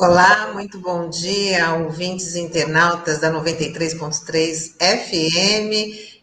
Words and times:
Olá, 0.00 0.52
muito 0.52 0.78
bom 0.78 1.08
dia, 1.08 1.74
ouvintes 1.74 2.36
internautas 2.36 3.18
da 3.18 3.32
93.3 3.32 4.76
FM 4.78 5.72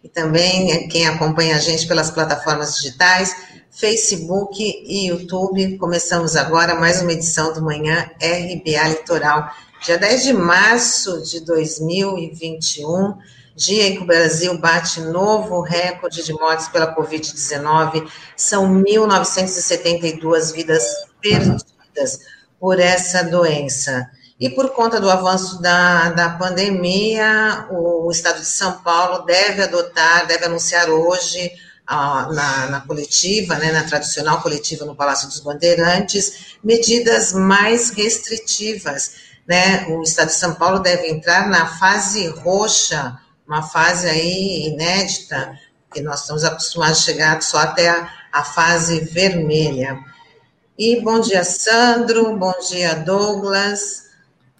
e 0.01 0.09
também 0.13 0.87
quem 0.87 1.05
acompanha 1.05 1.57
a 1.57 1.59
gente 1.59 1.85
pelas 1.85 2.09
plataformas 2.09 2.77
digitais, 2.77 3.35
Facebook 3.69 4.63
e 4.63 5.07
YouTube. 5.07 5.77
Começamos 5.77 6.37
agora 6.37 6.75
mais 6.75 7.01
uma 7.01 7.11
edição 7.11 7.51
do 7.51 7.61
Manhã 7.61 8.09
RBA 8.21 8.87
Litoral, 8.87 9.51
dia 9.83 9.97
10 9.97 10.23
de 10.23 10.31
março 10.31 11.21
de 11.23 11.41
2021, 11.41 13.13
dia 13.57 13.87
em 13.89 13.97
que 13.97 14.03
o 14.03 14.07
Brasil 14.07 14.57
bate 14.57 15.01
novo 15.01 15.59
recorde 15.59 16.23
de 16.23 16.31
mortes 16.31 16.69
pela 16.69 16.95
Covid-19. 16.95 18.09
São 18.37 18.73
1.972 18.81 20.53
vidas 20.53 20.85
perdidas 21.19 22.34
por 22.65 22.79
essa 22.79 23.23
doença. 23.23 24.09
E 24.39 24.49
por 24.49 24.71
conta 24.71 24.99
do 24.99 25.07
avanço 25.07 25.61
da, 25.61 26.09
da 26.09 26.29
pandemia, 26.29 27.67
o, 27.69 28.09
Estado 28.09 28.39
de 28.39 28.47
São 28.47 28.79
Paulo 28.79 29.23
deve 29.23 29.61
adotar, 29.61 30.25
deve 30.25 30.45
anunciar 30.45 30.89
hoje, 30.89 31.51
ah, 31.85 32.27
na, 32.31 32.65
na, 32.71 32.81
coletiva, 32.81 33.53
né, 33.59 33.71
na 33.71 33.83
tradicional 33.83 34.41
coletiva 34.41 34.83
no 34.83 34.95
Palácio 34.95 35.27
dos 35.27 35.41
Bandeirantes, 35.41 36.57
medidas 36.63 37.33
mais 37.33 37.91
restritivas. 37.91 39.11
Né? 39.47 39.85
O 39.89 40.01
Estado 40.01 40.29
de 40.29 40.33
São 40.33 40.55
Paulo 40.55 40.79
deve 40.79 41.07
entrar 41.07 41.47
na 41.47 41.67
fase 41.67 42.27
roxa, 42.29 43.15
uma 43.47 43.61
fase 43.61 44.09
aí 44.09 44.69
inédita, 44.69 45.55
que 45.93 46.01
nós 46.01 46.21
estamos 46.21 46.43
acostumados 46.43 46.97
a 46.97 47.03
chegar 47.03 47.43
só 47.43 47.59
até 47.59 47.89
a, 47.89 48.09
a 48.33 48.43
fase 48.43 49.01
vermelha. 49.01 49.99
E 50.77 50.99
bom 50.99 51.21
dia, 51.21 51.41
Sandro, 51.45 52.35
bom 52.37 52.51
dia, 52.67 52.95
Douglas. 52.95 54.09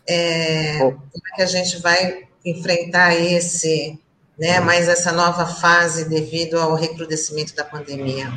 É, 0.08 0.80
como 0.80 1.02
é 1.33 1.35
que 1.35 1.41
a 1.41 1.45
gente 1.45 1.81
vai 1.81 2.23
enfrentar 2.45 3.13
esse, 3.13 3.99
né, 4.39 4.61
mais 4.61 4.88
essa 4.88 5.11
nova 5.11 5.45
fase 5.45 6.08
devido 6.08 6.55
ao 6.55 6.73
recrudescimento 6.73 7.53
da 7.53 7.66
pandemia? 7.66 8.27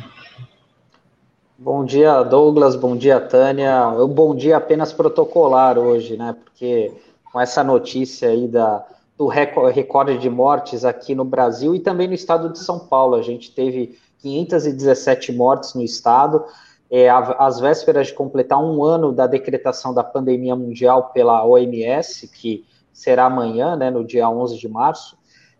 Bom 1.57 1.85
dia, 1.85 2.21
Douglas, 2.23 2.75
bom 2.75 2.97
dia, 2.97 3.17
Tânia. 3.17 3.87
Um 3.87 4.09
bom 4.09 4.35
dia 4.35 4.57
apenas 4.57 4.91
protocolar 4.91 5.79
hoje, 5.79 6.17
né, 6.17 6.35
porque 6.43 6.91
com 7.31 7.39
essa 7.39 7.63
notícia 7.63 8.27
aí 8.27 8.45
da, 8.45 8.85
do 9.17 9.27
recorde 9.27 10.17
de 10.17 10.29
mortes 10.29 10.83
aqui 10.83 11.15
no 11.15 11.23
Brasil 11.23 11.73
e 11.73 11.79
também 11.79 12.09
no 12.09 12.13
estado 12.13 12.49
de 12.49 12.59
São 12.59 12.77
Paulo, 12.77 13.15
a 13.15 13.21
gente 13.21 13.51
teve 13.51 13.97
517 14.21 15.31
mortes 15.31 15.73
no 15.73 15.81
estado, 15.81 16.43
é, 16.91 17.09
às 17.09 17.59
vésperas 17.59 18.07
de 18.07 18.13
completar 18.13 18.59
um 18.59 18.83
ano 18.83 19.11
da 19.11 19.27
decretação 19.27 19.93
da 19.93 20.03
pandemia 20.03 20.55
mundial 20.55 21.11
pela 21.13 21.45
OMS, 21.45 22.27
que 22.27 22.65
será 22.91 23.25
amanhã, 23.25 23.75
né, 23.75 23.89
no 23.89 24.03
dia 24.03 24.29
11 24.29 24.57
de 24.57 24.67
março, 24.67 25.17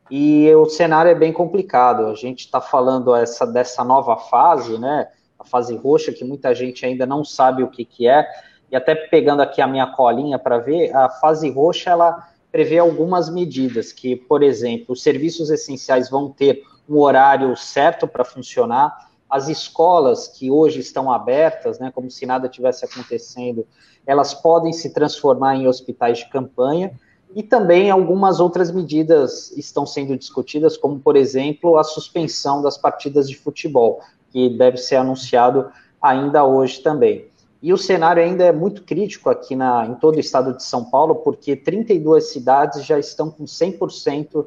e 0.10 0.52
o 0.56 0.66
cenário 0.66 1.12
é 1.12 1.16
bem 1.16 1.32
complicado. 1.32 2.08
A 2.08 2.16
gente 2.16 2.40
está 2.40 2.60
falando 2.60 3.16
essa, 3.16 3.46
dessa 3.46 3.84
nova 3.84 4.18
fase, 4.18 4.80
né, 4.80 5.08
a 5.38 5.46
fase 5.46 5.76
roxa, 5.78 6.12
que 6.12 6.26
muita 6.26 6.54
gente 6.54 6.86
ainda 6.86 7.06
não 7.06 7.24
sabe 7.24 7.64
o 7.64 7.70
que, 7.70 7.86
que 7.86 8.08
é, 8.08 8.28
e 8.72 8.76
até 8.76 8.94
pegando 8.94 9.42
aqui 9.42 9.62
a 9.62 9.68
minha 9.68 9.88
colinha 9.88 10.38
para 10.38 10.58
ver, 10.58 10.96
a 10.96 11.10
fase 11.10 11.50
roxa 11.50 11.92
ela 11.92 12.28
prevê 12.52 12.80
algumas 12.80 13.30
medidas, 13.30 13.92
que, 13.92 14.16
por 14.16 14.42
exemplo, 14.42 14.94
os 14.94 15.04
serviços 15.04 15.50
essenciais 15.50 16.10
vão 16.10 16.30
ter 16.30 16.64
um 16.88 16.98
horário 16.98 17.56
certo 17.56 18.08
para 18.08 18.24
funcionar, 18.24 19.09
as 19.30 19.48
escolas 19.48 20.28
que 20.28 20.50
hoje 20.50 20.80
estão 20.80 21.12
abertas, 21.12 21.78
né, 21.80 21.92
como 21.94 22.10
se 22.10 22.26
nada 22.26 22.50
tivesse 22.50 22.84
acontecendo, 22.84 23.68
elas 24.06 24.34
podem 24.34 24.74
se 24.74 24.92
transformar 24.92 25.56
em 25.56 25.68
hospitais 25.68 26.20
de 26.20 26.30
campanha, 26.30 26.92
e 27.36 27.44
também 27.44 27.92
algumas 27.92 28.40
outras 28.40 28.72
medidas 28.72 29.52
estão 29.52 29.86
sendo 29.86 30.18
discutidas, 30.18 30.76
como, 30.76 31.00
por 31.00 31.16
exemplo, 31.16 31.78
a 31.78 31.84
suspensão 31.84 32.62
das 32.62 32.78
partidas 32.78 33.30
de 33.30 33.38
futebol, 33.38 34.00
que 34.32 34.50
deve 34.50 34.78
ser 34.78 34.96
anunciado 34.96 35.70
ainda 36.02 36.44
hoje 36.44 36.82
também. 36.82 37.28
E 37.62 37.74
o 37.74 37.78
cenário 37.78 38.24
ainda 38.24 38.46
é 38.46 38.52
muito 38.52 38.84
crítico 38.84 39.30
aqui 39.30 39.56
na, 39.56 39.86
em 39.86 39.94
todo 39.96 40.16
o 40.16 40.20
estado 40.20 40.56
de 40.56 40.64
São 40.64 40.86
Paulo, 40.86 41.16
porque 41.16 41.56
32 41.56 42.32
cidades 42.32 42.86
já 42.86 42.98
estão 42.98 43.30
com 43.30 43.44
100% 43.44 44.46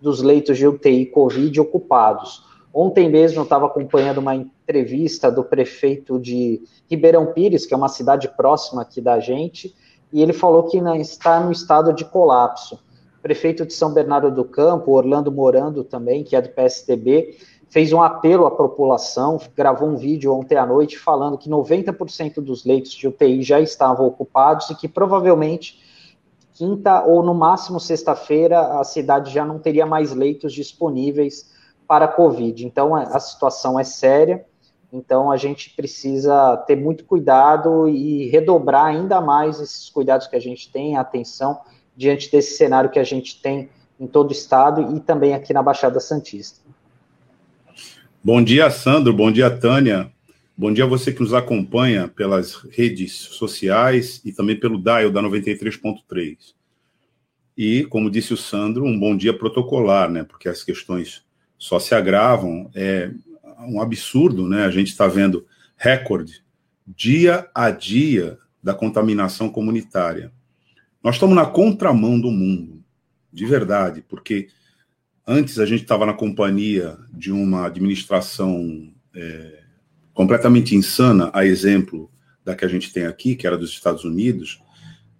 dos 0.00 0.22
leitos 0.22 0.56
de 0.56 0.66
UTI 0.66 1.06
Covid 1.06 1.60
ocupados. 1.60 2.42
Ontem 2.74 3.08
mesmo 3.08 3.38
eu 3.38 3.44
estava 3.44 3.66
acompanhando 3.66 4.18
uma 4.18 4.34
entrevista 4.34 5.30
do 5.30 5.44
prefeito 5.44 6.18
de 6.18 6.60
Ribeirão 6.90 7.32
Pires, 7.32 7.64
que 7.64 7.72
é 7.72 7.76
uma 7.76 7.88
cidade 7.88 8.28
próxima 8.36 8.82
aqui 8.82 9.00
da 9.00 9.20
gente, 9.20 9.72
e 10.12 10.20
ele 10.20 10.32
falou 10.32 10.64
que 10.64 10.76
está 10.98 11.38
no 11.38 11.52
estado 11.52 11.92
de 11.92 12.04
colapso. 12.04 12.80
O 13.16 13.22
prefeito 13.22 13.64
de 13.64 13.72
São 13.72 13.92
Bernardo 13.92 14.28
do 14.28 14.44
Campo, 14.44 14.90
Orlando 14.90 15.30
Morando 15.30 15.84
também, 15.84 16.24
que 16.24 16.34
é 16.34 16.42
do 16.42 16.48
PSDB, 16.48 17.38
fez 17.70 17.92
um 17.92 18.02
apelo 18.02 18.44
à 18.44 18.50
população, 18.50 19.40
gravou 19.56 19.88
um 19.88 19.96
vídeo 19.96 20.34
ontem 20.34 20.56
à 20.56 20.66
noite 20.66 20.98
falando 20.98 21.38
que 21.38 21.48
90% 21.48 22.40
dos 22.40 22.64
leitos 22.64 22.90
de 22.90 23.06
UTI 23.06 23.40
já 23.42 23.60
estavam 23.60 24.04
ocupados 24.04 24.68
e 24.70 24.74
que 24.74 24.88
provavelmente 24.88 25.80
quinta 26.52 27.04
ou 27.04 27.22
no 27.22 27.34
máximo 27.34 27.78
sexta-feira 27.78 28.80
a 28.80 28.84
cidade 28.84 29.32
já 29.32 29.44
não 29.44 29.60
teria 29.60 29.86
mais 29.86 30.12
leitos 30.12 30.52
disponíveis 30.52 31.53
para 31.86 32.06
a 32.06 32.08
Covid. 32.08 32.64
Então, 32.64 32.94
a 32.94 33.20
situação 33.20 33.78
é 33.78 33.84
séria, 33.84 34.44
então 34.92 35.30
a 35.30 35.36
gente 35.36 35.70
precisa 35.70 36.56
ter 36.66 36.76
muito 36.76 37.04
cuidado 37.04 37.88
e 37.88 38.28
redobrar 38.28 38.86
ainda 38.86 39.20
mais 39.20 39.60
esses 39.60 39.90
cuidados 39.90 40.26
que 40.26 40.36
a 40.36 40.40
gente 40.40 40.70
tem, 40.70 40.96
a 40.96 41.00
atenção, 41.00 41.60
diante 41.96 42.30
desse 42.30 42.56
cenário 42.56 42.90
que 42.90 42.98
a 42.98 43.04
gente 43.04 43.40
tem 43.40 43.68
em 43.98 44.06
todo 44.06 44.30
o 44.30 44.32
estado 44.32 44.96
e 44.96 45.00
também 45.00 45.34
aqui 45.34 45.52
na 45.52 45.62
Baixada 45.62 46.00
Santista. 46.00 46.60
Bom 48.22 48.42
dia, 48.42 48.70
Sandro, 48.70 49.12
bom 49.12 49.30
dia, 49.30 49.50
Tânia. 49.50 50.10
Bom 50.56 50.72
dia 50.72 50.84
a 50.84 50.86
você 50.86 51.12
que 51.12 51.20
nos 51.20 51.34
acompanha 51.34 52.06
pelas 52.06 52.54
redes 52.70 53.12
sociais 53.12 54.20
e 54.24 54.32
também 54.32 54.58
pelo 54.58 54.80
dial 54.80 55.10
da 55.10 55.20
93.3. 55.20 56.54
E, 57.56 57.84
como 57.84 58.10
disse 58.10 58.32
o 58.32 58.36
Sandro, 58.36 58.84
um 58.84 58.98
bom 58.98 59.16
dia 59.16 59.36
protocolar, 59.36 60.08
né? 60.08 60.22
Porque 60.24 60.48
as 60.48 60.62
questões 60.62 61.24
só 61.58 61.78
se 61.78 61.94
agravam. 61.94 62.70
É 62.74 63.10
um 63.66 63.80
absurdo, 63.80 64.48
né? 64.48 64.64
A 64.64 64.70
gente 64.70 64.88
está 64.88 65.06
vendo 65.06 65.46
recorde 65.76 66.44
dia 66.86 67.48
a 67.54 67.70
dia 67.70 68.38
da 68.62 68.74
contaminação 68.74 69.48
comunitária. 69.48 70.32
Nós 71.02 71.16
estamos 71.16 71.34
na 71.34 71.46
contramão 71.46 72.20
do 72.20 72.30
mundo, 72.30 72.82
de 73.32 73.44
verdade, 73.46 74.02
porque 74.08 74.48
antes 75.26 75.58
a 75.58 75.66
gente 75.66 75.82
estava 75.82 76.06
na 76.06 76.14
companhia 76.14 76.96
de 77.12 77.32
uma 77.32 77.66
administração 77.66 78.92
é, 79.14 79.62
completamente 80.12 80.74
insana, 80.74 81.30
a 81.34 81.44
exemplo 81.44 82.10
da 82.44 82.54
que 82.54 82.64
a 82.64 82.68
gente 82.68 82.92
tem 82.92 83.06
aqui, 83.06 83.34
que 83.34 83.46
era 83.46 83.58
dos 83.58 83.70
Estados 83.70 84.04
Unidos, 84.04 84.62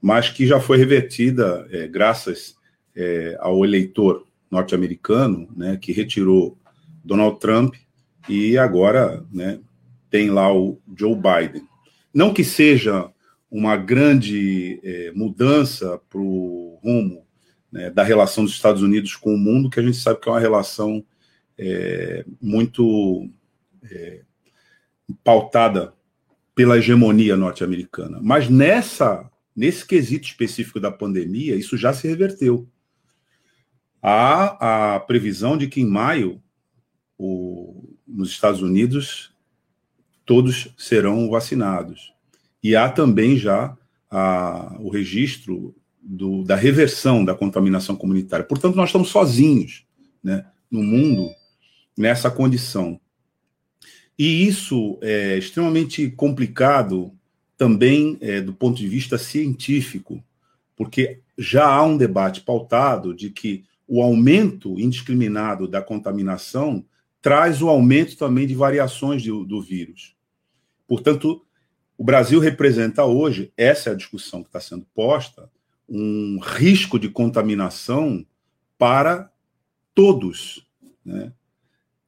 mas 0.00 0.28
que 0.28 0.46
já 0.46 0.60
foi 0.60 0.76
revertida 0.76 1.66
é, 1.70 1.88
graças 1.88 2.56
é, 2.94 3.36
ao 3.40 3.64
eleitor 3.64 4.26
norte-americano, 4.54 5.48
né, 5.56 5.76
que 5.76 5.92
retirou 5.92 6.56
Donald 7.04 7.38
Trump 7.40 7.74
e 8.28 8.56
agora 8.56 9.24
né, 9.32 9.58
tem 10.08 10.30
lá 10.30 10.54
o 10.54 10.80
Joe 10.96 11.14
Biden. 11.14 11.66
Não 12.12 12.32
que 12.32 12.44
seja 12.44 13.10
uma 13.50 13.76
grande 13.76 14.80
é, 14.82 15.12
mudança 15.12 16.00
para 16.08 16.20
o 16.20 16.78
rumo 16.82 17.24
né, 17.70 17.90
da 17.90 18.02
relação 18.02 18.44
dos 18.44 18.52
Estados 18.52 18.82
Unidos 18.82 19.16
com 19.16 19.34
o 19.34 19.38
mundo, 19.38 19.68
que 19.68 19.80
a 19.80 19.82
gente 19.82 19.96
sabe 19.96 20.20
que 20.20 20.28
é 20.28 20.32
uma 20.32 20.40
relação 20.40 21.04
é, 21.58 22.24
muito 22.40 23.28
é, 23.90 24.20
pautada 25.22 25.92
pela 26.54 26.78
hegemonia 26.78 27.36
norte-americana. 27.36 28.20
Mas 28.22 28.48
nessa, 28.48 29.28
nesse 29.54 29.84
quesito 29.84 30.26
específico 30.26 30.78
da 30.78 30.90
pandemia, 30.90 31.56
isso 31.56 31.76
já 31.76 31.92
se 31.92 32.06
reverteu. 32.06 32.68
Há 34.06 34.96
a 34.96 35.00
previsão 35.00 35.56
de 35.56 35.66
que 35.66 35.80
em 35.80 35.86
maio, 35.86 36.38
o, 37.16 37.88
nos 38.06 38.28
Estados 38.28 38.60
Unidos, 38.60 39.32
todos 40.26 40.68
serão 40.76 41.30
vacinados. 41.30 42.12
E 42.62 42.76
há 42.76 42.90
também 42.90 43.38
já 43.38 43.74
a, 44.10 44.76
o 44.78 44.90
registro 44.90 45.74
do, 46.02 46.44
da 46.44 46.54
reversão 46.54 47.24
da 47.24 47.34
contaminação 47.34 47.96
comunitária. 47.96 48.44
Portanto, 48.44 48.76
nós 48.76 48.90
estamos 48.90 49.08
sozinhos 49.08 49.86
né, 50.22 50.44
no 50.70 50.82
mundo 50.82 51.30
nessa 51.96 52.30
condição. 52.30 53.00
E 54.18 54.46
isso 54.46 54.98
é 55.00 55.38
extremamente 55.38 56.10
complicado 56.10 57.10
também 57.56 58.18
é, 58.20 58.42
do 58.42 58.52
ponto 58.52 58.76
de 58.76 58.86
vista 58.86 59.16
científico, 59.16 60.22
porque 60.76 61.20
já 61.38 61.66
há 61.66 61.82
um 61.82 61.96
debate 61.96 62.42
pautado 62.42 63.14
de 63.14 63.30
que 63.30 63.64
o 63.86 64.02
aumento 64.02 64.78
indiscriminado 64.80 65.68
da 65.68 65.82
contaminação 65.82 66.84
traz 67.20 67.62
o 67.62 67.68
aumento 67.68 68.16
também 68.16 68.46
de 68.46 68.54
variações 68.54 69.22
do, 69.22 69.44
do 69.44 69.62
vírus. 69.62 70.14
Portanto, 70.86 71.44
O 71.96 72.04
Brasil 72.04 72.40
representa 72.40 73.04
hoje, 73.04 73.52
essa 73.56 73.90
é 73.90 73.92
a 73.92 73.96
discussão 73.96 74.42
que 74.42 74.48
está 74.48 74.60
sendo 74.60 74.84
posta, 74.94 75.48
um 75.88 76.40
risco 76.42 76.98
de 76.98 77.08
contaminação 77.08 78.26
para 78.76 79.30
todos, 79.94 80.66
né? 81.04 81.32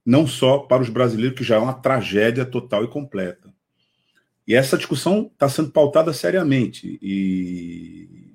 não 0.05 0.27
só 0.27 0.59
para 0.59 0.83
os 0.83 0.89
brasileiros, 0.89 1.39
que 1.39 1.45
já 1.45 1.57
é 1.57 1.59
uma 1.59 1.75
tragédia 1.75 2.45
total 2.45 2.85
e 2.85 2.89
completa. 2.89 3.55
E 4.47 4.55
essa 4.55 4.77
discussão 4.77 5.31
está 5.33 5.49
sendo 5.49 5.71
pautada 5.71 6.13
seriamente. 6.13 6.99
E 7.03 8.26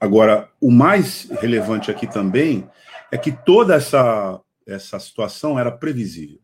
agora, 0.00 0.50
o 0.60 0.70
mais 0.70 1.28
relevante 1.40 1.90
aqui 1.90 2.06
também 2.06 2.68
é 3.10 3.18
que 3.18 3.32
toda 3.32 3.74
essa, 3.74 4.40
essa 4.66 4.98
situação 4.98 5.58
era 5.58 5.70
previsível. 5.70 6.40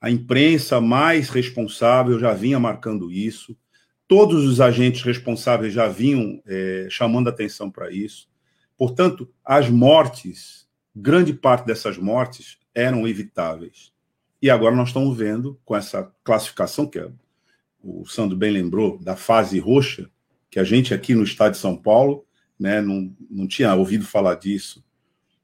A 0.00 0.10
imprensa 0.10 0.80
mais 0.80 1.30
responsável 1.30 2.18
já 2.18 2.34
vinha 2.34 2.60
marcando 2.60 3.10
isso, 3.10 3.56
todos 4.06 4.44
os 4.44 4.60
agentes 4.60 5.02
responsáveis 5.02 5.72
já 5.72 5.88
vinham 5.88 6.42
é, 6.46 6.86
chamando 6.90 7.28
atenção 7.28 7.70
para 7.70 7.90
isso. 7.90 8.28
Portanto, 8.76 9.30
as 9.44 9.70
mortes, 9.70 10.68
grande 10.94 11.32
parte 11.32 11.66
dessas 11.66 11.96
mortes, 11.96 12.58
eram 12.74 13.08
evitáveis. 13.08 13.92
E 14.42 14.50
agora 14.50 14.76
nós 14.76 14.88
estamos 14.88 15.16
vendo, 15.16 15.58
com 15.64 15.74
essa 15.74 16.12
classificação, 16.22 16.86
que 16.86 16.98
é, 16.98 17.08
o 17.82 18.04
Sandro 18.04 18.36
bem 18.36 18.50
lembrou, 18.50 18.98
da 18.98 19.16
fase 19.16 19.58
roxa, 19.58 20.10
que 20.54 20.60
a 20.60 20.62
gente 20.62 20.94
aqui 20.94 21.16
no 21.16 21.24
estado 21.24 21.54
de 21.54 21.58
São 21.58 21.76
Paulo 21.76 22.24
né, 22.56 22.80
não, 22.80 23.12
não 23.28 23.44
tinha 23.44 23.74
ouvido 23.74 24.06
falar 24.06 24.36
disso. 24.36 24.84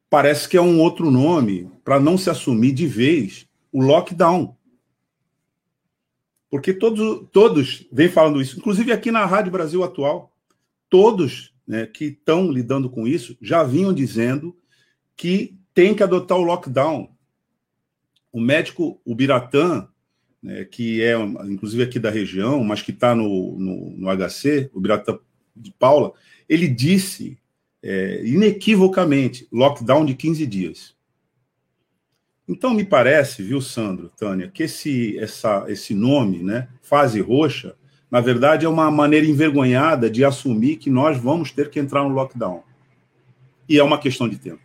Parece 0.08 0.48
que 0.48 0.56
é 0.56 0.62
um 0.62 0.78
outro 0.78 1.10
nome 1.10 1.68
para 1.82 1.98
não 1.98 2.16
se 2.16 2.30
assumir 2.30 2.70
de 2.70 2.86
vez 2.86 3.44
o 3.72 3.82
lockdown. 3.82 4.56
Porque 6.48 6.72
todos, 6.72 7.26
todos 7.32 7.88
vêm 7.90 8.08
falando 8.08 8.40
isso, 8.40 8.56
inclusive 8.56 8.92
aqui 8.92 9.10
na 9.10 9.26
Rádio 9.26 9.50
Brasil 9.50 9.82
Atual, 9.82 10.32
todos 10.88 11.52
né, 11.66 11.86
que 11.86 12.04
estão 12.04 12.48
lidando 12.48 12.88
com 12.88 13.04
isso 13.04 13.36
já 13.42 13.64
vinham 13.64 13.92
dizendo 13.92 14.56
que 15.16 15.58
tem 15.74 15.92
que 15.92 16.04
adotar 16.04 16.38
o 16.38 16.44
lockdown. 16.44 17.10
O 18.30 18.40
médico, 18.40 19.00
o 19.04 19.12
Biratã, 19.12 19.88
né, 20.42 20.64
que 20.64 21.02
é 21.02 21.18
inclusive 21.44 21.82
aqui 21.82 21.98
da 21.98 22.10
região, 22.10 22.64
mas 22.64 22.82
que 22.82 22.90
está 22.90 23.14
no, 23.14 23.58
no, 23.58 23.90
no, 23.90 24.08
HC, 24.08 24.70
o 24.72 24.80
Biratã 24.80 25.18
de 25.54 25.72
Paula, 25.72 26.12
ele 26.48 26.66
disse 26.68 27.38
é, 27.82 28.22
inequivocamente: 28.24 29.46
lockdown 29.52 30.04
de 30.04 30.14
15 30.14 30.46
dias. 30.46 30.94
Então, 32.48 32.74
me 32.74 32.84
parece, 32.84 33.44
viu, 33.44 33.60
Sandro, 33.60 34.10
Tânia, 34.16 34.50
que 34.52 34.64
esse, 34.64 35.16
essa, 35.18 35.64
esse 35.68 35.94
nome, 35.94 36.42
né, 36.42 36.68
fase 36.82 37.20
roxa, 37.20 37.76
na 38.10 38.20
verdade 38.20 38.66
é 38.66 38.68
uma 38.68 38.90
maneira 38.90 39.24
envergonhada 39.24 40.10
de 40.10 40.24
assumir 40.24 40.76
que 40.76 40.90
nós 40.90 41.16
vamos 41.16 41.52
ter 41.52 41.70
que 41.70 41.78
entrar 41.78 42.02
no 42.02 42.08
lockdown. 42.08 42.64
E 43.68 43.78
é 43.78 43.84
uma 43.84 43.98
questão 43.98 44.28
de 44.28 44.36
tempo. 44.36 44.60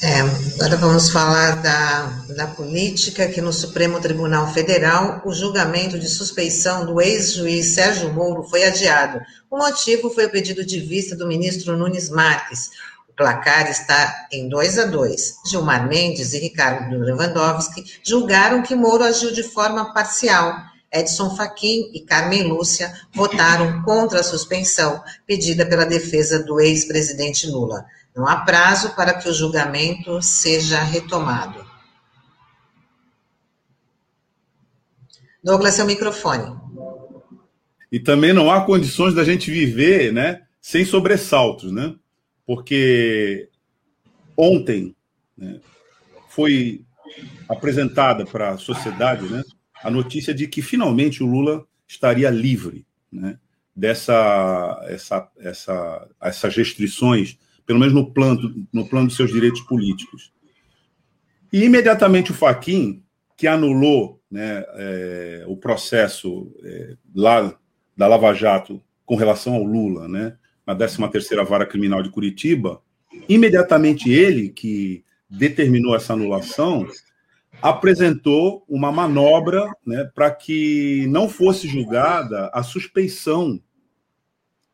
É, 0.00 0.20
agora 0.20 0.76
vamos 0.76 1.10
falar 1.10 1.60
da, 1.60 2.06
da 2.36 2.46
política, 2.46 3.26
que 3.26 3.40
no 3.40 3.52
Supremo 3.52 4.00
Tribunal 4.00 4.52
Federal 4.54 5.20
o 5.24 5.34
julgamento 5.34 5.98
de 5.98 6.08
suspeição 6.08 6.86
do 6.86 7.00
ex-juiz 7.00 7.74
Sérgio 7.74 8.12
Moro 8.12 8.44
foi 8.44 8.64
adiado. 8.64 9.20
O 9.50 9.58
motivo 9.58 10.08
foi 10.08 10.26
o 10.26 10.30
pedido 10.30 10.64
de 10.64 10.78
vista 10.78 11.16
do 11.16 11.26
ministro 11.26 11.76
Nunes 11.76 12.08
Marques. 12.10 12.70
O 13.08 13.12
placar 13.12 13.68
está 13.68 14.28
em 14.30 14.48
2 14.48 14.78
a 14.78 14.84
2. 14.84 15.34
Gilmar 15.50 15.88
Mendes 15.88 16.32
e 16.32 16.38
Ricardo 16.38 16.96
Lewandowski 16.96 17.84
julgaram 18.04 18.62
que 18.62 18.76
Moro 18.76 19.02
agiu 19.02 19.32
de 19.32 19.42
forma 19.42 19.92
parcial. 19.92 20.54
Edson 20.92 21.34
Fachin 21.36 21.90
e 21.92 22.00
Carmen 22.00 22.44
Lúcia 22.44 22.92
votaram 23.12 23.82
contra 23.82 24.20
a 24.20 24.24
suspensão 24.24 25.02
pedida 25.26 25.66
pela 25.66 25.84
defesa 25.84 26.42
do 26.42 26.60
ex-presidente 26.60 27.46
Lula. 27.48 27.84
Não 28.14 28.26
há 28.26 28.36
prazo 28.36 28.94
para 28.94 29.14
que 29.14 29.28
o 29.28 29.32
julgamento 29.32 30.20
seja 30.20 30.82
retomado. 30.82 31.64
Douglas, 35.42 35.74
seu 35.74 35.86
microfone. 35.86 36.58
E 37.90 37.98
também 37.98 38.32
não 38.32 38.50
há 38.50 38.64
condições 38.64 39.14
da 39.14 39.24
gente 39.24 39.50
viver 39.50 40.12
né, 40.12 40.42
sem 40.60 40.84
sobressaltos, 40.84 41.72
né? 41.72 41.94
Porque 42.44 43.48
ontem 44.36 44.94
né, 45.36 45.60
foi 46.28 46.84
apresentada 47.48 48.26
para 48.26 48.50
a 48.50 48.58
sociedade 48.58 49.26
né, 49.26 49.42
a 49.82 49.90
notícia 49.90 50.34
de 50.34 50.46
que 50.46 50.60
finalmente 50.60 51.22
o 51.22 51.26
Lula 51.26 51.64
estaria 51.86 52.30
livre 52.30 52.86
né, 53.10 53.38
dessa 53.74 54.84
essa, 54.88 55.30
essa, 55.38 56.08
essas 56.20 56.56
restrições 56.56 57.38
pelo 57.68 57.78
menos 57.78 57.92
no 57.92 58.10
plano, 58.10 58.66
no 58.72 58.88
plano 58.88 59.08
dos 59.08 59.16
seus 59.16 59.30
direitos 59.30 59.60
políticos. 59.60 60.32
E 61.52 61.64
imediatamente 61.64 62.30
o 62.30 62.34
Faquin, 62.34 63.02
que 63.36 63.46
anulou 63.46 64.22
né, 64.30 64.64
é, 64.74 65.44
o 65.46 65.54
processo 65.54 66.50
é, 66.64 66.96
lá 67.14 67.54
da 67.94 68.06
Lava 68.06 68.32
Jato 68.32 68.82
com 69.04 69.16
relação 69.16 69.54
ao 69.54 69.62
Lula, 69.62 70.08
né, 70.08 70.34
na 70.66 70.74
13ª 70.74 71.44
Vara 71.44 71.66
Criminal 71.66 72.02
de 72.02 72.08
Curitiba, 72.08 72.80
imediatamente 73.28 74.10
ele, 74.10 74.48
que 74.48 75.04
determinou 75.28 75.94
essa 75.94 76.14
anulação, 76.14 76.88
apresentou 77.60 78.64
uma 78.66 78.90
manobra 78.90 79.70
né, 79.86 80.10
para 80.14 80.30
que 80.30 81.06
não 81.08 81.28
fosse 81.28 81.68
julgada 81.68 82.50
a 82.54 82.62
suspeição 82.62 83.60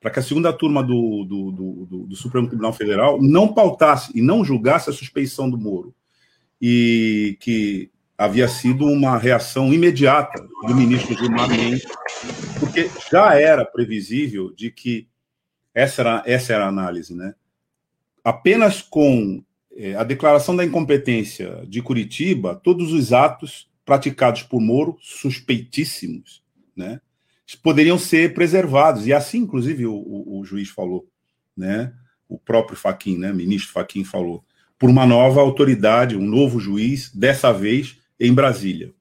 para 0.05 0.11
que 0.11 0.19
a 0.19 0.23
segunda 0.23 0.53
turma 0.53 0.83
do, 0.83 1.25
do, 1.25 1.51
do, 1.51 2.07
do, 2.09 2.15
Supremo 2.15 2.47
Tribunal 2.47 2.75
Federal 2.75 3.19
não 3.23 3.55
pautasse 3.55 4.13
e 4.15 4.21
não 4.21 4.45
julgasse 4.45 4.91
a 4.91 4.93
suspeição 4.93 5.49
do 5.49 5.57
Moro. 5.57 5.95
E 6.61 7.39
que 7.41 7.91
havia 8.19 8.47
sido 8.47 8.85
uma 8.85 9.17
reação 9.17 9.73
imediata 9.73 10.47
do 10.67 10.75
ministro 10.75 11.17
Gilmar 11.17 11.49
Mendes, 11.49 11.87
porque 12.61 12.91
já 13.11 13.41
era 13.41 13.65
previsível 13.65 14.53
de 14.55 14.71
que 14.71 15.09
essa 15.73 16.03
era, 16.03 16.23
essa 16.27 16.53
era 16.53 16.67
a 16.67 16.69
análise, 16.69 17.15
né? 17.15 17.35
Apenas 18.23 18.83
com 18.83 19.43
é, 19.75 19.95
a 19.95 20.05
declaração 20.05 20.55
da 20.55 20.67
incompetência 20.67 21.65
de 21.67 21.81
Curitiba, 21.81 22.61
todos 22.63 22.93
os 22.93 23.15
atos 23.15 23.71
praticados 23.87 24.43
por 24.43 24.61
Moro, 24.61 24.99
suspeitíssimos, 25.01 26.43
né? 26.77 27.01
Poderiam 27.63 27.99
ser 27.99 28.35
preservados. 28.35 29.07
E 29.07 29.13
assim, 29.13 29.39
inclusive, 29.39 29.87
o, 29.87 29.95
o, 29.95 30.41
o 30.41 30.45
juiz 30.45 30.69
falou, 30.69 31.07
né? 31.57 31.93
o 32.29 32.39
próprio 32.39 32.77
Faquin, 32.77 33.19
né? 33.19 33.33
ministro 33.33 33.73
Faquin 33.73 34.05
falou, 34.05 34.45
por 34.79 34.91
uma 34.91 35.07
nova 35.07 35.41
autoridade, 35.41 36.17
um 36.17 36.27
novo 36.27 36.59
juiz, 36.59 37.11
dessa 37.15 37.53
vez 37.53 37.99
em 38.19 38.33
Brasília. 38.33 38.93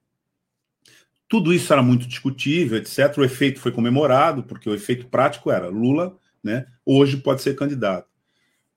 Tudo 1.28 1.54
isso 1.54 1.74
era 1.74 1.82
muito 1.82 2.06
discutível, 2.06 2.78
etc. 2.78 3.18
O 3.18 3.24
efeito 3.24 3.60
foi 3.60 3.72
comemorado, 3.72 4.44
porque 4.44 4.70
o 4.70 4.74
efeito 4.76 5.08
prático 5.08 5.50
era 5.50 5.68
Lula, 5.68 6.16
né, 6.44 6.66
hoje 6.86 7.18
pode 7.18 7.42
ser 7.42 7.56
candidato. 7.56 8.08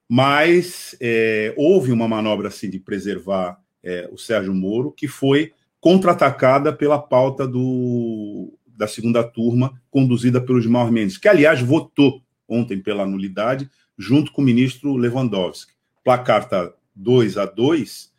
Mas 0.08 0.96
é, 1.00 1.52
houve 1.56 1.90
uma 1.90 2.06
manobra 2.06 2.48
assim 2.48 2.70
de 2.70 2.78
preservar 2.78 3.60
é, 3.82 4.08
o 4.12 4.16
Sérgio 4.16 4.54
Moro, 4.54 4.92
que 4.92 5.08
foi 5.08 5.52
contra-atacada 5.80 6.72
pela 6.72 6.98
pauta 6.98 7.46
do 7.46 8.55
da 8.76 8.86
segunda 8.86 9.24
turma, 9.24 9.80
conduzida 9.90 10.40
pelo 10.40 10.60
Gilmar 10.60 10.90
Mendes, 10.92 11.18
que, 11.18 11.28
aliás, 11.28 11.60
votou 11.60 12.22
ontem 12.48 12.80
pela 12.80 13.06
nulidade, 13.06 13.68
junto 13.98 14.30
com 14.30 14.42
o 14.42 14.44
ministro 14.44 14.96
Lewandowski. 14.96 15.72
O 15.98 16.04
placar 16.04 16.42
está 16.42 16.72
2 16.94 17.38
a 17.38 17.46
2, 17.46 18.12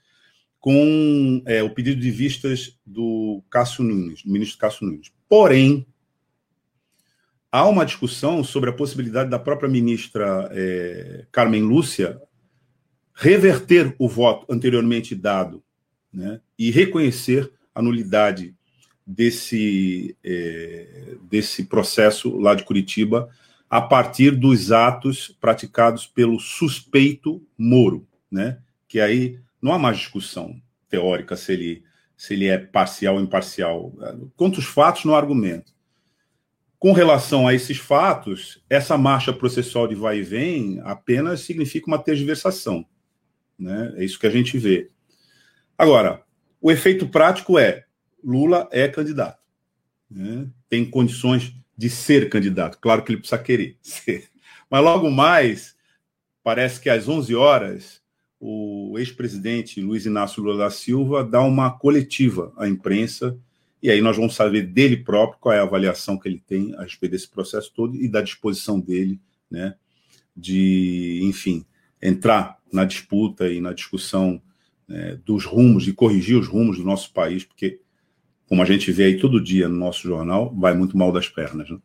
com 0.60 1.42
é, 1.46 1.64
o 1.64 1.70
pedido 1.70 2.02
de 2.02 2.12
vistas 2.12 2.78
do 2.86 3.44
Cássio 3.50 3.84
Nunes, 3.84 4.24
do 4.24 4.32
ministro 4.32 4.58
Cássio 4.58 4.86
Nunes. 4.86 5.12
Porém, 5.30 5.88
há 7.52 7.68
uma 7.68 7.86
discussão 7.86 8.44
sobre 8.44 8.70
a 8.70 8.74
possibilidade 8.74 9.30
da 9.30 9.40
própria 9.40 9.70
ministra 9.70 10.50
é, 10.52 11.26
Carmen 11.32 11.62
Lúcia 11.62 12.22
reverter 13.14 13.96
o 13.98 14.08
voto 14.08 14.46
anteriormente 14.52 15.16
dado 15.16 15.64
né, 16.14 16.42
e 16.58 16.70
reconhecer 16.70 17.52
a 17.74 17.82
nulidade 17.82 18.57
desse, 19.08 20.18
é, 20.22 21.16
desse 21.22 21.64
processo 21.64 22.38
lá 22.38 22.54
de 22.54 22.64
Curitiba 22.64 23.30
a 23.70 23.82
partir 23.82 24.32
dos 24.32 24.72
atos 24.72 25.36
praticados 25.40 26.06
pelo 26.06 26.40
suspeito 26.40 27.42
Moro, 27.58 28.06
né? 28.30 28.60
Que 28.88 29.00
aí 29.00 29.40
não 29.62 29.72
há 29.72 29.80
mais 29.80 29.98
discussão 29.98 30.62
teórica 30.90 31.36
se 31.36 31.54
ele, 31.54 31.84
se 32.16 32.34
ele 32.34 32.48
é 32.48 32.58
parcial 32.58 33.16
ou 33.16 33.22
imparcial. 33.22 33.94
Quanto 34.36 34.58
os 34.58 34.66
fatos, 34.66 35.06
no 35.06 35.16
argumento. 35.16 35.74
Com 36.80 36.92
relação 36.92 37.48
a 37.48 37.54
esses 37.54 37.78
fatos, 37.78 38.64
essa 38.70 38.98
marcha 38.98 39.34
processual 39.34 39.88
de 39.88 39.96
vai 39.96 40.20
e 40.20 40.24
vem 40.24 40.80
apenas 40.84 41.42
significa 41.42 41.88
uma 41.88 41.98
tergiversação. 41.98 42.86
Né? 43.58 43.94
É 43.98 44.06
isso 44.06 44.20
que 44.20 44.28
a 44.28 44.30
gente 44.30 44.58
vê. 44.58 44.90
Agora, 45.78 46.24
o 46.62 46.72
efeito 46.72 47.08
prático 47.08 47.58
é 47.58 47.87
Lula 48.24 48.68
é 48.72 48.88
candidato. 48.88 49.40
Né? 50.10 50.48
Tem 50.70 50.90
condições 50.90 51.54
de 51.78 51.90
ser 51.90 52.30
candidato. 52.30 52.80
Claro 52.80 53.04
que 53.04 53.12
ele 53.12 53.20
precisa 53.20 53.42
querer 53.42 53.78
ser. 53.84 54.30
Mas 54.70 54.84
logo 54.84 55.10
mais, 55.10 55.76
parece 56.44 56.80
que 56.80 56.90
às 56.90 57.08
11 57.08 57.36
horas, 57.36 58.02
o 58.40 58.96
ex-presidente 58.98 59.82
Luiz 59.82 60.06
Inácio 60.06 60.44
Lula 60.44 60.58
da 60.58 60.70
Silva 60.70 61.24
dá 61.24 61.42
uma 61.42 61.72
coletiva 61.72 62.54
à 62.58 62.68
imprensa, 62.68 63.38
e 63.82 63.90
aí 63.90 64.02
nós 64.02 64.18
vamos 64.18 64.36
saber 64.36 64.64
dele 64.64 64.98
próprio 64.98 65.40
qual 65.40 65.54
é 65.54 65.60
a 65.60 65.64
avaliação 65.64 66.18
que 66.18 66.28
ele 66.28 66.42
tem 66.46 66.74
a 66.76 66.84
respeito 66.84 67.12
desse 67.12 67.30
processo 67.30 67.72
todo 67.74 67.96
e 67.96 68.08
da 68.08 68.22
disposição 68.22 68.80
dele, 68.80 69.20
né, 69.50 69.76
de, 70.36 71.20
enfim, 71.24 71.66
entrar 72.02 72.58
na 72.72 72.86
disputa 72.86 73.50
e 73.50 73.62
na 73.62 73.74
discussão 73.74 74.42
né, 74.88 75.20
dos 75.26 75.46
rumos 75.46 75.88
e 75.88 75.94
corrigir 75.94 76.38
os 76.38 76.48
rumos 76.48 76.78
do 76.78 76.84
nosso 76.84 77.14
país, 77.14 77.44
porque, 77.44 77.80
como 78.48 78.62
a 78.62 78.66
gente 78.66 78.92
vê 78.92 79.06
aí 79.06 79.20
todo 79.20 79.44
dia 79.44 79.68
no 79.68 79.76
nosso 79.76 80.02
jornal, 80.02 80.54
vai 80.56 80.74
muito 80.74 80.98
mal 80.98 81.12
das 81.12 81.28
pernas. 81.28 81.70
Né? 81.70 81.78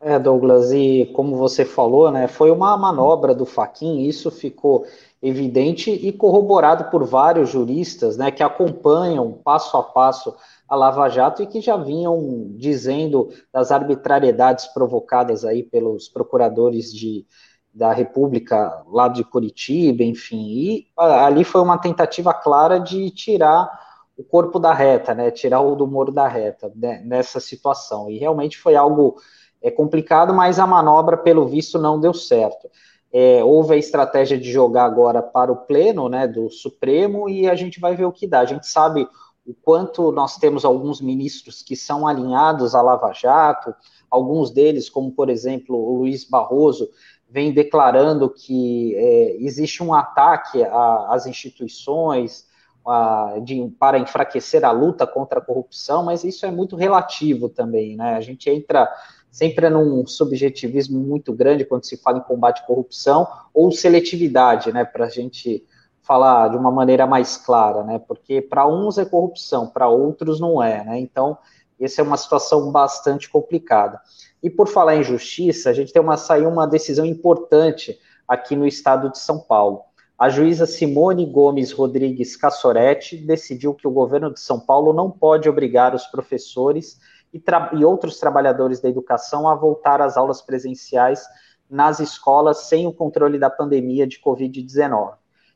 É, 0.00 0.18
Douglas, 0.18 0.70
e 0.70 1.10
como 1.12 1.36
você 1.36 1.64
falou, 1.64 2.10
né, 2.10 2.28
foi 2.28 2.52
uma 2.52 2.76
manobra 2.76 3.34
do 3.34 3.44
Faquin, 3.44 4.02
isso 4.02 4.30
ficou 4.30 4.86
evidente 5.20 5.90
e 5.90 6.12
corroborado 6.12 6.88
por 6.90 7.04
vários 7.04 7.50
juristas, 7.50 8.16
né, 8.16 8.30
que 8.30 8.42
acompanham 8.42 9.32
passo 9.32 9.76
a 9.76 9.82
passo 9.82 10.36
a 10.68 10.76
Lava 10.76 11.08
Jato 11.08 11.42
e 11.42 11.46
que 11.46 11.60
já 11.60 11.76
vinham 11.76 12.52
dizendo 12.56 13.30
das 13.52 13.72
arbitrariedades 13.72 14.66
provocadas 14.66 15.44
aí 15.44 15.64
pelos 15.64 16.08
procuradores 16.08 16.92
de, 16.92 17.26
da 17.72 17.92
República 17.92 18.82
lá 18.88 19.08
de 19.08 19.22
Curitiba, 19.22 20.02
enfim, 20.02 20.46
e 20.48 20.86
ali 20.96 21.44
foi 21.44 21.60
uma 21.60 21.78
tentativa 21.78 22.34
clara 22.34 22.78
de 22.78 23.10
tirar 23.10 23.70
o 24.16 24.24
corpo 24.24 24.58
da 24.58 24.74
reta, 24.74 25.14
né, 25.14 25.30
tirar 25.30 25.60
o 25.60 25.76
do 25.76 25.86
Moro 25.86 26.10
da 26.10 26.26
reta 26.26 26.72
né, 26.74 27.00
nessa 27.04 27.38
situação, 27.38 28.10
e 28.10 28.18
realmente 28.18 28.58
foi 28.58 28.74
algo 28.74 29.16
é, 29.62 29.70
complicado, 29.70 30.34
mas 30.34 30.58
a 30.58 30.66
manobra, 30.66 31.16
pelo 31.16 31.46
visto, 31.46 31.78
não 31.78 32.00
deu 32.00 32.12
certo. 32.12 32.68
É, 33.12 33.42
houve 33.42 33.74
a 33.74 33.78
estratégia 33.78 34.36
de 34.36 34.50
jogar 34.50 34.84
agora 34.84 35.22
para 35.22 35.52
o 35.52 35.56
pleno, 35.56 36.08
né, 36.08 36.26
do 36.26 36.50
Supremo, 36.50 37.28
e 37.28 37.48
a 37.48 37.54
gente 37.54 37.80
vai 37.80 37.94
ver 37.94 38.04
o 38.04 38.12
que 38.12 38.26
dá. 38.26 38.40
A 38.40 38.44
gente 38.44 38.66
sabe 38.66 39.08
o 39.46 39.54
quanto 39.54 40.12
nós 40.12 40.36
temos 40.36 40.64
alguns 40.64 41.00
ministros 41.00 41.62
que 41.62 41.74
são 41.74 42.06
alinhados 42.06 42.74
à 42.74 42.82
Lava 42.82 43.12
Jato, 43.12 43.74
alguns 44.10 44.50
deles, 44.50 44.90
como 44.90 45.12
por 45.12 45.30
exemplo 45.30 45.76
o 45.76 45.98
Luiz 45.98 46.24
Barroso, 46.28 46.88
vem 47.28 47.52
declarando 47.52 48.30
que 48.30 48.94
é, 48.96 49.36
existe 49.40 49.82
um 49.82 49.92
ataque 49.92 50.62
às 51.08 51.26
instituições 51.26 52.46
a, 52.86 53.38
de, 53.42 53.68
para 53.78 53.98
enfraquecer 53.98 54.64
a 54.64 54.70
luta 54.70 55.06
contra 55.06 55.38
a 55.38 55.42
corrupção, 55.42 56.04
mas 56.04 56.24
isso 56.24 56.46
é 56.46 56.50
muito 56.50 56.74
relativo 56.74 57.48
também, 57.48 57.96
né? 57.96 58.14
A 58.14 58.20
gente 58.20 58.48
entra 58.48 58.88
sempre 59.30 59.68
num 59.68 60.06
subjetivismo 60.06 60.98
muito 60.98 61.32
grande 61.32 61.64
quando 61.64 61.84
se 61.84 61.98
fala 61.98 62.18
em 62.18 62.22
combate 62.22 62.62
à 62.62 62.66
corrupção 62.66 63.28
ou 63.52 63.70
seletividade, 63.70 64.72
né? 64.72 64.84
Para 64.84 65.04
a 65.04 65.10
gente 65.10 65.64
falar 66.00 66.48
de 66.48 66.56
uma 66.56 66.70
maneira 66.70 67.06
mais 67.06 67.36
clara, 67.36 67.84
né? 67.84 67.98
Porque 67.98 68.40
para 68.40 68.66
uns 68.66 68.96
é 68.96 69.04
corrupção, 69.04 69.66
para 69.66 69.88
outros 69.88 70.40
não 70.40 70.62
é, 70.62 70.82
né? 70.82 70.98
Então, 70.98 71.36
essa 71.84 72.00
é 72.00 72.04
uma 72.04 72.16
situação 72.16 72.70
bastante 72.70 73.28
complicada. 73.28 74.00
E 74.42 74.48
por 74.48 74.68
falar 74.68 74.96
em 74.96 75.02
justiça, 75.02 75.70
a 75.70 75.72
gente 75.72 75.92
tem 75.92 76.02
uma 76.02 76.16
saiu 76.16 76.48
uma 76.48 76.66
decisão 76.66 77.04
importante 77.04 77.98
aqui 78.26 78.54
no 78.54 78.66
estado 78.66 79.10
de 79.10 79.18
São 79.18 79.38
Paulo. 79.38 79.82
A 80.18 80.28
juíza 80.28 80.66
Simone 80.66 81.24
Gomes 81.24 81.70
Rodrigues 81.70 82.36
Cassoretti 82.36 83.16
decidiu 83.16 83.72
que 83.72 83.86
o 83.86 83.90
governo 83.90 84.32
de 84.32 84.40
São 84.40 84.58
Paulo 84.58 84.92
não 84.92 85.10
pode 85.10 85.48
obrigar 85.48 85.94
os 85.94 86.06
professores 86.06 86.98
e, 87.32 87.40
e 87.74 87.84
outros 87.84 88.18
trabalhadores 88.18 88.80
da 88.80 88.88
educação 88.88 89.48
a 89.48 89.54
voltar 89.54 90.00
às 90.00 90.16
aulas 90.16 90.42
presenciais 90.42 91.24
nas 91.70 92.00
escolas 92.00 92.62
sem 92.62 92.86
o 92.86 92.92
controle 92.92 93.38
da 93.38 93.50
pandemia 93.50 94.06
de 94.06 94.20
Covid-19. 94.20 95.12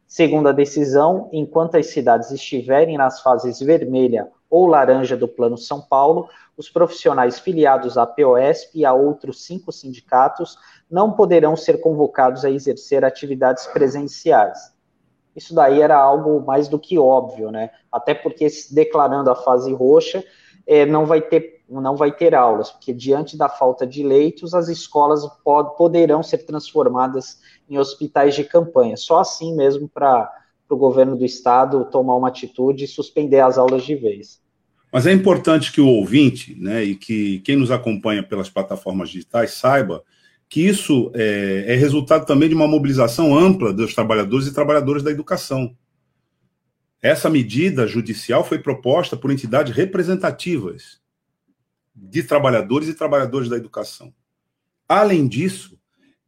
Segundo 0.06 0.48
a 0.48 0.52
decisão, 0.52 1.28
enquanto 1.32 1.76
as 1.76 1.86
cidades 1.86 2.30
estiverem 2.30 2.98
nas 2.98 3.20
fases 3.20 3.58
vermelha 3.60 4.28
ou 4.52 4.66
laranja 4.66 5.16
do 5.16 5.26
Plano 5.26 5.56
São 5.56 5.80
Paulo, 5.80 6.28
os 6.58 6.68
profissionais 6.68 7.38
filiados 7.38 7.96
à 7.96 8.06
POSP 8.06 8.80
e 8.80 8.84
a 8.84 8.92
outros 8.92 9.46
cinco 9.46 9.72
sindicatos 9.72 10.58
não 10.90 11.12
poderão 11.12 11.56
ser 11.56 11.80
convocados 11.80 12.44
a 12.44 12.50
exercer 12.50 13.02
atividades 13.02 13.66
presenciais. 13.68 14.58
Isso 15.34 15.54
daí 15.54 15.80
era 15.80 15.96
algo 15.96 16.44
mais 16.44 16.68
do 16.68 16.78
que 16.78 16.98
óbvio, 16.98 17.50
né? 17.50 17.70
Até 17.90 18.12
porque, 18.12 18.46
declarando 18.70 19.30
a 19.30 19.34
fase 19.34 19.72
roxa, 19.72 20.22
é, 20.66 20.84
não 20.84 21.06
vai 21.06 21.22
ter 21.22 21.62
não 21.66 21.96
vai 21.96 22.12
ter 22.12 22.34
aulas, 22.34 22.70
porque 22.70 22.92
diante 22.92 23.34
da 23.34 23.48
falta 23.48 23.86
de 23.86 24.02
leitos, 24.02 24.52
as 24.52 24.68
escolas 24.68 25.26
pod, 25.42 25.74
poderão 25.74 26.22
ser 26.22 26.44
transformadas 26.44 27.40
em 27.66 27.78
hospitais 27.78 28.34
de 28.34 28.44
campanha. 28.44 28.94
Só 28.98 29.20
assim 29.20 29.56
mesmo 29.56 29.88
para 29.88 30.30
o 30.68 30.76
governo 30.76 31.16
do 31.16 31.24
estado 31.24 31.86
tomar 31.86 32.16
uma 32.16 32.28
atitude 32.28 32.84
e 32.84 32.88
suspender 32.88 33.40
as 33.40 33.56
aulas 33.56 33.84
de 33.84 33.94
vez. 33.94 34.41
Mas 34.92 35.06
é 35.06 35.12
importante 35.12 35.72
que 35.72 35.80
o 35.80 35.86
ouvinte, 35.86 36.54
né, 36.54 36.84
e 36.84 36.94
que 36.94 37.40
quem 37.40 37.56
nos 37.56 37.70
acompanha 37.70 38.22
pelas 38.22 38.50
plataformas 38.50 39.08
digitais 39.08 39.52
saiba 39.52 40.04
que 40.50 40.60
isso 40.60 41.10
é, 41.14 41.64
é 41.68 41.74
resultado 41.74 42.26
também 42.26 42.46
de 42.46 42.54
uma 42.54 42.68
mobilização 42.68 43.34
ampla 43.34 43.72
dos 43.72 43.94
trabalhadores 43.94 44.46
e 44.46 44.52
trabalhadoras 44.52 45.02
da 45.02 45.10
educação. 45.10 45.74
Essa 47.00 47.30
medida 47.30 47.86
judicial 47.86 48.44
foi 48.44 48.58
proposta 48.58 49.16
por 49.16 49.30
entidades 49.30 49.74
representativas 49.74 51.00
de 51.96 52.22
trabalhadores 52.22 52.86
e 52.86 52.94
trabalhadoras 52.94 53.48
da 53.48 53.56
educação. 53.56 54.12
Além 54.86 55.26
disso, 55.26 55.78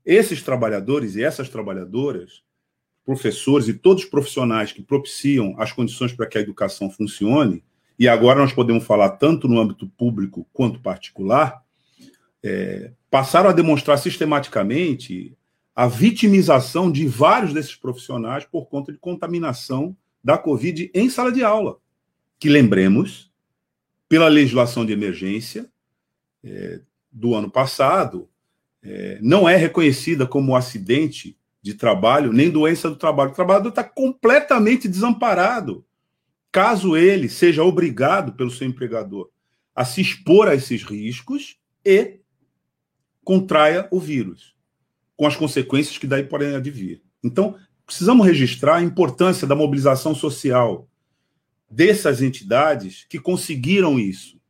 esses 0.07 0.43
trabalhadores 0.43 1.17
e 1.17 1.23
essas 1.23 1.51
trabalhadoras, 1.51 2.43
professores 3.05 3.69
e 3.69 3.75
todos 3.75 4.05
os 4.05 4.09
profissionais 4.09 4.73
que 4.73 4.83
propiciam 4.83 5.55
as 5.59 5.71
condições 5.71 6.15
para 6.15 6.27
que 6.27 6.39
a 6.39 6.41
educação 6.41 6.91
funcione, 6.91 7.63
e 7.99 8.09
agora 8.09 8.41
nós 8.41 8.53
podemos 8.53 8.85
falar 8.85 9.11
tanto 9.11 9.49
no 9.49 9.61
âmbito 9.61 9.87
público 9.87 10.47
quanto 10.53 10.81
particular, 10.81 11.63
é, 12.43 12.93
passaram 13.11 13.51
a 13.51 13.53
demonstrar 13.53 13.99
sistematicamente 13.99 15.37
a 15.75 15.87
vitimização 15.87 16.91
de 16.91 17.07
vários 17.07 17.53
desses 17.53 17.75
profissionais 17.75 18.45
por 18.45 18.67
conta 18.67 18.93
de 18.93 18.99
contaminação 18.99 19.97
da 20.23 20.39
Covid 20.39 20.91
em 20.95 21.09
sala 21.09 21.33
de 21.33 21.43
aula. 21.43 21.79
Que 22.39 22.49
lembremos, 22.49 23.31
pela 24.09 24.29
legislação 24.29 24.85
de 24.85 24.93
emergência 24.93 25.67
é, 26.43 26.81
do 27.11 27.35
ano 27.35 27.51
passado, 27.51 28.29
é, 28.83 29.19
não 29.23 29.49
é 29.49 29.57
reconhecida 29.57 30.27
como 30.27 30.55
acidente 30.55 31.37
de 31.63 31.75
trabalho, 31.75 32.33
nem 32.33 32.51
doença 32.51 32.91
do 32.91 32.97
trabalho. 32.97 33.31
O 33.31 33.35
trabalhador 33.35 33.71
está 33.71 33.83
completamente 33.83 34.87
desamparado, 34.87 35.85
caso 36.55 36.97
ele 36.97 37.29
seja 37.29 37.65
obrigado 37.65 38.35
pelo 38.35 38.49
seu 38.49 38.65
empregador 38.65 39.29
a 39.75 39.85
se 39.85 40.01
expor 40.01 40.47
a 40.47 40.55
esses 40.55 40.85
riscos 40.85 41.59
e 41.85 42.21
contraia 43.25 43.89
o 43.91 43.99
vírus, 43.99 44.55
com 45.17 45.27
as 45.27 45.35
consequências 45.35 45.99
que 45.99 46.07
daí 46.07 46.23
podem 46.23 46.55
advir. 46.55 47.03
Então, 47.25 47.57
precisamos 47.85 48.25
registrar 48.25 48.77
a 48.77 48.83
importância 48.85 49.49
da 49.49 49.57
mobilização 49.57 50.15
social, 50.15 50.89
dessas 51.69 52.23
entidades 52.23 53.05
que 53.09 53.19
conseguiram 53.19 53.99
isso. 53.99 54.41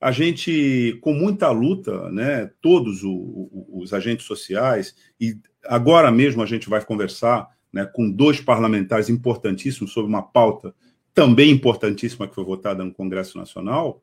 A 0.00 0.10
gente, 0.10 0.98
com 1.02 1.12
muita 1.12 1.50
luta, 1.50 2.10
né, 2.10 2.50
todos 2.62 3.02
os 3.04 3.92
agentes 3.92 4.24
sociais, 4.24 4.96
e 5.20 5.36
agora 5.66 6.10
mesmo 6.10 6.42
a 6.42 6.46
gente 6.46 6.70
vai 6.70 6.82
conversar 6.82 7.50
né, 7.70 7.84
com 7.84 8.10
dois 8.10 8.40
parlamentares 8.40 9.10
importantíssimos 9.10 9.92
sobre 9.92 10.08
uma 10.08 10.22
pauta 10.22 10.74
também 11.14 11.50
importantíssima 11.50 12.26
que 12.26 12.34
foi 12.34 12.44
votada 12.44 12.84
no 12.84 12.92
Congresso 12.92 13.38
Nacional, 13.38 14.02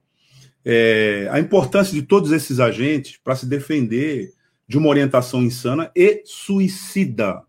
é, 0.63 1.27
a 1.30 1.39
importância 1.39 1.94
de 1.94 2.01
todos 2.01 2.32
esses 2.32 2.60
agentes 2.60 3.18
para 3.18 3.36
se 3.36 3.46
defender 3.46 4.34
de 4.68 4.77
uma 4.77 4.88
orientação 4.88 5.41
insana 5.41 5.91
e 5.94 6.22
suicida 6.25 7.44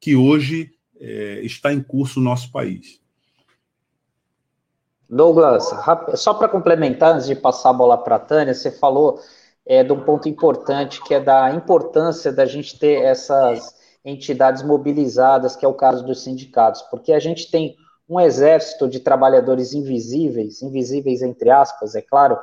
que 0.00 0.14
hoje 0.14 0.70
é, 1.00 1.40
está 1.42 1.72
em 1.72 1.82
curso 1.82 2.20
no 2.20 2.26
nosso 2.26 2.52
país. 2.52 3.00
Douglas, 5.08 5.72
só 6.14 6.34
para 6.34 6.48
complementar, 6.48 7.14
antes 7.14 7.26
de 7.26 7.34
passar 7.34 7.70
a 7.70 7.72
bola 7.72 7.98
para 7.98 8.16
a 8.16 8.20
Tânia, 8.20 8.54
você 8.54 8.70
falou 8.70 9.20
é, 9.64 9.82
de 9.82 9.92
um 9.92 10.00
ponto 10.00 10.28
importante, 10.28 11.02
que 11.02 11.14
é 11.14 11.20
da 11.20 11.52
importância 11.54 12.32
da 12.32 12.44
gente 12.44 12.78
ter 12.78 13.02
essas 13.02 13.74
entidades 14.04 14.62
mobilizadas, 14.62 15.56
que 15.56 15.64
é 15.64 15.68
o 15.68 15.74
caso 15.74 16.04
dos 16.04 16.22
sindicatos, 16.22 16.82
porque 16.82 17.12
a 17.12 17.18
gente 17.18 17.50
tem 17.50 17.76
um 18.08 18.20
exército 18.20 18.88
de 18.88 19.00
trabalhadores 19.00 19.72
invisíveis, 19.72 20.62
invisíveis 20.62 21.22
entre 21.22 21.50
aspas, 21.50 21.94
é 21.94 22.02
claro, 22.02 22.38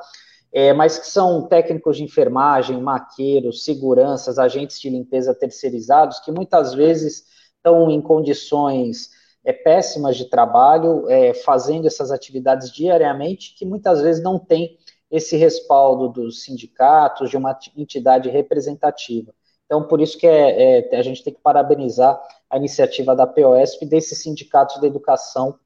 é, 0.52 0.72
mas 0.74 1.00
que 1.00 1.08
são 1.08 1.48
técnicos 1.48 1.98
de 1.98 2.04
enfermagem, 2.04 2.80
maqueiros, 2.82 3.64
seguranças, 3.64 4.38
agentes 4.38 4.80
de 4.80 4.90
limpeza 4.90 5.34
terceirizados, 5.34 6.20
que 6.20 6.32
muitas 6.32 6.74
vezes 6.74 7.24
estão 7.56 7.90
em 7.90 8.02
condições 8.02 9.10
é, 9.44 9.52
péssimas 9.52 10.16
de 10.16 10.26
trabalho, 10.30 11.10
é, 11.10 11.34
fazendo 11.34 11.88
essas 11.88 12.12
atividades 12.12 12.72
diariamente, 12.72 13.56
que 13.58 13.66
muitas 13.66 14.02
vezes 14.02 14.22
não 14.22 14.38
tem 14.38 14.78
esse 15.10 15.38
respaldo 15.38 16.10
dos 16.10 16.44
sindicatos, 16.44 17.30
de 17.30 17.38
uma 17.38 17.58
entidade 17.76 18.30
representativa. 18.30 19.34
Então, 19.66 19.84
por 19.84 20.02
isso 20.02 20.18
que 20.18 20.28
é, 20.28 20.94
é, 20.94 20.98
a 20.98 21.02
gente 21.02 21.24
tem 21.24 21.34
que 21.34 21.42
parabenizar 21.42 22.22
a 22.50 22.58
iniciativa 22.58 23.16
da 23.16 23.26
POSP 23.26 23.86
e 23.86 23.90
desses 23.90 24.22
sindicatos 24.22 24.80
da 24.80 24.88
educação 24.88 25.58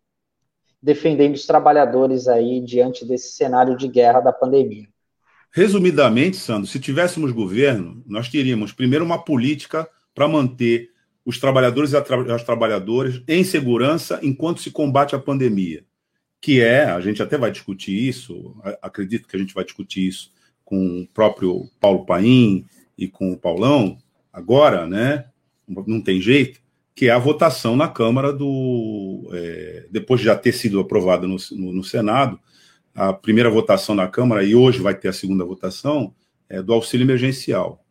defendendo 0.82 1.34
os 1.34 1.46
trabalhadores 1.46 2.28
aí 2.28 2.62
diante 2.62 3.04
desse 3.06 3.34
cenário 3.34 3.76
de 3.76 3.88
guerra 3.88 4.20
da 4.22 4.32
pandemia. 4.32 4.88
Resumidamente, 5.52 6.38
Sandro, 6.38 6.68
se 6.68 6.80
tivéssemos 6.80 7.32
governo, 7.32 8.04
nós 8.06 8.30
teríamos 8.30 8.72
primeiro 8.72 9.04
uma 9.04 9.24
política 9.24 9.90
para 10.14 10.28
manter 10.28 10.92
os 11.26 11.40
trabalhadores 11.40 11.92
e 11.92 11.98
as 11.98 12.44
trabalhadoras 12.44 13.22
em 13.28 13.44
segurança 13.44 14.20
enquanto 14.24 14.62
se 14.62 14.72
combate 14.72 15.16
a 15.16 15.20
pandemia, 15.20 15.84
que 16.40 16.62
é, 16.62 16.86
a 16.86 17.02
gente 17.02 17.22
até 17.22 17.38
vai 17.38 17.52
discutir 17.52 18.08
isso, 18.08 18.56
acredito 18.82 19.28
que 19.28 19.36
a 19.36 19.40
gente 19.40 19.54
vai 19.54 19.66
discutir 19.66 20.08
isso 20.08 20.32
com 20.64 21.02
o 21.02 21.08
próprio 21.08 21.70
Paulo 21.80 22.06
Paim 22.06 22.66
e 22.98 23.08
com 23.08 23.32
o 23.32 23.38
Paulão, 23.38 23.98
agora, 24.32 24.88
né? 24.88 25.26
Não 25.68 26.02
tem 26.02 26.22
jeito, 26.22 26.60
que 26.96 27.08
é 27.08 27.12
a 27.12 27.20
votação 27.20 27.76
na 27.76 27.88
Câmara 27.88 28.34
do. 28.34 29.30
É, 29.34 29.86
depois 29.92 30.20
de 30.20 30.26
já 30.26 30.36
ter 30.36 30.54
sido 30.54 30.80
aprovada 30.80 31.28
no, 31.28 31.36
no, 31.52 31.74
no, 31.74 31.84
Senado, 31.84 32.40
a 32.96 33.14
primeira 33.14 33.50
votação 33.50 33.94
na 33.94 34.08
Câmara, 34.08 34.44
e 34.44 34.56
hoje 34.56 34.80
vai 34.80 34.96
ter 34.96 35.10
a 35.10 35.14
segunda 35.14 35.46
votação, 35.46 36.14
é 36.50 36.62
do 36.62 36.74
auxílio 36.74 37.04
emergencial. 37.04 37.86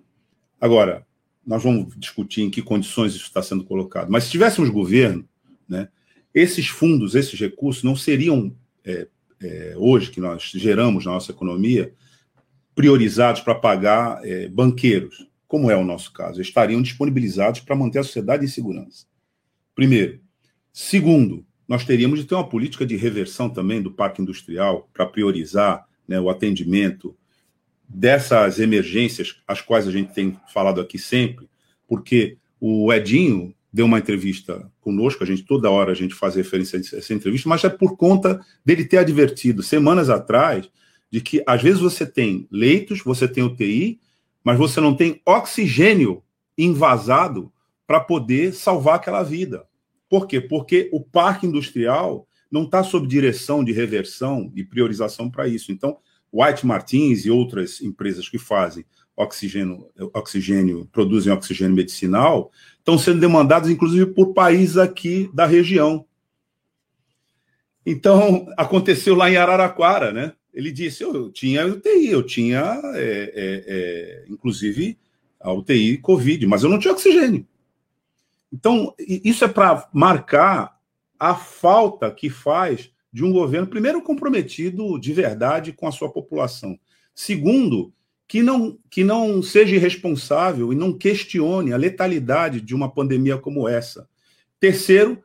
Agora, 0.60 1.06
nós 1.46 1.62
vamos 1.62 1.94
discutir 1.96 2.42
em 2.42 2.50
que 2.50 2.62
condições 2.62 3.14
isso 3.14 3.26
está 3.26 3.42
sendo 3.42 3.62
colocado. 3.62 4.10
Mas 4.10 4.24
se 4.24 4.30
tivéssemos 4.30 4.70
governo, 4.70 5.28
né, 5.68 5.88
esses 6.34 6.66
fundos, 6.66 7.14
esses 7.14 7.38
recursos 7.38 7.84
não 7.84 7.94
seriam, 7.94 8.52
é, 8.84 9.06
é, 9.40 9.74
hoje 9.76 10.10
que 10.10 10.20
nós 10.20 10.50
geramos 10.54 11.04
na 11.04 11.12
nossa 11.12 11.30
economia, 11.30 11.94
priorizados 12.76 13.40
para 13.40 13.54
pagar 13.54 14.20
é, 14.22 14.48
banqueiros, 14.48 15.26
como 15.48 15.70
é 15.70 15.76
o 15.76 15.84
nosso 15.84 16.12
caso. 16.12 16.42
Estariam 16.42 16.82
disponibilizados 16.82 17.60
para 17.60 17.74
manter 17.74 18.00
a 18.00 18.04
sociedade 18.04 18.44
em 18.44 18.48
segurança. 18.48 19.06
Primeiro. 19.74 20.20
Segundo, 20.70 21.46
nós 21.66 21.86
teríamos 21.86 22.20
de 22.20 22.26
ter 22.26 22.34
uma 22.34 22.46
política 22.46 22.84
de 22.84 22.94
reversão 22.94 23.48
também 23.48 23.80
do 23.80 23.90
parque 23.90 24.20
industrial 24.20 24.90
para 24.92 25.06
priorizar 25.06 25.86
né, 26.06 26.20
o 26.20 26.28
atendimento 26.28 27.16
dessas 27.88 28.60
emergências, 28.60 29.40
as 29.48 29.62
quais 29.62 29.88
a 29.88 29.90
gente 29.90 30.12
tem 30.12 30.38
falado 30.52 30.78
aqui 30.78 30.98
sempre, 30.98 31.48
porque 31.88 32.36
o 32.60 32.92
Edinho 32.92 33.54
deu 33.72 33.86
uma 33.86 33.98
entrevista 33.98 34.70
conosco, 34.80 35.24
a 35.24 35.26
gente 35.26 35.44
toda 35.44 35.70
hora 35.70 35.92
a 35.92 35.94
gente 35.94 36.14
faz 36.14 36.34
referência 36.34 36.78
a 36.78 36.98
essa 36.98 37.14
entrevista, 37.14 37.48
mas 37.48 37.64
é 37.64 37.70
por 37.70 37.96
conta 37.96 38.44
dele 38.64 38.84
ter 38.84 38.98
advertido 38.98 39.62
semanas 39.62 40.10
atrás 40.10 40.68
de 41.10 41.20
que 41.20 41.42
às 41.46 41.62
vezes 41.62 41.80
você 41.80 42.04
tem 42.06 42.46
leitos, 42.50 43.02
você 43.02 43.26
tem 43.28 43.44
UTI, 43.44 44.00
mas 44.42 44.58
você 44.58 44.80
não 44.80 44.94
tem 44.94 45.20
oxigênio 45.24 46.22
invasado 46.56 47.52
para 47.86 48.00
poder 48.00 48.52
salvar 48.54 48.96
aquela 48.96 49.22
vida. 49.22 49.66
Por 50.08 50.26
quê? 50.26 50.40
Porque 50.40 50.88
o 50.92 51.00
parque 51.00 51.46
industrial 51.46 52.26
não 52.50 52.64
está 52.64 52.82
sob 52.82 53.06
direção 53.06 53.64
de 53.64 53.72
reversão 53.72 54.52
e 54.54 54.64
priorização 54.64 55.30
para 55.30 55.48
isso. 55.48 55.72
Então, 55.72 55.98
White 56.32 56.66
Martins 56.66 57.24
e 57.24 57.30
outras 57.30 57.80
empresas 57.80 58.28
que 58.28 58.38
fazem 58.38 58.84
oxigênio, 59.16 59.88
oxigênio, 60.12 60.86
produzem 60.92 61.32
oxigênio 61.32 61.74
medicinal, 61.74 62.50
estão 62.78 62.98
sendo 62.98 63.20
demandadas, 63.20 63.70
inclusive, 63.70 64.06
por 64.06 64.34
países 64.34 64.76
aqui 64.76 65.30
da 65.32 65.46
região. 65.46 66.04
Então, 67.84 68.46
aconteceu 68.56 69.14
lá 69.14 69.30
em 69.30 69.36
Araraquara, 69.36 70.12
né? 70.12 70.34
Ele 70.56 70.72
disse: 70.72 71.02
eu 71.04 71.30
tinha 71.30 71.66
UTI, 71.66 72.10
eu 72.10 72.22
tinha, 72.22 72.80
é, 72.94 73.02
é, 73.34 73.64
é, 73.66 74.24
inclusive, 74.26 74.98
a 75.38 75.52
UTI 75.52 75.98
Covid, 75.98 76.46
mas 76.46 76.62
eu 76.62 76.70
não 76.70 76.78
tinha 76.78 76.94
oxigênio. 76.94 77.46
Então, 78.50 78.94
isso 78.98 79.44
é 79.44 79.48
para 79.48 79.86
marcar 79.92 80.80
a 81.18 81.34
falta 81.34 82.10
que 82.10 82.30
faz 82.30 82.90
de 83.12 83.22
um 83.22 83.32
governo, 83.32 83.66
primeiro, 83.66 84.00
comprometido 84.00 84.98
de 84.98 85.12
verdade 85.12 85.74
com 85.74 85.86
a 85.86 85.92
sua 85.92 86.10
população. 86.10 86.78
Segundo, 87.14 87.92
que 88.26 88.42
não, 88.42 88.78
que 88.90 89.04
não 89.04 89.42
seja 89.42 89.76
irresponsável 89.76 90.72
e 90.72 90.76
não 90.76 90.96
questione 90.96 91.74
a 91.74 91.76
letalidade 91.76 92.62
de 92.62 92.74
uma 92.74 92.90
pandemia 92.90 93.36
como 93.36 93.68
essa. 93.68 94.08
Terceiro, 94.58 95.22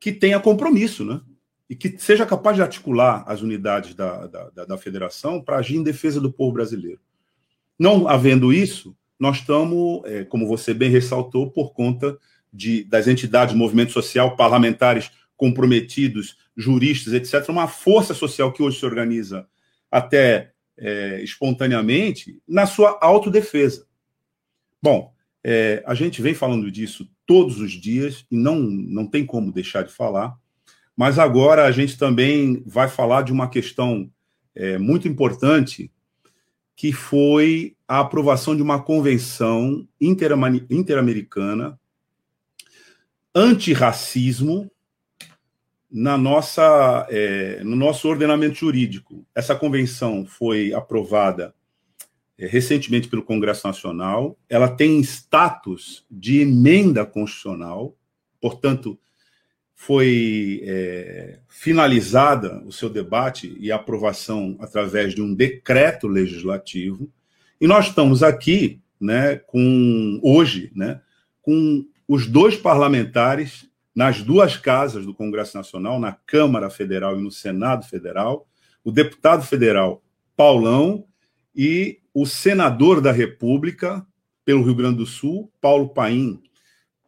que 0.00 0.10
tenha 0.10 0.40
compromisso, 0.40 1.04
né? 1.04 1.20
E 1.68 1.74
que 1.74 1.96
seja 1.98 2.26
capaz 2.26 2.56
de 2.56 2.62
articular 2.62 3.24
as 3.26 3.40
unidades 3.40 3.94
da, 3.94 4.26
da, 4.26 4.64
da 4.64 4.78
federação 4.78 5.42
para 5.42 5.56
agir 5.56 5.76
em 5.76 5.82
defesa 5.82 6.20
do 6.20 6.32
povo 6.32 6.52
brasileiro. 6.52 7.00
Não 7.78 8.06
havendo 8.06 8.52
isso, 8.52 8.96
nós 9.18 9.38
estamos, 9.38 10.02
é, 10.04 10.24
como 10.24 10.46
você 10.46 10.74
bem 10.74 10.90
ressaltou, 10.90 11.50
por 11.50 11.72
conta 11.72 12.18
de, 12.52 12.84
das 12.84 13.08
entidades, 13.08 13.54
movimento 13.54 13.92
social, 13.92 14.36
parlamentares 14.36 15.10
comprometidos, 15.36 16.38
juristas, 16.56 17.12
etc., 17.12 17.48
uma 17.48 17.66
força 17.66 18.14
social 18.14 18.52
que 18.52 18.62
hoje 18.62 18.78
se 18.78 18.86
organiza 18.86 19.48
até 19.90 20.52
é, 20.76 21.22
espontaneamente 21.22 22.40
na 22.46 22.66
sua 22.66 22.98
autodefesa. 23.00 23.86
Bom, 24.82 25.12
é, 25.42 25.82
a 25.86 25.94
gente 25.94 26.22
vem 26.22 26.34
falando 26.34 26.70
disso 26.70 27.08
todos 27.26 27.58
os 27.60 27.72
dias 27.72 28.24
e 28.30 28.36
não, 28.36 28.56
não 28.60 29.06
tem 29.06 29.24
como 29.24 29.52
deixar 29.52 29.82
de 29.82 29.92
falar, 29.92 30.36
mas 30.96 31.18
agora 31.18 31.64
a 31.64 31.72
gente 31.72 31.98
também 31.98 32.62
vai 32.66 32.88
falar 32.88 33.22
de 33.22 33.32
uma 33.32 33.48
questão 33.48 34.10
é, 34.54 34.78
muito 34.78 35.08
importante 35.08 35.90
que 36.76 36.92
foi 36.92 37.76
a 37.86 38.00
aprovação 38.00 38.56
de 38.56 38.62
uma 38.62 38.82
convenção 38.82 39.86
interamericana 40.00 41.78
antirracismo 43.34 44.70
na 45.90 46.18
nossa, 46.18 47.06
é, 47.10 47.62
no 47.62 47.76
nosso 47.76 48.08
ordenamento 48.08 48.56
jurídico. 48.56 49.24
Essa 49.34 49.54
convenção 49.54 50.26
foi 50.26 50.72
aprovada 50.72 51.54
é, 52.36 52.46
recentemente 52.46 53.08
pelo 53.08 53.22
Congresso 53.22 53.66
Nacional. 53.66 54.36
Ela 54.48 54.68
tem 54.68 54.98
status 55.00 56.04
de 56.10 56.40
emenda 56.40 57.06
constitucional, 57.06 57.96
portanto, 58.40 58.98
foi 59.86 60.62
é, 60.64 61.38
finalizada 61.46 62.62
o 62.64 62.72
seu 62.72 62.88
debate 62.88 63.54
e 63.60 63.70
aprovação 63.70 64.56
através 64.58 65.14
de 65.14 65.20
um 65.20 65.34
decreto 65.34 66.08
legislativo. 66.08 67.10
E 67.60 67.66
nós 67.66 67.88
estamos 67.88 68.22
aqui, 68.22 68.80
né, 68.98 69.36
com 69.36 70.18
hoje, 70.22 70.72
né, 70.74 71.02
com 71.42 71.84
os 72.08 72.26
dois 72.26 72.56
parlamentares 72.56 73.68
nas 73.94 74.22
duas 74.22 74.56
casas 74.56 75.04
do 75.04 75.12
Congresso 75.12 75.54
Nacional, 75.54 76.00
na 76.00 76.12
Câmara 76.12 76.70
Federal 76.70 77.18
e 77.18 77.22
no 77.22 77.30
Senado 77.30 77.86
Federal, 77.86 78.46
o 78.82 78.90
deputado 78.90 79.42
federal 79.44 80.02
Paulão 80.34 81.04
e 81.54 81.98
o 82.14 82.24
senador 82.24 83.02
da 83.02 83.12
República 83.12 84.04
pelo 84.46 84.62
Rio 84.62 84.74
Grande 84.74 84.96
do 84.96 85.06
Sul, 85.06 85.52
Paulo 85.60 85.90
Paim, 85.90 86.42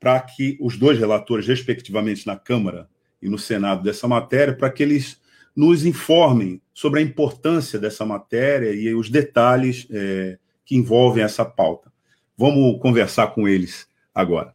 para 0.06 0.20
que 0.20 0.56
os 0.60 0.78
dois 0.78 0.96
relatores, 1.00 1.48
respectivamente, 1.48 2.28
na 2.28 2.36
Câmara 2.36 2.88
e 3.20 3.28
no 3.28 3.36
Senado 3.36 3.82
dessa 3.82 4.06
matéria, 4.06 4.54
para 4.54 4.70
que 4.70 4.80
eles 4.80 5.20
nos 5.56 5.84
informem 5.84 6.62
sobre 6.72 7.00
a 7.00 7.02
importância 7.02 7.76
dessa 7.76 8.06
matéria 8.06 8.72
e 8.72 8.94
os 8.94 9.10
detalhes 9.10 9.84
é, 9.90 10.38
que 10.64 10.76
envolvem 10.76 11.24
essa 11.24 11.44
pauta. 11.44 11.92
Vamos 12.38 12.80
conversar 12.80 13.34
com 13.34 13.48
eles 13.48 13.88
agora. 14.14 14.54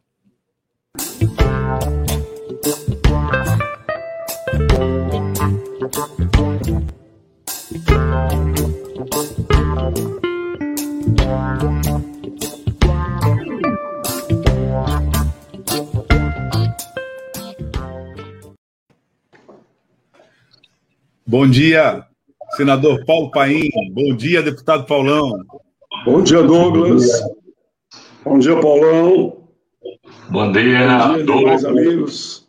Bom 21.26 21.48
dia, 21.48 22.06
senador 22.56 23.04
Paulo 23.04 23.30
Paim. 23.30 23.68
Bom 23.92 24.16
dia, 24.16 24.42
deputado 24.42 24.86
Paulão. 24.86 25.30
Bom 26.04 26.22
dia, 26.22 26.42
Douglas. 26.42 27.04
Bom 28.24 28.38
dia, 28.38 28.60
Paulão. 28.60 29.48
Bom 30.30 30.52
dia, 30.52 30.98
Bom 30.98 31.14
dia 31.14 31.24
Douglas. 31.24 31.64
amigos. 31.64 32.48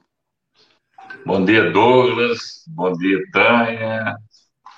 Bom 1.26 1.46
dia, 1.46 1.72
Douglas. 1.72 2.64
Bom 2.68 2.92
dia, 2.94 3.20
Tânia. 3.32 4.16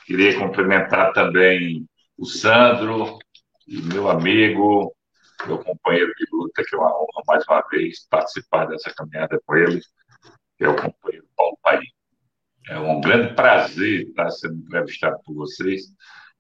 Queria 0.05 0.38
cumprimentar 0.39 1.13
também 1.13 1.86
o 2.17 2.25
Sandro, 2.25 3.17
meu 3.67 4.10
amigo, 4.10 4.93
meu 5.47 5.58
companheiro 5.63 6.12
de 6.17 6.25
luta, 6.31 6.63
que 6.63 6.75
é 6.75 6.77
uma 6.77 6.95
honra 6.95 7.23
mais 7.27 7.43
uma 7.47 7.63
vez 7.71 8.05
participar 8.10 8.65
dessa 8.67 8.93
caminhada 8.93 9.39
com 9.45 9.55
ele. 9.55 9.81
que 10.58 10.63
é 10.63 10.69
o 10.69 10.75
companheiro 10.75 11.25
Paulo 11.36 11.58
Paim. 11.63 11.94
É 12.67 12.80
um 12.80 12.99
grande 12.99 13.34
prazer 13.36 14.08
estar 14.08 14.30
sendo 14.32 14.56
entrevistado 14.56 15.17
por 15.23 15.36
vocês, 15.36 15.84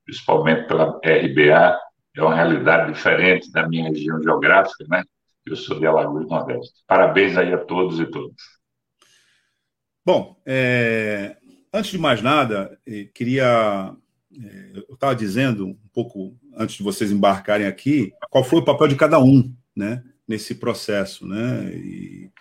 principalmente 0.03 0.67
pela 0.67 0.99
RBA. 1.03 1.77
É 2.17 2.21
uma 2.21 2.35
realidade 2.35 2.93
diferente 2.93 3.51
da 3.51 3.67
minha 3.67 3.89
região 3.89 4.21
geográfica, 4.21 4.85
né? 4.89 5.03
Eu 5.45 5.55
sou 5.55 5.79
de 5.79 5.85
Alagoas 5.85 6.27
Nordeste. 6.27 6.73
Parabéns 6.87 7.37
aí 7.37 7.53
a 7.53 7.57
todos 7.57 7.99
e 7.99 8.05
todas. 8.07 8.35
Bom, 10.03 10.39
é, 10.45 11.37
antes 11.71 11.91
de 11.91 11.97
mais 11.97 12.21
nada, 12.21 12.79
eh, 12.87 13.09
queria. 13.13 13.95
É, 14.43 14.71
eu 14.89 14.95
estava 14.95 15.15
dizendo 15.15 15.67
um 15.67 15.89
pouco 15.93 16.35
antes 16.55 16.75
de 16.75 16.83
vocês 16.83 17.11
embarcarem 17.11 17.67
aqui, 17.67 18.11
qual 18.29 18.43
foi 18.43 18.59
o 18.59 18.65
papel 18.65 18.87
de 18.87 18.95
cada 18.95 19.19
um, 19.19 19.55
né, 19.75 20.03
nesse 20.27 20.55
processo, 20.55 21.27
né? 21.27 21.71
E 21.73 22.31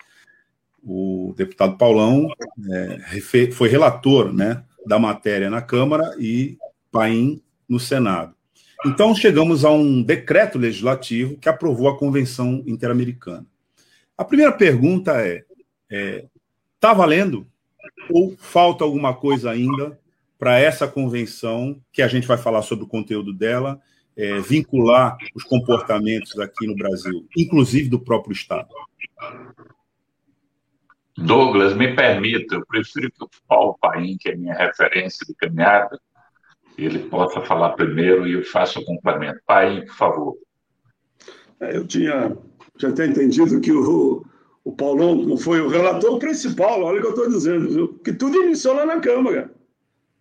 o 0.84 1.34
deputado 1.36 1.76
Paulão 1.76 2.28
é, 2.70 3.20
foi 3.50 3.68
relator, 3.68 4.32
né, 4.32 4.64
da 4.86 4.98
matéria 4.98 5.48
na 5.48 5.62
Câmara 5.62 6.14
e 6.18 6.58
Paim 6.92 7.42
no 7.68 7.80
Senado. 7.80 8.34
Então 8.86 9.14
chegamos 9.14 9.64
a 9.64 9.70
um 9.70 10.02
decreto 10.02 10.58
legislativo 10.58 11.38
que 11.38 11.48
aprovou 11.48 11.88
a 11.88 11.98
Convenção 11.98 12.62
Interamericana. 12.66 13.46
A 14.16 14.24
primeira 14.24 14.52
pergunta 14.52 15.12
é: 15.20 15.36
está 15.38 15.46
é, 15.90 16.24
tá 16.78 16.92
valendo? 16.92 17.46
ou 18.10 18.36
falta 18.38 18.84
alguma 18.84 19.14
coisa 19.14 19.50
ainda 19.50 19.98
para 20.38 20.58
essa 20.58 20.86
convenção, 20.86 21.80
que 21.92 22.02
a 22.02 22.08
gente 22.08 22.26
vai 22.26 22.36
falar 22.36 22.62
sobre 22.62 22.84
o 22.84 22.88
conteúdo 22.88 23.32
dela, 23.32 23.80
é, 24.16 24.40
vincular 24.40 25.16
os 25.34 25.42
comportamentos 25.44 26.38
aqui 26.38 26.66
no 26.66 26.74
Brasil, 26.74 27.26
inclusive 27.36 27.88
do 27.88 27.98
próprio 27.98 28.32
Estado? 28.32 28.68
Douglas, 31.16 31.76
me 31.76 31.94
permita, 31.94 32.56
eu 32.56 32.66
prefiro 32.66 33.10
que 33.10 33.24
o 33.24 33.28
Paulo 33.46 33.78
Paim, 33.80 34.16
que 34.18 34.30
é 34.30 34.36
minha 34.36 34.54
referência 34.54 35.24
de 35.26 35.34
caminhada, 35.34 35.98
ele 36.76 36.98
possa 37.08 37.40
falar 37.40 37.70
primeiro 37.70 38.26
e 38.26 38.32
eu 38.32 38.44
faço 38.44 38.80
o 38.80 38.84
complemento. 38.84 39.40
Paim, 39.46 39.84
por 39.86 39.94
favor. 39.94 40.36
É, 41.60 41.76
eu 41.76 41.86
tinha 41.86 42.36
já 42.78 42.88
entendido 42.88 43.60
que 43.60 43.72
o, 43.72 44.24
o 44.64 44.72
Paulão 44.72 45.36
foi 45.36 45.60
o 45.60 45.68
relator 45.68 46.18
principal, 46.18 46.82
olha 46.82 46.98
o 46.98 47.00
que 47.00 47.06
eu 47.06 47.10
estou 47.10 47.28
dizendo, 47.28 47.68
viu? 47.68 47.88
que 48.02 48.12
tudo 48.12 48.42
iniciou 48.42 48.74
lá 48.74 48.84
na 48.84 48.98
Câmara. 48.98 49.50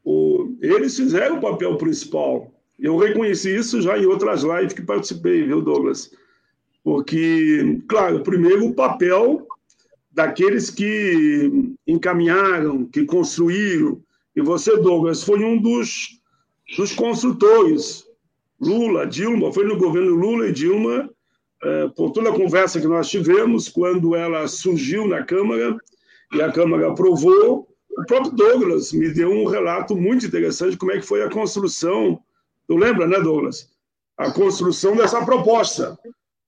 O, 0.03 0.55
eles 0.61 0.95
fizeram 0.95 1.37
o 1.37 1.41
papel 1.41 1.75
principal. 1.77 2.51
Eu 2.77 2.97
reconheci 2.97 3.55
isso 3.55 3.81
já 3.81 3.97
em 3.97 4.05
outras 4.05 4.43
lives 4.43 4.73
que 4.73 4.81
participei, 4.81 5.43
viu, 5.43 5.61
Douglas? 5.61 6.11
Porque, 6.83 7.81
claro, 7.87 8.21
primeiro 8.21 8.67
o 8.67 8.75
papel 8.75 9.47
daqueles 10.13 10.69
que 10.69 11.75
encaminharam, 11.87 12.85
que 12.85 13.03
construíram, 13.03 14.01
e 14.35 14.41
você, 14.41 14.77
Douglas, 14.77 15.23
foi 15.23 15.43
um 15.43 15.59
dos, 15.59 16.19
dos 16.77 16.93
construtores. 16.93 18.05
Lula, 18.59 19.05
Dilma, 19.05 19.51
foi 19.51 19.65
no 19.65 19.77
governo 19.77 20.15
Lula 20.15 20.47
e 20.47 20.53
Dilma 20.53 21.09
é, 21.61 21.87
por 21.89 22.11
toda 22.11 22.29
a 22.29 22.35
conversa 22.35 22.79
que 22.79 22.87
nós 22.87 23.09
tivemos, 23.09 23.69
quando 23.69 24.15
ela 24.15 24.47
surgiu 24.47 25.07
na 25.07 25.23
Câmara 25.23 25.77
e 26.33 26.41
a 26.41 26.51
Câmara 26.51 26.89
aprovou, 26.89 27.67
o 27.97 28.05
próprio 28.05 28.31
Douglas 28.31 28.91
me 28.91 29.09
deu 29.09 29.29
um 29.29 29.45
relato 29.45 29.95
muito 29.95 30.25
interessante 30.25 30.71
de 30.71 30.77
como 30.77 30.91
é 30.91 30.99
que 30.99 31.05
foi 31.05 31.21
a 31.21 31.29
construção, 31.29 32.19
tu 32.67 32.75
lembra, 32.75 33.07
né, 33.07 33.19
Douglas? 33.19 33.69
A 34.17 34.31
construção 34.31 34.95
dessa 34.95 35.23
proposta 35.25 35.97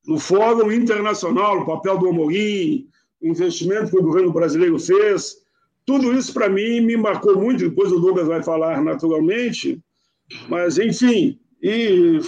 no 0.08 0.20
Fórum 0.20 0.72
Internacional, 0.72 1.60
o 1.60 1.66
papel 1.66 1.98
do 1.98 2.10
Amorim, 2.10 2.88
investimento 3.28 3.92
que 3.92 3.98
o 3.98 4.04
governo 4.04 4.32
brasileiro 4.32 4.80
fez, 4.80 5.38
tudo 5.86 6.14
isso 6.14 6.34
para 6.34 6.50
mim 6.50 6.82
me 6.82 6.98
marcou 6.98 7.40
muito, 7.40 7.70
depois 7.70 7.92
o 7.92 8.00
Douglas 8.00 8.28
vai 8.28 8.42
falar 8.42 8.82
naturalmente, 8.82 9.80
mas 10.50 10.78
enfim, 10.78 11.40
e 11.62 12.20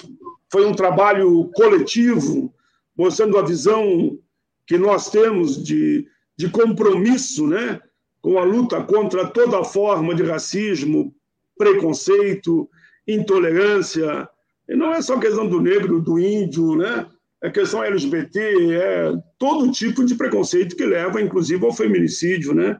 foi 0.51 0.65
um 0.65 0.73
trabalho 0.73 1.49
coletivo, 1.55 2.53
mostrando 2.95 3.37
a 3.37 3.43
visão 3.43 4.17
que 4.65 4.77
nós 4.77 5.09
temos 5.09 5.63
de, 5.63 6.07
de 6.37 6.49
compromisso 6.49 7.47
né, 7.47 7.81
com 8.21 8.37
a 8.37 8.43
luta 8.43 8.83
contra 8.83 9.27
toda 9.27 9.63
forma 9.63 10.13
de 10.13 10.23
racismo, 10.23 11.13
preconceito, 11.57 12.69
intolerância. 13.07 14.27
E 14.67 14.75
não 14.75 14.93
é 14.93 15.01
só 15.01 15.17
questão 15.19 15.47
do 15.47 15.61
negro, 15.61 16.01
do 16.01 16.19
índio, 16.19 16.75
né? 16.75 17.07
É 17.41 17.49
questão 17.49 17.83
LGBT, 17.83 18.39
é 18.75 19.13
todo 19.37 19.71
tipo 19.71 20.03
de 20.03 20.15
preconceito 20.15 20.75
que 20.75 20.85
leva, 20.85 21.21
inclusive, 21.21 21.63
ao 21.65 21.73
feminicídio, 21.73 22.53
né? 22.53 22.77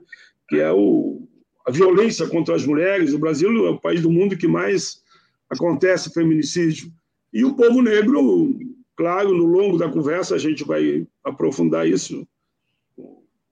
que 0.50 0.60
é 0.60 0.72
o, 0.72 1.28
a 1.65 1.72
violência 1.72 2.28
contra 2.28 2.56
as 2.56 2.65
mulheres. 2.65 3.13
O 3.13 3.20
Brasil 3.20 3.67
é 3.67 3.70
o 3.70 3.80
país 3.80 4.02
do 4.02 4.12
mundo 4.12 4.38
que 4.38 4.48
mais 4.48 5.02
acontece 5.50 6.13
feminicídio. 6.13 6.91
E 7.32 7.43
o 7.43 7.56
povo 7.56 7.82
negro 7.82 8.58
Claro, 8.98 9.32
no 9.32 9.46
longo 9.46 9.78
da 9.78 9.88
conversa 9.88 10.34
a 10.34 10.39
gente 10.39 10.63
vai 10.63 11.06
aprofundar 11.24 11.88
isso 11.88 12.28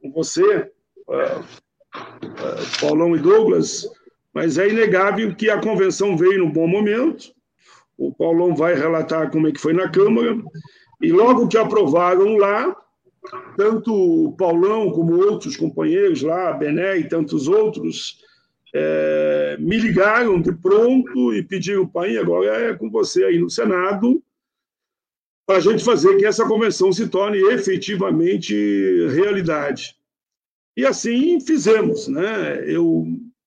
com 0.02 0.12
você, 0.12 0.72
uh, 1.08 1.40
uh, 1.40 2.82
Paulão 2.82 3.16
e 3.16 3.20
Douglas, 3.20 3.88
mas 4.34 4.58
é 4.58 4.68
inegável 4.68 5.36
que 5.36 5.52
a 5.52 5.62
convenção 5.62 6.18
veio 6.18 6.40
no 6.40 6.52
bom 6.52 6.68
momento. 6.68 7.32
O 7.96 8.12
Paulão 8.12 8.56
vai 8.56 8.74
relatar 8.74 9.30
como 9.30 9.48
é 9.48 9.52
que 9.52 9.62
foi 9.62 9.72
na 9.72 9.88
Câmara, 9.88 10.36
e 11.06 11.12
logo 11.12 11.48
que 11.48 11.58
aprovaram 11.58 12.36
lá, 12.38 12.76
tanto 13.56 13.94
o 13.94 14.32
Paulão 14.34 14.92
como 14.92 15.16
outros 15.16 15.56
companheiros 15.56 16.22
lá, 16.22 16.54
Bené 16.54 16.98
e 16.98 17.08
tantos 17.08 17.48
outros, 17.48 18.24
é, 18.74 19.56
me 19.60 19.78
ligaram 19.78 20.42
de 20.42 20.52
pronto 20.52 21.34
e 21.34 21.44
pediram, 21.44 21.88
pai, 21.88 22.18
agora 22.18 22.72
é 22.72 22.74
com 22.74 22.90
você 22.90 23.24
aí 23.24 23.40
no 23.40 23.50
Senado, 23.50 24.22
para 25.46 25.58
a 25.58 25.62
gente 25.62 25.84
fazer 25.84 26.18
que 26.18 26.26
essa 26.26 26.48
convenção 26.48 26.92
se 26.92 27.08
torne 27.08 27.38
efetivamente 27.38 28.54
realidade. 29.10 29.96
E 30.76 30.86
assim 30.86 31.40
fizemos. 31.40 32.08
Né? 32.08 32.64
Eu 32.66 33.06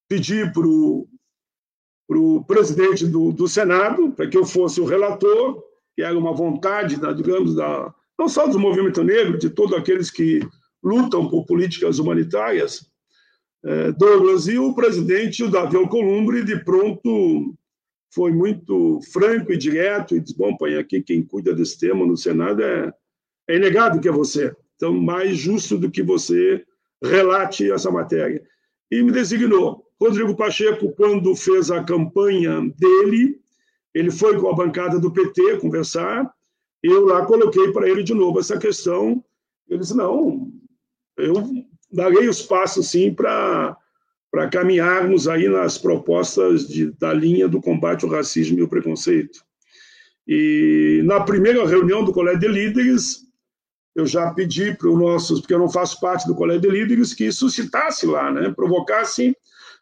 pedi 0.08 0.50
para 0.52 0.66
o 0.66 2.44
presidente 2.44 3.06
do, 3.06 3.32
do 3.32 3.48
Senado 3.48 4.12
para 4.12 4.28
que 4.28 4.38
eu 4.38 4.46
fosse 4.46 4.80
o 4.80 4.84
relator, 4.84 5.67
que 5.98 6.02
era 6.04 6.16
uma 6.16 6.32
vontade, 6.32 6.96
da, 6.96 7.12
digamos, 7.12 7.56
da, 7.56 7.92
não 8.16 8.28
só 8.28 8.46
do 8.46 8.56
movimento 8.56 9.02
negro, 9.02 9.36
de 9.36 9.50
todos 9.50 9.76
aqueles 9.76 10.12
que 10.12 10.38
lutam 10.80 11.28
por 11.28 11.44
políticas 11.44 11.98
humanitárias, 11.98 12.88
é, 13.64 13.90
Douglas, 13.90 14.46
e 14.46 14.60
o 14.60 14.72
presidente, 14.76 15.42
o 15.42 15.50
Davi 15.50 15.76
Alcolumbre, 15.76 16.44
de 16.44 16.62
pronto 16.62 17.52
foi 18.14 18.30
muito 18.30 19.00
franco 19.12 19.52
e 19.52 19.58
direto 19.58 20.14
e 20.14 20.20
disse: 20.20 20.38
Bom, 20.38 20.56
pai, 20.56 20.78
aqui 20.78 21.02
quem 21.02 21.20
cuida 21.20 21.52
desse 21.52 21.76
tema 21.80 22.06
no 22.06 22.16
Senado 22.16 22.62
é, 22.62 22.92
é 23.48 23.56
inegável 23.56 24.00
que 24.00 24.08
é 24.08 24.12
você. 24.12 24.54
Então, 24.76 24.94
mais 24.94 25.36
justo 25.36 25.76
do 25.76 25.90
que 25.90 26.04
você 26.04 26.64
relate 27.02 27.72
essa 27.72 27.90
matéria. 27.90 28.40
E 28.88 29.02
me 29.02 29.10
designou. 29.10 29.84
Rodrigo 30.00 30.36
Pacheco, 30.36 30.92
quando 30.92 31.34
fez 31.34 31.72
a 31.72 31.82
campanha 31.82 32.60
dele, 32.78 33.40
ele 33.94 34.10
foi 34.10 34.38
com 34.38 34.48
a 34.48 34.54
bancada 34.54 34.98
do 34.98 35.12
PT 35.12 35.58
conversar. 35.58 36.30
Eu 36.82 37.06
lá 37.06 37.24
coloquei 37.26 37.72
para 37.72 37.88
ele 37.88 38.02
de 38.02 38.14
novo 38.14 38.38
essa 38.38 38.58
questão. 38.58 39.24
Ele 39.68 39.80
disse: 39.80 39.96
Não, 39.96 40.50
eu 41.16 41.34
darei 41.90 42.28
os 42.28 42.42
passos 42.42 42.88
sim 42.90 43.12
para 43.12 43.76
para 44.30 44.48
caminharmos 44.48 45.26
aí 45.26 45.48
nas 45.48 45.78
propostas 45.78 46.68
de, 46.68 46.92
da 46.98 47.14
linha 47.14 47.48
do 47.48 47.62
combate 47.62 48.04
ao 48.04 48.10
racismo 48.10 48.58
e 48.58 48.60
ao 48.60 48.68
preconceito. 48.68 49.42
E 50.26 51.00
na 51.06 51.20
primeira 51.20 51.66
reunião 51.66 52.04
do 52.04 52.12
Colégio 52.12 52.40
de 52.40 52.48
Líderes, 52.48 53.22
eu 53.96 54.06
já 54.06 54.30
pedi 54.34 54.74
para 54.74 54.90
os 54.90 54.98
nossos, 54.98 55.40
porque 55.40 55.54
eu 55.54 55.58
não 55.58 55.70
faço 55.70 55.98
parte 55.98 56.26
do 56.26 56.34
Colégio 56.34 56.60
de 56.60 56.68
Líderes, 56.68 57.14
que 57.14 57.32
suscitasse 57.32 58.06
lá, 58.06 58.30
né, 58.30 58.52
provocasse 58.54 59.34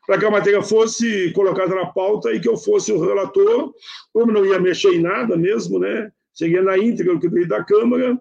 para 0.06 0.18
que 0.18 0.24
a 0.24 0.30
matéria 0.30 0.62
fosse 0.62 1.32
colocada 1.32 1.74
na 1.74 1.86
pauta 1.86 2.32
e 2.32 2.40
que 2.40 2.48
eu 2.48 2.56
fosse 2.56 2.92
o 2.92 3.00
relator, 3.00 3.74
como 4.12 4.32
não 4.32 4.46
ia 4.46 4.60
mexer 4.60 4.94
em 4.94 5.02
nada 5.02 5.36
mesmo, 5.36 5.78
né, 5.78 6.10
seguia 6.32 6.62
na 6.62 6.78
íntegra 6.78 7.14
o 7.14 7.20
que 7.20 7.28
veio 7.28 7.48
da 7.48 7.64
Câmara, 7.64 8.18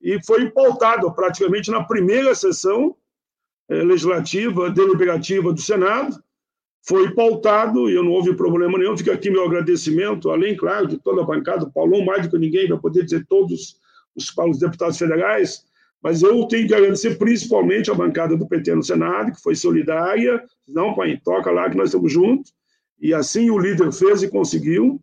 e 0.00 0.22
foi 0.24 0.50
pautado 0.50 1.10
praticamente 1.12 1.70
na 1.70 1.82
primeira 1.82 2.34
sessão, 2.34 2.94
eh, 3.68 3.82
legislativa, 3.82 4.70
deliberativa 4.70 5.52
do 5.52 5.60
Senado, 5.60 6.22
foi 6.86 7.14
pautado 7.14 7.88
e 7.90 7.94
não 7.94 8.10
houve 8.10 8.34
problema 8.34 8.78
nenhum. 8.78 8.96
Fica 8.96 9.14
aqui 9.14 9.30
meu 9.30 9.44
agradecimento, 9.46 10.30
além, 10.30 10.54
claro, 10.54 10.86
de 10.86 10.98
toda 10.98 11.22
a 11.22 11.24
bancada, 11.24 11.70
Paulão, 11.70 12.04
mais 12.04 12.22
do 12.22 12.30
que 12.30 12.38
ninguém, 12.38 12.68
vai 12.68 12.78
poder 12.78 13.04
dizer 13.04 13.24
todos 13.26 13.80
os, 14.14 14.36
os 14.36 14.58
deputados 14.58 14.98
federais, 14.98 15.64
mas 16.04 16.22
eu 16.22 16.46
tenho 16.46 16.68
que 16.68 16.74
agradecer 16.74 17.16
principalmente 17.16 17.90
a 17.90 17.94
bancada 17.94 18.36
do 18.36 18.46
PT 18.46 18.74
no 18.74 18.82
Senado, 18.82 19.32
que 19.32 19.40
foi 19.40 19.54
solidária. 19.54 20.44
Não, 20.68 20.94
pai, 20.94 21.18
toca 21.24 21.50
lá 21.50 21.70
que 21.70 21.78
nós 21.78 21.88
estamos 21.88 22.12
juntos. 22.12 22.52
E 23.00 23.14
assim 23.14 23.48
o 23.48 23.58
líder 23.58 23.90
fez 23.90 24.22
e 24.22 24.28
conseguiu. 24.28 25.00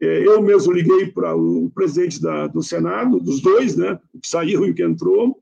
Eh, 0.00 0.26
eu 0.26 0.42
mesmo 0.42 0.72
liguei 0.72 1.06
para 1.06 1.36
o 1.36 1.70
presidente 1.70 2.20
da, 2.20 2.48
do 2.48 2.64
Senado, 2.64 3.20
dos 3.20 3.40
dois, 3.40 3.76
né, 3.76 3.96
o 4.12 4.18
que 4.18 4.26
saiu 4.26 4.66
e 4.66 4.72
o 4.72 4.74
que 4.74 4.82
entrou, 4.82 5.38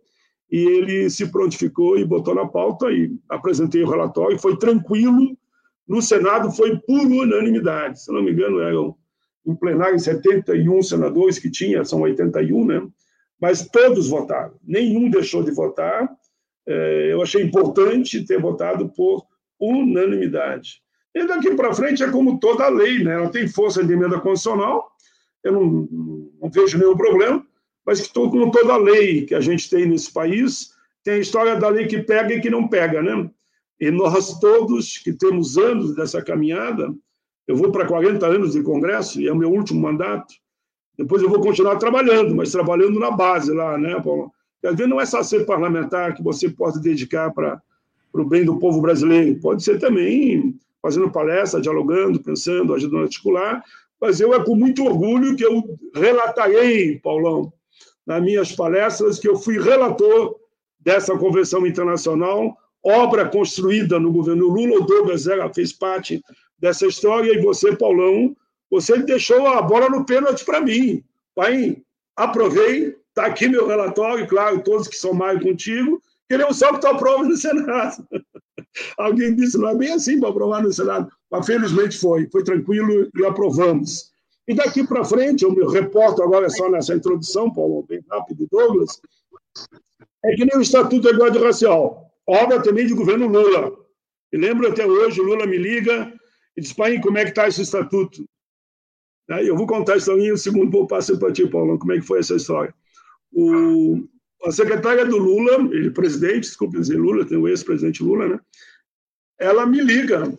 e 0.51 0.59
ele 0.59 1.09
se 1.09 1.27
prontificou 1.31 1.99
e 1.99 2.05
botou 2.05 2.35
na 2.35 2.47
pauta 2.47 2.91
e 2.91 3.11
apresentei 3.31 3.83
o 3.83 3.89
relatório, 3.89 4.39
foi 4.39 4.59
tranquilo, 4.59 5.37
no 5.87 6.03
Senado 6.03 6.51
foi 6.51 6.77
por 6.81 7.07
unanimidade, 7.07 8.03
se 8.03 8.13
não 8.13 8.23
me 8.23 8.33
engano 8.33 8.61
eram 8.61 8.95
em 9.47 9.55
plenário 9.55 9.99
71 9.99 10.83
senadores 10.83 11.39
que 11.39 11.51
tinha, 11.51 11.85
são 11.85 12.03
81, 12.03 12.67
né? 12.67 12.87
Mas 13.41 13.67
todos 13.69 14.09
votaram, 14.09 14.55
nenhum 14.65 15.11
deixou 15.11 15.43
de 15.43 15.51
votar, 15.51 16.09
é, 16.67 17.13
eu 17.13 17.23
achei 17.23 17.43
importante 17.43 18.25
ter 18.25 18.41
votado 18.41 18.89
por 18.91 19.25
unanimidade. 19.59 20.83
E 21.15 21.27
daqui 21.27 21.55
para 21.55 21.75
frente 21.75 22.03
é 22.03 22.11
como 22.11 22.39
toda 22.39 22.69
lei, 22.69 23.03
né? 23.03 23.15
ela 23.15 23.31
tem 23.31 23.49
força 23.49 23.83
de 23.83 23.93
emenda 23.93 24.21
constitucional, 24.21 24.91
eu 25.43 25.53
não, 25.53 25.89
não 26.41 26.51
vejo 26.51 26.79
nenhum 26.79 26.97
problema, 26.97 27.45
mas 27.87 28.01
que 28.01 28.13
como 28.13 28.51
toda 28.51 28.77
lei 28.77 29.25
que 29.25 29.35
a 29.35 29.41
gente 29.41 29.71
tem 29.71 29.87
nesse 29.87 30.13
país, 30.13 30.71
tem 31.03 31.15
a 31.15 31.19
história 31.19 31.57
da 31.57 31.69
lei 31.69 31.87
que 31.87 32.03
pega 32.03 32.35
e 32.35 32.41
que 32.41 32.51
não 32.51 32.69
pega, 32.69 33.03
né? 33.03 33.31
E 33.81 33.91
nós 33.91 34.39
todos 34.41 34.99
que 34.99 35.13
temos 35.13 35.57
anos 35.57 35.95
dessa 35.95 36.23
caminhada, 36.23 36.93
eu 37.47 37.57
vou 37.57 37.73
para 37.73 37.87
40 37.87 38.27
anos 38.27 38.53
de 38.53 38.63
Congresso, 38.63 39.21
e 39.21 39.27
é 39.27 39.33
o 39.33 39.37
meu 39.37 39.51
último 39.51 39.81
mandato, 39.81 40.35
depois 40.99 41.23
eu 41.23 41.29
vou 41.29 41.41
continuar 41.41 41.77
trabalhando, 41.77 42.35
mas 42.35 42.51
trabalhando 42.51 42.99
na 42.99 43.13
base 43.13 43.53
lá, 43.55 43.79
né, 43.79 44.01
Paulo? 44.03 44.33
Às 44.65 44.75
vezes 44.75 44.91
não 44.91 45.01
é 45.01 45.07
só 45.07 45.23
ser 45.23 45.47
parlamentar 45.47 46.15
que 46.15 46.23
você 46.23 46.49
pode 46.49 46.81
dedicar 46.81 47.33
para 47.33 47.63
o 48.13 48.25
bem 48.25 48.45
do 48.45 48.59
povo 48.59 48.81
brasileiro, 48.81 49.39
pode 49.41 49.63
ser 49.63 49.79
também 49.79 50.59
fazendo 50.83 51.11
palestra, 51.11 51.61
dialogando, 51.61 52.21
pensando, 52.21 52.75
ajudando 52.75 53.01
a 53.01 53.05
articular, 53.05 53.63
mas 54.01 54.21
eu 54.21 54.35
é 54.35 54.45
com 54.45 54.57
muito 54.57 54.85
orgulho 54.85 55.37
que 55.37 55.45
eu 55.45 55.79
relatarei, 55.95 56.99
Paulão, 56.99 57.53
nas 58.05 58.23
minhas 58.23 58.53
palestras, 58.53 59.21
que 59.21 59.29
eu 59.29 59.37
fui 59.37 59.61
relator 59.61 60.35
dessa 60.81 61.17
convenção 61.17 61.65
internacional, 61.65 62.57
obra 62.83 63.29
construída 63.29 64.01
no 64.01 64.11
governo 64.11 64.49
Lula, 64.49 64.81
o 64.81 64.85
Douglas 64.85 65.27
fez 65.55 65.73
parte 65.73 66.21
dessa 66.59 66.87
história, 66.87 67.33
e 67.33 67.43
você, 67.43 67.77
Paulão, 67.77 68.35
você 68.71 68.99
deixou 68.99 69.47
a 69.47 69.63
bola 69.63 69.89
no 69.89 70.05
pênalti 70.05 70.45
para 70.45 70.61
mim. 70.61 71.03
Pai, 71.35 71.83
aprovei, 72.17 72.97
está 73.09 73.27
aqui 73.27 73.49
meu 73.49 73.67
relatório, 73.67 74.27
claro, 74.27 74.63
todos 74.63 74.89
que 74.89 74.97
são 74.97 75.13
mais 75.13 75.43
contigo, 75.43 76.03
queremos 76.29 76.59
só 76.59 76.73
que 76.73 76.81
tu 76.81 76.87
aprove 76.87 77.29
no 77.29 77.37
Senado. 77.37 78.07
Alguém 78.99 79.35
disse, 79.35 79.57
não 79.59 79.71
é 79.71 79.75
bem 79.75 79.93
assim 79.93 80.21
para 80.21 80.29
aprovar 80.29 80.63
no 80.63 80.73
Senado, 80.73 81.11
mas 81.31 81.47
felizmente 81.47 81.99
foi, 81.99 82.29
foi 82.31 82.45
tranquilo 82.45 83.09
e 83.15 83.25
aprovamos. 83.25 84.11
E 84.47 84.55
daqui 84.55 84.87
para 84.87 85.05
frente, 85.05 85.45
eu 85.45 85.53
me 85.53 85.65
reporto 85.71 86.23
agora 86.23 86.49
só 86.49 86.71
nessa 86.71 86.95
introdução, 86.95 87.53
Paulo, 87.53 87.85
bem 87.89 88.03
rápido, 88.11 88.49
Douglas, 88.51 89.01
é 90.25 90.35
que 90.35 90.45
nem 90.45 90.57
o 90.57 90.63
Estatuto 90.63 91.03
da 91.03 91.11
Igualdade 91.11 91.45
Racial, 91.45 92.11
obra 92.27 92.63
também 92.63 92.87
de 92.87 92.95
governo 92.95 93.27
Lula. 93.27 93.73
E 94.33 94.37
lembro 94.37 94.69
até 94.69 94.87
hoje, 94.87 95.21
Lula 95.21 95.47
me 95.47 95.57
liga 95.57 96.13
e 96.57 96.61
diz, 96.61 96.73
pai, 96.73 97.01
como 97.01 97.19
é 97.19 97.25
que 97.25 97.31
está 97.31 97.49
esse 97.49 97.63
estatuto? 97.63 98.29
Aí 99.31 99.47
eu 99.47 99.57
vou 99.57 99.67
contar 99.67 99.95
a 99.95 99.97
historinha, 99.97 100.33
o 100.33 100.39
segundo 100.39 100.71
vou 100.71 100.87
passar 100.87 101.17
para 101.19 101.33
ti, 101.33 101.47
Paulo, 101.47 101.79
como 101.79 101.93
é 101.93 101.97
que 101.97 102.07
foi 102.07 102.21
essa 102.21 102.37
história. 102.37 102.75
O, 103.33 104.09
a 104.45 104.51
secretária 104.51 105.05
do 105.05 105.19
Lula, 105.19 105.69
ele 105.73 105.91
presidente, 105.91 106.41
desculpe 106.41 106.79
dizer 106.79 106.97
Lula, 106.97 107.25
tem 107.25 107.37
o 107.37 107.47
ex-presidente 107.47 108.03
Lula, 108.03 108.29
né? 108.29 108.41
Ela 109.39 109.67
me 109.67 109.81
liga 109.81 110.33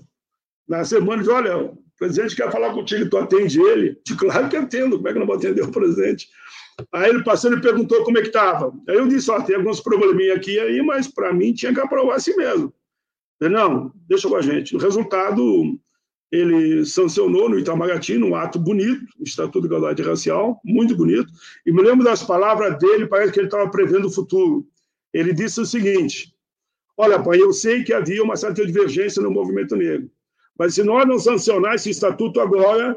na 0.68 0.84
semana 0.84 1.22
e 1.22 1.26
diz, 1.26 1.34
olha, 1.34 1.58
o 1.58 1.78
presidente 1.98 2.36
quer 2.36 2.52
falar 2.52 2.74
contigo, 2.74 3.10
tu 3.10 3.18
atende 3.18 3.62
ele? 3.62 4.00
De 4.06 4.16
claro 4.16 4.50
que 4.50 4.56
atendo, 4.56 4.98
como 4.98 5.08
é 5.08 5.12
que 5.12 5.18
eu 5.18 5.20
não 5.20 5.28
vou 5.28 5.36
atender 5.36 5.64
o 5.64 5.72
presidente? 5.72 6.28
Aí 6.94 7.10
ele 7.10 7.24
passou 7.24 7.54
e 7.54 7.62
perguntou 7.62 8.04
como 8.04 8.18
é 8.18 8.22
que 8.22 8.28
estava. 8.28 8.74
Aí 8.88 8.96
eu 8.96 9.08
disse, 9.08 9.30
ó, 9.30 9.42
tem 9.42 9.56
alguns 9.56 9.82
probleminha 9.82 10.36
aqui 10.36 10.60
aí, 10.60 10.82
mas 10.82 11.08
para 11.08 11.34
mim 11.34 11.54
tinha 11.54 11.74
que 11.74 11.80
aprovar 11.80 12.16
assim 12.16 12.36
mesmo. 12.36 12.74
Ele, 13.42 13.54
não, 13.54 13.92
deixa 14.08 14.28
com 14.28 14.36
a 14.36 14.42
gente. 14.42 14.76
O 14.76 14.80
resultado, 14.80 15.80
ele 16.32 16.86
sancionou 16.86 17.50
no 17.50 17.58
Itamaraty, 17.58 18.18
num 18.18 18.36
ato 18.36 18.60
bonito, 18.60 19.04
o 19.20 19.24
Estatuto 19.24 19.62
de 19.62 19.68
Igualdade 19.68 20.04
Racial, 20.04 20.60
muito 20.64 20.96
bonito, 20.96 21.32
e 21.66 21.72
me 21.72 21.82
lembro 21.82 22.06
das 22.06 22.24
palavras 22.24 22.78
dele, 22.78 23.08
parece 23.08 23.34
que 23.34 23.40
ele 23.40 23.48
estava 23.48 23.70
prevendo 23.70 24.08
o 24.08 24.12
futuro. 24.12 24.68
Ele 25.12 25.34
disse 25.34 25.60
o 25.60 25.66
seguinte, 25.66 26.34
olha, 26.96 27.22
pai, 27.22 27.42
eu 27.42 27.52
sei 27.52 27.84
que 27.84 27.94
havia 27.94 28.24
uma 28.24 28.36
certa 28.36 28.64
divergência 28.66 29.22
no 29.22 29.32
movimento 29.32 29.76
negro, 29.76 30.10
mas 30.58 30.76
se 30.76 30.84
nós 30.84 31.08
não 31.08 31.18
sancionar 31.18 31.76
esse 31.76 31.90
estatuto 31.90 32.40
agora, 32.40 32.96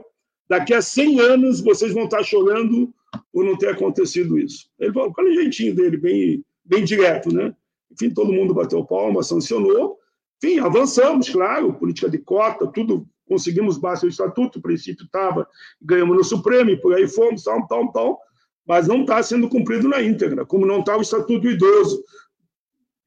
daqui 0.49 0.75
a 0.75 0.83
100 0.83 1.21
anos 1.21 1.61
vocês 1.61 1.95
vão 1.95 2.05
estar 2.05 2.23
chorando 2.23 2.93
por 3.33 3.45
não 3.45 3.57
ter 3.57 3.71
acontecido 3.71 4.39
isso. 4.39 4.69
Ele 4.79 4.93
falou, 4.93 5.13
qual 5.13 5.27
o 5.27 5.33
jeitinho 5.33 5.75
dele, 5.75 5.97
bem, 5.97 6.45
bem 6.65 6.85
direto, 6.85 7.33
né? 7.33 7.55
Enfim, 7.91 8.11
todo 8.11 8.33
mundo 8.33 8.53
bateu 8.53 8.85
palma, 8.85 9.23
sancionou, 9.23 9.99
enfim, 10.43 10.59
avançamos, 10.59 11.31
claro, 11.31 11.73
política 11.75 12.11
de 12.11 12.19
cota, 12.19 12.67
tudo 12.67 13.07
conseguimos 13.29 13.79
base 13.79 14.07
o 14.07 14.09
estatuto, 14.09 14.59
o 14.59 14.63
princípio 14.63 15.05
estava, 15.05 15.47
ganhamos 15.81 16.17
no 16.17 16.25
Supremo 16.25 16.71
e 16.71 16.81
por 16.81 16.95
aí 16.95 17.09
fomos, 17.09 17.45
tal, 17.45 17.67
tal, 17.67 17.93
tal, 17.93 18.21
mas 18.67 18.87
não 18.87 19.03
está 19.03 19.23
sendo 19.23 19.49
cumprido 19.49 19.89
na 19.89 20.03
íntegra, 20.03 20.47
como 20.47 20.67
não 20.67 20.81
está 20.81 20.97
o 20.97 21.03
estatuto 21.03 21.41
do 21.41 21.51
idoso, 21.51 22.03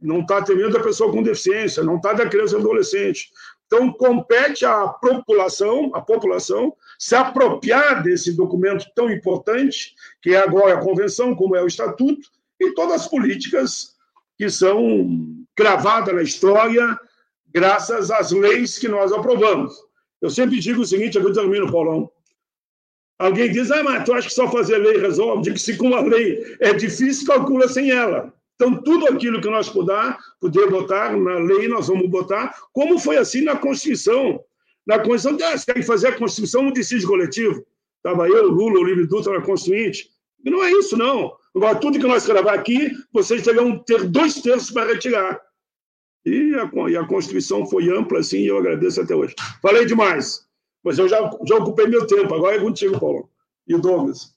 não 0.01 0.21
está 0.21 0.37
atendendo 0.37 0.77
a 0.77 0.83
pessoa 0.83 1.11
com 1.11 1.23
deficiência, 1.23 1.83
não 1.83 1.95
está 1.97 2.13
da 2.13 2.27
criança 2.27 2.55
e 2.55 2.59
adolescente. 2.59 3.29
Então, 3.65 3.91
compete 3.91 4.65
à 4.65 4.87
população, 4.87 5.91
à 5.93 6.01
população 6.01 6.75
se 6.99 7.15
apropriar 7.15 8.03
desse 8.03 8.33
documento 8.33 8.85
tão 8.95 9.09
importante, 9.09 9.95
que 10.21 10.31
é 10.31 10.37
agora 10.37 10.75
a 10.75 10.81
convenção, 10.81 11.35
como 11.35 11.55
é 11.55 11.63
o 11.63 11.67
estatuto, 11.67 12.29
e 12.59 12.73
todas 12.73 13.01
as 13.01 13.07
políticas 13.07 13.95
que 14.37 14.49
são 14.49 15.45
gravadas 15.57 16.13
na 16.13 16.21
história 16.21 16.99
graças 17.55 18.11
às 18.11 18.31
leis 18.31 18.77
que 18.77 18.87
nós 18.87 19.13
aprovamos. 19.13 19.84
Eu 20.25 20.29
sempre 20.31 20.59
digo 20.59 20.81
o 20.81 20.85
seguinte, 20.85 21.19
aqui 21.19 21.27
eu 21.27 21.33
termino, 21.33 21.71
Paulão. 21.71 22.09
Alguém 23.19 23.51
diz, 23.51 23.69
ah, 23.69 23.83
mas 23.83 24.03
tu 24.03 24.11
acha 24.11 24.27
que 24.27 24.33
só 24.33 24.49
fazer 24.49 24.79
lei 24.79 24.97
resolve? 24.97 25.43
Digo 25.43 25.55
que 25.55 25.61
se 25.61 25.77
com 25.77 25.93
a 25.93 26.01
lei 26.01 26.57
é 26.59 26.73
difícil, 26.73 27.27
calcula 27.27 27.67
sem 27.67 27.91
ela. 27.91 28.33
Então, 28.55 28.81
tudo 28.81 29.07
aquilo 29.07 29.39
que 29.39 29.47
nós 29.47 29.69
puder, 29.69 30.17
puder 30.41 30.67
botar 30.67 31.15
na 31.15 31.37
lei, 31.37 31.67
nós 31.67 31.89
vamos 31.89 32.09
botar, 32.09 32.55
como 32.73 32.97
foi 32.97 33.17
assim 33.17 33.41
na 33.41 33.55
Constituição. 33.55 34.43
Na 34.87 34.97
Constituição, 34.97 35.47
ah, 35.47 35.57
se 35.59 35.65
querem 35.67 35.83
fazer 35.83 36.07
a 36.07 36.17
Constituição, 36.17 36.63
um 36.63 36.71
decide 36.71 37.05
coletivo. 37.05 37.63
Estava 37.97 38.27
eu, 38.27 38.49
Lula, 38.49 38.79
o 38.79 38.83
Livre 38.83 39.05
Dutra 39.05 39.31
na 39.31 39.45
Constituinte. 39.45 40.09
E 40.43 40.49
não 40.49 40.63
é 40.63 40.71
isso, 40.71 40.97
não. 40.97 41.33
Agora, 41.55 41.75
tudo 41.75 41.99
que 41.99 42.07
nós 42.07 42.25
gravar 42.25 42.55
aqui, 42.55 42.91
vocês 43.13 43.43
terão 43.43 43.77
ter 43.77 44.05
dois 44.05 44.41
terços 44.41 44.71
para 44.71 44.91
retirar. 44.91 45.39
E 46.25 46.55
a, 46.55 46.89
e 46.89 46.97
a 46.97 47.05
Constituição 47.05 47.65
foi 47.65 47.95
ampla, 47.95 48.19
assim, 48.19 48.39
e 48.39 48.47
eu 48.47 48.57
agradeço 48.57 48.99
até 48.99 49.13
hoje. 49.13 49.35
Falei 49.61 49.85
demais, 49.85 50.47
mas 50.83 50.97
eu 50.97 51.07
já, 51.07 51.17
já 51.45 51.55
ocupei 51.55 51.87
meu 51.87 52.07
tempo. 52.07 52.33
Agora 52.33 52.55
é 52.55 52.59
contigo, 52.59 52.99
Paulo. 52.99 53.29
E 53.67 53.75
o 53.75 53.79
Douglas. 53.79 54.35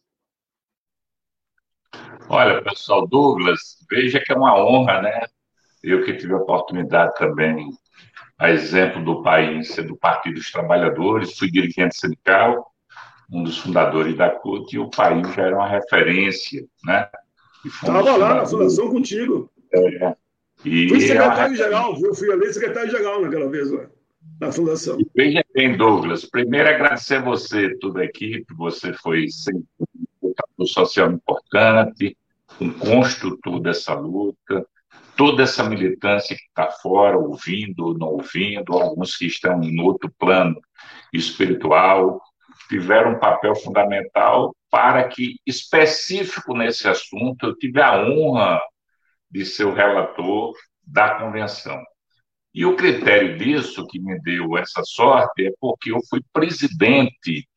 Olha, 2.29 2.63
pessoal, 2.63 3.07
Douglas, 3.07 3.79
veja 3.91 4.21
que 4.21 4.33
é 4.33 4.37
uma 4.37 4.59
honra, 4.63 5.01
né? 5.01 5.21
Eu 5.83 6.05
que 6.05 6.15
tive 6.15 6.35
a 6.35 6.39
oportunidade 6.39 7.15
também, 7.15 7.71
a 8.39 8.51
exemplo 8.51 9.03
do 9.03 9.23
país, 9.23 9.75
do 9.77 9.97
Partido 9.97 10.35
dos 10.35 10.51
Trabalhadores, 10.51 11.39
fui 11.39 11.51
dirigente 11.51 11.99
sindical, 11.99 12.71
um 13.33 13.43
dos 13.43 13.59
fundadores 13.59 14.17
da 14.17 14.31
CUT, 14.31 14.75
e 14.75 14.79
o 14.79 14.91
país 14.91 15.35
já 15.35 15.45
era 15.45 15.57
uma 15.57 15.69
referência, 15.69 16.67
né? 16.85 17.09
Estava 17.65 18.17
lá 18.17 18.35
na 18.35 18.47
fundação 18.47 18.91
contigo. 18.91 19.51
É, 19.73 20.17
e 20.65 20.89
Fui 20.89 21.01
secretário-geral, 21.01 21.97
viu? 21.97 22.15
Fui 22.15 22.33
ali 22.33 22.53
secretário-geral 22.53 23.23
naquela 23.23 23.49
vez 23.49 23.71
lá, 23.71 23.87
na 24.41 24.53
fundação. 24.53 25.01
E 25.01 25.07
veja 25.15 25.45
bem, 25.55 25.77
Douglas, 25.77 26.25
primeiro 26.25 26.69
agradecer 26.69 27.17
a 27.17 27.23
você, 27.23 27.77
toda 27.79 28.01
a 28.01 28.05
equipe, 28.05 28.47
você 28.55 28.93
foi 28.93 29.29
sempre 29.29 29.65
um 30.59 30.67
social 30.67 31.13
importante, 31.13 32.17
um 32.61 32.73
construtor 32.73 33.61
dessa 33.61 33.95
luta, 33.95 34.67
toda 35.17 35.43
essa 35.43 35.69
militância 35.69 36.37
que 36.37 36.43
está 36.43 36.71
fora, 36.71 37.17
ouvindo, 37.17 37.97
não 37.97 38.09
ouvindo, 38.09 38.73
alguns 38.73 39.17
que 39.17 39.27
estão 39.27 39.63
em 39.63 39.81
outro 39.81 40.13
plano 40.19 40.61
espiritual, 41.13 42.21
tiveram 42.69 43.13
um 43.13 43.19
papel 43.19 43.55
fundamental 43.55 44.55
para 44.71 45.05
que, 45.05 45.37
específico 45.47 46.55
nesse 46.55 46.87
assunto, 46.89 47.47
eu 47.47 47.57
tive 47.57 47.81
a 47.81 48.01
honra 48.01 48.61
de 49.31 49.45
ser 49.45 49.65
o 49.65 49.75
relator 49.75 50.55
da 50.83 51.17
convenção. 51.17 51.83
E 52.55 52.65
o 52.65 52.77
critério 52.77 53.39
disso, 53.39 53.87
que 53.87 54.01
me 54.01 54.19
deu 54.21 54.57
essa 54.57 54.83
sorte, 54.85 55.47
é 55.47 55.53
porque 55.61 55.93
eu 55.93 55.99
fui 56.09 56.21
presidente 56.33 57.49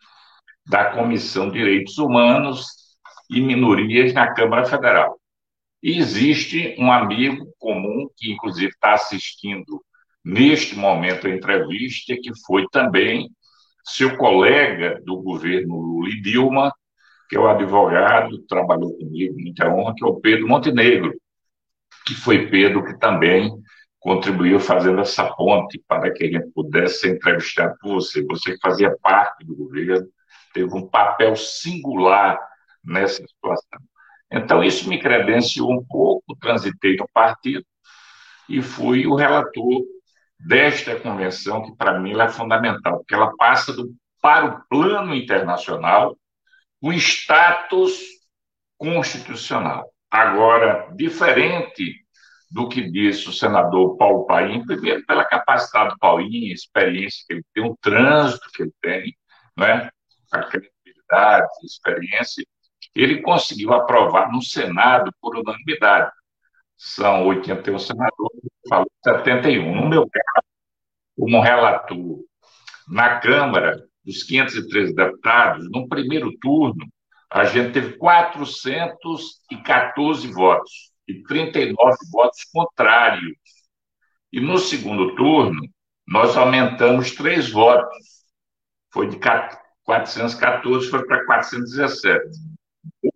da 0.68 0.92
Comissão 0.92 1.50
de 1.50 1.60
Direitos 1.60 1.98
Humanos 1.98 2.68
e 3.30 3.42
Minorias 3.42 4.14
na 4.14 4.34
Câmara 4.34 4.66
Federal. 4.66 5.20
E 5.82 5.98
existe 5.98 6.76
um 6.78 6.92
amigo 6.92 7.48
comum, 7.58 8.08
que 8.16 8.32
inclusive 8.32 8.72
está 8.72 8.94
assistindo 8.94 9.84
neste 10.24 10.76
momento 10.76 11.26
a 11.26 11.30
entrevista, 11.32 12.16
que 12.22 12.32
foi 12.46 12.68
também 12.72 13.30
seu 13.84 14.16
colega 14.18 15.02
do 15.04 15.20
governo 15.22 15.80
Lula 15.80 16.10
e 16.10 16.22
Dilma, 16.22 16.72
que 17.28 17.36
é 17.36 17.40
o 17.40 17.48
advogado, 17.48 18.44
trabalhou 18.44 18.96
comigo, 18.98 19.34
muita 19.40 19.68
honra, 19.74 19.96
que 19.96 20.04
é 20.04 20.08
o 20.08 20.20
Pedro 20.20 20.48
Montenegro, 20.48 21.14
que 22.06 22.14
foi 22.16 22.48
Pedro 22.48 22.84
que 22.84 22.98
também 22.98 23.52
contribuiu 24.00 24.60
fazendo 24.60 25.00
essa 25.02 25.26
ponte 25.36 25.82
para 25.88 26.12
que 26.12 26.24
a 26.24 26.32
gente 26.32 26.52
pudesse 26.54 27.02
ser 27.02 27.16
entrevistado 27.16 27.76
por 27.80 27.94
você. 27.94 28.24
Você 28.24 28.54
que 28.54 28.60
fazia 28.60 28.96
parte 29.02 29.46
do 29.46 29.56
governo, 29.56 30.08
teve 30.54 30.76
um 30.76 30.88
papel 30.88 31.36
singular 31.36 32.40
nessa 32.84 33.24
situação. 33.26 33.80
Então, 34.32 34.64
isso 34.64 34.90
me 34.90 35.00
credenciou 35.00 35.72
um 35.72 35.86
pouco, 35.86 36.36
transitei 36.38 36.96
no 36.96 37.08
partido 37.14 37.66
e 38.50 38.62
fui 38.62 39.06
o 39.06 39.16
relator 39.16 39.84
desta 40.40 40.96
convenção, 41.00 41.64
que 41.64 41.76
para 41.76 42.00
mim 42.00 42.20
é 42.20 42.30
fundamental, 42.30 42.98
porque 42.98 43.14
ela 43.14 43.36
passa 43.38 43.72
do, 43.72 43.94
para 44.22 44.46
o 44.46 44.62
plano 44.68 45.14
internacional 45.14 46.18
com 46.82 46.92
status 46.94 48.00
constitucional. 48.78 49.92
Agora, 50.12 50.90
diferente 50.94 52.06
do 52.52 52.68
que 52.68 52.82
disse 52.92 53.30
o 53.30 53.34
senador 53.34 53.96
Paulo 53.96 54.26
Paim, 54.26 54.66
primeiro 54.66 55.06
pela 55.06 55.24
capacidade 55.24 55.92
do 55.92 56.00
Paulinho, 56.00 56.54
experiência 56.54 57.24
que 57.26 57.34
ele 57.36 57.46
tem, 57.54 57.64
o 57.64 57.78
trânsito 57.82 58.50
que 58.54 58.64
ele 58.64 58.74
tem, 58.82 59.18
né? 59.58 59.90
a 60.32 60.44
credibilidade, 60.44 61.48
experiência, 61.64 62.46
ele 62.94 63.22
conseguiu 63.22 63.74
aprovar 63.74 64.32
no 64.32 64.42
Senado 64.42 65.12
por 65.22 65.38
unanimidade. 65.38 66.12
São 66.76 67.28
81 67.28 67.80
senadores, 67.80 68.42
falou 68.68 68.92
71. 69.04 69.76
No 69.76 69.88
meu 69.88 70.10
caso, 70.10 70.48
como 71.18 71.42
relator 71.42 72.20
na 72.88 73.20
Câmara, 73.20 73.82
dos 74.04 74.24
513 74.24 74.94
deputados, 74.94 75.70
no 75.72 75.88
primeiro 75.88 76.32
turno, 76.40 76.86
a 77.32 77.46
gente 77.46 77.74
teve 77.74 77.98
414 77.98 80.32
votos 80.32 80.92
e 81.08 81.24
39 81.24 81.98
votos 82.12 82.44
contrários. 82.54 83.34
E 84.32 84.40
no 84.40 84.58
segundo 84.58 85.16
turno, 85.16 85.62
nós 86.08 86.38
aumentamos 86.38 87.12
três 87.12 87.50
votos. 87.50 88.22
Foi 88.94 89.08
de 89.08 89.18
414 89.18 90.90
foi 90.90 91.06
para 91.06 91.26
417 91.26 92.52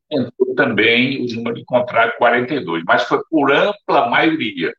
entrou 0.09 0.55
também 0.55 1.23
o 1.23 1.35
número 1.35 1.55
de 1.55 1.65
contrário 1.65 2.13
42, 2.17 2.83
mas 2.85 3.03
foi 3.03 3.21
por 3.29 3.51
ampla 3.51 4.09
maioria. 4.09 4.73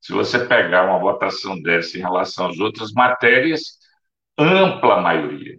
Se 0.00 0.12
você 0.12 0.46
pegar 0.46 0.84
uma 0.84 0.98
votação 0.98 1.60
dessa 1.60 1.98
em 1.98 2.00
relação 2.00 2.48
às 2.48 2.58
outras 2.58 2.92
matérias, 2.92 3.78
ampla 4.38 5.00
maioria. 5.00 5.58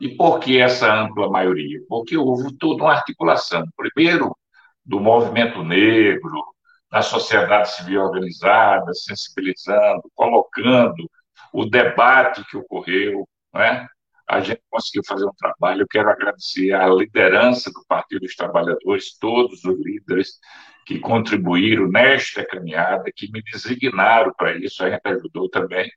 E 0.00 0.16
por 0.16 0.38
que 0.38 0.58
essa 0.60 0.92
ampla 0.92 1.28
maioria? 1.30 1.80
Porque 1.88 2.16
houve 2.16 2.56
toda 2.56 2.84
uma 2.84 2.92
articulação. 2.92 3.64
Primeiro, 3.76 4.36
do 4.84 5.00
movimento 5.00 5.62
negro, 5.62 6.44
da 6.90 7.02
sociedade 7.02 7.70
civil 7.72 8.02
organizada, 8.02 8.92
sensibilizando, 8.94 10.02
colocando 10.14 11.10
o 11.52 11.66
debate 11.66 12.44
que 12.48 12.56
ocorreu, 12.56 13.28
não 13.52 13.60
é? 13.60 13.86
a 14.28 14.40
gente 14.40 14.60
conseguiu 14.70 15.02
fazer 15.06 15.24
um 15.24 15.32
trabalho. 15.32 15.82
Eu 15.82 15.88
quero 15.88 16.10
agradecer 16.10 16.72
à 16.72 16.86
liderança 16.88 17.70
do 17.70 17.82
Partido 17.88 18.20
dos 18.20 18.36
Trabalhadores, 18.36 19.16
todos 19.18 19.64
os 19.64 19.78
líderes 19.80 20.38
que 20.86 20.98
contribuíram 20.98 21.88
nesta 21.88 22.44
caminhada, 22.44 23.10
que 23.14 23.30
me 23.32 23.42
designaram 23.42 24.32
para 24.36 24.56
isso, 24.56 24.84
a 24.84 24.90
gente 24.90 25.00
ajudou 25.04 25.48
também. 25.48 25.90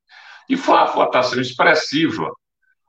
E 0.50 0.56
foi 0.56 0.76
uma 0.76 0.86
votação 0.86 1.42
expressiva. 1.42 2.32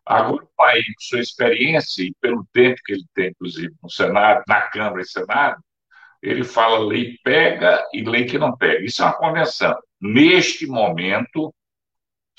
Agora, 0.04 0.44
o 0.44 0.48
país, 0.56 0.84
com 0.84 1.00
sua 1.00 1.20
experiência 1.20 2.02
e 2.02 2.14
pelo 2.20 2.44
tempo 2.52 2.80
que 2.84 2.92
ele 2.92 3.04
tem, 3.14 3.28
inclusive, 3.28 3.72
no 3.82 3.90
Senado, 3.90 4.42
na 4.48 4.62
Câmara 4.62 5.00
e 5.00 5.06
Senado, 5.06 5.62
ele 6.20 6.44
fala 6.44 6.78
lei 6.78 7.18
pega 7.24 7.84
e 7.92 8.02
lei 8.02 8.24
que 8.24 8.38
não 8.38 8.56
pega. 8.56 8.84
Isso 8.84 9.02
é 9.02 9.06
uma 9.06 9.18
convenção. 9.18 9.76
Neste 10.00 10.66
momento, 10.66 11.54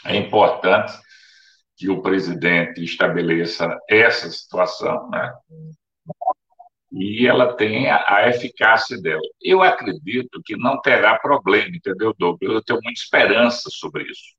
é 0.06 0.16
importante 0.16 0.94
que 1.76 1.90
o 1.90 2.02
presidente 2.02 2.84
estabeleça 2.84 3.78
essa 3.90 4.30
situação, 4.30 5.10
né? 5.10 5.34
E 6.92 7.26
ela 7.28 7.56
tenha 7.56 8.04
a 8.08 8.30
eficácia 8.30 9.02
dela. 9.02 9.22
Eu 9.42 9.64
acredito 9.64 10.42
que 10.46 10.56
não 10.56 10.80
terá 10.80 11.18
problema, 11.18 11.76
entendeu, 11.76 12.14
Douglas? 12.18 12.54
Eu 12.54 12.64
tenho 12.64 12.80
muita 12.84 13.00
esperança 13.00 13.70
sobre 13.72 14.04
isso. 14.04 14.36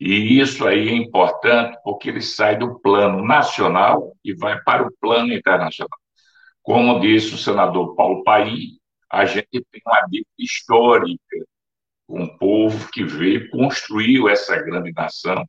E 0.00 0.40
isso 0.40 0.66
aí 0.66 0.88
é 0.88 0.94
importante 0.94 1.78
porque 1.82 2.08
ele 2.10 2.20
sai 2.20 2.56
do 2.56 2.78
plano 2.80 3.24
nacional 3.24 4.14
e 4.24 4.34
vai 4.34 4.60
para 4.62 4.86
o 4.86 4.92
plano 5.00 5.32
internacional. 5.32 5.98
Como 6.62 7.00
disse 7.00 7.34
o 7.34 7.38
senador 7.38 7.94
Paulo 7.94 8.22
Paim, 8.24 8.78
a 9.10 9.24
gente 9.24 9.48
tem 9.50 9.82
uma 9.86 10.00
dívida 10.08 10.28
histórica 10.38 11.36
com 12.06 12.22
um 12.22 12.38
povo 12.38 12.90
que 12.92 13.04
veio, 13.04 13.48
construiu 13.50 14.28
essa 14.28 14.56
grande 14.56 14.92
nação, 14.92 15.44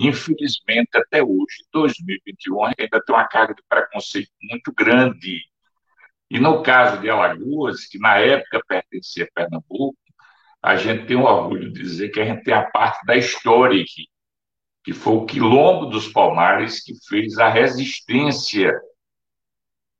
Infelizmente, 0.00 0.88
até 0.94 1.22
hoje, 1.22 1.62
2021, 1.70 2.64
ainda 2.64 3.04
tem 3.04 3.14
uma 3.14 3.28
carga 3.28 3.54
de 3.54 3.62
preconceito 3.68 4.30
muito 4.42 4.72
grande. 4.72 5.42
E 6.30 6.40
no 6.40 6.62
caso 6.62 6.98
de 7.02 7.10
Alagoas, 7.10 7.84
que 7.84 7.98
na 7.98 8.16
época 8.18 8.62
pertencia 8.66 9.24
a 9.24 9.28
Pernambuco, 9.34 9.98
a 10.62 10.76
gente 10.76 11.06
tem 11.06 11.16
o 11.16 11.24
orgulho 11.24 11.72
de 11.72 11.80
dizer 11.80 12.10
que 12.10 12.20
a 12.20 12.24
gente 12.24 12.44
tem 12.44 12.54
a 12.54 12.70
parte 12.70 13.04
da 13.06 13.16
história 13.16 13.80
aqui, 13.80 14.06
que 14.84 14.92
foi 14.92 15.14
o 15.14 15.26
Quilombo 15.26 15.86
dos 15.86 16.08
Palmares 16.08 16.82
que 16.82 16.94
fez 17.08 17.38
a 17.38 17.48
resistência. 17.48 18.72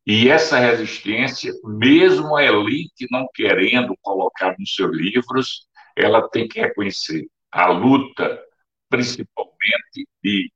E 0.06 0.28
essa 0.28 0.58
resistência, 0.58 1.52
mesmo 1.64 2.36
a 2.36 2.44
elite 2.44 3.06
não 3.10 3.26
querendo 3.34 3.96
colocar 4.02 4.56
nos 4.58 4.74
seus 4.74 4.94
livros, 4.94 5.66
ela 5.96 6.28
tem 6.28 6.48
que 6.48 6.60
reconhecer 6.60 7.26
a 7.50 7.68
luta 7.68 8.40
principalmente 8.88 10.08
de 10.22 10.52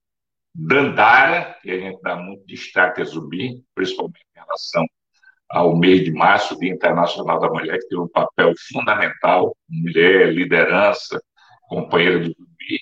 Dandara, 0.54 1.58
que 1.62 1.70
a 1.70 1.80
gente 1.80 2.00
dá 2.02 2.16
muito 2.16 2.46
destaque 2.46 3.00
a 3.00 3.04
Zumbi, 3.04 3.64
principalmente 3.74 4.26
em 4.36 4.40
relação 4.40 4.86
ao 5.50 5.76
mês 5.76 6.04
de 6.04 6.12
março, 6.12 6.58
Dia 6.58 6.72
Internacional 6.72 7.38
da 7.38 7.48
Mulher, 7.48 7.78
que 7.78 7.88
tem 7.88 7.98
um 7.98 8.08
papel 8.08 8.52
fundamental, 8.70 9.56
mulher, 9.68 10.32
liderança, 10.32 11.22
companheira 11.68 12.18
do 12.18 12.26
Zumbi. 12.26 12.80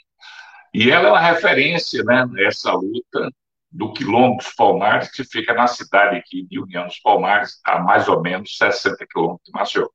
E 0.75 0.91
ela 0.91 1.09
é 1.09 1.11
uma 1.13 1.21
referência 1.21 2.03
né, 2.05 2.27
nessa 2.31 2.73
luta 2.73 3.31
do 3.71 3.93
Quilombo 3.93 4.39
dos 4.39 4.55
Palmares, 4.55 5.11
que 5.11 5.25
fica 5.25 5.55
na 5.55 5.67
cidade 5.67 6.17
aqui 6.17 6.43
de 6.45 6.61
União 6.61 6.87
dos 6.87 6.99
Palmares, 7.01 7.61
a 7.65 7.79
mais 7.79 8.09
ou 8.09 8.21
menos 8.21 8.57
60 8.57 9.07
quilômetros 9.07 9.47
de 9.47 9.53
Maceió. 9.53 9.89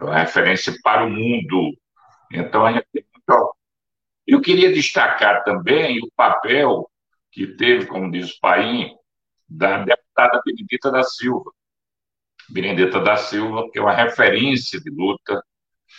É 0.00 0.04
uma 0.04 0.18
referência 0.18 0.74
para 0.82 1.04
o 1.04 1.10
mundo. 1.10 1.72
Então, 2.32 2.64
a 2.64 2.72
gente 2.72 2.86
tem 2.92 3.04
muito 3.12 3.58
eu 4.28 4.42
queria 4.42 4.70
destacar 4.70 5.42
também 5.42 6.00
o 6.02 6.10
papel 6.14 6.86
que 7.32 7.46
teve, 7.46 7.86
como 7.86 8.10
diz 8.10 8.30
o 8.30 8.40
Paim, 8.40 8.94
da 9.48 9.82
deputada 9.82 10.42
Benedita 10.44 10.90
da 10.90 11.02
Silva. 11.02 11.50
Benedita 12.50 13.00
da 13.00 13.16
Silva, 13.16 13.68
que 13.70 13.78
é 13.78 13.82
uma 13.82 13.94
referência 13.94 14.80
de 14.80 14.90
luta, 14.90 15.42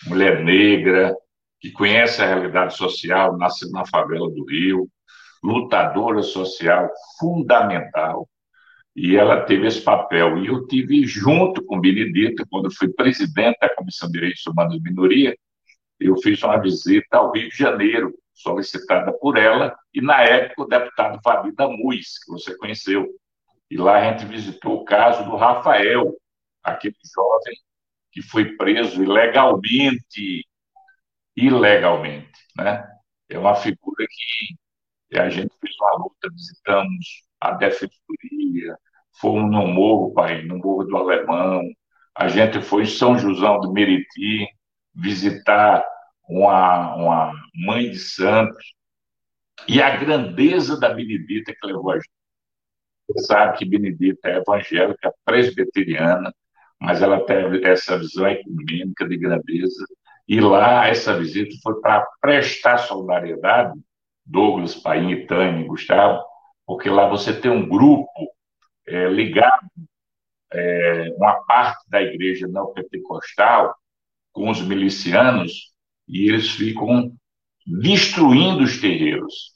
mulher 0.08 0.44
negra, 0.44 1.16
que 1.60 1.72
conhece 1.72 2.22
a 2.22 2.28
realidade 2.28 2.76
social, 2.76 3.38
nasceu 3.38 3.70
na 3.72 3.86
favela 3.86 4.30
do 4.30 4.46
Rio, 4.46 4.88
lutadora 5.44 6.22
social 6.22 6.90
fundamental, 7.20 8.28
e 8.96 9.16
ela 9.16 9.42
teve 9.42 9.68
esse 9.68 9.82
papel. 9.82 10.40
E 10.40 10.48
eu 10.48 10.66
tive 10.68 11.06
junto 11.06 11.64
com 11.64 11.80
Benedita, 11.80 12.46
quando 12.50 12.74
fui 12.74 12.90
presidente 12.90 13.58
da 13.62 13.74
Comissão 13.76 14.08
de 14.08 14.14
Direitos 14.14 14.46
Humanos 14.48 14.76
e 14.76 14.82
Minoria, 14.82 15.38
eu 16.00 16.18
fiz 16.18 16.42
uma 16.44 16.58
visita 16.58 17.18
ao 17.18 17.32
Rio 17.32 17.50
de 17.50 17.58
Janeiro, 17.58 18.14
solicitada 18.34 19.12
por 19.12 19.38
ela, 19.38 19.76
e 19.94 20.02
na 20.02 20.22
época 20.22 20.64
o 20.64 20.68
deputado 20.68 21.20
Fabi 21.22 21.52
Damus, 21.52 22.20
que 22.24 22.32
você 22.32 22.56
conheceu. 22.58 23.06
E 23.70 23.78
lá 23.78 23.98
a 23.98 24.12
gente 24.12 24.26
visitou 24.26 24.78
o 24.78 24.86
caso 24.86 25.24
do 25.26 25.36
Rafael, 25.36 26.16
aquele 26.64 26.96
jovem 27.16 27.56
que 28.12 28.22
foi 28.22 28.56
preso 28.58 29.04
ilegalmente, 29.04 30.46
ilegalmente, 31.36 32.40
né? 32.58 32.88
É 33.30 33.38
uma 33.38 33.56
figura 33.56 34.06
que 34.08 35.20
a 35.20 35.30
gente 35.30 35.52
fez 35.62 35.76
uma 35.80 35.98
luta, 35.98 36.30
visitamos 36.32 37.24
a 37.40 37.52
defensoria, 37.52 38.78
fomos 39.20 39.52
no 39.52 39.68
morro, 39.68 40.14
pai, 40.14 40.42
no 40.44 40.58
morro 40.58 40.84
do 40.86 40.98
Alemão, 40.98 41.62
a 42.16 42.28
gente 42.28 42.62
foi 42.62 42.84
em 42.84 42.86
São 42.86 43.18
Josão 43.18 43.60
do 43.60 43.72
Meriti 43.72 44.48
visitar 44.94 45.86
uma, 46.28 46.96
uma 46.96 47.34
mãe 47.56 47.90
de 47.90 48.00
santos, 48.00 48.74
e 49.68 49.82
a 49.82 49.98
grandeza 49.98 50.80
da 50.80 50.94
Benedita 50.94 51.54
que 51.54 51.68
levou 51.68 51.92
a 51.92 51.96
gente. 51.96 52.10
Você 53.08 53.26
sabe 53.26 53.58
que 53.58 53.66
Benedita 53.66 54.30
é 54.30 54.38
evangélica, 54.38 55.14
presbiteriana, 55.26 56.34
mas 56.80 57.02
ela 57.02 57.26
tem 57.26 57.66
essa 57.66 57.98
visão 57.98 58.28
ecumênica 58.28 59.08
de 59.08 59.18
grandeza. 59.18 59.86
E 60.28 60.40
lá, 60.40 60.88
essa 60.88 61.18
visita 61.18 61.56
foi 61.64 61.80
para 61.82 62.06
prestar 62.22 62.78
solidariedade, 62.78 63.78
Douglas, 64.26 64.76
Paim, 64.76 65.26
Tânia, 65.26 65.68
Gustavo, 65.68 66.24
porque 66.66 66.90
lá 66.90 67.08
você 67.08 67.34
tem 67.34 67.50
um 67.50 67.68
grupo 67.68 68.12
é, 68.88 69.10
ligado, 69.10 69.68
é, 70.54 71.14
uma 71.18 71.34
parte 71.46 71.90
da 71.90 72.02
igreja 72.02 72.48
não 72.48 72.72
pentecostal, 72.74 73.76
com 74.32 74.50
os 74.50 74.62
milicianos 74.62 75.74
e 76.08 76.30
eles 76.30 76.50
ficam 76.52 77.12
destruindo 77.66 78.64
os 78.64 78.80
terreiros. 78.80 79.54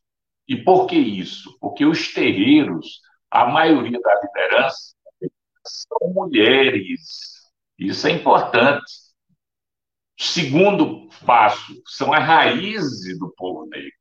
E 0.48 0.58
por 0.58 0.88
que 0.88 0.96
isso? 0.96 1.58
Porque 1.60 1.86
os 1.86 2.14
terreiros, 2.14 3.00
a 3.32 3.46
maioria 3.46 4.00
da 4.00 4.22
liderança, 4.22 4.94
são 5.66 6.14
mulheres. 6.14 7.34
Isso 7.78 8.08
é 8.08 8.12
importante. 8.12 8.84
Segundo 10.18 11.10
passo, 11.26 11.74
são 11.88 12.14
as 12.14 12.24
raízes 12.24 13.18
do 13.18 13.34
povo 13.36 13.66
negro. 13.68 13.92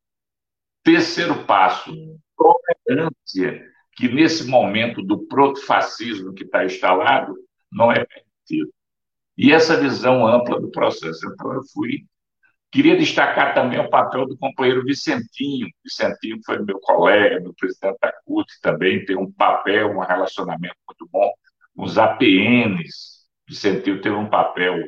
Terceiro 0.84 1.44
passo, 1.46 1.92
tolerância, 2.36 3.64
que 3.96 4.08
nesse 4.08 4.46
momento 4.46 5.02
do 5.02 5.26
protofascismo 5.26 6.34
que 6.34 6.44
está 6.44 6.64
instalado, 6.64 7.34
não 7.70 7.90
é 7.90 8.04
permitido. 8.04 8.72
E 9.36 9.52
essa 9.52 9.80
visão 9.80 10.26
ampla 10.26 10.60
do 10.60 10.70
processo. 10.70 11.26
Então, 11.32 11.52
eu 11.54 11.62
fui. 11.72 12.04
Queria 12.70 12.96
destacar 12.96 13.54
também 13.54 13.78
o 13.78 13.90
papel 13.90 14.26
do 14.26 14.36
companheiro 14.36 14.84
Vicentinho. 14.84 15.68
Vicentinho 15.84 16.38
foi 16.44 16.58
meu 16.62 16.78
colega, 16.80 17.40
meu 17.40 17.54
presidente 17.54 17.98
da 18.00 18.12
CUT, 18.24 18.46
também 18.62 19.04
tem 19.04 19.16
um 19.16 19.30
papel, 19.30 19.90
um 19.90 20.00
relacionamento 20.00 20.76
muito 20.86 21.08
bom 21.10 21.32
os 21.76 21.98
APNs. 21.98 23.26
Vicentinho 23.48 24.00
teve 24.00 24.14
um 24.14 24.28
papel. 24.28 24.78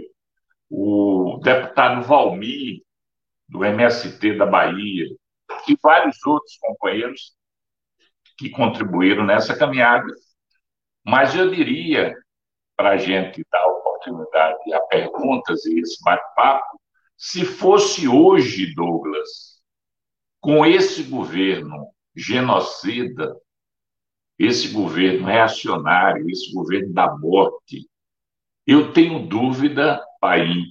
O 0.71 1.41
deputado 1.43 2.03
Valmir, 2.03 2.83
do 3.49 3.65
MST 3.65 4.37
da 4.37 4.47
Bahia, 4.47 5.07
e 5.69 5.77
vários 5.83 6.25
outros 6.27 6.57
companheiros 6.59 7.35
que 8.37 8.51
contribuíram 8.51 9.25
nessa 9.25 9.57
caminhada. 9.57 10.07
Mas 11.05 11.35
eu 11.35 11.51
diria, 11.51 12.15
para 12.77 12.91
a 12.91 12.97
gente 12.97 13.45
dar 13.51 13.67
oportunidade 13.67 14.73
a 14.73 14.81
perguntas 14.81 15.65
e 15.67 15.79
esse 15.81 16.03
bate-papo, 16.03 16.81
se 17.17 17.45
fosse 17.45 18.09
hoje, 18.09 18.75
Douglas, 18.75 19.63
com 20.41 20.67
esse 20.67 21.05
governo 21.05 21.89
genocida, 22.15 23.35
esse 24.39 24.69
governo 24.69 25.27
reacionário, 25.27 26.29
esse 26.29 26.53
governo 26.53 26.93
da 26.93 27.17
morte, 27.17 27.89
eu 28.67 28.93
tenho 28.93 29.27
dúvida, 29.27 30.03
Paim, 30.21 30.65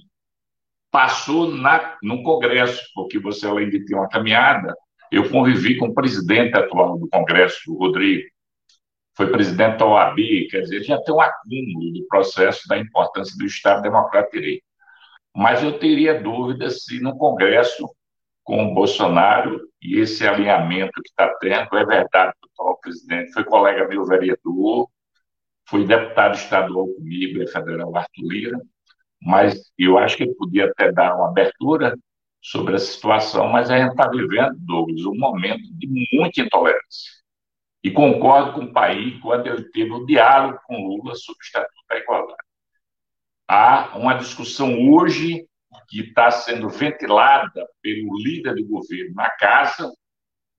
passou 0.90 1.50
na, 1.50 1.96
no 2.02 2.22
Congresso, 2.22 2.82
porque 2.94 3.18
você, 3.18 3.46
além 3.46 3.70
de 3.70 3.84
ter 3.84 3.94
uma 3.94 4.08
caminhada, 4.08 4.74
eu 5.10 5.30
convivi 5.30 5.76
com 5.76 5.86
o 5.86 5.94
presidente 5.94 6.56
atual 6.56 6.98
do 6.98 7.08
Congresso, 7.08 7.72
o 7.72 7.78
Rodrigo, 7.78 8.28
foi 9.16 9.30
presidente 9.30 9.78
da 9.78 9.86
OAB, 9.86 10.48
quer 10.50 10.62
dizer, 10.62 10.82
já 10.82 11.00
tem 11.02 11.14
um 11.14 11.20
acúmulo 11.20 11.92
do 11.92 12.06
processo 12.08 12.66
da 12.66 12.76
importância 12.76 13.36
do 13.38 13.46
Estado 13.46 13.82
Democrático 13.82 14.34
de 14.34 14.40
Direito. 14.40 14.64
Mas 15.34 15.62
eu 15.62 15.78
teria 15.78 16.20
dúvida 16.20 16.68
se 16.70 17.00
no 17.00 17.16
Congresso, 17.16 17.88
com 18.44 18.70
o 18.70 18.74
Bolsonaro 18.74 19.60
e 19.82 19.98
esse 19.98 20.26
alinhamento 20.26 20.92
que 21.02 21.08
está 21.08 21.28
tendo, 21.40 21.76
é 21.76 21.84
verdade 21.84 22.32
que 22.40 22.46
o 22.46 22.50
atual 22.52 22.78
presidente 22.80 23.32
foi 23.32 23.44
colega 23.44 23.88
meu 23.88 24.04
vereador, 24.04 24.88
foi 25.66 25.86
deputado 25.86 26.34
estadual 26.36 26.86
comigo, 26.88 27.42
é 27.42 27.46
federal 27.46 27.96
Arthur 27.96 28.28
Lira, 28.28 28.60
mas 29.20 29.72
eu 29.78 29.96
acho 29.98 30.18
que 30.18 30.26
podia 30.34 30.66
até 30.66 30.92
dar 30.92 31.16
uma 31.16 31.30
abertura 31.30 31.96
sobre 32.42 32.76
a 32.76 32.78
situação, 32.78 33.48
mas 33.48 33.70
a 33.70 33.78
gente 33.78 33.92
está 33.92 34.06
vivendo, 34.08 34.54
Douglas, 34.58 35.06
um 35.06 35.18
momento 35.18 35.62
de 35.72 35.86
muita 36.12 36.42
intolerância. 36.42 37.12
E 37.82 37.90
concordo 37.90 38.52
com 38.52 38.66
o 38.66 38.72
país 38.72 39.18
quando 39.20 39.46
ele 39.46 39.64
teve 39.70 39.90
o 39.90 40.04
diálogo 40.04 40.58
com 40.66 40.76
Lula 40.76 41.14
sobre 41.14 41.40
o 41.40 41.44
Estatuto 41.44 41.84
da 41.88 41.98
Igualdade. 41.98 42.38
Há 43.48 43.96
uma 43.96 44.14
discussão 44.14 44.90
hoje 44.90 45.46
que 45.88 46.00
está 46.00 46.30
sendo 46.30 46.68
ventilada 46.68 47.66
pelo 47.82 48.18
líder 48.18 48.54
do 48.54 48.66
governo 48.66 49.14
na 49.14 49.30
casa, 49.30 49.92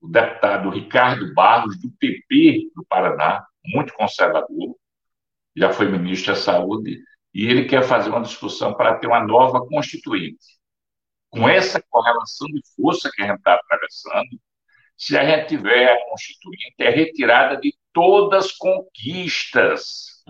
o 0.00 0.08
deputado 0.08 0.70
Ricardo 0.70 1.32
Barros, 1.34 1.80
do 1.80 1.90
PP 1.98 2.70
do 2.74 2.84
Paraná, 2.84 3.44
muito 3.64 3.92
conservador, 3.94 4.76
já 5.56 5.72
foi 5.72 5.90
ministro 5.90 6.34
da 6.34 6.40
Saúde, 6.40 7.02
e 7.34 7.46
ele 7.46 7.66
quer 7.66 7.82
fazer 7.82 8.10
uma 8.10 8.22
discussão 8.22 8.74
para 8.74 8.98
ter 8.98 9.06
uma 9.06 9.24
nova 9.24 9.60
constituinte 9.66 10.56
com 11.30 11.48
essa 11.48 11.82
correlação 11.90 12.48
de 12.48 12.60
força 12.74 13.10
que 13.14 13.22
a 13.22 13.26
gente 13.26 13.38
está 13.38 13.54
atravessando, 13.54 14.40
se 14.96 15.16
a 15.16 15.24
gente 15.24 15.48
tiver 15.48 15.92
a 15.92 16.08
Constituinte, 16.08 16.74
é 16.78 16.90
retirada 16.90 17.60
de 17.60 17.74
todas 17.92 18.46
as 18.46 18.52
conquistas. 18.52 20.24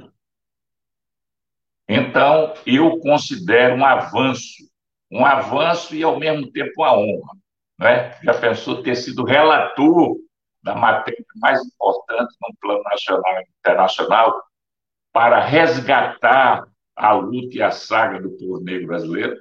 Então, 1.88 2.53
eu 2.66 2.99
considero 2.99 3.76
um 3.76 3.84
avanço, 3.84 4.68
um 5.11 5.25
avanço 5.25 5.95
e, 5.95 6.03
ao 6.03 6.19
mesmo 6.19 6.51
tempo, 6.51 6.73
uma 6.79 6.97
honra. 6.97 7.33
Né? 7.79 8.19
Já 8.23 8.35
pensou 8.35 8.83
ter 8.83 8.97
sido 8.97 9.25
relator 9.25 10.17
da 10.63 10.75
matéria 10.75 11.25
mais 11.37 11.65
importante 11.65 12.35
no 12.43 12.55
plano 12.61 12.83
nacional 12.83 13.41
e 13.41 13.47
internacional 13.61 14.43
para 15.13 15.41
resgatar 15.41 16.67
a 16.95 17.13
luta 17.13 17.57
e 17.57 17.63
a 17.63 17.71
saga 17.71 18.21
do 18.21 18.31
povo 18.31 18.61
negro 18.61 18.89
brasileiro? 18.89 19.37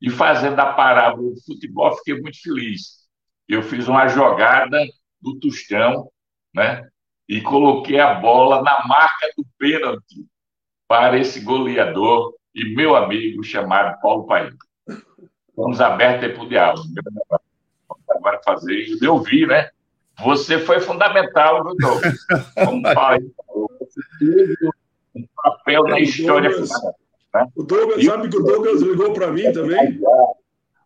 E 0.00 0.10
fazendo 0.10 0.58
a 0.58 0.72
parábola 0.72 1.30
do 1.30 1.44
futebol, 1.44 1.96
fiquei 1.98 2.20
muito 2.20 2.40
feliz. 2.40 3.00
Eu 3.48 3.62
fiz 3.62 3.86
uma 3.86 4.08
jogada 4.08 4.78
do 5.20 5.38
Tostão, 5.38 6.10
né? 6.54 6.88
E 7.28 7.40
coloquei 7.40 8.00
a 8.00 8.14
bola 8.14 8.62
na 8.62 8.86
marca 8.86 9.30
do 9.36 9.44
pênalti 9.58 10.26
para 10.88 11.18
esse 11.18 11.40
goleador 11.40 12.34
e 12.54 12.74
meu 12.74 12.96
amigo 12.96 13.44
chamado 13.44 14.00
Paulo 14.00 14.26
Paim. 14.26 14.50
Vamos 15.60 15.80
abertos 15.80 16.24
aí 16.24 16.34
para 16.34 16.42
o 16.42 16.48
diálogo. 16.48 16.88
Agora 18.08 18.40
fazer, 18.42 18.98
eu 19.02 19.18
vi, 19.18 19.46
né? 19.46 19.68
Você 20.24 20.58
foi 20.58 20.80
fundamental, 20.80 21.62
viu, 21.62 21.76
Douglas? 21.76 22.18
Como 22.64 22.82
falou, 22.92 23.70
você 23.78 24.00
teve 24.18 24.56
um 25.14 25.24
papel 25.36 25.82
na 25.84 26.00
história. 26.00 26.50
Né? 26.50 27.46
O 27.54 27.62
Douglas, 27.62 28.04
sabe 28.04 28.28
que 28.28 28.36
o 28.36 28.42
Douglas 28.42 28.80
ligou 28.80 29.12
para 29.12 29.28
mim 29.28 29.52
também? 29.52 30.00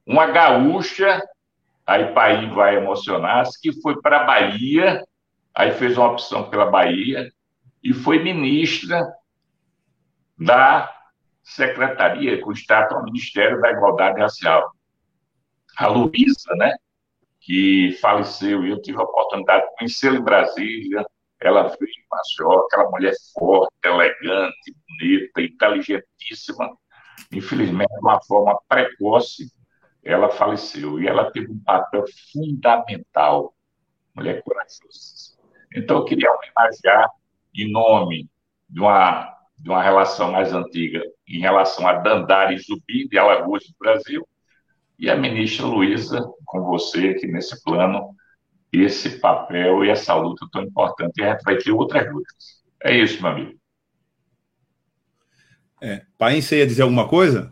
Uma 0.05 0.27
gaúcha, 0.27 1.23
aí 1.87 2.13
Paim 2.13 2.53
vai 2.53 2.77
emocionar, 2.77 3.45
que 3.63 3.73
foi 3.81 4.01
para 4.01 4.23
a 4.23 4.25
Bahia, 4.25 5.05
aí 5.55 5.71
fez 5.73 5.97
uma 5.97 6.11
opção 6.11 6.51
pela 6.51 6.67
Bahia, 6.67 7.33
e 7.83 7.93
foi 7.93 8.23
ministra 8.23 9.01
da 10.37 10.93
Secretaria, 11.45 12.41
com 12.41 12.53
status 12.53 12.97
ao 12.97 13.05
Ministério 13.05 13.61
da 13.61 13.71
Igualdade 13.71 14.21
Racial. 14.21 14.73
A 15.77 15.87
Luísa, 15.87 16.55
né, 16.57 16.75
que 17.41 17.97
faleceu, 18.01 18.65
e 18.65 18.71
eu 18.71 18.81
tive 18.81 18.99
a 18.99 19.03
oportunidade 19.03 19.65
de 19.65 19.77
conhecê-la 19.77 20.17
em 20.17 20.23
Brasília, 20.23 21.07
ela 21.41 21.65
veio 21.65 21.91
em 21.91 22.05
Maceió, 22.11 22.61
aquela 22.61 22.91
mulher 22.91 23.13
forte, 23.35 23.75
elegante, 23.85 24.75
bonita, 24.89 25.43
inteligentíssima. 25.43 26.75
Infelizmente, 27.31 27.93
de 27.93 28.01
uma 28.01 28.23
forma 28.23 28.59
precoce, 28.67 29.53
ela 30.03 30.31
faleceu. 30.31 30.99
E 30.99 31.07
ela 31.07 31.31
teve 31.31 31.53
um 31.53 31.59
papel 31.59 32.05
fundamental, 32.33 33.55
mulher 34.15 34.43
corajosa. 34.43 35.37
Então, 35.75 35.99
eu 35.99 36.05
queria 36.05 36.31
homenagear, 36.31 37.11
em 37.55 37.71
nome 37.71 38.31
de 38.69 38.81
uma, 38.81 39.34
de 39.65 39.71
uma 39.71 39.83
relação 39.83 40.31
mais 40.31 40.53
antiga, 40.53 41.03
em 41.27 41.41
relação 41.41 41.89
a 41.89 41.95
Dandara 41.95 42.53
e 42.53 42.59
Zumbi, 42.59 43.09
de 43.09 43.17
Alagoas 43.17 43.65
do 43.65 43.75
Brasil, 43.81 44.29
e 44.99 45.09
a 45.09 45.17
ministra 45.17 45.65
Luísa, 45.65 46.21
com 46.45 46.61
você 46.65 47.09
aqui 47.09 47.27
nesse 47.27 47.65
plano, 47.65 48.15
esse 48.71 49.19
papel 49.21 49.83
e 49.83 49.89
essa 49.89 50.15
luta 50.15 50.47
tão 50.53 50.65
importante. 50.65 51.19
E 51.19 51.25
a 51.25 51.33
gente 51.33 51.45
vai 51.45 51.57
ter 51.57 51.73
outras 51.73 52.13
lutas. 52.13 52.63
É 52.83 52.95
isso, 52.95 53.23
meu 53.23 53.31
amigo. 53.31 53.59
É. 55.81 56.03
Pai, 56.19 56.43
você 56.43 56.59
ia 56.59 56.67
dizer 56.67 56.83
alguma 56.83 57.09
coisa? 57.09 57.51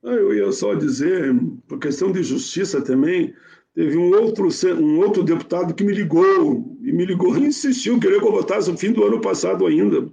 Eu 0.00 0.32
ia 0.32 0.52
só 0.52 0.74
dizer, 0.74 1.34
por 1.66 1.80
questão 1.80 2.12
de 2.12 2.22
justiça 2.22 2.80
também, 2.80 3.34
teve 3.74 3.96
um 3.96 4.14
outro, 4.14 4.48
um 4.76 5.00
outro 5.00 5.24
deputado 5.24 5.74
que 5.74 5.82
me 5.82 5.92
ligou, 5.92 6.78
e 6.82 6.92
me 6.92 7.04
ligou 7.04 7.36
e 7.36 7.46
insistiu, 7.46 7.98
queria 7.98 8.20
que 8.20 8.26
eu 8.26 8.30
votasse 8.30 8.70
no 8.70 8.78
fim 8.78 8.92
do 8.92 9.04
ano 9.04 9.20
passado 9.20 9.66
ainda. 9.66 10.08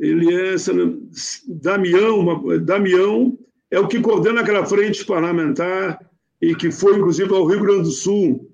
Ele 0.00 0.34
é 0.34 0.54
Damião, 1.46 2.58
Damião 2.64 3.38
é 3.70 3.78
o 3.78 3.86
que 3.86 4.00
coordena 4.00 4.40
aquela 4.40 4.66
frente 4.66 5.04
parlamentar 5.04 6.00
e 6.40 6.54
que 6.54 6.72
foi, 6.72 6.96
inclusive, 6.96 7.32
ao 7.32 7.44
Rio 7.44 7.60
Grande 7.60 7.82
do 7.82 7.90
Sul 7.90 8.50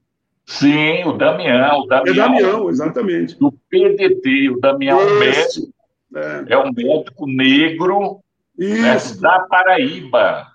Sim, 0.46 1.04
o 1.04 1.12
Damião. 1.12 1.80
O 1.80 1.86
Damião 1.86 2.14
é 2.14 2.16
Damião, 2.16 2.70
exatamente. 2.70 3.36
Do 3.38 3.52
PDT. 3.68 4.50
O 4.50 4.60
Damião 4.60 5.00
é 5.00 5.18
médico, 5.18 5.74
é. 6.14 6.44
é 6.48 6.58
um 6.58 6.72
médico 6.72 7.26
negro 7.26 8.20
né, 8.56 8.96
da 9.20 9.40
Paraíba. 9.40 10.46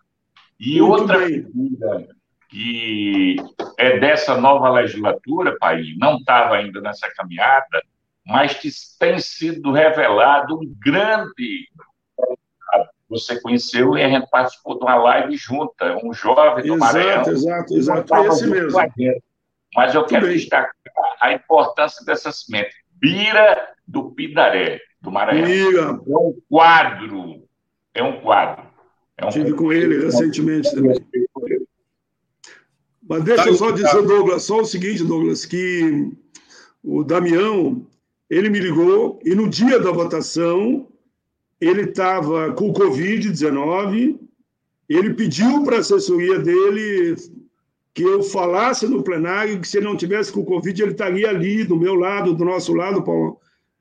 E 0.59 0.79
Muito 0.79 1.01
outra 1.01 1.19
bem. 1.19 1.43
figura 1.43 2.07
que 2.49 3.37
é 3.77 3.97
dessa 3.99 4.39
nova 4.39 4.69
legislatura, 4.69 5.57
pai, 5.57 5.83
não 5.97 6.17
estava 6.17 6.55
ainda 6.55 6.81
nessa 6.81 7.09
caminhada, 7.15 7.81
mas 8.25 8.53
que 8.53 8.69
tem 8.99 9.19
sido 9.19 9.71
revelado 9.71 10.59
um 10.59 10.75
grande 10.79 11.67
você 13.11 13.39
conheceu 13.41 13.97
e 13.97 14.03
a 14.03 14.09
gente 14.09 14.29
participou 14.29 14.77
de 14.77 14.85
uma 14.85 14.95
live 14.95 15.35
junta, 15.35 15.97
um 16.01 16.13
jovem 16.13 16.65
do 16.65 16.75
exato, 16.75 16.79
Maranhão. 16.79 17.21
Exato, 17.21 17.73
exato, 17.75 18.15
é 18.15 18.27
esse 18.27 18.47
mesmo. 18.47 18.79
Mas 19.75 19.93
eu 19.93 20.05
quero 20.05 20.29
destacar 20.29 20.73
a 21.19 21.33
importância 21.33 22.05
dessa 22.05 22.31
semente. 22.31 22.73
Bira 22.93 23.67
do 23.85 24.11
Pidaré, 24.11 24.79
do 25.01 25.11
Maranhão. 25.11 25.45
Bira. 25.45 25.81
É 25.81 26.17
um 26.17 26.37
quadro. 26.49 27.43
É 27.93 28.01
um 28.01 28.21
quadro. 28.21 28.63
É 29.17 29.25
um 29.25 29.29
Tive 29.29 29.53
com 29.53 29.73
ele 29.73 30.05
recentemente 30.05 30.73
também. 30.73 30.95
Mas 33.03 33.23
deixa 33.25 33.49
eu 33.49 33.55
só 33.55 33.71
dizer, 33.71 34.01
Douglas, 34.03 34.43
só 34.43 34.61
o 34.61 34.65
seguinte, 34.65 35.03
Douglas, 35.03 35.45
que 35.45 36.13
o 36.81 37.03
Damião, 37.03 37.85
ele 38.31 38.49
me 38.49 38.61
ligou 38.61 39.19
e 39.25 39.35
no 39.35 39.49
dia 39.49 39.77
da 39.77 39.91
votação 39.91 40.87
ele 41.59 41.81
estava 41.81 42.53
com 42.53 42.69
o 42.69 42.73
Covid-19, 42.73 44.17
ele 44.87 45.13
pediu 45.13 45.63
para 45.63 45.75
a 45.75 45.79
assessoria 45.79 46.39
dele 46.39 47.13
que 47.93 48.03
eu 48.03 48.23
falasse 48.23 48.87
no 48.87 49.03
plenário 49.03 49.59
que 49.59 49.67
se 49.67 49.77
ele 49.77 49.85
não 49.85 49.97
tivesse 49.97 50.31
com 50.31 50.39
o 50.39 50.45
Covid, 50.45 50.81
ele 50.81 50.91
estaria 50.91 51.29
ali, 51.29 51.65
do 51.65 51.75
meu 51.75 51.93
lado, 51.93 52.33
do 52.33 52.45
nosso 52.45 52.73
lado, 52.73 53.03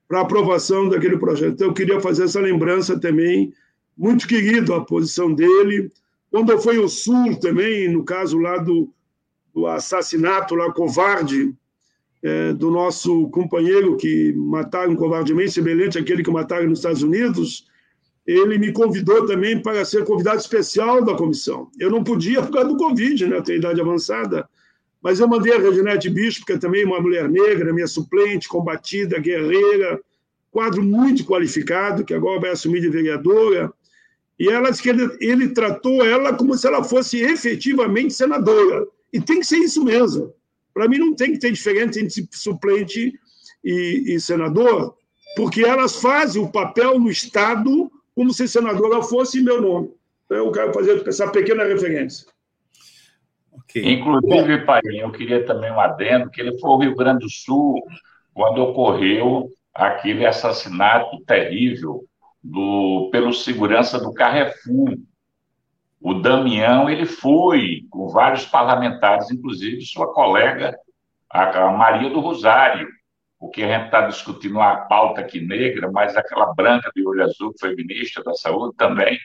para 0.08 0.20
aprovação 0.20 0.88
daquele 0.88 1.16
projeto. 1.16 1.52
Então, 1.52 1.68
eu 1.68 1.74
queria 1.74 2.00
fazer 2.00 2.24
essa 2.24 2.40
lembrança 2.40 2.98
também, 2.98 3.54
muito 3.96 4.26
querido 4.26 4.74
a 4.74 4.84
posição 4.84 5.32
dele. 5.32 5.92
Quando 6.28 6.58
foi 6.58 6.76
o 6.78 6.88
Sul 6.88 7.38
também, 7.38 7.88
no 7.88 8.04
caso 8.04 8.36
lá 8.36 8.58
do, 8.58 8.92
do 9.54 9.68
assassinato 9.68 10.56
lá 10.56 10.72
covarde 10.72 11.54
é, 12.22 12.52
do 12.52 12.70
nosso 12.70 13.28
companheiro 13.28 13.96
que 13.96 14.32
mataram 14.34 14.94
covardemente, 14.94 15.52
semelhante 15.52 15.98
àquele 15.98 16.22
que 16.22 16.30
mataram 16.30 16.68
nos 16.68 16.80
Estados 16.80 17.02
Unidos, 17.02 17.66
ele 18.26 18.58
me 18.58 18.72
convidou 18.72 19.26
também 19.26 19.60
para 19.60 19.84
ser 19.84 20.04
convidado 20.04 20.38
especial 20.38 21.04
da 21.04 21.14
comissão. 21.14 21.70
Eu 21.78 21.90
não 21.90 22.04
podia 22.04 22.42
por 22.42 22.52
causa 22.52 22.68
do 22.68 22.76
Covid, 22.76 23.26
né? 23.26 23.36
Eu 23.38 23.42
tenho 23.42 23.58
idade 23.58 23.80
avançada, 23.80 24.48
mas 25.02 25.18
eu 25.18 25.26
mandei 25.26 25.54
a 25.54 25.58
Reginete 25.58 26.10
Bispo, 26.10 26.44
que 26.44 26.52
é 26.52 26.58
também 26.58 26.84
uma 26.84 27.00
mulher 27.00 27.28
negra, 27.28 27.72
minha 27.72 27.86
suplente, 27.86 28.48
combatida, 28.48 29.18
guerreira, 29.18 29.98
quadro 30.50 30.82
muito 30.82 31.24
qualificado, 31.24 32.04
que 32.04 32.12
agora 32.12 32.40
vai 32.40 32.50
assumir 32.50 32.80
de 32.80 32.90
vereadora, 32.90 33.72
e 34.38 34.48
ela 34.48 34.70
disse 34.70 34.82
que 34.82 34.88
ele, 34.88 35.08
ele 35.20 35.48
tratou 35.48 36.04
ela 36.04 36.34
como 36.34 36.56
se 36.56 36.66
ela 36.66 36.82
fosse 36.82 37.20
efetivamente 37.20 38.14
senadora. 38.14 38.86
E 39.12 39.20
tem 39.20 39.40
que 39.40 39.46
ser 39.46 39.58
isso 39.58 39.84
mesmo. 39.84 40.32
Para 40.72 40.88
mim, 40.88 40.98
não 40.98 41.14
tem 41.14 41.32
que 41.32 41.38
ter 41.38 41.52
diferença 41.52 42.00
entre 42.00 42.28
suplente 42.32 43.12
e, 43.64 44.14
e 44.14 44.20
senador, 44.20 44.96
porque 45.36 45.62
elas 45.62 46.00
fazem 46.00 46.42
o 46.42 46.50
papel 46.50 46.98
no 46.98 47.10
Estado 47.10 47.90
como 48.14 48.32
se 48.32 48.48
senadora 48.48 49.02
fosse 49.02 49.40
meu 49.40 49.60
nome. 49.60 49.90
Então, 50.26 50.38
eu 50.38 50.52
quero 50.52 50.72
fazer 50.72 51.06
essa 51.08 51.28
pequena 51.28 51.64
referência. 51.64 52.26
Okay. 53.64 53.92
Inclusive, 53.92 54.64
pai, 54.64 54.80
eu 54.84 55.10
queria 55.12 55.44
também 55.44 55.70
um 55.70 55.80
adendo, 55.80 56.30
que 56.30 56.40
ele 56.40 56.58
foi 56.58 56.70
ao 56.70 56.78
Rio 56.78 56.96
Grande 56.96 57.24
do 57.24 57.30
Sul 57.30 57.82
quando 58.34 58.62
ocorreu 58.62 59.50
aquele 59.74 60.26
assassinato 60.26 61.20
terrível 61.24 62.04
do, 62.42 63.08
pelo 63.12 63.32
segurança 63.32 63.98
do 63.98 64.12
Carrefour, 64.12 64.96
o 66.00 66.14
Damião, 66.14 66.88
ele 66.88 67.04
foi 67.04 67.82
com 67.90 68.08
vários 68.08 68.46
parlamentares, 68.46 69.30
inclusive 69.30 69.82
sua 69.82 70.12
colega, 70.12 70.74
a 71.30 71.70
Maria 71.70 72.08
do 72.08 72.20
Rosário, 72.20 72.88
porque 73.38 73.62
a 73.62 73.68
gente 73.68 73.86
está 73.86 74.06
discutindo 74.06 74.56
uma 74.56 74.76
pauta 74.76 75.20
aqui 75.20 75.40
negra, 75.40 75.90
mas 75.90 76.16
aquela 76.16 76.54
branca 76.54 76.90
de 76.94 77.06
olho 77.06 77.22
azul, 77.22 77.52
que 77.52 77.60
foi 77.60 77.74
ministra 77.74 78.24
da 78.24 78.34
Saúde, 78.34 78.76
também 78.76 79.18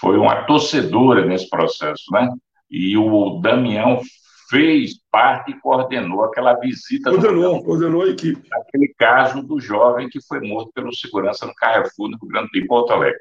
foi 0.00 0.16
uma 0.16 0.44
torcedora 0.44 1.24
nesse 1.24 1.48
processo, 1.48 2.04
né? 2.12 2.28
E 2.70 2.96
o 2.96 3.40
Damião 3.40 4.00
fez 4.48 4.92
parte 5.10 5.50
e 5.50 5.60
coordenou 5.60 6.24
aquela 6.24 6.54
visita. 6.54 7.10
Coordenou, 7.10 7.64
coordenou 7.64 8.02
a 8.02 8.08
equipe. 8.08 8.48
Aquele 8.52 8.94
caso 8.96 9.42
do 9.42 9.60
jovem 9.60 10.08
que 10.08 10.20
foi 10.24 10.40
morto 10.40 10.70
pelo 10.72 10.94
segurança 10.94 11.46
no 11.46 11.54
Carrefour, 11.54 12.10
no 12.10 12.18
Rio 12.18 12.28
Grande 12.28 12.50
do 12.52 12.58
em 12.58 12.66
Porto 12.66 12.92
Alegre. 12.92 13.18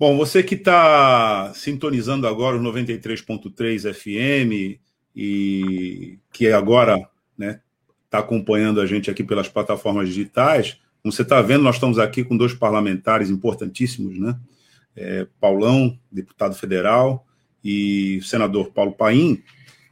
Bom, 0.00 0.16
você 0.16 0.42
que 0.42 0.54
está 0.54 1.52
sintonizando 1.52 2.26
agora 2.26 2.56
o 2.56 2.62
93.3 2.62 3.92
FM 3.92 4.80
e 5.14 6.18
que 6.32 6.50
agora 6.50 6.94
está 6.94 7.10
né, 7.36 7.60
tá 8.08 8.20
acompanhando 8.20 8.80
a 8.80 8.86
gente 8.86 9.10
aqui 9.10 9.22
pelas 9.22 9.46
plataformas 9.46 10.08
digitais, 10.08 10.80
como 11.02 11.12
você 11.12 11.20
está 11.20 11.42
vendo, 11.42 11.64
nós 11.64 11.74
estamos 11.74 11.98
aqui 11.98 12.24
com 12.24 12.34
dois 12.34 12.54
parlamentares 12.54 13.28
importantíssimos, 13.28 14.18
né? 14.18 14.38
É, 14.96 15.26
Paulão, 15.38 15.98
deputado 16.10 16.54
federal, 16.54 17.26
e 17.62 18.20
o 18.22 18.24
senador 18.24 18.72
Paulo 18.72 18.92
Paim, 18.92 19.42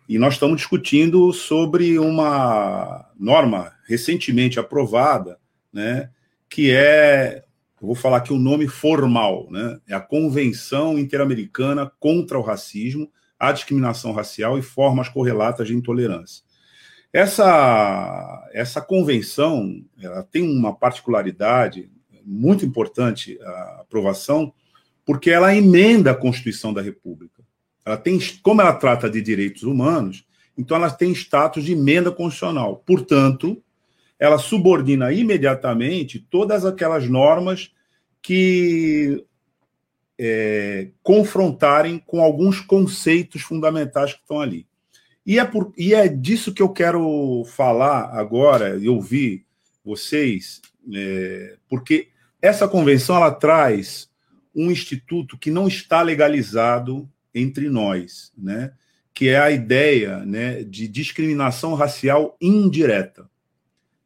e 0.08 0.18
nós 0.18 0.34
estamos 0.34 0.56
discutindo 0.56 1.30
sobre 1.34 1.98
uma 1.98 3.10
norma 3.20 3.74
recentemente 3.86 4.58
aprovada, 4.58 5.38
né, 5.70 6.08
que 6.48 6.70
é 6.70 7.44
eu 7.80 7.86
vou 7.86 7.94
falar 7.94 8.18
aqui 8.18 8.32
o 8.32 8.38
nome 8.38 8.66
formal, 8.66 9.48
né? 9.50 9.78
É 9.86 9.94
a 9.94 10.00
Convenção 10.00 10.98
Interamericana 10.98 11.90
contra 12.00 12.38
o 12.38 12.42
Racismo, 12.42 13.10
a 13.38 13.52
Discriminação 13.52 14.12
Racial 14.12 14.58
e 14.58 14.62
Formas 14.62 15.08
Correlatas 15.08 15.68
de 15.68 15.74
Intolerância. 15.74 16.42
Essa, 17.12 18.48
essa 18.52 18.80
convenção 18.80 19.82
ela 20.00 20.22
tem 20.22 20.42
uma 20.42 20.74
particularidade 20.74 21.90
muito 22.24 22.66
importante, 22.66 23.38
a 23.40 23.80
aprovação, 23.80 24.52
porque 25.06 25.30
ela 25.30 25.54
emenda 25.54 26.10
a 26.10 26.14
Constituição 26.14 26.74
da 26.74 26.82
República. 26.82 27.42
Ela 27.84 27.96
tem, 27.96 28.18
como 28.42 28.60
ela 28.60 28.74
trata 28.74 29.08
de 29.08 29.22
direitos 29.22 29.62
humanos, 29.62 30.26
então 30.56 30.76
ela 30.76 30.90
tem 30.90 31.12
status 31.12 31.64
de 31.64 31.72
emenda 31.72 32.10
constitucional. 32.10 32.82
Portanto, 32.84 33.62
ela 34.18 34.38
subordina 34.38 35.12
imediatamente 35.12 36.18
todas 36.18 36.64
aquelas 36.64 37.08
normas 37.08 37.72
que 38.20 39.24
é, 40.18 40.88
confrontarem 41.02 41.98
com 41.98 42.20
alguns 42.20 42.60
conceitos 42.60 43.42
fundamentais 43.42 44.12
que 44.12 44.20
estão 44.20 44.40
ali. 44.40 44.66
E 45.24 45.38
é, 45.38 45.44
por, 45.44 45.72
e 45.76 45.94
é 45.94 46.08
disso 46.08 46.52
que 46.52 46.62
eu 46.62 46.70
quero 46.70 47.44
falar 47.46 48.10
agora 48.18 48.76
e 48.78 48.88
ouvir 48.88 49.44
vocês, 49.84 50.60
é, 50.92 51.56
porque 51.68 52.08
essa 52.40 52.66
convenção 52.66 53.16
ela 53.16 53.30
traz 53.30 54.08
um 54.54 54.70
instituto 54.70 55.38
que 55.38 55.50
não 55.50 55.68
está 55.68 56.02
legalizado 56.02 57.08
entre 57.34 57.68
nós, 57.68 58.32
né? 58.36 58.72
que 59.14 59.28
é 59.28 59.38
a 59.38 59.50
ideia 59.50 60.24
né, 60.24 60.62
de 60.62 60.86
discriminação 60.88 61.74
racial 61.74 62.36
indireta. 62.40 63.28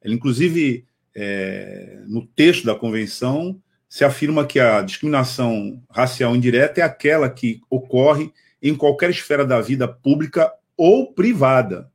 Ela, 0.04 0.14
inclusive, 0.14 0.84
é, 1.14 2.02
no 2.06 2.26
texto 2.26 2.64
da 2.64 2.74
convenção, 2.74 3.60
se 3.88 4.04
afirma 4.04 4.46
que 4.46 4.58
a 4.58 4.80
discriminação 4.82 5.82
racial 5.90 6.34
indireta 6.34 6.80
é 6.80 6.84
aquela 6.84 7.28
que 7.28 7.60
ocorre 7.68 8.32
em 8.62 8.74
qualquer 8.74 9.10
esfera 9.10 9.44
da 9.44 9.60
vida 9.60 9.86
pública 9.86 10.52
ou 10.76 11.12
privada, 11.12 11.90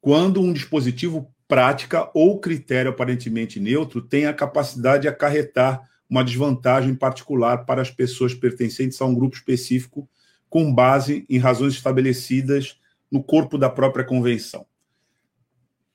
quando 0.00 0.40
um 0.40 0.52
dispositivo 0.52 1.32
prática 1.46 2.10
ou 2.12 2.38
critério 2.38 2.90
aparentemente 2.90 3.58
neutro 3.58 4.02
tem 4.02 4.26
a 4.26 4.34
capacidade 4.34 5.02
de 5.02 5.08
acarretar 5.08 5.88
uma 6.08 6.24
desvantagem 6.24 6.94
particular 6.94 7.64
para 7.64 7.82
as 7.82 7.90
pessoas 7.90 8.34
pertencentes 8.34 9.00
a 9.00 9.04
um 9.04 9.14
grupo 9.14 9.36
específico 9.36 10.08
com 10.48 10.72
base 10.72 11.26
em 11.28 11.38
razões 11.38 11.74
estabelecidas 11.74 12.78
no 13.10 13.22
corpo 13.22 13.58
da 13.58 13.68
própria 13.68 14.04
convenção. 14.04 14.66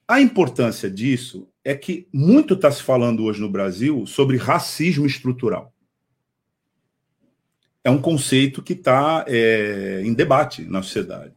A 0.08 0.20
importância 0.22 0.90
disso 0.90 1.48
é 1.64 1.76
que 1.76 2.08
muito 2.14 2.56
está 2.56 2.70
se 2.70 2.84
falando 2.84 3.24
hoje 3.24 3.40
no 3.40 3.50
Brasil 3.50 4.06
sobre 4.06 4.38
racismo 4.38 5.06
estrutural. 5.06 5.74
É 7.84 7.90
um 7.90 8.02
conceito 8.02 8.62
que 8.62 8.74
está 8.74 9.26
é, 9.28 10.02
em 10.04 10.14
debate 10.14 10.64
na 10.64 10.82
sociedade. 10.82 11.34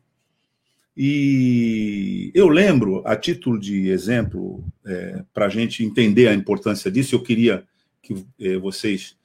E 0.96 2.30
eu 2.34 2.48
lembro, 2.48 3.02
a 3.04 3.14
título 3.14 3.58
de 3.58 3.88
exemplo, 3.88 4.64
é, 4.84 5.22
para 5.34 5.46
a 5.46 5.48
gente 5.48 5.84
entender 5.84 6.26
a 6.28 6.34
importância 6.34 6.90
disso, 6.90 7.14
eu 7.14 7.22
queria 7.22 7.64
que 8.00 8.24
é, 8.40 8.56
vocês 8.56 9.16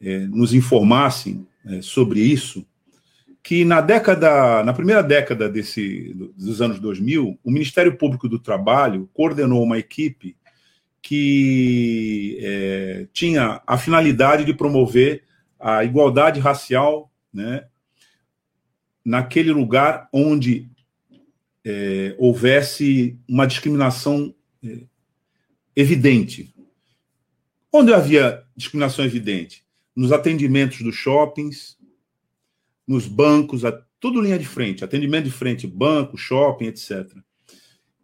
é, 0.00 0.20
nos 0.20 0.54
informassem 0.54 1.46
é, 1.64 1.82
sobre 1.82 2.20
isso 2.20 2.64
que 3.46 3.64
na 3.64 3.80
década, 3.80 4.64
na 4.64 4.72
primeira 4.72 5.04
década 5.04 5.48
desse, 5.48 6.12
dos 6.36 6.60
anos 6.60 6.80
2000, 6.80 7.38
o 7.44 7.48
Ministério 7.48 7.96
Público 7.96 8.28
do 8.28 8.40
Trabalho 8.40 9.08
coordenou 9.14 9.62
uma 9.62 9.78
equipe 9.78 10.36
que 11.00 12.40
é, 12.42 13.06
tinha 13.12 13.62
a 13.64 13.78
finalidade 13.78 14.44
de 14.44 14.52
promover 14.52 15.22
a 15.60 15.84
igualdade 15.84 16.40
racial 16.40 17.08
né, 17.32 17.68
naquele 19.04 19.52
lugar 19.52 20.08
onde 20.12 20.68
é, 21.64 22.16
houvesse 22.18 23.16
uma 23.28 23.46
discriminação 23.46 24.34
é, 24.60 24.80
evidente. 25.76 26.52
Onde 27.72 27.94
havia 27.94 28.42
discriminação 28.56 29.04
evidente? 29.04 29.64
nos 29.96 30.12
atendimentos 30.12 30.82
dos 30.82 30.94
shoppings, 30.94 31.75
nos 32.86 33.06
bancos, 33.06 33.62
tudo 33.98 34.20
linha 34.20 34.38
de 34.38 34.46
frente, 34.46 34.84
atendimento 34.84 35.24
de 35.24 35.30
frente, 35.30 35.66
banco, 35.66 36.16
shopping, 36.16 36.66
etc. 36.66 37.06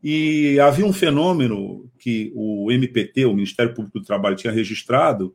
E 0.02 0.58
havia 0.58 0.84
um 0.84 0.92
fenômeno 0.92 1.88
que 1.98 2.32
o 2.34 2.70
MPT, 2.72 3.24
o 3.24 3.34
Ministério 3.34 3.74
Público 3.74 4.00
do 4.00 4.04
Trabalho, 4.04 4.36
tinha 4.36 4.52
registrado, 4.52 5.34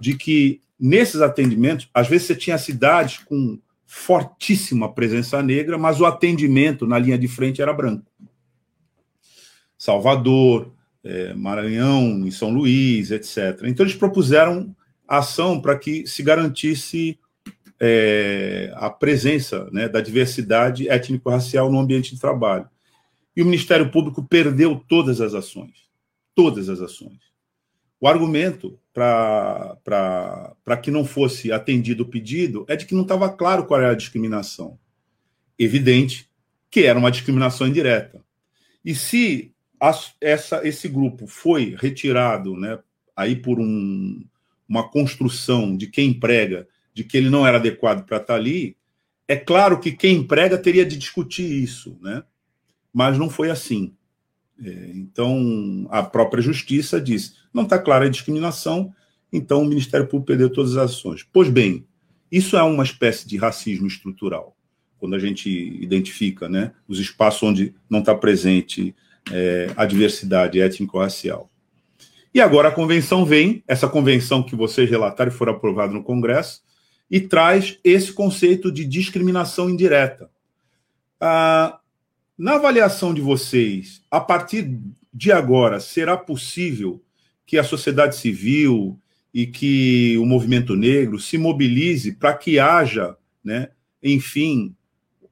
de 0.00 0.16
que 0.16 0.60
nesses 0.78 1.20
atendimentos, 1.20 1.88
às 1.94 2.08
vezes 2.08 2.26
você 2.26 2.34
tinha 2.34 2.58
cidades 2.58 3.18
com 3.18 3.58
fortíssima 3.86 4.92
presença 4.92 5.42
negra, 5.42 5.78
mas 5.78 6.00
o 6.00 6.06
atendimento 6.06 6.86
na 6.86 6.98
linha 6.98 7.18
de 7.18 7.28
frente 7.28 7.62
era 7.62 7.72
branco. 7.72 8.10
Salvador, 9.78 10.72
é, 11.04 11.32
Maranhão, 11.34 12.26
em 12.26 12.30
São 12.30 12.50
Luís, 12.50 13.10
etc. 13.10 13.62
Então 13.64 13.86
eles 13.86 13.94
propuseram 13.94 14.74
ação 15.06 15.60
para 15.60 15.78
que 15.78 16.06
se 16.06 16.22
garantisse 16.22 17.18
é, 17.80 18.72
a 18.74 18.90
presença 18.90 19.68
né, 19.70 19.88
da 19.88 20.00
diversidade 20.00 20.88
étnico-racial 20.88 21.70
no 21.70 21.78
ambiente 21.78 22.14
de 22.14 22.20
trabalho. 22.20 22.68
E 23.36 23.42
o 23.42 23.44
Ministério 23.44 23.90
Público 23.90 24.22
perdeu 24.22 24.82
todas 24.88 25.20
as 25.20 25.34
ações. 25.34 25.88
Todas 26.34 26.68
as 26.68 26.80
ações. 26.80 27.18
O 28.00 28.06
argumento 28.06 28.78
para 28.92 30.76
que 30.82 30.90
não 30.90 31.04
fosse 31.04 31.52
atendido 31.52 32.04
o 32.04 32.08
pedido 32.08 32.64
é 32.68 32.76
de 32.76 32.86
que 32.86 32.94
não 32.94 33.02
estava 33.02 33.28
claro 33.28 33.66
qual 33.66 33.80
era 33.80 33.92
a 33.92 33.96
discriminação. 33.96 34.78
Evidente 35.58 36.28
que 36.70 36.84
era 36.84 36.98
uma 36.98 37.10
discriminação 37.10 37.66
indireta. 37.66 38.22
E 38.84 38.94
se 38.94 39.52
essa, 40.20 40.66
esse 40.66 40.88
grupo 40.88 41.26
foi 41.26 41.76
retirado 41.78 42.56
né, 42.56 42.78
aí 43.16 43.34
por 43.34 43.58
um, 43.58 44.24
uma 44.68 44.88
construção 44.88 45.76
de 45.76 45.86
quem 45.86 46.10
emprega 46.10 46.68
de 46.98 47.04
que 47.04 47.16
ele 47.16 47.30
não 47.30 47.46
era 47.46 47.58
adequado 47.58 48.04
para 48.04 48.16
estar 48.16 48.34
tá 48.34 48.34
ali, 48.34 48.76
é 49.28 49.36
claro 49.36 49.78
que 49.78 49.92
quem 49.92 50.16
emprega 50.16 50.58
teria 50.58 50.84
de 50.84 50.96
discutir 50.96 51.44
isso, 51.44 51.96
né? 52.02 52.24
Mas 52.92 53.16
não 53.16 53.30
foi 53.30 53.50
assim. 53.50 53.94
É, 54.60 54.90
então, 54.94 55.86
a 55.90 56.02
própria 56.02 56.42
justiça 56.42 57.00
diz: 57.00 57.36
não 57.54 57.62
está 57.62 57.78
clara 57.78 58.06
a 58.06 58.08
discriminação, 58.08 58.92
então 59.32 59.62
o 59.62 59.64
Ministério 59.64 60.08
Público 60.08 60.26
perdeu 60.26 60.50
todas 60.50 60.76
as 60.76 60.90
ações. 60.90 61.24
Pois 61.32 61.48
bem, 61.48 61.86
isso 62.32 62.56
é 62.56 62.62
uma 62.64 62.82
espécie 62.82 63.28
de 63.28 63.36
racismo 63.36 63.86
estrutural, 63.86 64.56
quando 64.98 65.14
a 65.14 65.20
gente 65.20 65.48
identifica 65.80 66.48
né, 66.48 66.72
os 66.88 66.98
espaços 66.98 67.44
onde 67.44 67.76
não 67.88 68.00
está 68.00 68.12
presente 68.12 68.92
é, 69.30 69.70
a 69.76 69.86
diversidade 69.86 70.60
étnico-racial. 70.60 71.48
E 72.34 72.40
agora 72.40 72.68
a 72.68 72.72
convenção 72.72 73.24
vem, 73.24 73.62
essa 73.68 73.86
convenção 73.86 74.42
que 74.42 74.56
vocês 74.56 74.90
relataram 74.90 75.30
e 75.30 75.34
foram 75.34 75.52
aprovada 75.52 75.92
no 75.92 76.02
Congresso, 76.02 76.66
e 77.10 77.20
traz 77.20 77.78
esse 77.82 78.12
conceito 78.12 78.70
de 78.70 78.84
discriminação 78.84 79.70
indireta. 79.70 80.30
Ah, 81.20 81.80
na 82.36 82.54
avaliação 82.54 83.12
de 83.12 83.20
vocês, 83.20 84.02
a 84.10 84.20
partir 84.20 84.78
de 85.12 85.32
agora, 85.32 85.80
será 85.80 86.16
possível 86.16 87.02
que 87.46 87.58
a 87.58 87.64
sociedade 87.64 88.16
civil 88.16 89.00
e 89.32 89.46
que 89.46 90.16
o 90.18 90.26
movimento 90.26 90.76
negro 90.76 91.18
se 91.18 91.38
mobilize 91.38 92.12
para 92.12 92.34
que 92.34 92.58
haja, 92.58 93.16
né, 93.42 93.70
enfim, 94.02 94.74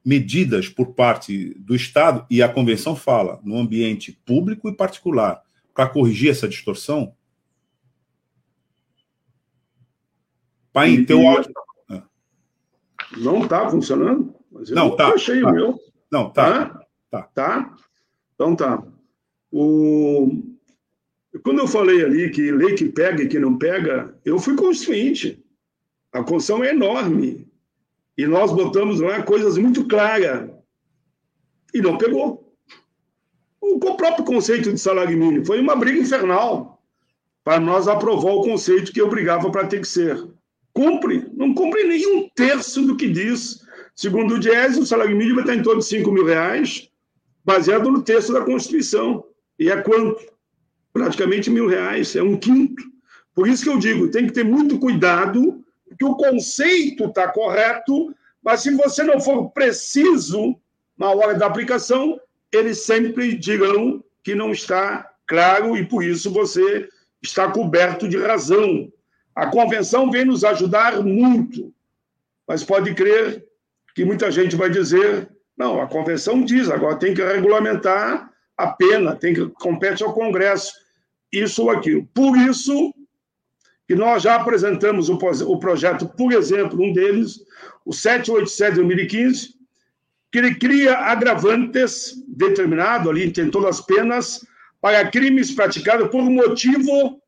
medidas 0.03 0.67
por 0.67 0.93
parte 0.93 1.53
do 1.59 1.75
Estado, 1.75 2.25
e 2.29 2.41
a 2.41 2.49
Convenção 2.49 2.95
fala, 2.95 3.39
no 3.43 3.57
ambiente 3.57 4.11
público 4.25 4.67
e 4.67 4.75
particular, 4.75 5.41
para 5.73 5.87
corrigir 5.87 6.31
essa 6.31 6.47
distorção? 6.47 7.13
Pai, 10.73 11.03
teu 11.05 11.27
áudio 11.27 11.51
não 13.15 13.43
está 13.43 13.69
funcionando? 13.69 14.35
Não, 14.69 14.95
tá. 14.95 15.09
achei 15.09 15.41
tá. 15.41 15.49
o 15.49 15.53
meu. 15.53 15.79
Não, 16.11 16.29
tá. 16.29 16.81
Tá? 17.09 17.21
Tá? 17.33 17.75
Então 18.33 18.55
tá. 18.55 18.83
O... 19.51 20.43
Quando 21.43 21.59
eu 21.59 21.67
falei 21.67 22.03
ali 22.03 22.29
que 22.31 22.51
lei 22.51 22.75
que 22.75 22.89
pega 22.89 23.23
e 23.23 23.27
que 23.27 23.39
não 23.39 23.57
pega, 23.57 24.17
eu 24.25 24.39
fui 24.39 24.55
consciente. 24.55 25.43
A 26.11 26.19
Constituição 26.19 26.63
é 26.63 26.71
enorme. 26.71 27.47
E 28.17 28.25
nós 28.25 28.51
botamos 28.51 28.99
lá 28.99 29.21
coisas 29.21 29.57
muito 29.57 29.87
claras. 29.87 30.49
E 31.73 31.81
não 31.81 31.97
pegou. 31.97 32.55
O 33.61 33.79
próprio 33.95 34.25
conceito 34.25 34.71
de 34.71 34.79
salário 34.79 35.17
mínimo 35.17 35.45
foi 35.45 35.59
uma 35.59 35.75
briga 35.75 35.99
infernal 35.99 36.81
para 37.43 37.59
nós 37.59 37.87
aprovar 37.87 38.31
o 38.31 38.43
conceito 38.43 38.91
que 38.91 39.01
obrigava 39.01 39.51
para 39.51 39.67
ter 39.67 39.79
que 39.79 39.87
ser 39.87 40.27
cumpre, 40.73 41.27
cumpre 41.57 41.83
nem 41.83 42.15
um 42.15 42.29
terço 42.29 42.83
do 42.83 42.95
que 42.95 43.09
diz. 43.09 43.65
Segundo 43.95 44.35
o 44.35 44.39
Diese, 44.39 44.79
o 44.79 44.85
salário 44.85 45.17
mínimo 45.17 45.39
está 45.39 45.55
em 45.55 45.63
torno 45.63 45.81
de 45.81 45.87
5 45.87 46.11
mil 46.11 46.23
reais, 46.23 46.89
baseado 47.43 47.89
no 47.89 48.03
texto 48.03 48.31
da 48.31 48.41
Constituição. 48.41 49.25
E 49.57 49.69
é 49.69 49.81
quanto? 49.81 50.23
Praticamente 50.93 51.49
mil 51.49 51.67
reais, 51.67 52.15
é 52.15 52.21
um 52.21 52.37
quinto. 52.37 52.83
Por 53.33 53.47
isso 53.47 53.63
que 53.63 53.69
eu 53.69 53.77
digo, 53.77 54.09
tem 54.09 54.27
que 54.27 54.33
ter 54.33 54.43
muito 54.43 54.79
cuidado, 54.79 55.63
porque 55.87 56.05
o 56.05 56.15
conceito 56.15 57.05
está 57.05 57.27
correto, 57.27 58.13
mas 58.43 58.61
se 58.61 58.71
você 58.71 59.03
não 59.03 59.19
for 59.19 59.49
preciso 59.51 60.55
na 60.97 61.09
hora 61.11 61.35
da 61.35 61.45
aplicação, 61.45 62.19
eles 62.51 62.79
sempre 62.79 63.35
dirão 63.35 64.03
que 64.23 64.33
não 64.33 64.51
está 64.51 65.07
claro 65.27 65.77
e 65.77 65.85
por 65.85 66.03
isso 66.03 66.31
você 66.31 66.87
está 67.21 67.51
coberto 67.51 68.07
de 68.07 68.17
razão. 68.17 68.91
A 69.37 69.45
convenção 69.45 70.09
vem 70.09 70.25
nos 70.25 70.43
ajudar 70.43 70.99
muito, 71.03 71.71
mas 72.47 72.63
pode 72.63 72.95
crer 72.95 73.45
que 73.93 74.03
muita 74.03 74.31
gente 74.31 74.55
vai 74.55 74.67
dizer: 74.67 75.29
não, 75.55 75.79
a 75.79 75.85
convenção 75.85 76.43
diz, 76.43 76.71
agora 76.71 76.95
tem 76.95 77.13
que 77.13 77.23
regulamentar 77.23 78.31
a 78.57 78.67
pena, 78.69 79.15
tem 79.15 79.35
que 79.35 79.47
compete 79.49 80.01
ao 80.01 80.11
Congresso, 80.11 80.73
isso 81.31 81.61
ou 81.61 81.69
aquilo. 81.69 82.03
Por 82.15 82.35
isso 82.35 82.91
que 83.87 83.93
nós 83.93 84.23
já 84.23 84.37
apresentamos 84.37 85.07
o, 85.07 85.59
projeto, 85.59 86.07
por 86.07 86.33
exemplo, 86.33 86.83
um 86.83 86.91
deles, 86.91 87.39
o 87.85 87.93
787 87.93 88.71
de 88.71 88.75
2015, 88.77 89.53
que 90.31 90.39
ele 90.39 90.55
cria 90.55 90.97
agravantes 90.97 92.15
determinado 92.27 93.07
ali, 93.07 93.31
tem 93.31 93.51
todas 93.51 93.77
as 93.77 93.85
penas, 93.85 94.43
para 94.81 95.11
crimes 95.11 95.51
praticados 95.51 96.09
por 96.09 96.23
motivo 96.23 97.21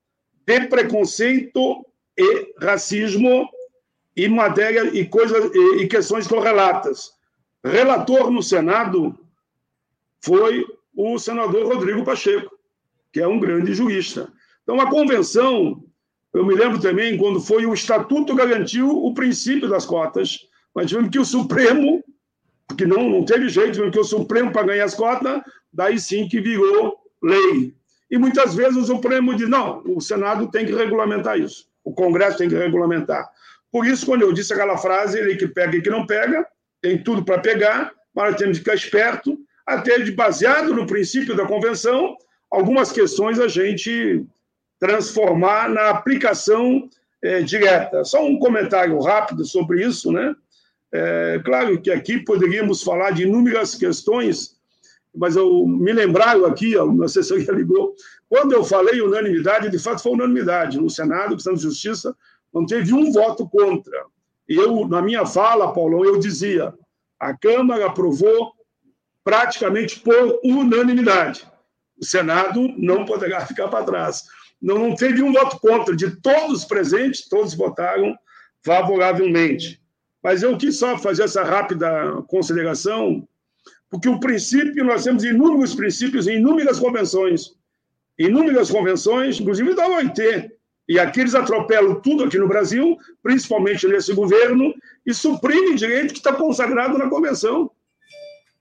de 0.47 0.61
preconceito 0.65 1.85
e 2.19 2.53
racismo 2.59 3.49
e 4.15 4.27
matéria 4.27 4.83
e 4.93 5.05
coisas 5.05 5.51
e, 5.55 5.83
e 5.83 5.87
questões 5.87 6.27
correlatas. 6.27 7.13
Relator 7.63 8.29
no 8.29 8.43
Senado 8.43 9.17
foi 10.21 10.65
o 10.95 11.17
senador 11.17 11.65
Rodrigo 11.73 12.03
Pacheco, 12.03 12.51
que 13.13 13.21
é 13.21 13.27
um 13.27 13.39
grande 13.39 13.73
jurista. 13.73 14.31
Então, 14.63 14.79
a 14.81 14.89
convenção, 14.89 15.81
eu 16.33 16.45
me 16.45 16.53
lembro 16.53 16.79
também 16.79 17.17
quando 17.17 17.39
foi 17.39 17.65
o 17.65 17.73
Estatuto 17.73 18.35
garantiu 18.35 18.89
o 18.89 19.13
princípio 19.13 19.69
das 19.69 19.85
cotas, 19.85 20.39
mas 20.75 20.87
tivemos 20.87 21.09
que 21.09 21.19
o 21.19 21.25
Supremo, 21.25 22.03
porque 22.67 22.85
não, 22.85 23.09
não 23.09 23.23
teve 23.23 23.47
jeito, 23.47 23.73
tivemos 23.73 23.93
que 23.93 23.99
o 23.99 24.03
Supremo, 24.03 24.51
para 24.51 24.67
ganhar 24.67 24.85
as 24.85 24.93
cotas, 24.93 25.41
daí 25.71 25.97
sim 25.99 26.27
que 26.27 26.41
virou 26.41 26.97
lei. 27.23 27.73
E 28.11 28.17
muitas 28.17 28.55
vezes 28.55 28.77
o 28.77 28.85
Supremo 28.85 29.35
diz: 29.35 29.47
não, 29.47 29.81
o 29.85 30.01
Senado 30.01 30.49
tem 30.51 30.65
que 30.65 30.73
regulamentar 30.73 31.39
isso. 31.39 31.67
O 31.83 31.93
Congresso 31.93 32.37
tem 32.37 32.49
que 32.49 32.55
regulamentar. 32.55 33.29
Por 33.71 33.85
isso, 33.85 34.05
quando 34.05 34.23
eu 34.23 34.33
disse 34.33 34.53
aquela 34.53 34.77
frase, 34.77 35.17
ele 35.17 35.35
que 35.35 35.47
pega 35.47 35.77
e 35.77 35.81
que 35.81 35.89
não 35.89 36.05
pega, 36.05 36.45
tem 36.81 37.01
tudo 37.01 37.23
para 37.23 37.39
pegar, 37.39 37.91
mas 38.15 38.35
temos 38.35 38.57
que 38.57 38.63
ficar 38.63 38.75
esperto, 38.75 39.37
até 39.65 39.99
de 39.99 40.11
baseado 40.11 40.73
no 40.73 40.87
princípio 40.87 41.35
da 41.35 41.45
convenção, 41.45 42.17
algumas 42.49 42.91
questões 42.91 43.39
a 43.39 43.47
gente 43.47 44.25
transformar 44.79 45.69
na 45.69 45.89
aplicação 45.89 46.89
é, 47.21 47.41
direta. 47.41 48.03
Só 48.03 48.25
um 48.25 48.39
comentário 48.39 48.99
rápido 48.99 49.45
sobre 49.45 49.85
isso, 49.85 50.11
né? 50.11 50.35
É, 50.91 51.39
claro 51.45 51.79
que 51.79 51.91
aqui 51.91 52.17
poderíamos 52.19 52.81
falar 52.81 53.11
de 53.11 53.23
inúmeras 53.23 53.75
questões, 53.75 54.57
mas 55.15 55.35
eu 55.35 55.67
me 55.67 55.93
lembraram 55.93 56.45
aqui, 56.45 56.75
a 56.77 56.85
minha 56.85 57.05
assessoria 57.05 57.51
ligou, 57.51 57.93
quando 58.29 58.53
eu 58.53 58.63
falei 58.63 59.01
unanimidade, 59.01 59.71
de 59.71 59.79
fato 59.79 60.03
foi 60.03 60.11
unanimidade. 60.11 60.79
No 60.79 60.89
Senado, 60.89 61.33
questão 61.33 61.55
de 61.55 61.63
justiça, 61.63 62.15
não 62.53 62.63
teve 62.63 62.93
um 62.93 63.11
voto 63.11 63.49
contra. 63.49 64.05
E 64.47 64.55
eu, 64.55 64.87
na 64.87 65.01
minha 65.01 65.25
fala, 65.25 65.73
Paulão, 65.73 66.05
eu 66.05 66.19
dizia: 66.19 66.71
a 67.19 67.35
Câmara 67.35 67.87
aprovou 67.87 68.53
praticamente 69.23 69.99
por 69.99 70.39
unanimidade. 70.43 71.47
O 71.99 72.05
Senado 72.05 72.61
não 72.77 73.03
poderá 73.03 73.41
ficar 73.47 73.67
para 73.67 73.83
trás. 73.83 74.25
Não, 74.61 74.77
não 74.77 74.95
teve 74.95 75.23
um 75.23 75.33
voto 75.33 75.59
contra. 75.59 75.95
De 75.95 76.21
todos 76.21 76.59
os 76.59 76.65
presentes, 76.65 77.27
todos 77.27 77.55
votaram 77.55 78.15
favoravelmente. 78.63 79.81
Mas 80.21 80.43
eu 80.43 80.55
quis 80.57 80.77
só 80.77 80.97
fazer 80.97 81.23
essa 81.23 81.43
rápida 81.43 82.21
consideração, 82.27 83.27
porque 83.89 84.09
o 84.09 84.19
princípio, 84.19 84.83
nós 84.83 85.03
temos 85.03 85.23
inúmeros 85.23 85.73
princípios 85.73 86.27
em 86.27 86.37
inúmeras 86.37 86.77
convenções 86.77 87.57
inúmeras 88.19 88.69
convenções, 88.69 89.39
inclusive 89.39 89.73
da 89.73 89.87
OIT, 89.87 90.51
E 90.89 90.97
aqui 90.99 91.19
eles 91.19 91.35
atropelam 91.35 92.01
tudo 92.01 92.23
aqui 92.23 92.39
no 92.39 92.47
Brasil, 92.47 92.97
principalmente 93.21 93.87
nesse 93.87 94.11
governo, 94.11 94.73
e 95.05 95.13
suprimem 95.13 95.75
direito 95.75 96.13
que 96.13 96.19
está 96.19 96.33
consagrado 96.33 96.97
na 96.97 97.07
Convenção. 97.07 97.69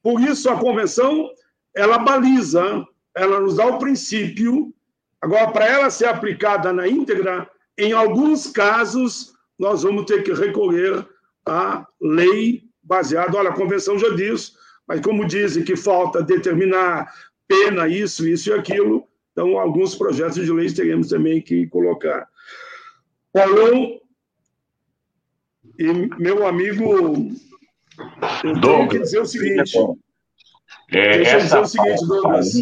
Por 0.03 0.21
isso, 0.21 0.51
a 0.51 0.59
Convenção, 0.59 1.31
ela 1.75 1.97
baliza, 1.97 2.87
ela 3.17 3.41
nos 3.41 3.57
dá 3.57 3.67
o 3.67 3.79
princípio. 3.79 4.75
Agora, 5.23 5.51
para 5.51 5.67
ela 5.67 5.91
ser 5.91 6.05
aplicada 6.05 6.71
na 6.71 6.87
íntegra, 6.87 7.51
em 7.79 7.93
alguns 7.93 8.49
casos, 8.49 9.33
nós 9.59 9.83
vamos 9.83 10.05
ter 10.05 10.23
que 10.23 10.35
recorrer 10.35 11.07
à 11.47 11.87
lei 11.99 12.65
baseada. 12.83 13.39
Olha, 13.39 13.49
a 13.49 13.55
Convenção 13.55 13.99
já 13.99 14.11
diz, 14.11 14.53
mas 14.87 15.01
como 15.01 15.27
dizem 15.27 15.65
que 15.65 15.77
falta 15.77 16.23
determinar 16.23 17.11
pena, 17.49 17.89
isso, 17.89 18.29
isso 18.29 18.51
e 18.51 18.53
aquilo, 18.53 19.08
então 19.39 19.57
alguns 19.57 19.95
projetos 19.95 20.45
de 20.45 20.51
lei 20.51 20.69
teremos 20.73 21.11
também 21.11 21.41
que 21.41 21.69
colocar. 21.69 22.29
Paulão 23.33 24.01
e 25.79 25.93
meu 26.21 26.45
amigo, 26.45 26.83
eu 28.43 28.55
Douglas, 28.55 28.63
tenho 28.63 28.89
que 28.89 28.99
dizer 28.99 29.21
o 29.21 29.27
seguinte. 29.27 29.79
É, 30.91 31.19
deixa 31.19 31.37
eu 31.37 31.41
dizer 31.41 31.59
o 31.61 31.67
seguinte, 31.67 32.05
Douglas. 32.05 32.55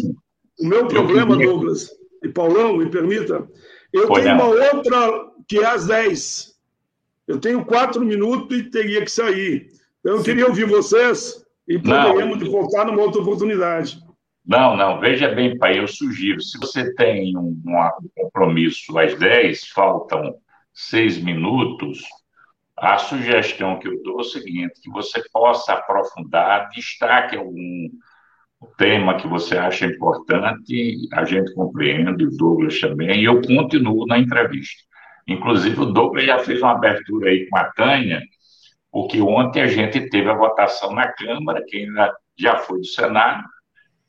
O 0.59 0.67
meu 0.67 0.87
problema. 0.87 1.35
Douglas, 1.35 1.89
e 2.23 2.29
Paulão, 2.29 2.77
me 2.77 2.87
permita, 2.91 3.49
eu 3.91 4.07
tenho 4.11 4.35
uma 4.35 4.45
outra 4.45 5.31
que 5.47 5.57
é 5.57 5.65
às 5.65 5.87
10. 5.87 6.57
Eu 7.27 7.39
tenho 7.39 7.65
quatro 7.65 8.05
minutos 8.05 8.55
e 8.55 8.69
teria 8.69 9.03
que 9.03 9.11
sair. 9.11 9.71
Então, 9.99 10.17
eu 10.17 10.23
queria 10.23 10.45
ouvir 10.45 10.65
vocês 10.65 11.43
e 11.67 11.79
poderíamos 11.79 12.47
voltar 12.47 12.85
numa 12.85 13.01
outra 13.01 13.21
oportunidade. 13.21 13.99
Não, 14.47 14.77
não, 14.77 14.97
veja 15.01 15.27
bem, 15.27 15.57
pai, 15.57 15.77
eu 15.77 15.87
sugiro, 15.89 16.39
se 16.41 16.57
você 16.57 16.93
tem 16.95 17.35
um, 17.37 17.61
um 17.65 17.89
compromisso 18.15 18.97
às 18.97 19.13
10, 19.13 19.67
faltam 19.67 20.35
seis 20.73 21.21
minutos, 21.21 21.99
a 22.77 22.97
sugestão 22.97 23.77
que 23.77 23.89
eu 23.89 24.01
dou 24.03 24.19
é 24.19 24.21
o 24.21 24.23
seguinte, 24.23 24.79
que 24.81 24.89
você 24.89 25.21
possa 25.33 25.73
aprofundar, 25.73 26.69
destaque 26.69 27.35
algum 27.35 27.89
tema 28.77 29.17
que 29.17 29.27
você 29.27 29.57
acha 29.57 29.85
importante, 29.85 30.95
a 31.11 31.25
gente 31.25 31.53
compreende, 31.53 32.25
o 32.25 32.37
Douglas 32.37 32.79
também, 32.79 33.19
e 33.21 33.25
eu 33.25 33.41
continuo 33.41 34.05
na 34.07 34.17
entrevista. 34.17 34.81
Inclusive, 35.27 35.81
o 35.81 35.85
Douglas 35.87 36.23
já 36.23 36.39
fez 36.39 36.61
uma 36.61 36.71
abertura 36.71 37.31
aí 37.31 37.49
com 37.49 37.57
a 37.57 37.65
Tânia, 37.71 38.21
porque 38.91 39.19
ontem 39.19 39.61
a 39.61 39.67
gente 39.67 40.09
teve 40.09 40.29
a 40.29 40.35
votação 40.35 40.93
na 40.93 41.11
Câmara, 41.11 41.61
que 41.67 41.79
ainda 41.79 42.15
já 42.37 42.57
foi 42.59 42.79
do 42.79 42.85
Senado, 42.85 43.43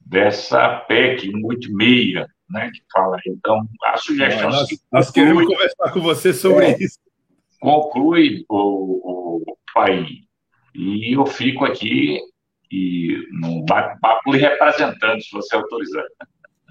dessa 0.08 0.80
PEC 0.88 1.30
186, 1.30 2.26
né, 2.50 2.70
que 2.72 2.82
fala. 2.92 3.18
Então, 3.26 3.66
a 3.84 3.96
sugestão. 3.96 4.50
nós, 4.50 4.68
nós 4.90 5.10
queremos 5.10 5.44
conversar 5.44 5.92
com 5.92 6.00
você 6.00 6.32
sobre 6.32 6.64
é, 6.64 6.82
isso. 6.82 6.98
Conclui 7.60 8.44
o, 8.48 9.42
o 9.50 9.56
país. 9.74 10.08
E 10.74 11.16
eu 11.16 11.26
fico 11.26 11.64
aqui 11.64 12.18
e 12.70 13.26
num 13.32 13.64
bate-papo 13.64 14.30
representando, 14.30 15.20
se 15.22 15.30
você 15.32 15.56
autorizar. 15.56 16.04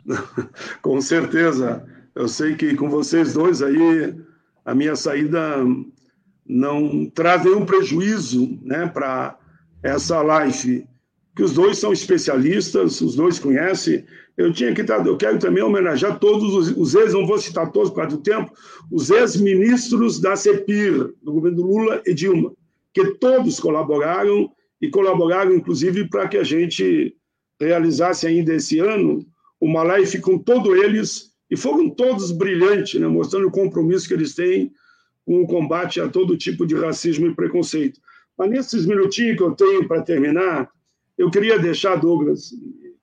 com 0.82 1.02
certeza. 1.02 1.86
Eu 2.16 2.28
sei 2.28 2.56
que 2.56 2.76
com 2.76 2.90
vocês 2.90 3.34
dois 3.34 3.62
aí, 3.62 4.16
a 4.66 4.74
minha 4.74 4.96
saída 4.96 5.58
não 6.46 7.10
traz 7.10 7.44
nenhum 7.44 7.66
prejuízo 7.66 8.60
né, 8.64 8.88
para 8.88 9.38
essa 9.84 10.22
live, 10.22 10.88
que 11.38 11.44
os 11.44 11.54
dois 11.54 11.78
são 11.78 11.94
especialistas, 11.94 13.00
os 13.00 13.16
dois 13.16 13.38
conhecem. 13.38 14.04
Eu 14.36 14.52
tinha 14.52 14.74
que 14.74 14.82
estar, 14.82 15.06
eu 15.06 15.16
quero 15.16 15.38
também 15.38 15.62
homenagear 15.62 16.20
todos 16.20 16.52
os, 16.52 16.76
os 16.76 16.96
ex, 16.96 17.14
não 17.14 17.28
vou 17.28 17.38
citar 17.38 17.72
todos 17.72 17.92
por 17.92 17.98
causa 17.98 18.18
do 18.18 18.24
tempo, 18.24 18.52
os 18.92 19.12
ex-ministros 19.12 20.20
da 20.20 20.36
CEPIR, 20.36 21.14
do 21.22 21.34
governo 21.34 21.62
Lula 21.62 22.02
e 22.08 22.14
Dilma, 22.14 22.52
que 22.92 23.06
todos 23.20 23.60
colaboraram 23.60 24.50
e 24.82 24.90
colaboraram, 24.90 25.54
inclusive, 25.54 26.10
para 26.10 26.28
que 26.28 26.38
a 26.38 26.44
gente 26.44 27.16
realizasse 27.62 28.26
ainda 28.26 28.56
esse 28.56 28.80
ano 28.80 29.24
uma 29.62 29.84
live 29.84 30.20
com 30.20 30.40
todos 30.40 30.76
eles, 30.76 31.32
e 31.52 31.56
foram 31.56 31.88
todos 31.88 32.32
brilhantes, 32.32 33.00
né, 33.00 33.08
mostrando 33.08 33.48
o 33.48 33.52
compromisso 33.52 34.08
que 34.08 34.14
eles 34.16 34.34
têm 34.34 34.72
com 35.24 35.44
o 35.44 35.48
combate 35.48 36.02
a 36.02 36.10
todo 36.10 36.36
tipo 36.36 36.66
de 36.66 36.74
racismo 36.74 37.28
e 37.28 37.36
preconceito. 37.36 38.00
Mas 38.36 38.50
nesses 38.50 38.88
minutinhos 38.88 39.38
que 39.38 39.44
eu 39.44 39.52
tenho 39.52 39.88
para 39.88 40.02
terminar, 40.02 40.70
eu 41.18 41.32
queria 41.32 41.58
deixar, 41.58 41.96
Douglas, 41.96 42.54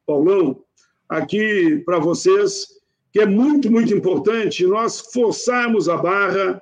Paulão, 0.06 0.62
aqui 1.08 1.82
para 1.84 1.98
vocês, 1.98 2.66
que 3.12 3.20
é 3.20 3.26
muito, 3.26 3.70
muito 3.70 3.92
importante 3.92 4.66
nós 4.66 5.00
forçarmos 5.12 5.88
a 5.88 5.96
barra 5.96 6.60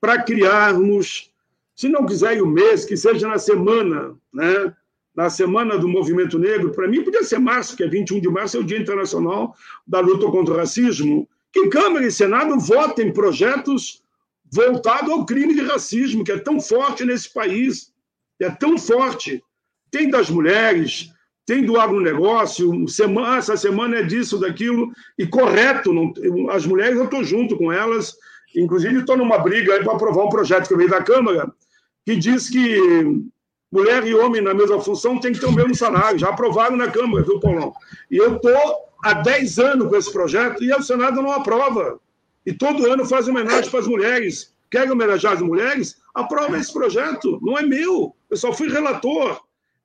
para 0.00 0.22
criarmos, 0.22 1.30
se 1.74 1.88
não 1.88 2.06
quiser 2.06 2.42
o 2.42 2.46
mês, 2.46 2.84
que 2.84 2.96
seja 2.96 3.28
na 3.28 3.38
semana, 3.38 4.16
né? 4.32 4.74
na 5.14 5.28
semana 5.28 5.78
do 5.78 5.88
movimento 5.88 6.38
negro, 6.38 6.72
para 6.72 6.88
mim 6.88 7.04
podia 7.04 7.22
ser 7.22 7.38
março, 7.38 7.76
que 7.76 7.84
é 7.84 7.88
21 7.88 8.20
de 8.20 8.28
março, 8.28 8.56
é 8.56 8.60
o 8.60 8.64
Dia 8.64 8.78
Internacional 8.78 9.54
da 9.86 10.00
Luta 10.00 10.30
contra 10.30 10.54
o 10.54 10.56
Racismo, 10.56 11.28
que 11.52 11.68
Câmara 11.68 12.06
e 12.06 12.10
Senado 12.10 12.58
votem 12.58 13.12
projetos 13.12 14.02
voltado 14.50 15.12
ao 15.12 15.26
crime 15.26 15.54
de 15.54 15.62
racismo, 15.62 16.24
que 16.24 16.32
é 16.32 16.38
tão 16.38 16.60
forte 16.60 17.04
nesse 17.04 17.32
país, 17.32 17.92
é 18.40 18.50
tão 18.50 18.76
forte. 18.78 19.42
Tem 19.92 20.10
das 20.10 20.28
mulheres, 20.28 21.12
tem 21.46 21.64
do 21.64 21.78
agronegócio, 21.78 22.88
semana, 22.88 23.36
essa 23.36 23.56
semana 23.56 23.98
é 23.98 24.02
disso, 24.02 24.38
daquilo, 24.40 24.90
e 25.16 25.24
correto, 25.24 25.92
não, 25.92 26.12
as 26.50 26.66
mulheres 26.66 26.98
eu 26.98 27.04
estou 27.04 27.22
junto 27.22 27.56
com 27.56 27.70
elas, 27.70 28.12
inclusive 28.56 28.98
estou 28.98 29.16
numa 29.16 29.38
briga 29.38 29.80
para 29.84 29.92
aprovar 29.92 30.24
um 30.24 30.30
projeto 30.30 30.66
que 30.66 30.76
veio 30.76 30.90
da 30.90 31.02
Câmara, 31.02 31.52
que 32.04 32.16
diz 32.16 32.50
que 32.50 32.76
mulher 33.70 34.04
e 34.04 34.14
homem 34.14 34.42
na 34.42 34.52
mesma 34.52 34.80
função 34.80 35.20
tem 35.20 35.32
que 35.32 35.38
ter 35.38 35.46
o 35.46 35.52
mesmo 35.52 35.74
salário, 35.76 36.18
já 36.18 36.30
aprovaram 36.30 36.76
na 36.76 36.88
Câmara, 36.88 37.22
viu, 37.22 37.38
Paulão? 37.38 37.72
E 38.10 38.16
eu 38.16 38.36
estou 38.36 38.56
há 39.04 39.14
10 39.14 39.58
anos 39.60 39.88
com 39.88 39.96
esse 39.96 40.12
projeto 40.12 40.64
e 40.64 40.72
o 40.72 40.82
Senado 40.82 41.22
não 41.22 41.30
aprova 41.30 42.00
e 42.44 42.52
todo 42.52 42.90
ano 42.90 43.04
faz 43.06 43.28
homenagem 43.28 43.70
para 43.70 43.80
as 43.80 43.86
mulheres. 43.86 44.52
Quer 44.70 44.90
homenagear 44.90 45.34
as 45.34 45.42
mulheres? 45.42 45.96
Aprova 46.14 46.58
esse 46.58 46.72
projeto. 46.72 47.38
Não 47.42 47.58
é 47.58 47.62
meu. 47.62 48.14
Eu 48.30 48.36
só 48.36 48.52
fui 48.52 48.68
relator. 48.68 49.40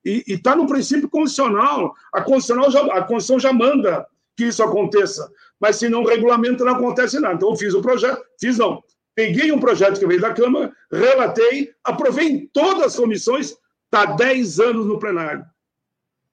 E 0.08 0.24
está 0.26 0.56
no 0.56 0.66
princípio 0.66 1.10
constitucional. 1.10 1.94
A 2.14 2.22
Constituição, 2.22 2.72
já, 2.72 2.80
a 2.94 3.04
Constituição 3.04 3.40
já 3.40 3.52
manda 3.52 4.08
que 4.38 4.46
isso 4.46 4.64
aconteça. 4.64 5.30
Mas 5.60 5.76
se 5.76 5.90
não 5.90 6.06
regulamenta, 6.06 6.64
não 6.64 6.76
acontece 6.76 7.20
nada. 7.20 7.36
Então, 7.36 7.50
eu 7.50 7.58
fiz 7.58 7.74
o 7.74 7.82
projeto. 7.82 8.24
Fiz 8.40 8.58
não. 8.58 8.82
Peguei 9.14 9.52
um 9.52 9.60
projeto 9.60 10.00
que 10.00 10.08
veio 10.08 10.22
da 10.22 10.34
Câmara, 10.34 10.72
relatei, 10.92 11.74
aprovei 11.84 12.28
em 12.28 12.48
todas 12.48 12.84
as 12.84 12.96
comissões, 12.96 13.58
está 13.86 14.06
10 14.06 14.60
anos 14.60 14.86
no 14.86 15.00
plenário. 15.00 15.44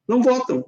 Não 0.07 0.23
votam. 0.23 0.65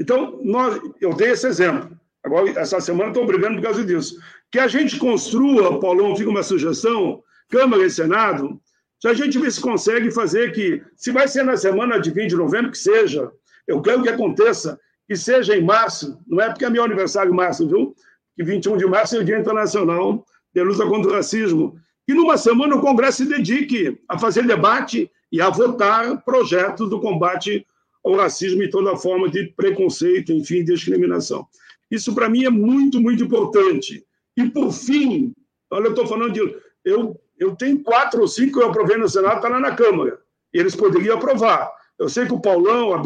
Então, 0.00 0.40
nós, 0.42 0.80
eu 1.00 1.12
dei 1.12 1.32
esse 1.32 1.46
exemplo. 1.46 1.90
Agora, 2.24 2.48
essa 2.58 2.80
semana 2.80 3.10
estou 3.10 3.26
brigando 3.26 3.56
por 3.56 3.64
causa 3.64 3.84
disso. 3.84 4.18
Que 4.50 4.60
a 4.60 4.68
gente 4.68 4.96
construa, 4.98 5.78
Paulão, 5.78 6.16
fica 6.16 6.30
uma 6.30 6.42
sugestão, 6.42 7.22
Câmara 7.48 7.84
e 7.84 7.90
Senado, 7.90 8.58
se 9.00 9.08
a 9.08 9.14
gente 9.14 9.38
vê 9.38 9.50
se 9.50 9.60
consegue 9.60 10.10
fazer 10.10 10.52
que, 10.52 10.82
se 10.96 11.12
vai 11.12 11.28
ser 11.28 11.44
na 11.44 11.56
semana 11.56 11.98
de 11.98 12.10
20 12.10 12.30
de 12.30 12.36
novembro, 12.36 12.70
que 12.70 12.78
seja, 12.78 13.30
eu 13.66 13.80
quero 13.80 14.02
que 14.02 14.08
aconteça, 14.08 14.78
que 15.06 15.16
seja 15.16 15.56
em 15.56 15.62
março, 15.62 16.18
não 16.26 16.40
é 16.40 16.48
porque 16.48 16.64
é 16.64 16.70
meu 16.70 16.82
aniversário 16.82 17.32
março, 17.32 17.68
viu? 17.68 17.94
Que 18.36 18.42
21 18.42 18.76
de 18.76 18.86
março 18.86 19.16
é 19.16 19.20
o 19.20 19.24
Dia 19.24 19.38
Internacional 19.38 20.24
de 20.54 20.62
Luta 20.62 20.86
contra 20.86 21.10
o 21.10 21.14
Racismo. 21.14 21.78
Que 22.06 22.14
numa 22.14 22.36
semana 22.36 22.76
o 22.76 22.80
Congresso 22.80 23.18
se 23.18 23.26
dedique 23.26 23.98
a 24.08 24.18
fazer 24.18 24.46
debate 24.46 25.10
e 25.30 25.40
a 25.40 25.50
votar 25.50 26.22
projetos 26.24 26.88
do 26.88 27.00
combate 27.00 27.66
ao 28.04 28.14
racismo 28.14 28.62
e 28.62 28.70
toda 28.70 28.96
forma 28.96 29.28
de 29.28 29.52
preconceito, 29.54 30.32
enfim, 30.32 30.64
discriminação. 30.64 31.46
Isso, 31.90 32.14
para 32.14 32.28
mim, 32.28 32.44
é 32.44 32.50
muito, 32.50 33.00
muito 33.00 33.24
importante. 33.24 34.04
E, 34.36 34.48
por 34.48 34.72
fim, 34.72 35.34
olha, 35.70 35.86
eu 35.86 35.90
estou 35.90 36.06
falando 36.06 36.32
de. 36.32 36.56
Eu, 36.84 37.20
eu 37.38 37.54
tenho 37.54 37.82
quatro 37.82 38.20
ou 38.20 38.28
cinco 38.28 38.58
que 38.58 38.64
eu 38.64 38.68
aprovei 38.68 38.96
no 38.96 39.08
Senado, 39.08 39.36
está 39.36 39.48
lá 39.48 39.60
na 39.60 39.74
Câmara. 39.74 40.18
Eles 40.52 40.74
poderiam 40.74 41.16
aprovar. 41.16 41.70
Eu 41.98 42.08
sei 42.08 42.26
que 42.26 42.32
o 42.32 42.40
Paulão, 42.40 42.94
a, 42.94 43.02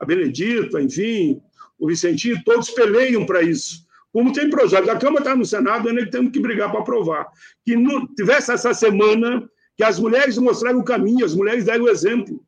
a 0.00 0.04
Benedita, 0.04 0.80
enfim, 0.80 1.40
o 1.78 1.86
Vicentinho, 1.86 2.42
todos 2.44 2.70
peleiam 2.70 3.26
para 3.26 3.42
isso. 3.42 3.86
Como 4.12 4.32
tem 4.32 4.48
projeto, 4.48 4.88
a 4.90 4.98
Câmara 4.98 5.20
está 5.20 5.36
no 5.36 5.44
Senado, 5.44 5.88
ainda 5.88 6.10
temos 6.10 6.32
que 6.32 6.40
brigar 6.40 6.70
para 6.70 6.80
aprovar. 6.80 7.26
Que 7.64 7.76
não, 7.76 8.06
tivesse 8.14 8.50
essa 8.50 8.72
semana 8.72 9.48
que 9.76 9.84
as 9.84 9.98
mulheres 9.98 10.38
mostraram 10.38 10.80
o 10.80 10.84
caminho, 10.84 11.24
as 11.24 11.34
mulheres 11.34 11.64
deram 11.64 11.84
o 11.84 11.88
exemplo. 11.88 12.42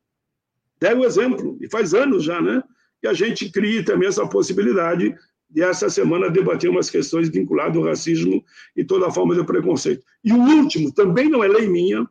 Deram 0.79 1.01
o 1.01 1.05
exemplo, 1.05 1.57
e 1.61 1.69
faz 1.69 1.93
anos 1.93 2.23
já, 2.23 2.41
né? 2.41 2.63
Que 2.99 3.07
a 3.07 3.13
gente 3.13 3.49
crie 3.49 3.83
também 3.83 4.09
essa 4.09 4.27
possibilidade 4.27 5.15
e 5.55 5.61
essa 5.61 5.89
semana 5.89 6.29
debater 6.29 6.69
umas 6.69 6.89
questões 6.89 7.29
vinculadas 7.29 7.77
ao 7.77 7.83
racismo 7.83 8.43
e 8.75 8.83
toda 8.83 9.11
forma 9.11 9.35
de 9.35 9.43
preconceito. 9.43 10.05
E 10.23 10.31
o 10.31 10.37
último, 10.37 10.91
também 10.91 11.29
não 11.29 11.43
é 11.43 11.47
lei 11.47 11.67
minha, 11.67 12.07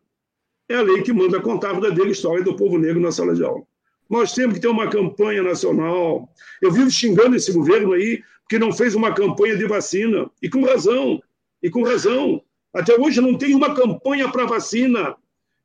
é 0.69 0.77
a 0.77 0.83
lei 0.83 1.03
que 1.03 1.13
manda 1.13 1.41
contar 1.41 1.71
a 1.71 1.73
verdadeira 1.73 2.11
história 2.11 2.45
do 2.45 2.55
povo 2.55 2.79
negro 2.79 3.01
na 3.01 3.11
sala 3.11 3.35
de 3.35 3.43
aula. 3.43 3.63
Nós 4.09 4.33
temos 4.33 4.55
que 4.55 4.61
ter 4.61 4.69
uma 4.69 4.89
campanha 4.91 5.43
nacional. 5.43 6.29
Eu 6.61 6.73
vivo 6.73 6.91
xingando 6.91 7.37
esse 7.37 7.53
governo 7.53 7.93
aí, 7.93 8.23
que 8.49 8.59
não 8.59 8.73
fez 8.73 8.95
uma 8.95 9.13
campanha 9.13 9.57
de 9.57 9.67
vacina, 9.67 10.29
e 10.43 10.49
com 10.49 10.65
razão, 10.65 11.23
e 11.63 11.71
com 11.71 11.83
razão. 11.83 12.43
Até 12.75 12.99
hoje 12.99 13.21
não 13.21 13.39
tem 13.39 13.55
uma 13.55 13.75
campanha 13.75 14.29
para 14.29 14.47
vacina. 14.47 15.15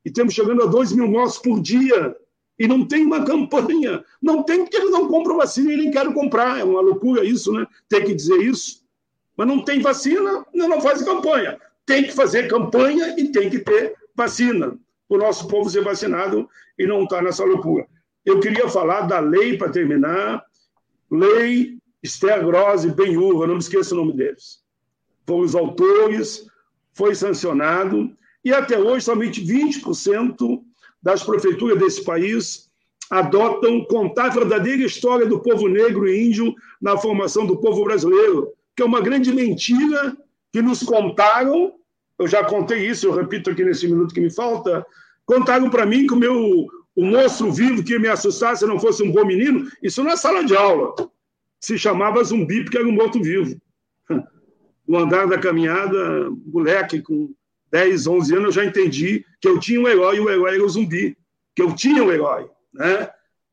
E 0.03 0.09
estamos 0.09 0.33
chegando 0.33 0.63
a 0.63 0.67
2 0.67 0.91
mil 0.93 1.07
mortos 1.07 1.39
por 1.39 1.59
dia. 1.59 2.15
E 2.57 2.67
não 2.67 2.85
tem 2.85 3.05
uma 3.05 3.23
campanha. 3.25 4.03
Não 4.21 4.43
tem 4.43 4.63
porque 4.63 4.77
eles 4.77 4.91
não 4.91 5.07
compram 5.07 5.37
vacina 5.37 5.73
e 5.73 5.77
nem 5.77 5.91
querem 5.91 6.13
comprar. 6.13 6.59
É 6.59 6.63
uma 6.63 6.81
loucura 6.81 7.23
isso, 7.23 7.51
né? 7.51 7.67
Tem 7.89 8.03
que 8.03 8.13
dizer 8.13 8.37
isso. 8.37 8.83
Mas 9.35 9.47
não 9.47 9.63
tem 9.63 9.81
vacina, 9.81 10.45
não 10.53 10.79
faz 10.79 11.01
campanha. 11.03 11.59
Tem 11.85 12.03
que 12.03 12.13
fazer 12.13 12.47
campanha 12.47 13.15
e 13.17 13.29
tem 13.29 13.49
que 13.49 13.59
ter 13.59 13.95
vacina. 14.15 14.77
O 15.09 15.17
nosso 15.17 15.47
povo 15.47 15.69
ser 15.69 15.83
vacinado 15.83 16.49
e 16.79 16.87
não 16.87 17.03
estar 17.03 17.17
tá 17.17 17.21
nessa 17.21 17.43
loucura. 17.43 17.85
Eu 18.25 18.39
queria 18.39 18.67
falar 18.69 19.01
da 19.01 19.19
lei, 19.19 19.57
para 19.57 19.69
terminar. 19.69 20.43
Lei 21.11 21.77
Esther 22.05 22.45
Gross 22.45 22.83
e 22.83 22.91
Benhur, 22.91 23.47
não 23.47 23.55
me 23.55 23.59
esqueça 23.59 23.93
o 23.93 23.97
nome 23.97 24.13
deles. 24.13 24.63
Foram 25.25 25.41
os 25.41 25.55
autores, 25.55 26.45
foi 26.93 27.15
sancionado, 27.15 28.15
e 28.43 28.53
até 28.53 28.79
hoje 28.79 29.05
somente 29.05 29.43
20% 29.43 30.63
das 31.05 31.21
prefeituras 31.21 31.77
desse 31.77 32.03
país 32.03 32.67
adotam 33.11 33.85
contar 33.85 34.25
a 34.25 34.33
verdadeira 34.33 34.83
história 34.83 35.27
do 35.27 35.39
povo 35.39 35.67
negro 35.67 36.09
e 36.09 36.25
índio 36.25 36.55
na 36.81 36.97
formação 36.97 37.45
do 37.45 37.57
povo 37.57 37.83
brasileiro, 37.83 38.51
que 38.75 38.81
é 38.81 38.85
uma 38.85 38.99
grande 38.99 39.31
mentira 39.31 40.17
que 40.51 40.63
nos 40.63 40.81
contaram. 40.81 41.73
Eu 42.17 42.27
já 42.27 42.43
contei 42.43 42.87
isso, 42.89 43.05
eu 43.05 43.13
repito 43.13 43.51
aqui 43.51 43.63
nesse 43.63 43.87
minuto 43.87 44.15
que 44.15 44.19
me 44.19 44.33
falta. 44.33 44.83
Contaram 45.27 45.69
para 45.69 45.85
mim 45.85 46.07
que 46.07 46.13
o 46.13 46.17
meu 46.17 46.67
o 46.95 47.05
monstro 47.05 47.51
vivo 47.51 47.83
que 47.83 47.99
me 47.99 48.07
assustasse 48.07 48.61
se 48.61 48.65
não 48.65 48.79
fosse 48.79 49.03
um 49.03 49.11
bom 49.11 49.25
menino, 49.25 49.69
isso 49.83 50.01
na 50.03 50.17
sala 50.17 50.43
de 50.43 50.55
aula. 50.55 50.95
Se 51.59 51.77
chamava 51.77 52.23
zumbi 52.23 52.63
porque 52.63 52.77
era 52.77 52.87
um 52.87 52.91
morto-vivo. 52.91 53.61
No 54.87 54.99
andar 54.99 55.25
da 55.27 55.39
caminhada, 55.39 56.29
moleque 56.45 57.01
com 57.01 57.33
10, 57.75 58.07
11 58.07 58.33
anos, 58.33 58.45
eu 58.55 58.63
já 58.63 58.65
entendi 58.65 59.25
que 59.41 59.49
eu 59.49 59.59
tinha 59.59 59.81
um 59.81 59.87
herói 59.87 60.15
e 60.15 60.19
o 60.21 60.29
herói 60.29 60.55
era 60.55 60.63
o 60.63 60.69
zumbi, 60.69 61.17
que 61.53 61.61
eu 61.61 61.75
tinha 61.75 62.01
um 62.01 62.09
herói. 62.09 62.49
Né? 62.73 63.09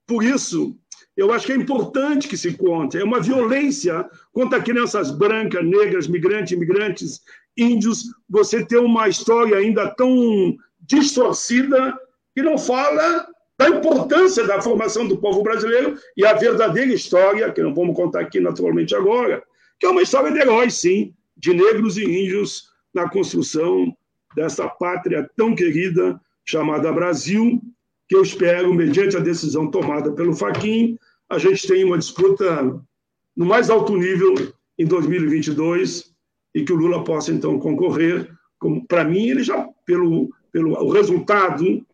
Por 0.06 0.22
isso, 0.22 0.76
eu 1.16 1.32
acho 1.32 1.44
que 1.44 1.52
é 1.52 1.56
importante 1.56 2.28
que 2.28 2.36
se 2.36 2.56
conte. 2.56 2.96
É 2.96 3.02
uma 3.02 3.20
violência 3.20 4.08
contra 4.32 4.62
crianças 4.62 5.10
brancas, 5.10 5.64
negras, 5.64 6.06
migrantes, 6.06 6.52
imigrantes, 6.52 7.20
índios, 7.56 8.14
você 8.30 8.64
ter 8.64 8.78
uma 8.78 9.08
história 9.08 9.56
ainda 9.56 9.92
tão 9.92 10.56
distorcida 10.80 11.92
que 12.32 12.42
não 12.42 12.56
fala 12.56 13.26
da 13.58 13.70
importância 13.70 14.46
da 14.46 14.62
formação 14.62 15.04
do 15.04 15.18
povo 15.18 15.42
brasileiro 15.42 15.98
e 16.16 16.24
a 16.24 16.32
verdadeira 16.34 16.92
história, 16.92 17.50
que 17.50 17.60
não 17.60 17.74
vamos 17.74 17.96
contar 17.96 18.20
aqui 18.20 18.38
naturalmente 18.38 18.94
agora, 18.94 19.42
que 19.80 19.86
é 19.86 19.90
uma 19.90 20.02
história 20.02 20.30
de 20.30 20.38
heróis, 20.38 20.74
sim, 20.74 21.12
de 21.36 21.52
negros 21.52 21.98
e 21.98 22.04
índios 22.04 22.70
na 22.94 23.10
construção 23.10 23.92
dessa 24.34 24.68
pátria 24.68 25.28
tão 25.36 25.54
querida 25.54 26.20
chamada 26.44 26.92
Brasil, 26.92 27.60
que 28.08 28.16
eu 28.16 28.22
espero, 28.22 28.74
mediante 28.74 29.16
a 29.16 29.20
decisão 29.20 29.70
tomada 29.70 30.12
pelo 30.12 30.34
Faquin, 30.34 30.98
a 31.28 31.38
gente 31.38 31.66
tenha 31.66 31.86
uma 31.86 31.98
disputa 31.98 32.80
no 33.34 33.46
mais 33.46 33.70
alto 33.70 33.96
nível 33.96 34.34
em 34.78 34.84
2022 34.84 36.12
e 36.54 36.64
que 36.64 36.72
o 36.72 36.76
Lula 36.76 37.04
possa 37.04 37.32
então 37.32 37.58
concorrer. 37.58 38.30
Para 38.86 39.04
mim, 39.04 39.28
ele 39.28 39.42
já 39.42 39.66
pelo 39.86 40.30
pelo 40.52 40.74
o 40.84 40.90
resultado 40.90 41.84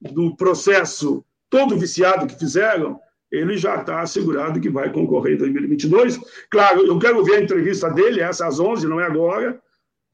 do 0.00 0.36
processo 0.36 1.24
todo 1.50 1.76
viciado 1.76 2.26
que 2.26 2.38
fizeram, 2.38 3.00
ele 3.30 3.56
já 3.56 3.76
está 3.76 4.00
assegurado 4.00 4.60
que 4.60 4.70
vai 4.70 4.92
concorrer 4.92 5.34
em 5.34 5.38
2022. 5.38 6.20
Claro, 6.48 6.86
eu 6.86 6.98
quero 6.98 7.24
ver 7.24 7.34
a 7.34 7.42
entrevista 7.42 7.90
dele, 7.90 8.20
essa 8.20 8.46
às 8.46 8.60
11, 8.60 8.86
não 8.86 9.00
é 9.00 9.04
agora, 9.04 9.60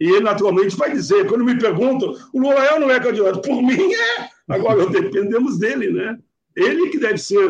e 0.03 0.11
ele 0.11 0.25
naturalmente 0.25 0.77
vai 0.77 0.91
dizer, 0.91 1.29
quando 1.29 1.45
me 1.45 1.57
perguntam, 1.57 2.13
o 2.33 2.41
Lula 2.41 2.65
é 2.65 2.75
ou 2.75 2.81
não 2.81 2.91
é 2.91 2.99
candidato? 2.99 3.41
Por 3.41 3.63
mim 3.63 3.93
é. 3.95 4.29
Agora, 4.49 4.85
dependemos 4.91 5.61
dele, 5.61 5.93
né? 5.93 6.19
Ele 6.57 6.89
que 6.89 6.99
deve 6.99 7.19
ser, 7.19 7.49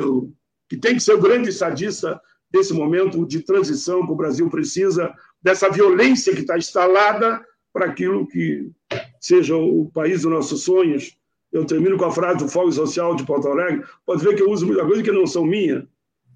que 0.69 0.77
tem 0.77 0.97
que 0.97 1.01
ser 1.01 1.15
o 1.15 1.21
grande 1.21 1.49
estadista 1.49 2.21
desse 2.51 2.75
momento 2.75 3.25
de 3.25 3.41
transição 3.41 4.05
que 4.05 4.13
o 4.13 4.17
Brasil 4.17 4.51
precisa, 4.51 5.15
dessa 5.43 5.71
violência 5.71 6.35
que 6.35 6.43
está 6.43 6.59
instalada 6.59 7.43
para 7.73 7.87
aquilo 7.87 8.27
que 8.27 8.71
seja 9.19 9.57
o 9.57 9.91
país 9.95 10.21
dos 10.21 10.31
nossos 10.31 10.63
sonhos, 10.63 11.17
eu 11.51 11.65
termino 11.65 11.97
com 11.97 12.05
a 12.05 12.13
frase 12.13 12.41
do 12.41 12.51
Fórum 12.51 12.71
Social 12.71 13.17
de 13.17 13.25
Porto 13.25 13.49
Alegre. 13.49 13.83
Pode 14.05 14.23
ver 14.23 14.37
que 14.37 14.43
eu 14.43 14.51
uso 14.51 14.67
muita 14.67 14.85
coisa 14.85 15.03
que 15.03 15.11
não 15.11 15.27
são 15.27 15.47
minha. 15.47 15.89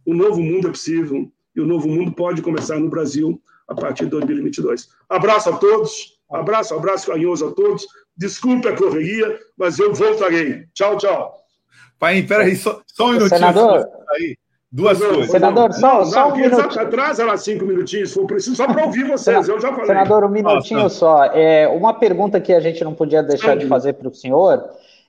O 0.07 0.15
novo 0.15 0.41
mundo 0.41 0.69
é 0.69 0.71
possível 0.71 1.31
e 1.55 1.61
o 1.61 1.67
novo 1.67 1.87
mundo 1.87 2.11
pode 2.11 2.41
começar 2.41 2.81
no 2.81 2.89
Brasil 2.89 3.39
a 3.69 3.75
partir 3.75 4.05
de 4.05 4.11
2022. 4.11 4.89
Abraço 5.09 5.51
a 5.51 5.57
todos, 5.57 6.19
abraço, 6.31 6.75
abraço 6.75 7.07
carinhoso 7.07 7.49
a 7.49 7.53
todos. 7.53 7.87
Desculpe 8.17 8.69
a 8.69 8.77
correria, 8.77 9.39
mas 9.57 9.79
eu 9.79 9.93
voltarei. 9.93 10.65
Tchau, 10.75 10.97
tchau. 10.97 11.37
Pai, 11.99 12.23
peraí, 12.23 12.57
só, 12.57 12.81
só 12.87 13.07
um 13.07 13.13
minutinho. 13.13 13.39
Senador, 13.39 13.89
aí. 14.11 14.37
Duas 14.71 14.99
não, 14.99 15.09
coisas. 15.09 15.31
Senador, 15.31 15.73
só, 15.73 15.99
não, 15.99 16.05
só 16.05 16.29
um 16.29 16.37
minutinho. 16.37 16.81
Atrasa 16.81 17.25
lá 17.25 17.37
cinco 17.37 17.65
minutinhos, 17.65 18.11
se 18.11 18.15
for 18.15 18.27
preciso, 18.27 18.57
só 18.57 18.67
para 18.67 18.85
ouvir 18.85 19.07
vocês, 19.07 19.49
eu 19.49 19.61
já 19.61 19.71
falei. 19.71 19.87
Senador, 19.87 20.25
um 20.25 20.29
minutinho 20.29 20.85
ah, 20.85 20.91
só. 20.91 21.25
É, 21.27 21.69
uma 21.69 21.95
pergunta 21.95 22.41
que 22.41 22.53
a 22.53 22.61
gente 22.61 22.83
não 22.85 22.93
podia 22.93 23.23
deixar 23.23 23.57
de 23.57 23.67
fazer 23.67 23.95
para 23.95 24.09
o 24.09 24.15
senhor 24.15 24.69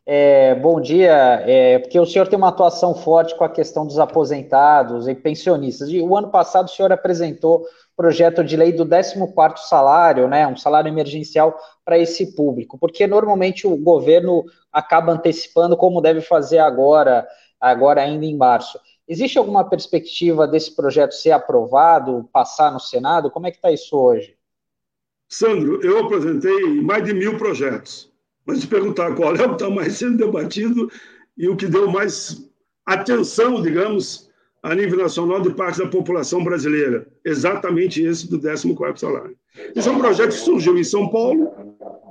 é, 0.10 0.56
bom 0.56 0.80
dia, 0.80 1.44
é, 1.46 1.80
porque 1.80 2.00
o 2.00 2.06
senhor 2.06 2.30
tem 2.30 2.38
uma 2.38 2.48
atuação 2.48 2.96
forte 2.96 3.36
com 3.36 3.44
a 3.44 3.50
questão 3.50 3.86
dos 3.86 4.00
aposentados 4.00 5.06
e 5.06 5.14
pensionistas. 5.14 5.90
E 5.90 6.00
o 6.00 6.16
ano 6.16 6.30
passado 6.30 6.68
o 6.68 6.70
senhor 6.70 6.94
apresentou 6.94 7.66
projeto 7.98 8.44
de 8.44 8.56
lei 8.56 8.72
do 8.72 8.86
14º 8.86 9.58
salário, 9.58 10.28
né, 10.28 10.48
um 10.48 10.56
salário 10.56 10.88
emergencial 10.88 11.60
para 11.84 11.98
esse 11.98 12.36
público, 12.36 12.78
porque 12.78 13.06
normalmente 13.08 13.68
o 13.68 13.76
governo 13.76 14.46
acaba 14.72 15.12
antecipando 15.12 15.76
como 15.76 16.00
deve 16.00 16.22
fazer 16.22 16.60
agora, 16.60 17.28
agora 17.60 18.02
ainda 18.02 18.26
em 18.26 18.38
março. 18.38 18.80
Existe 19.08 19.38
alguma 19.38 19.68
perspectiva 19.68 20.48
desse 20.48 20.76
projeto 20.76 21.14
ser 21.14 21.32
aprovado, 21.32 22.30
passar 22.32 22.72
no 22.72 22.80
Senado? 22.80 23.32
Como 23.32 23.48
é 23.48 23.52
que 23.52 23.58
está 23.58 23.72
isso 23.72 23.98
hoje? 23.98 24.38
Sandro, 25.28 25.84
eu 25.84 26.06
apresentei 26.06 26.82
mais 26.82 27.04
de 27.04 27.14
mil 27.14 27.38
projetos 27.38 28.16
mas 28.48 28.60
se 28.60 28.68
perguntar 28.68 29.14
qual 29.14 29.36
é 29.36 29.46
o 29.46 29.50
que 29.50 29.56
está 29.56 29.70
mais 29.70 29.98
sendo 29.98 30.18
debatido 30.18 30.90
e 31.38 31.50
o 31.50 31.58
que 31.58 31.68
deu 31.68 31.92
mais 31.92 32.50
atenção, 32.86 33.62
digamos, 33.62 34.27
a 34.64 34.76
nível 34.76 35.00
nacional 35.00 35.42
de 35.42 35.52
parte 35.52 35.80
da 35.80 35.88
população 35.88 36.44
brasileira. 36.44 37.08
Exatamente 37.24 38.02
esse 38.02 38.30
do 38.30 38.40
14º 38.40 38.98
salário. 38.98 39.38
Esse 39.76 39.88
é 39.88 39.92
um 39.92 40.00
projeto 40.00 40.32
que 40.32 40.40
surgiu 40.40 40.78
em 40.78 40.84
São 40.84 41.10
Paulo, 41.10 41.52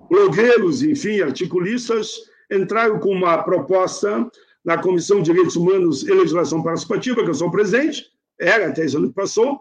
blogueiros, 0.08 0.82
enfim, 0.82 1.20
articulistas, 1.20 2.14
entraram 2.50 2.98
com 2.98 3.10
uma 3.10 3.42
proposta 3.42 4.28
na 4.64 4.78
Comissão 4.78 5.18
de 5.18 5.30
Direitos 5.30 5.56
Humanos 5.56 6.02
e 6.02 6.12
Legislação 6.12 6.62
Participativa, 6.62 7.22
que 7.22 7.30
eu 7.30 7.34
sou 7.34 7.50
presidente, 7.50 8.06
era 8.40 8.68
até 8.68 8.84
esse 8.84 8.96
ano 8.96 9.08
que 9.08 9.14
passou, 9.14 9.60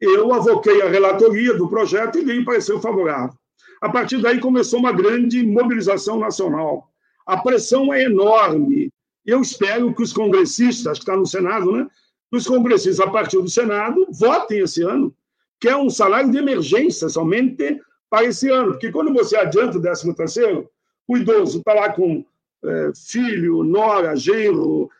eu 0.00 0.32
avoquei 0.32 0.82
a 0.82 0.88
relatoria 0.88 1.54
do 1.54 1.68
projeto 1.68 2.18
e 2.18 2.24
lhe 2.24 2.44
pareceu 2.44 2.80
favorável. 2.80 3.34
A 3.80 3.88
partir 3.88 4.20
daí 4.20 4.40
começou 4.40 4.78
uma 4.78 4.92
grande 4.92 5.42
mobilização 5.42 6.18
nacional. 6.18 6.90
A 7.26 7.36
pressão 7.36 7.92
é 7.92 8.04
enorme. 8.04 8.90
Eu 9.24 9.40
espero 9.40 9.92
que 9.94 10.02
os 10.02 10.12
congressistas, 10.12 10.98
que 10.98 11.02
estão 11.02 11.18
no 11.18 11.26
Senado, 11.26 11.72
né, 11.72 11.86
os 12.32 12.46
congressistas, 12.46 13.00
a 13.06 13.10
partir 13.10 13.40
do 13.40 13.48
Senado, 13.48 14.06
votem 14.10 14.60
esse 14.60 14.82
ano, 14.82 15.14
que 15.60 15.68
é 15.68 15.76
um 15.76 15.88
salário 15.88 16.30
de 16.30 16.38
emergência 16.38 17.08
somente 17.08 17.80
para 18.10 18.24
esse 18.24 18.48
ano. 18.50 18.72
Porque 18.72 18.90
quando 18.90 19.12
você 19.12 19.36
adianta 19.36 19.78
o 19.78 19.82
13 19.82 20.14
terceiro, 20.14 20.68
o 21.08 21.16
idoso 21.16 21.58
está 21.58 21.72
lá 21.72 21.92
com 21.92 22.24
é, 22.64 22.90
filho, 22.94 23.62
nora, 23.62 24.16
genro, 24.16 24.90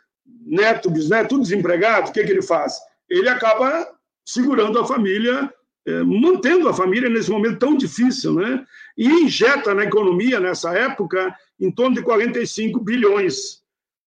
neto, 0.44 0.90
bisneto, 0.90 1.30
tudo 1.30 1.42
desempregado, 1.42 2.10
o 2.10 2.12
que, 2.12 2.24
que 2.24 2.30
ele 2.30 2.42
faz? 2.42 2.78
Ele 3.08 3.28
acaba 3.28 3.88
segurando 4.24 4.78
a 4.78 4.86
família 4.86 5.52
é, 5.86 6.02
mantendo 6.02 6.68
a 6.68 6.74
família 6.74 7.08
nesse 7.08 7.30
momento 7.30 7.60
tão 7.60 7.76
difícil, 7.76 8.34
né? 8.34 8.66
E 8.98 9.08
injeta 9.08 9.72
na 9.72 9.84
economia, 9.84 10.40
nessa 10.40 10.76
época, 10.76 11.32
em 11.60 11.70
torno 11.70 11.94
de 11.94 12.02
45 12.02 12.80
bilhões. 12.80 13.62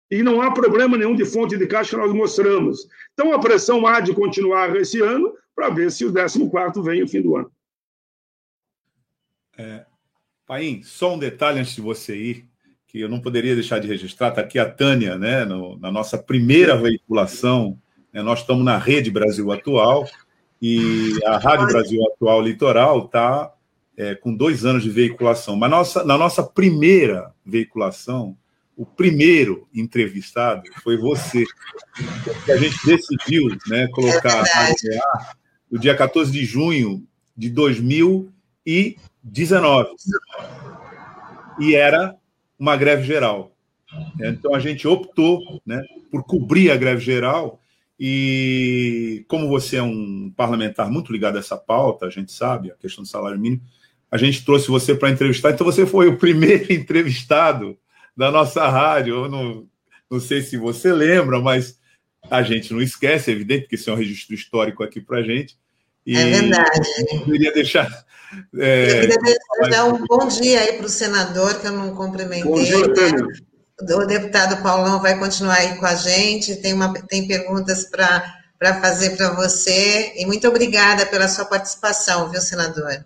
E 0.09 0.23
não 0.23 0.41
há 0.41 0.51
problema 0.51 0.97
nenhum 0.97 1.15
de 1.15 1.25
fonte 1.25 1.57
de 1.57 1.67
caixa 1.67 1.91
que 1.91 1.97
nós 1.97 2.13
mostramos. 2.13 2.87
Então, 3.13 3.33
a 3.33 3.39
pressão 3.39 3.85
há 3.85 3.99
de 3.99 4.13
continuar 4.13 4.75
esse 4.75 5.01
ano 5.01 5.33
para 5.55 5.69
ver 5.69 5.91
se 5.91 6.05
o 6.05 6.13
14 6.13 6.81
vem 6.81 7.01
no 7.01 7.07
fim 7.07 7.21
do 7.21 7.35
ano. 7.35 7.51
É, 9.57 9.85
Paim, 10.47 10.81
só 10.83 11.13
um 11.13 11.19
detalhe 11.19 11.59
antes 11.59 11.75
de 11.75 11.81
você 11.81 12.15
ir, 12.15 12.45
que 12.87 12.99
eu 12.99 13.09
não 13.09 13.21
poderia 13.21 13.53
deixar 13.53 13.77
de 13.77 13.87
registrar, 13.87 14.29
está 14.29 14.41
aqui 14.41 14.57
a 14.57 14.67
Tânia, 14.67 15.17
né, 15.17 15.45
no, 15.45 15.77
na 15.77 15.91
nossa 15.91 16.17
primeira 16.17 16.75
veiculação, 16.75 17.77
né, 18.11 18.23
nós 18.23 18.39
estamos 18.39 18.65
na 18.65 18.77
Rede 18.77 19.11
Brasil 19.11 19.51
Atual, 19.51 20.07
e 20.61 21.13
a 21.25 21.37
Rádio 21.37 21.67
Brasil 21.67 22.01
Atual 22.07 22.41
Litoral 22.41 23.05
está 23.05 23.53
é, 23.95 24.15
com 24.15 24.33
dois 24.33 24.65
anos 24.65 24.83
de 24.83 24.89
veiculação. 24.89 25.55
Mas 25.55 25.69
nossa, 25.69 26.03
na 26.03 26.17
nossa 26.17 26.41
primeira 26.41 27.33
veiculação, 27.45 28.35
o 28.79 28.85
primeiro 28.85 29.67
entrevistado 29.75 30.63
foi 30.81 30.95
você. 30.95 31.43
Que 32.45 32.51
a 32.53 32.55
gente 32.55 32.77
decidiu 32.85 33.49
né, 33.67 33.89
colocar 33.89 34.45
é 34.47 34.97
a 34.97 35.35
no 35.69 35.77
dia 35.77 35.93
14 35.93 36.31
de 36.31 36.45
junho 36.45 37.05
de 37.35 37.49
2019. 37.49 39.89
e 41.59 41.75
era 41.75 42.15
uma 42.57 42.77
greve 42.77 43.03
geral. 43.03 43.51
Então 44.17 44.55
a 44.55 44.59
gente 44.59 44.87
optou 44.87 45.61
né, 45.65 45.83
por 46.09 46.23
cobrir 46.23 46.71
a 46.71 46.77
greve 46.77 47.01
geral 47.01 47.59
e 47.99 49.25
como 49.27 49.49
você 49.49 49.75
é 49.75 49.83
um 49.83 50.31
parlamentar 50.37 50.89
muito 50.89 51.11
ligado 51.11 51.35
a 51.35 51.39
essa 51.39 51.57
pauta, 51.57 52.05
a 52.05 52.09
gente 52.09 52.31
sabe, 52.31 52.71
a 52.71 52.75
questão 52.75 53.03
do 53.03 53.09
salário 53.09 53.37
mínimo, 53.37 53.61
a 54.09 54.17
gente 54.17 54.45
trouxe 54.45 54.69
você 54.69 54.95
para 54.95 55.09
entrevistar. 55.09 55.51
Então 55.51 55.65
você 55.65 55.85
foi 55.85 56.07
o 56.07 56.17
primeiro 56.17 56.71
entrevistado 56.79 57.77
da 58.19 58.29
nossa 58.29 58.67
rádio. 58.67 59.23
Eu 59.23 59.29
não, 59.29 59.65
não 60.11 60.19
sei 60.19 60.41
se 60.41 60.57
você 60.57 60.91
lembra, 60.91 61.39
mas 61.39 61.79
a 62.29 62.43
gente 62.43 62.73
não 62.73 62.81
esquece, 62.81 63.31
é 63.31 63.33
evidente, 63.33 63.67
que 63.67 63.75
isso 63.75 63.89
é 63.89 63.93
um 63.93 63.95
registro 63.95 64.35
histórico 64.35 64.83
aqui 64.83 64.99
para 64.99 65.19
a 65.19 65.23
gente. 65.23 65.57
E 66.05 66.17
é 66.17 66.25
verdade. 66.25 66.81
Eu 67.13 67.23
queria 67.23 67.53
deixar. 67.53 68.05
É, 68.57 68.91
eu 68.91 69.01
queria 69.01 69.17
deixar 69.61 69.85
um 69.85 70.05
bom 70.05 70.27
dia 70.27 70.59
aí 70.59 70.73
para 70.73 70.85
o 70.85 70.89
senador, 70.89 71.59
que 71.61 71.67
eu 71.67 71.71
não 71.71 71.95
cumprimentei. 71.95 72.43
Bom 72.43 72.61
dia, 72.61 72.87
né? 72.87 73.27
O 73.81 74.05
deputado 74.05 74.61
Paulão 74.61 75.01
vai 75.01 75.17
continuar 75.17 75.55
aí 75.55 75.77
com 75.77 75.85
a 75.85 75.95
gente, 75.95 76.57
tem, 76.57 76.73
uma, 76.73 76.93
tem 77.07 77.25
perguntas 77.25 77.85
para 77.85 78.81
fazer 78.81 79.15
para 79.15 79.33
você. 79.33 80.11
E 80.17 80.25
muito 80.25 80.45
obrigada 80.45 81.05
pela 81.05 81.29
sua 81.29 81.45
participação, 81.45 82.29
viu, 82.29 82.41
senador? 82.41 83.05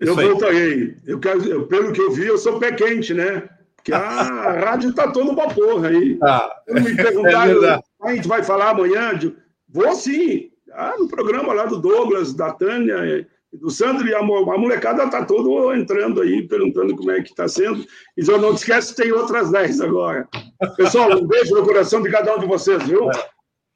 Eu 0.00 0.16
voltarei. 0.16 0.96
Eu 1.06 1.20
quero, 1.20 1.44
eu, 1.48 1.66
pelo 1.68 1.92
que 1.92 2.00
eu 2.00 2.10
vi, 2.10 2.26
eu 2.26 2.36
sou 2.36 2.58
pé 2.58 2.72
quente, 2.72 3.14
né? 3.14 3.48
Porque 3.82 3.92
a 3.92 4.52
rádio 4.60 4.90
está 4.90 5.10
todo 5.10 5.34
vapor 5.34 5.84
aí. 5.84 6.16
Ah, 6.22 6.62
me 6.68 6.94
perguntaram, 6.94 7.64
é 7.66 7.80
a 8.02 8.14
gente 8.14 8.28
vai 8.28 8.42
falar 8.44 8.70
amanhã? 8.70 9.12
De... 9.18 9.36
Vou 9.68 9.92
sim. 9.94 10.50
Ah, 10.72 10.94
no 10.96 11.08
programa 11.08 11.52
lá 11.52 11.66
do 11.66 11.80
Douglas, 11.80 12.32
da 12.32 12.52
Tânia, 12.52 13.26
do 13.52 13.70
Sandro, 13.70 14.06
e 14.06 14.14
a, 14.14 14.22
molecada 14.22 15.02
está 15.02 15.24
todo 15.24 15.74
entrando 15.74 16.22
aí, 16.22 16.46
perguntando 16.46 16.96
como 16.96 17.10
é 17.10 17.22
que 17.22 17.30
está 17.30 17.48
sendo. 17.48 17.84
E 18.16 18.26
eu 18.26 18.40
não 18.40 18.54
esquece, 18.54 18.94
tem 18.94 19.10
outras 19.10 19.50
10 19.50 19.80
agora. 19.80 20.28
Pessoal, 20.76 21.10
um 21.18 21.26
beijo 21.26 21.54
no 21.54 21.66
coração 21.66 22.00
de 22.02 22.10
cada 22.10 22.36
um 22.36 22.38
de 22.38 22.46
vocês, 22.46 22.84
viu? 22.84 23.10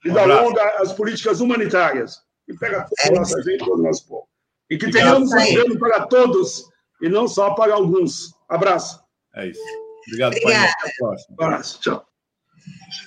E 0.05 0.11
da 0.11 0.25
longa 0.25 0.63
as 0.79 0.93
políticas 0.93 1.41
humanitárias. 1.41 2.21
Que 2.47 2.57
pega 2.57 2.87
toda 2.89 3.17
a 3.17 3.21
nossa 3.21 3.43
gente, 3.43 3.65
todo 3.65 3.81
o 3.81 3.83
nosso 3.83 4.07
povo. 4.07 4.29
E 4.71 4.79
que 4.79 4.89
tenhamos 4.91 5.31
governo 5.31 5.79
para 5.81 6.07
todos 6.07 6.65
e 7.03 7.09
não 7.09 7.27
só 7.27 7.55
para 7.55 7.75
alguns. 7.75 8.33
Abraço. 8.49 9.01
É 9.35 9.49
isso. 9.49 9.86
Obrigado, 10.07 10.37
Obrigada. 10.37 10.73
Até 10.73 10.89
a 10.89 10.93
próxima. 10.99 11.37
Abraço. 11.39 11.81
Tchau. 11.81 12.07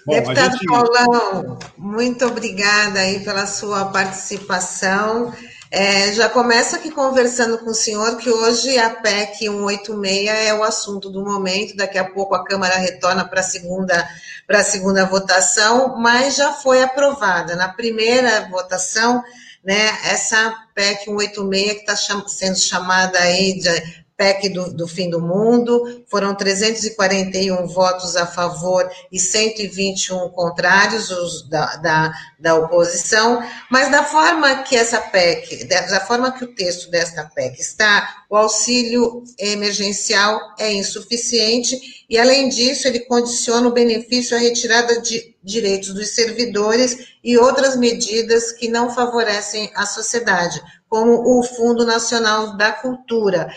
Bom, 0.05 0.13
Deputado 0.13 0.51
gente... 0.53 0.65
Paulão, 0.65 1.59
muito 1.77 2.25
obrigada 2.25 2.99
aí 2.99 3.23
pela 3.23 3.45
sua 3.45 3.85
participação. 3.85 5.33
É, 5.71 6.11
já 6.13 6.27
começo 6.27 6.75
aqui 6.75 6.89
conversando 6.89 7.59
com 7.59 7.69
o 7.69 7.75
senhor 7.75 8.17
que 8.17 8.29
hoje 8.29 8.77
a 8.79 8.89
PEC 8.89 9.45
186 9.45 10.27
é 10.27 10.53
o 10.53 10.63
assunto 10.63 11.11
do 11.11 11.23
momento, 11.23 11.75
daqui 11.75 11.97
a 11.97 12.09
pouco 12.09 12.33
a 12.33 12.43
Câmara 12.43 12.75
retorna 12.77 13.23
para 13.23 13.41
a 13.41 13.43
segunda, 13.43 14.09
segunda 14.63 15.05
votação, 15.05 15.95
mas 15.97 16.35
já 16.35 16.53
foi 16.53 16.81
aprovada. 16.81 17.55
Na 17.55 17.69
primeira 17.69 18.49
votação, 18.49 19.23
né, 19.63 19.89
essa 20.05 20.55
PEC 20.73 21.05
186 21.05 21.73
que 21.73 21.79
está 21.81 21.95
cham 21.95 22.27
sendo 22.27 22.57
chamada 22.57 23.19
aí 23.19 23.59
de 23.59 24.05
PEC 24.19 24.49
do, 24.49 24.73
do, 24.73 24.85
fim 24.85 25.09
do 25.09 25.21
mundo, 25.21 26.03
foram 26.07 26.35
341 26.35 27.65
votos 27.67 28.17
a 28.17 28.27
favor 28.27 28.85
e 29.09 29.17
121 29.17 30.27
contrários 30.31 31.09
os 31.09 31.47
da, 31.47 31.77
da, 31.77 32.13
da, 32.37 32.55
oposição, 32.55 33.41
mas 33.71 33.89
da 33.89 34.03
forma 34.03 34.63
que 34.63 34.75
essa 34.75 34.99
PEC, 34.99 35.63
da 35.63 36.01
forma 36.01 36.33
que 36.33 36.43
o 36.43 36.53
texto 36.53 36.91
desta 36.91 37.23
PEC 37.33 37.61
está, 37.61 38.25
o 38.29 38.35
auxílio 38.35 39.23
emergencial 39.39 40.53
é 40.59 40.73
insuficiente 40.73 41.79
e, 42.09 42.17
além 42.17 42.49
disso, 42.49 42.89
ele 42.89 42.99
condiciona 42.99 43.69
o 43.69 43.73
benefício 43.73 44.35
à 44.35 44.39
retirada 44.39 44.99
de 44.99 45.33
direitos 45.41 45.93
dos 45.93 46.09
servidores 46.09 47.07
e 47.23 47.37
outras 47.37 47.77
medidas 47.77 48.51
que 48.51 48.67
não 48.67 48.93
favorecem 48.93 49.71
a 49.75 49.85
sociedade, 49.85 50.61
como 50.89 51.39
o 51.39 51.41
Fundo 51.41 51.85
Nacional 51.85 52.57
da 52.57 52.73
Cultura. 52.73 53.49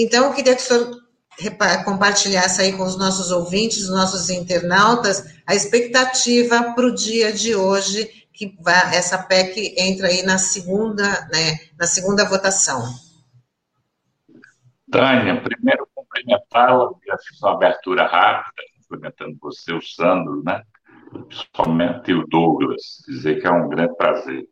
Então, 0.00 0.26
eu 0.26 0.32
queria 0.32 0.54
que 0.54 0.62
o 0.62 0.64
senhor 0.64 1.84
compartilhasse 1.84 2.62
aí 2.62 2.76
com 2.76 2.84
os 2.84 2.96
nossos 2.96 3.32
ouvintes, 3.32 3.82
os 3.82 3.90
nossos 3.90 4.30
internautas, 4.30 5.42
a 5.44 5.56
expectativa 5.56 6.72
para 6.72 6.86
o 6.86 6.94
dia 6.94 7.32
de 7.32 7.56
hoje, 7.56 8.06
que 8.32 8.54
essa 8.92 9.20
PEC 9.20 9.74
entra 9.76 10.06
aí 10.06 10.22
na 10.22 10.38
segunda, 10.38 11.02
né, 11.32 11.58
na 11.76 11.84
segunda 11.88 12.24
votação. 12.28 12.80
Tânia, 14.88 15.42
primeiro 15.42 15.88
cumprimentá-la, 15.92 16.90
fiz 17.26 17.42
uma 17.42 17.54
abertura 17.54 18.06
rápida, 18.06 18.62
cumprimentando 18.76 19.36
você, 19.40 19.72
o 19.72 19.82
Sandro, 19.82 20.44
né? 20.44 20.62
principalmente 21.26 22.12
o 22.12 22.24
Douglas, 22.28 23.02
dizer 23.08 23.40
que 23.40 23.48
é 23.48 23.50
um 23.50 23.68
grande 23.68 23.96
prazer 23.96 24.46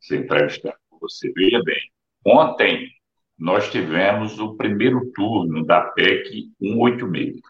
ser 0.00 0.20
entrevistado 0.20 0.76
com 0.88 0.98
você. 1.00 1.32
Veja 1.32 1.60
bem, 1.64 1.90
ontem 2.24 2.93
nós 3.38 3.70
tivemos 3.70 4.38
o 4.38 4.56
primeiro 4.56 5.10
turno 5.12 5.64
da 5.64 5.80
PEC 5.80 6.50
186. 6.58 7.40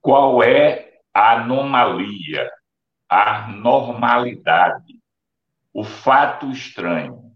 Qual 0.00 0.42
é 0.42 1.00
a 1.12 1.40
anomalia, 1.40 2.50
a 3.08 3.48
normalidade, 3.48 4.98
o 5.72 5.84
fato 5.84 6.50
estranho? 6.50 7.30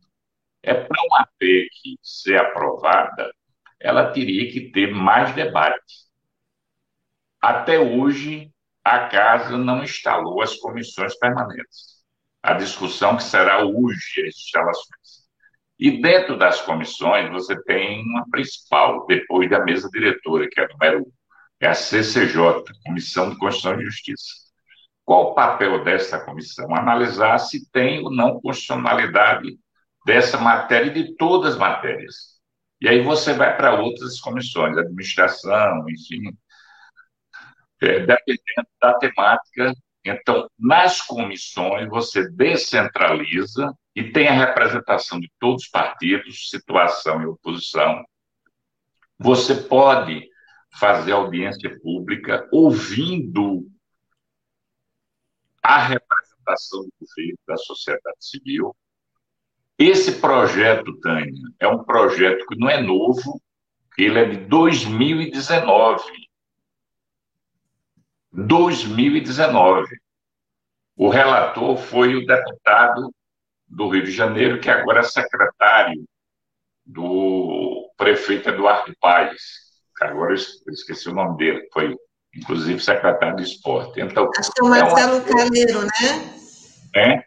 É 0.62 0.72
para 0.72 1.02
uma 1.06 1.28
PEC 1.38 1.98
ser 2.02 2.40
aprovada, 2.40 3.30
ela 3.78 4.12
teria 4.12 4.50
que 4.50 4.70
ter 4.70 4.94
mais 4.94 5.34
debate. 5.34 6.04
Até 7.40 7.78
hoje, 7.78 8.50
a 8.82 9.08
Casa 9.08 9.58
não 9.58 9.82
instalou 9.82 10.40
as 10.40 10.56
comissões 10.56 11.14
permanentes. 11.18 12.02
A 12.42 12.54
discussão 12.54 13.16
que 13.16 13.22
será 13.22 13.64
hoje 13.64 14.26
as 14.26 14.36
instalações. 14.36 15.23
E 15.78 16.00
dentro 16.00 16.38
das 16.38 16.60
comissões, 16.60 17.30
você 17.30 17.60
tem 17.64 18.02
uma 18.02 18.24
principal, 18.30 19.06
depois 19.06 19.50
da 19.50 19.64
mesa 19.64 19.88
diretora, 19.90 20.48
que 20.48 20.60
é 20.60 20.64
a 20.64 20.68
número 20.68 21.00
um, 21.00 21.12
é 21.60 21.68
a 21.68 21.74
CCJ, 21.74 22.62
Comissão 22.86 23.30
de 23.30 23.38
Constituição 23.38 23.80
e 23.80 23.84
Justiça. 23.84 24.44
Qual 25.04 25.32
o 25.32 25.34
papel 25.34 25.82
dessa 25.84 26.18
comissão? 26.24 26.74
Analisar 26.74 27.38
se 27.38 27.70
tem 27.70 28.02
ou 28.02 28.10
não 28.10 28.40
constitucionalidade 28.40 29.58
dessa 30.06 30.38
matéria 30.38 30.90
e 30.90 31.04
de 31.04 31.16
todas 31.16 31.54
as 31.54 31.58
matérias. 31.58 32.34
E 32.80 32.88
aí 32.88 33.02
você 33.02 33.32
vai 33.32 33.56
para 33.56 33.80
outras 33.80 34.20
comissões, 34.20 34.76
administração, 34.76 35.84
enfim, 35.88 36.30
é, 37.82 38.00
dependendo 38.00 38.68
da 38.80 38.94
temática. 38.94 39.72
Então, 40.04 40.48
nas 40.58 41.00
comissões, 41.00 41.88
você 41.88 42.30
descentraliza 42.30 43.74
e 43.95 44.11
tem 44.11 44.28
a 44.28 44.32
representação 44.32 45.20
de 45.20 45.30
todos 45.38 45.64
os 45.64 45.68
partidos, 45.68 46.51
situação 46.51 47.22
e 47.22 47.26
oposição. 47.26 48.05
Você 49.18 49.55
pode 49.55 50.28
fazer 50.72 51.12
audiência 51.12 51.78
pública 51.80 52.49
ouvindo 52.51 53.70
a 55.62 55.78
representação 55.78 56.82
do 56.82 56.92
governo, 57.01 57.38
da 57.47 57.57
sociedade 57.57 58.16
civil. 58.18 58.76
Esse 59.78 60.20
projeto, 60.20 60.99
Tânia, 61.01 61.42
é 61.61 61.68
um 61.68 61.84
projeto 61.84 62.47
que 62.47 62.59
não 62.59 62.68
é 62.68 62.82
novo, 62.82 63.40
ele 63.97 64.18
é 64.18 64.24
de 64.24 64.36
2019. 64.47 66.03
2019. 68.32 69.97
O 70.97 71.09
relator 71.09 71.76
foi 71.76 72.16
o 72.16 72.26
deputado 72.26 73.14
do 73.74 73.88
Rio 73.88 74.04
de 74.04 74.10
Janeiro, 74.10 74.60
que 74.60 74.70
agora 74.70 75.00
é 75.00 75.02
secretário 75.02 76.04
do 76.86 77.90
prefeito 77.96 78.48
Eduardo 78.48 78.94
Paes. 79.00 79.64
Agora 80.00 80.32
eu 80.32 80.72
esqueci 80.72 81.08
o 81.08 81.14
nome 81.14 81.36
dele, 81.36 81.68
foi 81.72 81.96
inclusive 82.34 82.80
secretário 82.80 83.36
de 83.36 83.44
esporte. 83.44 84.00
Então, 84.00 84.28
Acho 84.38 84.50
que 84.52 84.60
é 84.60 84.64
o 84.64 84.68
Marcelo 84.68 85.16
é 85.16 85.20
uma... 85.20 85.24
Caleiro, 85.24 85.82
né? 85.82 86.34
É? 86.94 87.24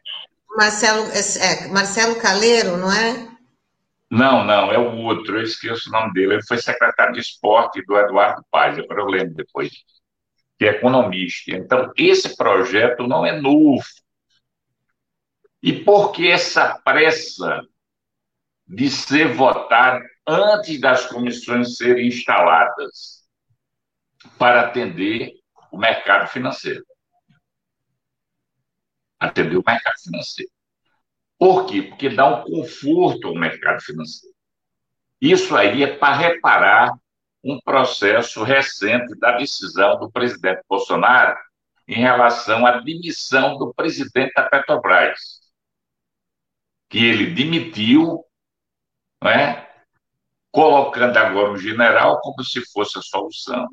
Marcelo, 0.55 1.07
é, 1.11 1.67
Marcelo 1.67 2.15
Caleiro, 2.15 2.77
não 2.77 2.91
é? 2.91 3.27
Não, 4.09 4.43
não, 4.45 4.71
é 4.71 4.77
o 4.77 4.97
outro, 5.03 5.37
eu 5.37 5.43
esqueço 5.43 5.89
o 5.89 5.91
nome 5.91 6.13
dele. 6.13 6.35
Ele 6.35 6.47
foi 6.47 6.57
secretário 6.57 7.13
de 7.13 7.19
esporte 7.19 7.83
do 7.85 7.97
Eduardo 7.97 8.41
Paes, 8.49 8.79
agora 8.79 9.01
eu 9.01 9.07
lembro 9.07 9.35
depois, 9.35 9.71
que 10.57 10.65
é 10.65 10.69
economista. 10.69 11.51
Então, 11.51 11.91
esse 11.97 12.35
projeto 12.35 13.05
não 13.05 13.25
é 13.25 13.39
novo. 13.39 13.83
E 15.61 15.83
por 15.83 16.11
que 16.11 16.29
essa 16.29 16.79
pressa 16.79 17.61
de 18.67 18.89
ser 18.89 19.33
votado 19.33 20.03
antes 20.27 20.79
das 20.79 21.05
comissões 21.05 21.77
serem 21.77 22.07
instaladas 22.07 23.25
para 24.37 24.61
atender 24.61 25.33
o 25.71 25.77
mercado 25.77 26.27
financeiro? 26.27 26.85
Atender 29.19 29.57
o 29.57 29.63
mercado 29.65 29.99
financeiro. 29.99 30.51
Por 31.39 31.65
quê? 31.65 31.83
Porque 31.83 32.09
dá 32.09 32.27
um 32.27 32.43
conforto 32.43 33.27
ao 33.27 33.35
mercado 33.35 33.81
financeiro. 33.81 34.35
Isso 35.19 35.55
aí 35.55 35.83
é 35.83 35.95
para 35.97 36.15
reparar 36.15 36.91
um 37.43 37.59
processo 37.61 38.43
recente 38.43 39.17
da 39.17 39.37
decisão 39.37 39.97
do 39.99 40.11
presidente 40.11 40.61
Bolsonaro 40.67 41.37
em 41.87 41.95
relação 41.95 42.65
à 42.65 42.79
demissão 42.79 43.57
do 43.57 43.73
presidente 43.73 44.33
da 44.35 44.43
Petrobras, 44.43 45.36
que 46.89 47.03
ele 47.05 47.33
demitiu, 47.33 48.23
não 49.21 49.31
é? 49.31 49.67
colocando 50.57 51.15
agora 51.17 51.51
o 51.51 51.57
general 51.57 52.19
como 52.21 52.43
se 52.43 52.65
fosse 52.71 52.97
a 52.97 53.01
solução. 53.03 53.67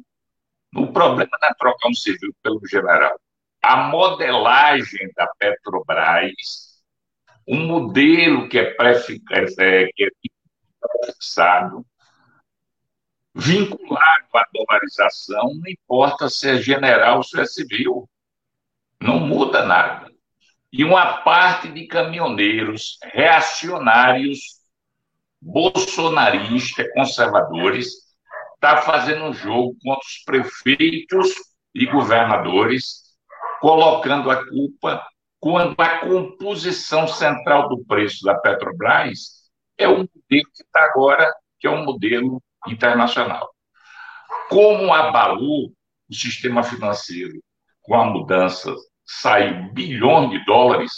O 0.77 0.93
problema 0.93 1.31
não 1.41 1.49
é 1.49 1.55
trocar 1.55 1.89
um 1.89 1.95
civil 1.95 2.35
pelo 2.43 2.61
general. 2.67 3.19
A 3.63 3.89
modelagem 3.89 5.11
da 5.17 5.27
Petrobras, 5.39 6.83
um 7.49 7.67
modelo 7.67 8.51
que 8.51 8.59
é 8.59 8.75
pré-fixado, 8.75 9.55
é 9.59 9.89
vinculado 13.35 14.27
à 14.35 14.45
dolarização, 14.53 15.55
não 15.55 15.67
importa 15.67 16.29
se 16.29 16.51
é 16.51 16.57
general 16.59 17.17
ou 17.17 17.23
se 17.23 17.41
é 17.41 17.47
civil. 17.47 18.07
Não 19.01 19.21
muda 19.21 19.65
nada. 19.65 20.14
E 20.77 20.83
uma 20.83 21.19
parte 21.19 21.69
de 21.69 21.87
caminhoneiros 21.87 22.99
reacionários 23.05 24.41
bolsonarista, 25.41 26.85
conservadores, 26.93 27.93
está 28.55 28.79
fazendo 28.79 29.27
um 29.27 29.33
jogo 29.33 29.77
contra 29.81 30.05
os 30.05 30.25
prefeitos 30.25 31.29
e 31.73 31.87
governadores, 31.87 33.05
colocando 33.61 34.29
a 34.33 34.49
culpa 34.49 35.07
quando 35.39 35.77
a 35.79 35.99
composição 36.01 37.07
central 37.07 37.69
do 37.69 37.85
preço 37.85 38.25
da 38.25 38.35
Petrobras 38.35 39.49
é 39.79 39.87
o 39.87 39.99
modelo 39.99 40.11
que 40.29 40.63
está 40.65 40.87
agora, 40.87 41.33
que 41.61 41.69
é 41.69 41.71
um 41.71 41.85
modelo 41.85 42.43
internacional. 42.67 43.49
Como 44.49 44.93
abalou 44.93 45.71
o 46.11 46.15
sistema 46.15 46.65
financeiro 46.65 47.41
com 47.81 47.95
a 47.95 48.07
mudança, 48.07 48.75
saiu 49.05 49.73
bilhões 49.73 50.31
de 50.31 50.45
dólares 50.45 50.93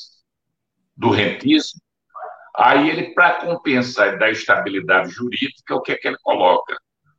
do 0.97 1.11
rentismo, 1.11 1.81
Aí 2.57 2.89
ele, 2.89 3.13
para 3.13 3.35
compensar 3.45 4.19
da 4.19 4.31
estabilidade 4.31 5.11
jurídica, 5.11 5.75
o 5.75 5.83
que 5.83 5.93
é 5.93 5.97
que 5.97 6.09
ele 6.09 6.17
coloca? 6.23 6.75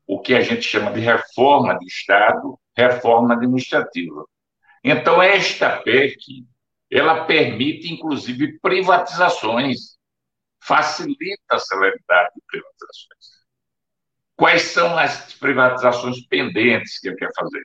O 0.08 0.20
que 0.20 0.34
a 0.34 0.42
gente 0.42 0.64
chama 0.64 0.92
de 0.92 1.00
reforma 1.00 1.78
de 1.78 1.86
Estado, 1.86 2.60
reforma 2.76 3.36
administrativa. 3.36 4.26
Então, 4.84 5.22
esta 5.22 5.78
PEC, 5.78 6.44
ela 6.90 7.26
permite, 7.26 7.94
inclusive, 7.94 8.58
privatizações, 8.60 9.98
facilita 10.60 11.44
a 11.52 11.60
celeridade 11.60 12.32
de 12.36 12.42
privatizações. 12.48 13.38
Quais 14.36 14.62
são 14.64 14.98
as 14.98 15.36
privatizações 15.36 16.26
pendentes 16.26 17.00
que 17.00 17.10
ele 17.10 17.18
quer 17.18 17.30
fazer? 17.38 17.62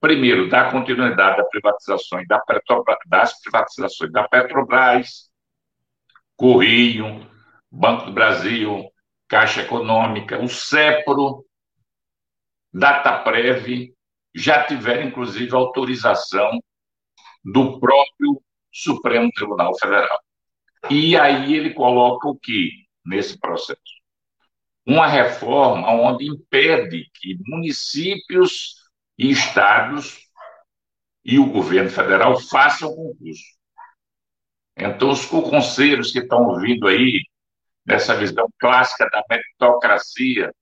Primeiro, 0.00 0.48
dar 0.48 0.70
continuidade 0.70 1.40
às 1.40 1.48
privatizações 1.48 2.26
da 2.28 2.38
Petrobras, 2.40 2.98
das 3.06 3.40
privatizações 3.40 4.12
da 4.12 4.28
Petrobras, 4.28 5.30
Correio, 6.36 7.28
Banco 7.70 8.06
do 8.06 8.12
Brasil, 8.12 8.90
Caixa 9.26 9.62
Econômica, 9.62 10.38
o 10.38 10.48
CEPRO, 10.48 11.44
Dataprev, 12.72 13.94
já 14.34 14.64
tiveram, 14.64 15.08
inclusive, 15.08 15.54
autorização 15.54 16.60
do 17.42 17.80
próprio 17.80 18.42
Supremo 18.70 19.30
Tribunal 19.32 19.76
Federal. 19.78 20.20
E 20.90 21.16
aí 21.16 21.54
ele 21.54 21.72
coloca 21.72 22.28
o 22.28 22.38
que 22.38 22.70
nesse 23.04 23.38
processo? 23.38 23.80
Uma 24.84 25.06
reforma 25.06 25.90
onde 25.90 26.26
impede 26.26 27.10
que 27.14 27.38
municípios 27.46 28.85
e 29.18 29.30
estados 29.30 30.26
e 31.24 31.38
o 31.38 31.46
governo 31.50 31.90
federal 31.90 32.40
façam 32.40 32.94
concurso. 32.94 33.56
Então, 34.76 35.10
os 35.10 35.26
conselhos 35.26 36.12
que 36.12 36.18
estão 36.18 36.44
ouvindo 36.44 36.86
aí, 36.86 37.22
nessa 37.84 38.14
visão 38.14 38.46
clássica 38.58 39.08
da 39.10 39.22
meritocracia, 39.28 40.52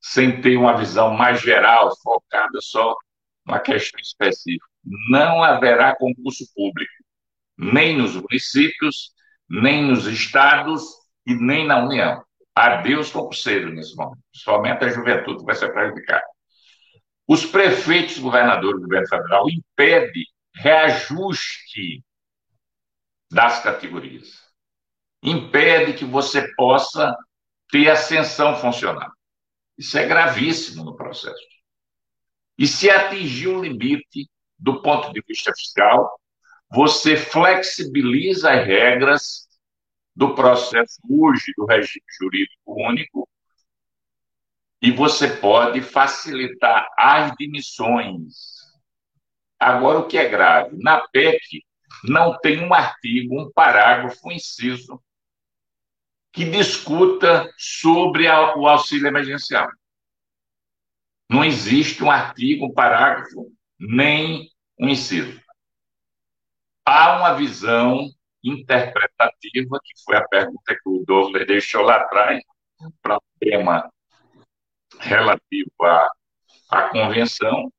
sem 0.00 0.40
ter 0.40 0.56
uma 0.56 0.76
visão 0.76 1.14
mais 1.14 1.40
geral, 1.40 1.94
focada 2.02 2.60
só 2.60 2.94
numa 3.46 3.60
questão 3.60 4.00
específica, 4.00 4.66
não 5.10 5.42
haverá 5.42 5.94
concurso 5.96 6.44
público, 6.54 6.92
nem 7.56 7.96
nos 7.96 8.14
municípios, 8.14 9.12
nem 9.48 9.84
nos 9.84 10.06
estados 10.06 10.82
e 11.26 11.34
nem 11.34 11.66
na 11.66 11.84
União. 11.84 12.22
Adeus 12.54 13.10
concurseiro 13.10 13.70
nesse 13.70 13.94
momento, 13.96 14.18
somente 14.32 14.84
a 14.84 14.88
juventude 14.88 15.44
vai 15.44 15.54
ser 15.54 15.72
prejudicada. 15.72 16.24
Os 17.28 17.44
prefeitos, 17.44 18.18
governadores 18.18 18.80
do 18.80 18.86
governo 18.86 19.06
federal 19.06 19.50
impedem 19.50 20.24
reajuste 20.54 22.02
das 23.30 23.62
categorias. 23.62 24.42
Impede 25.22 25.92
que 25.92 26.06
você 26.06 26.54
possa 26.54 27.14
ter 27.70 27.90
ascensão 27.90 28.56
funcional. 28.56 29.12
Isso 29.76 29.98
é 29.98 30.06
gravíssimo 30.06 30.82
no 30.84 30.96
processo. 30.96 31.46
E 32.56 32.66
se 32.66 32.88
atingir 32.88 33.48
o 33.48 33.62
limite 33.62 34.28
do 34.58 34.80
ponto 34.80 35.12
de 35.12 35.22
vista 35.28 35.52
fiscal, 35.54 36.18
você 36.70 37.14
flexibiliza 37.14 38.50
as 38.50 38.66
regras 38.66 39.48
do 40.16 40.34
processo 40.34 40.98
hoje 41.08 41.52
do 41.56 41.66
regime 41.66 42.04
jurídico 42.18 42.88
único 42.88 43.28
e 44.80 44.92
você 44.92 45.36
pode 45.36 45.82
facilitar 45.82 46.88
as 46.96 47.34
demissões. 47.36 48.58
Agora, 49.58 49.98
o 49.98 50.06
que 50.06 50.16
é 50.16 50.28
grave? 50.28 50.76
Na 50.80 51.00
PEC, 51.08 51.64
não 52.04 52.38
tem 52.38 52.64
um 52.64 52.72
artigo, 52.72 53.40
um 53.40 53.50
parágrafo, 53.50 54.28
um 54.28 54.32
inciso 54.32 55.02
que 56.32 56.44
discuta 56.44 57.52
sobre 57.56 58.28
o 58.28 58.68
auxílio 58.68 59.08
emergencial. 59.08 59.68
Não 61.28 61.44
existe 61.44 62.02
um 62.04 62.10
artigo, 62.10 62.66
um 62.66 62.72
parágrafo, 62.72 63.52
nem 63.78 64.48
um 64.78 64.88
inciso. 64.88 65.40
Há 66.86 67.18
uma 67.18 67.34
visão 67.34 68.08
interpretativa, 68.42 69.80
que 69.82 70.04
foi 70.04 70.16
a 70.16 70.28
pergunta 70.28 70.74
que 70.74 70.88
o 70.88 71.04
Douglas 71.04 71.46
deixou 71.46 71.82
lá 71.82 71.96
atrás, 71.96 72.40
para 73.02 73.16
o 73.16 73.22
tema 73.40 73.90
relativo 75.00 75.70
à, 75.82 76.08
à 76.70 76.82
convenção, 76.88 77.72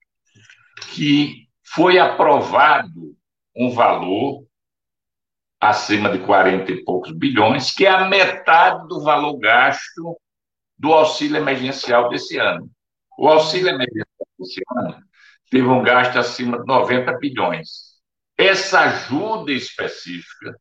que 0.94 1.48
foi 1.64 2.00
aprovado 2.00 3.16
um 3.56 3.72
valor 3.72 4.46
acima 5.60 6.10
de 6.10 6.20
40 6.20 6.72
e 6.72 6.84
poucos 6.84 7.12
bilhões, 7.12 7.72
que 7.72 7.86
é 7.86 7.90
a 7.90 8.08
metade 8.08 8.88
do 8.88 9.04
valor 9.04 9.38
gasto 9.38 10.18
do 10.78 10.94
auxílio 10.94 11.38
emergencial 11.38 12.10
desse 12.10 12.38
ano. 12.38 12.70
O 13.18 13.28
auxílio 13.28 13.68
emergencial 13.68 14.28
desse 14.40 14.62
ano 14.78 15.04
teve 15.50 15.68
um 15.68 15.84
gasto 15.84 16.18
acima 16.18 16.60
de 16.60 16.66
90 16.66 17.18
bilhões. 17.18 17.90
Essa 18.38 18.82
ajuda 18.82 19.52
específica, 19.52 20.58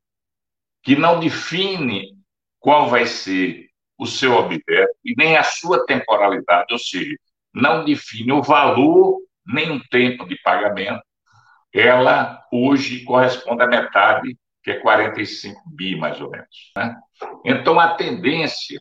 que 0.83 0.97
não 0.97 1.21
define 1.21 2.17
qual 2.59 2.89
vai 2.89 3.07
ser 3.07 3.68
o 3.99 4.07
seu 4.07 4.35
objeto 4.35 4.95
e 5.05 5.15
nem 5.17 5.37
a 5.37 5.43
sua 5.43 5.85
temporalidade, 5.85 6.73
ou 6.73 6.79
seja, 6.79 7.17
não 7.53 7.85
define 7.85 8.33
o 8.33 8.43
valor 8.43 9.19
nem 9.47 9.71
o 9.71 9.89
tempo 9.89 10.27
de 10.27 10.37
pagamento, 10.43 11.03
ela 11.73 12.43
hoje 12.53 13.05
corresponde 13.05 13.63
à 13.63 13.67
metade, 13.67 14.39
que 14.63 14.71
é 14.71 14.81
45 14.81 15.61
bi, 15.75 15.97
mais 15.97 16.21
ou 16.21 16.31
menos. 16.31 16.73
Né? 16.77 16.97
Então, 17.45 17.79
a 17.81 17.95
tendência, 17.95 18.81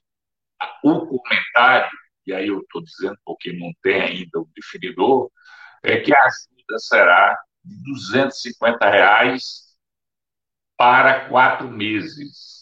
o 0.83 1.05
comentário, 1.05 1.89
e 2.25 2.33
aí 2.33 2.47
eu 2.47 2.59
estou 2.59 2.83
dizendo 2.83 3.17
porque 3.25 3.53
não 3.53 3.71
tem 3.81 4.01
ainda 4.01 4.39
o 4.39 4.49
definidor, 4.55 5.29
é 5.83 5.97
que 5.97 6.13
a 6.13 6.19
ajuda 6.19 6.79
será 6.79 7.37
de 7.63 7.83
250 7.91 8.89
reais 8.89 9.67
para 10.77 11.29
quatro 11.29 11.69
meses. 11.69 12.56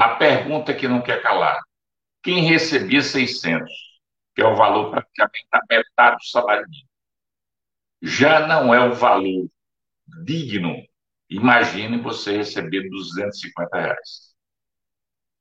A 0.00 0.16
pergunta 0.16 0.74
que 0.74 0.88
não 0.88 1.02
quer 1.02 1.20
calar: 1.20 1.60
quem 2.22 2.44
recebia 2.44 3.02
600, 3.02 3.70
que 4.34 4.40
é 4.40 4.46
o 4.46 4.56
valor 4.56 4.90
praticamente 4.90 5.46
da 5.52 5.60
metade 5.68 6.16
do 6.16 6.24
salário 6.24 6.66
mínimo, 6.66 6.88
já 8.00 8.46
não 8.46 8.72
é 8.72 8.80
um 8.80 8.94
valor 8.94 9.46
digno, 10.24 10.74
imagine 11.28 12.00
você 12.00 12.38
receber 12.38 12.88
250 12.88 13.78
reais. 13.78 14.34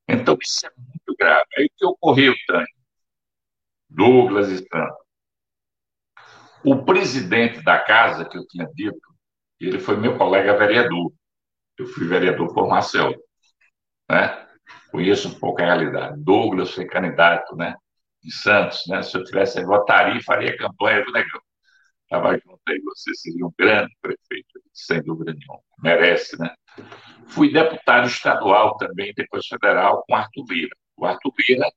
Então, 0.09 0.37
isso 0.41 0.67
é 0.67 0.71
muito 0.75 1.15
grave. 1.17 1.47
Aí 1.57 1.65
o 1.67 1.69
que 1.77 1.85
ocorreu, 1.85 2.35
Tânia? 2.45 2.67
Douglas 3.89 4.49
e 4.49 4.57
Sandra. 4.57 4.97
O 6.65 6.83
presidente 6.83 7.61
da 7.63 7.79
casa, 7.79 8.25
que 8.25 8.37
eu 8.37 8.45
tinha 8.45 8.65
dito, 8.75 8.99
ele 9.57 9.79
foi 9.79 9.95
meu 9.95 10.17
colega 10.17 10.57
vereador. 10.57 11.13
Eu 11.77 11.87
fui 11.87 12.05
vereador 12.05 12.53
por 12.53 12.67
Marcel. 12.67 13.13
Né? 14.09 14.48
Conheço 14.91 15.29
um 15.29 15.39
pouco 15.39 15.61
a 15.61 15.65
realidade. 15.65 16.21
Douglas 16.21 16.71
foi 16.71 16.85
candidato, 16.85 17.55
né? 17.55 17.75
de 18.23 18.31
Santos, 18.31 18.85
né? 18.87 19.01
Se 19.01 19.17
eu 19.17 19.23
tivesse, 19.23 19.63
votaria 19.63 20.19
e 20.19 20.23
faria 20.23 20.57
campanha 20.57 21.03
do 21.03 21.11
Negão. 21.11 21.41
Estava 22.03 22.33
junto 22.33 22.59
aí, 22.67 22.81
você 22.81 23.13
seria 23.13 23.45
um 23.45 23.53
grande 23.57 23.95
prefeito, 24.01 24.59
sem 24.73 25.01
dúvida 25.03 25.33
nenhuma. 25.33 25.61
Merece, 25.81 26.39
né? 26.39 26.53
Fui 27.27 27.51
deputado 27.51 28.07
estadual 28.07 28.77
também, 28.77 29.13
depois 29.15 29.45
federal, 29.45 30.03
com 30.07 30.15
Arthur 30.15 30.45
Lira. 30.49 30.75
O 30.97 31.05
Arthur 31.05 31.33
Lira 31.47 31.69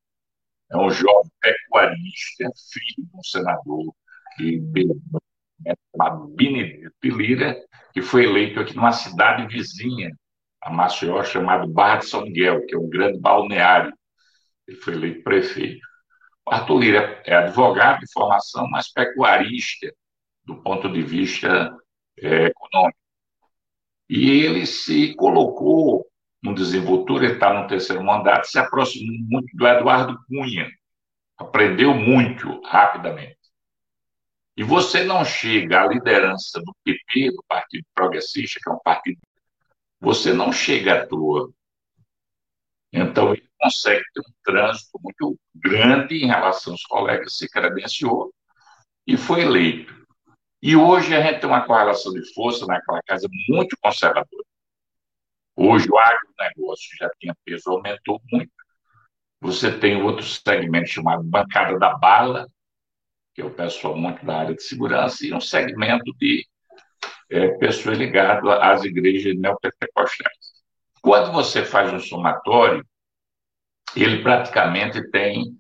é 0.71 0.77
um 0.77 0.91
jovem 0.91 1.31
pecuarista, 1.41 2.51
filho 2.73 3.09
de 3.09 3.17
um 3.17 3.23
senador 3.23 3.95
que 4.37 4.61
chamado 5.95 6.29
Benedito 6.29 6.93
Lira, 7.05 7.63
que 7.93 8.01
foi 8.01 8.25
eleito 8.25 8.59
aqui 8.59 8.75
numa 8.75 8.93
cidade 8.93 9.47
vizinha, 9.47 10.11
a 10.63 10.71
Maceió, 10.71 11.23
chamado 11.25 11.67
Barra 11.67 11.99
de 11.99 12.07
São 12.07 12.23
Miguel, 12.23 12.65
que 12.67 12.75
é 12.75 12.79
um 12.79 12.89
grande 12.89 13.19
balneário. 13.19 13.93
Ele 14.67 14.77
foi 14.77 14.95
eleito 14.95 15.23
prefeito. 15.25 15.85
O 16.47 16.55
Arthur 16.55 16.79
Lira 16.79 17.23
é 17.25 17.35
advogado 17.35 18.01
de 18.01 18.13
formação, 18.13 18.69
mas 18.71 18.93
pecuarista 18.93 19.93
do 20.45 20.57
ponto 20.63 20.89
de 20.91 21.03
vista 21.03 21.71
é, 22.19 22.47
econômico. 22.47 22.99
E 24.09 24.31
ele 24.31 24.67
se 24.67 25.15
colocou 25.15 26.07
no 26.43 26.55
desenvoltura, 26.55 27.25
ele 27.25 27.35
está 27.35 27.53
no 27.53 27.69
terceiro 27.69 28.03
mandato, 28.03 28.47
se 28.47 28.59
aproximou 28.59 29.17
muito 29.21 29.57
do 29.57 29.67
Eduardo 29.67 30.19
Cunha, 30.27 30.69
aprendeu 31.39 31.95
muito 31.95 32.61
rapidamente. 32.63 33.39
E 34.57 34.63
você 34.63 35.03
não 35.05 35.25
chega 35.25 35.83
à 35.83 35.87
liderança 35.87 36.61
do 36.61 36.75
PP, 36.85 37.31
do 37.31 37.45
Partido 37.49 37.87
Progressista, 37.95 38.61
que 38.63 38.69
é 38.69 38.73
um 38.73 38.79
partido. 38.85 39.19
Você 40.03 40.33
não 40.33 40.53
chega 40.53 40.95
à 40.95 41.07
toa. 41.07 41.49
Então, 42.93 43.33
ele 43.33 43.49
consegue 43.57 44.03
ter 44.13 44.21
um 44.21 44.33
trânsito 44.43 44.99
muito 45.01 45.39
grande 45.55 46.17
em 46.17 46.27
relação 46.27 46.73
aos 46.73 46.83
colegas, 46.83 47.39
se 47.39 47.49
credenciou 47.49 48.35
e 49.07 49.17
foi 49.17 49.43
eleito. 49.43 49.95
E 50.61 50.75
hoje 50.75 51.15
a 51.15 51.23
gente 51.23 51.39
tem 51.41 51.49
uma 51.49 51.65
correlação 51.65 52.13
de 52.13 52.35
força 52.35 52.67
naquela 52.67 53.01
casa 53.05 53.29
muito 53.49 53.77
conservadora. 53.81 54.45
Hoje 55.55 55.89
o 55.89 55.97
agronegócio 55.97 56.97
já 56.99 57.09
tinha 57.21 57.37
peso, 57.45 57.71
aumentou 57.71 58.21
muito. 58.33 58.51
Você 59.41 59.79
tem 59.79 60.03
outro 60.03 60.25
segmento 60.25 60.89
chamado 60.89 61.23
bancada 61.23 61.79
da 61.79 61.97
bala, 61.97 62.49
que 63.35 63.41
é 63.41 63.45
o 63.45 63.55
pessoal 63.55 63.97
muito 63.97 64.27
da 64.27 64.41
área 64.41 64.55
de 64.55 64.63
segurança, 64.65 65.25
e 65.25 65.33
um 65.33 65.41
segmento 65.41 66.13
de 66.19 66.45
é, 67.33 67.49
pessoas 67.57 67.99
ligadas 67.99 68.49
às 68.61 68.85
igrejas 68.85 69.37
neopentecostais. 69.39 70.53
Quando 71.01 71.33
você 71.33 71.65
faz 71.65 71.93
um 71.93 71.99
somatório, 71.99 72.87
ele 73.97 74.23
praticamente 74.23 75.11
tem. 75.11 75.57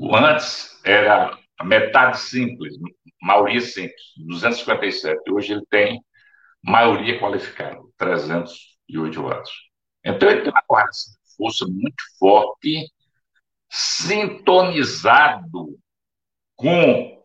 Antes 0.00 0.80
era 0.84 1.36
metade 1.64 2.20
simples, 2.20 2.74
maioria 3.20 3.60
simples, 3.60 4.00
257. 4.18 5.32
Hoje 5.32 5.54
ele 5.54 5.64
tem 5.68 6.00
maioria 6.62 7.18
qualificada, 7.18 7.80
308 7.96 9.22
votos. 9.22 9.50
Então 10.04 10.30
ele 10.30 10.42
tem 10.42 10.52
uma 10.52 10.62
força 11.36 11.66
muito 11.66 12.02
forte, 12.18 12.86
sintonizado 13.68 15.76
com 16.54 17.17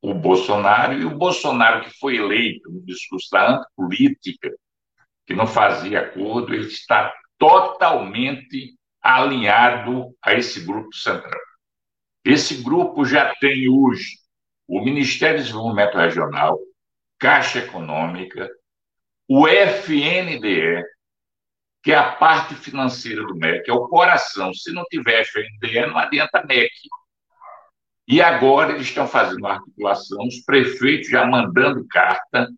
o 0.00 0.14
Bolsonaro, 0.14 0.94
e 0.94 1.04
o 1.04 1.16
Bolsonaro 1.16 1.84
que 1.84 1.98
foi 1.98 2.16
eleito 2.16 2.70
no 2.70 2.84
discurso 2.84 3.28
da 3.30 3.56
antipolítica, 3.56 4.50
que 5.26 5.34
não 5.34 5.46
fazia 5.46 6.00
acordo, 6.00 6.54
ele 6.54 6.66
está 6.66 7.12
totalmente 7.38 8.74
alinhado 9.02 10.14
a 10.22 10.34
esse 10.34 10.64
grupo 10.64 10.94
central. 10.94 11.40
Esse 12.24 12.62
grupo 12.62 13.04
já 13.04 13.34
tem 13.40 13.68
hoje 13.68 14.16
o 14.68 14.84
Ministério 14.84 15.38
do 15.38 15.44
Desenvolvimento 15.44 15.96
Regional, 15.96 16.58
Caixa 17.18 17.60
Econômica, 17.60 18.50
o 19.28 19.46
FNDE, 19.48 20.84
que 21.82 21.92
é 21.92 21.96
a 21.96 22.12
parte 22.12 22.54
financeira 22.54 23.22
do 23.22 23.36
MEC, 23.36 23.70
é 23.70 23.72
o 23.72 23.88
coração. 23.88 24.52
Se 24.52 24.72
não 24.72 24.84
tiver 24.84 25.20
FNDE, 25.22 25.86
não 25.86 25.98
adianta 25.98 26.44
MEC. 26.44 26.70
E 28.08 28.22
agora 28.22 28.72
eles 28.72 28.86
estão 28.86 29.06
fazendo 29.06 29.38
uma 29.38 29.54
articulação, 29.54 30.24
os 30.26 30.40
prefeitos 30.44 31.08
já 31.08 31.26
mandando 31.26 31.84
carta 31.88 32.48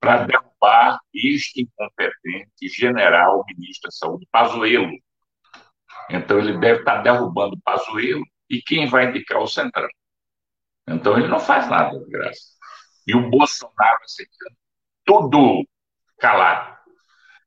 para 0.00 0.24
derrubar 0.24 0.98
este 1.14 1.62
incompetente 1.62 2.68
general 2.68 3.44
ministro 3.46 3.88
da 3.88 3.90
Saúde, 3.92 4.26
Pazuello. 4.32 4.90
Então 6.10 6.40
ele 6.40 6.58
deve 6.58 6.80
estar 6.80 7.02
derrubando 7.02 7.54
o 7.54 7.60
Pazuello 7.60 8.24
e 8.48 8.60
quem 8.60 8.88
vai 8.88 9.06
indicar 9.06 9.40
o 9.40 9.46
Centrão. 9.46 9.88
Então 10.88 11.16
ele 11.16 11.28
não 11.28 11.38
faz 11.38 11.68
nada 11.68 11.96
de 11.96 12.10
graça. 12.10 12.50
E 13.06 13.14
o 13.14 13.30
Bolsonaro 13.30 14.02
aceitando 14.02 14.56
tudo 15.04 15.64
calado. 16.18 16.78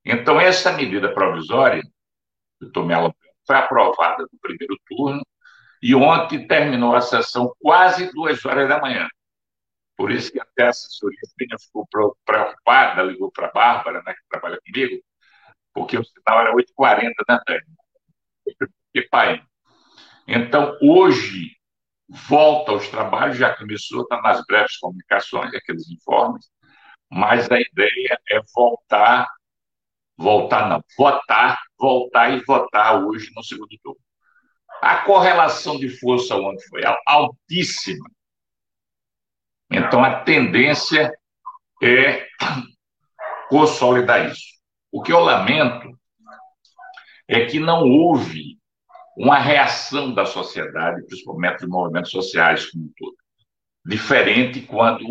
Então 0.05 0.39
essa 0.39 0.71
medida 0.71 1.13
provisória, 1.13 1.81
eu 2.61 2.71
tomei 2.71 2.95
ela, 2.95 3.13
foi 3.45 3.55
aprovada 3.57 4.23
no 4.23 4.39
primeiro 4.39 4.77
turno 4.87 5.21
e 5.83 5.93
ontem 5.93 6.47
terminou 6.47 6.95
a 6.95 7.01
sessão 7.01 7.53
quase 7.59 8.09
duas 8.13 8.45
horas 8.45 8.69
da 8.69 8.79
manhã. 8.79 9.05
Por 9.97 10.11
isso 10.11 10.31
que 10.31 10.39
até 10.39 10.67
a 10.67 10.69
assessoria 10.69 11.19
ficou 11.59 11.85
preocupada, 12.25 13.03
ligou 13.03 13.29
para 13.29 13.47
a 13.47 13.51
Bárbara, 13.51 14.01
né, 14.01 14.13
que 14.13 14.21
trabalha 14.29 14.57
comigo, 14.65 15.03
porque 15.73 15.97
o 15.97 16.03
sinal 16.05 16.39
era 16.39 16.55
8h40 16.55 17.11
da 17.27 17.37
tarde. 17.37 17.65
Que 18.93 19.01
pai. 19.09 19.43
Então, 20.25 20.77
hoje, 20.81 21.51
volta 22.07 22.71
aos 22.71 22.87
trabalhos, 22.87 23.37
já 23.37 23.53
começou, 23.53 24.03
está 24.03 24.21
nas 24.21 24.41
breves 24.45 24.77
comunicações, 24.77 25.53
aqueles 25.53 25.89
informes, 25.91 26.49
mas 27.11 27.51
a 27.51 27.59
ideia 27.59 28.17
é 28.31 28.39
voltar, 28.55 29.27
voltar 30.15 30.69
não, 30.69 30.81
votar, 30.97 31.59
voltar 31.77 32.31
e 32.31 32.41
votar 32.45 33.03
hoje 33.03 33.29
no 33.35 33.43
segundo 33.43 33.77
turno. 33.83 34.02
A 34.85 34.97
correlação 34.97 35.79
de 35.79 35.87
força 35.87 36.35
ontem 36.35 36.67
foi 36.67 36.81
altíssima. 37.07 38.05
Então, 39.71 40.03
a 40.03 40.19
tendência 40.19 41.09
é 41.81 42.27
consolidar 43.47 44.29
isso. 44.29 44.59
O 44.91 45.01
que 45.01 45.13
eu 45.13 45.21
lamento 45.21 45.87
é 47.29 47.45
que 47.45 47.61
não 47.61 47.89
houve 47.89 48.59
uma 49.17 49.39
reação 49.39 50.13
da 50.13 50.25
sociedade, 50.25 51.05
principalmente 51.07 51.61
dos 51.61 51.69
movimentos 51.69 52.11
sociais 52.11 52.69
como 52.69 52.83
um 52.83 52.91
todo. 52.97 53.15
Diferente 53.85 54.63
quando 54.63 55.05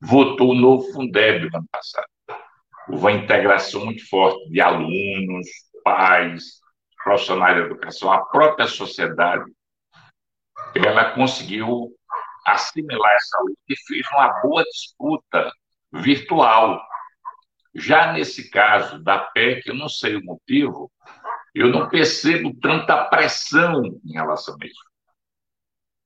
votou 0.00 0.52
o 0.52 0.58
novo 0.58 0.90
Fundeb 0.94 1.50
no 1.50 1.58
ano 1.58 1.68
passado. 1.70 2.08
Houve 2.88 3.02
uma 3.02 3.12
integração 3.12 3.84
muito 3.84 4.08
forte 4.08 4.48
de 4.48 4.62
alunos, 4.62 5.46
pais, 5.84 6.58
profissionais 7.02 7.56
da 7.56 7.62
educação, 7.62 8.12
a 8.12 8.24
própria 8.26 8.66
sociedade, 8.66 9.44
ela 10.74 11.12
conseguiu 11.12 11.92
assimilar 12.46 13.14
essa 13.14 13.38
luta 13.40 13.60
e 13.68 13.76
fez 13.86 14.06
uma 14.12 14.40
boa 14.40 14.62
disputa 14.64 15.52
virtual. 15.92 16.80
Já 17.74 18.12
nesse 18.12 18.50
caso 18.50 19.02
da 19.02 19.18
PEC, 19.18 19.68
eu 19.68 19.74
não 19.74 19.88
sei 19.88 20.16
o 20.16 20.24
motivo, 20.24 20.90
eu 21.54 21.68
não 21.68 21.88
percebo 21.88 22.54
tanta 22.60 23.04
pressão 23.04 23.82
em 24.04 24.12
relação 24.12 24.56
a 24.60 24.66
isso. 24.66 24.88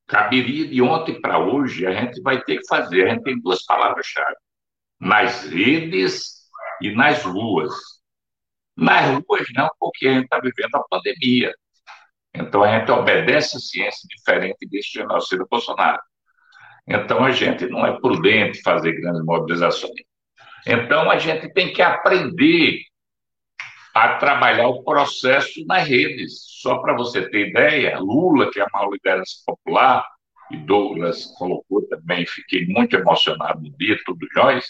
Caberia 0.06 0.68
de 0.68 0.82
ontem 0.82 1.20
para 1.20 1.38
hoje, 1.38 1.86
a 1.86 1.92
gente 1.92 2.20
vai 2.20 2.42
ter 2.42 2.58
que 2.58 2.66
fazer, 2.66 3.06
a 3.06 3.14
gente 3.14 3.22
tem 3.22 3.40
duas 3.40 3.64
palavras-chave: 3.64 4.36
nas 5.00 5.44
redes 5.44 6.50
e 6.80 6.94
nas 6.94 7.24
ruas. 7.24 7.72
Nas 8.76 9.10
ruas, 9.10 9.46
não, 9.54 9.68
porque 9.78 10.06
a 10.06 10.14
gente 10.14 10.24
está 10.24 10.38
vivendo 10.38 10.74
a 10.74 10.84
pandemia. 10.88 11.52
Então, 12.34 12.62
a 12.62 12.78
gente 12.78 12.90
obedece 12.90 13.56
a 13.56 13.60
ciência 13.60 14.08
diferente 14.08 14.66
desse 14.68 14.92
genocídio 14.92 15.46
Bolsonaro. 15.50 16.00
Então, 16.86 17.24
a 17.24 17.30
gente 17.30 17.66
não 17.66 17.86
é 17.86 18.00
prudente 18.00 18.62
fazer 18.62 18.92
grandes 18.92 19.24
mobilizações. 19.24 19.92
Então, 20.66 21.10
a 21.10 21.18
gente 21.18 21.52
tem 21.52 21.72
que 21.72 21.82
aprender 21.82 22.80
a 23.94 24.16
trabalhar 24.16 24.68
o 24.68 24.82
processo 24.82 25.64
nas 25.66 25.86
redes. 25.86 26.40
Só 26.62 26.78
para 26.78 26.94
você 26.94 27.28
ter 27.28 27.48
ideia, 27.48 27.98
Lula, 27.98 28.50
que 28.50 28.58
é 28.58 28.62
a 28.62 28.68
maior 28.72 28.90
liderança 28.90 29.34
popular, 29.44 30.04
e 30.50 30.56
Douglas 30.56 31.26
colocou 31.38 31.86
também, 31.88 32.26
fiquei 32.26 32.66
muito 32.66 32.94
emocionado 32.94 33.60
no 33.62 33.70
dia, 33.76 33.98
tudo 34.04 34.26
nós, 34.34 34.66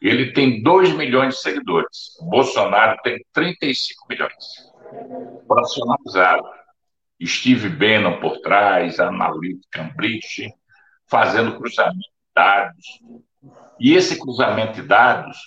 ele 0.00 0.32
tem 0.32 0.62
2 0.62 0.92
milhões 0.94 1.34
de 1.34 1.40
seguidores. 1.40 2.16
Bolsonaro 2.20 2.98
tem 3.02 3.24
35 3.32 4.06
milhões. 4.08 4.72
Profissionalizado. 5.46 6.48
Steve 7.24 7.68
Bannon 7.68 8.20
por 8.20 8.38
trás, 8.40 9.00
Analytica 9.00 9.66
Cambridge, 9.70 10.52
fazendo 11.06 11.56
cruzamento 11.56 11.98
de 11.98 12.34
dados. 12.34 12.86
E 13.80 13.94
esse 13.94 14.18
cruzamento 14.18 14.74
de 14.74 14.82
dados, 14.82 15.38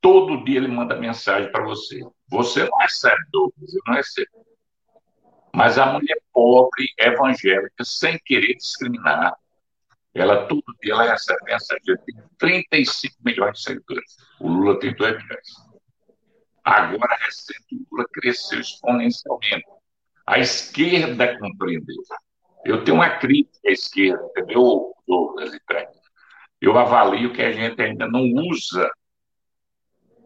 todo 0.00 0.44
dia 0.44 0.58
ele 0.58 0.68
manda 0.68 0.94
mensagem 0.94 1.50
para 1.50 1.64
você. 1.64 2.00
Você 2.28 2.64
não 2.64 2.78
recebe, 2.78 3.16
Douglas, 3.32 3.74
eu 3.74 3.80
não 3.86 3.94
recebo. 3.94 4.44
Mas 5.52 5.78
a 5.78 5.86
mulher 5.86 6.18
pobre, 6.32 6.86
evangélica, 6.98 7.84
sem 7.84 8.18
querer 8.24 8.54
discriminar, 8.54 9.36
ela 10.14 10.46
todo 10.46 10.64
dia 10.80 10.92
ela 10.92 11.10
recebe 11.10 11.40
mensagem, 11.44 11.96
tem 12.06 12.14
35 12.38 13.16
milhões 13.24 13.58
de 13.58 13.64
seguidores. 13.64 14.16
O 14.40 14.48
Lula 14.48 14.78
tem 14.78 14.94
2 14.94 15.16
milhões. 15.16 15.74
Agora, 16.64 17.16
recente, 17.16 17.74
o 17.74 17.86
Lula 17.90 18.06
cresceu 18.12 18.60
exponencialmente. 18.60 19.66
A 20.26 20.38
esquerda 20.38 21.38
compreendeu. 21.38 22.02
Eu 22.64 22.84
tenho 22.84 22.96
uma 22.96 23.10
crítica 23.18 23.68
à 23.68 23.72
esquerda, 23.72 24.24
entendeu, 24.30 24.94
Eu 26.60 26.78
avalio 26.78 27.32
que 27.32 27.42
a 27.42 27.52
gente 27.52 27.82
ainda 27.82 28.08
não 28.08 28.22
usa 28.48 28.88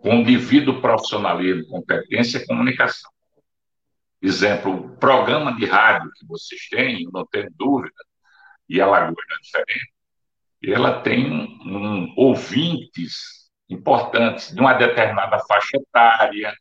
com 0.01 0.23
devido 0.23 0.81
profissionalismo, 0.81 1.67
competência 1.69 2.39
e 2.39 2.47
comunicação. 2.47 3.11
Exemplo, 4.21 4.73
o 4.73 4.97
programa 4.97 5.57
de 5.57 5.65
rádio 5.65 6.11
que 6.13 6.27
vocês 6.27 6.69
têm, 6.69 7.09
não 7.13 7.27
tenho 7.27 7.51
dúvida, 7.57 7.95
e 8.69 8.81
a 8.81 8.87
Lagoa 8.87 9.11
é 9.11 9.43
diferente, 9.43 9.93
ela 10.65 11.01
tem 11.01 11.33
um, 11.33 12.13
ouvintes 12.17 13.49
importantes 13.69 14.53
de 14.53 14.61
uma 14.61 14.75
determinada 14.75 15.39
faixa 15.41 15.77
etária, 15.77 16.53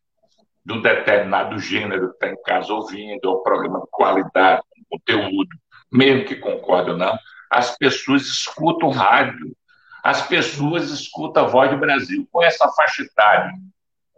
de 0.66 0.74
um 0.74 0.82
determinado 0.82 1.58
gênero 1.60 2.10
que 2.10 2.14
está 2.16 2.28
em 2.28 2.42
casa 2.44 2.74
ouvindo, 2.74 3.20
é 3.24 3.30
um 3.30 3.42
programa 3.42 3.80
de 3.80 3.88
qualidade, 3.90 4.62
conteúdo, 4.90 5.50
mesmo 5.92 6.26
que 6.26 6.36
concorde 6.36 6.92
ou 6.92 6.98
não, 6.98 7.18
as 7.50 7.78
pessoas 7.78 8.24
escutam 8.24 8.90
rádio, 8.90 9.56
as 10.04 10.26
pessoas 10.28 10.90
escutam 10.90 11.46
a 11.46 11.48
voz 11.48 11.72
do 11.72 11.78
Brasil. 11.78 12.28
Com 12.32 12.44
essa 12.44 12.68
faixa 12.70 13.04
etária, 13.04 13.52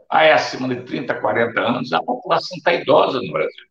aí 0.09 0.31
acima 0.31 0.67
de 0.67 0.83
30, 0.83 1.19
40 1.19 1.59
anos, 1.59 1.93
a 1.93 2.01
população 2.01 2.57
está 2.57 2.73
idosa 2.73 3.21
no 3.21 3.31
Brasil. 3.31 3.65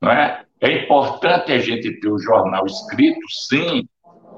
Não 0.00 0.10
é? 0.10 0.44
É 0.62 0.84
importante 0.84 1.50
a 1.50 1.58
gente 1.58 1.98
ter 1.98 2.08
o 2.08 2.20
jornal 2.20 2.64
escrito, 2.64 3.20
sim, 3.28 3.88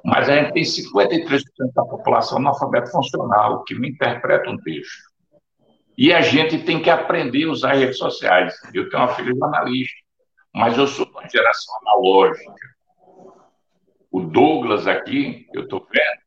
mas 0.03 0.27
a 0.27 0.37
gente 0.37 0.53
tem 0.55 0.63
53% 0.63 1.43
da 1.75 1.85
população 1.85 2.39
analfabeto 2.39 2.91
funcional, 2.91 3.63
que 3.65 3.75
não 3.75 3.85
interpreta 3.85 4.49
um 4.51 4.57
texto. 4.57 5.13
E 5.99 6.15
a 6.15 6.23
gente 6.23 6.65
tem 6.65 6.81
que 6.83 6.89
aprender 6.89 7.45
a 7.45 7.51
usar 7.51 7.75
redes 7.75 7.99
sociais. 7.99 8.55
Eu 8.73 8.89
tenho 8.89 9.03
uma 9.03 9.15
filha 9.15 9.35
jornalista, 9.35 9.95
mas 10.55 10.79
eu 10.79 10.87
sou 10.87 11.05
de 11.05 11.13
uma 11.13 11.29
geração 11.29 11.75
analógica. 11.83 12.55
O 14.11 14.21
Douglas 14.21 14.87
aqui, 14.87 15.47
eu 15.53 15.65
estou 15.65 15.87
vendo, 15.93 16.25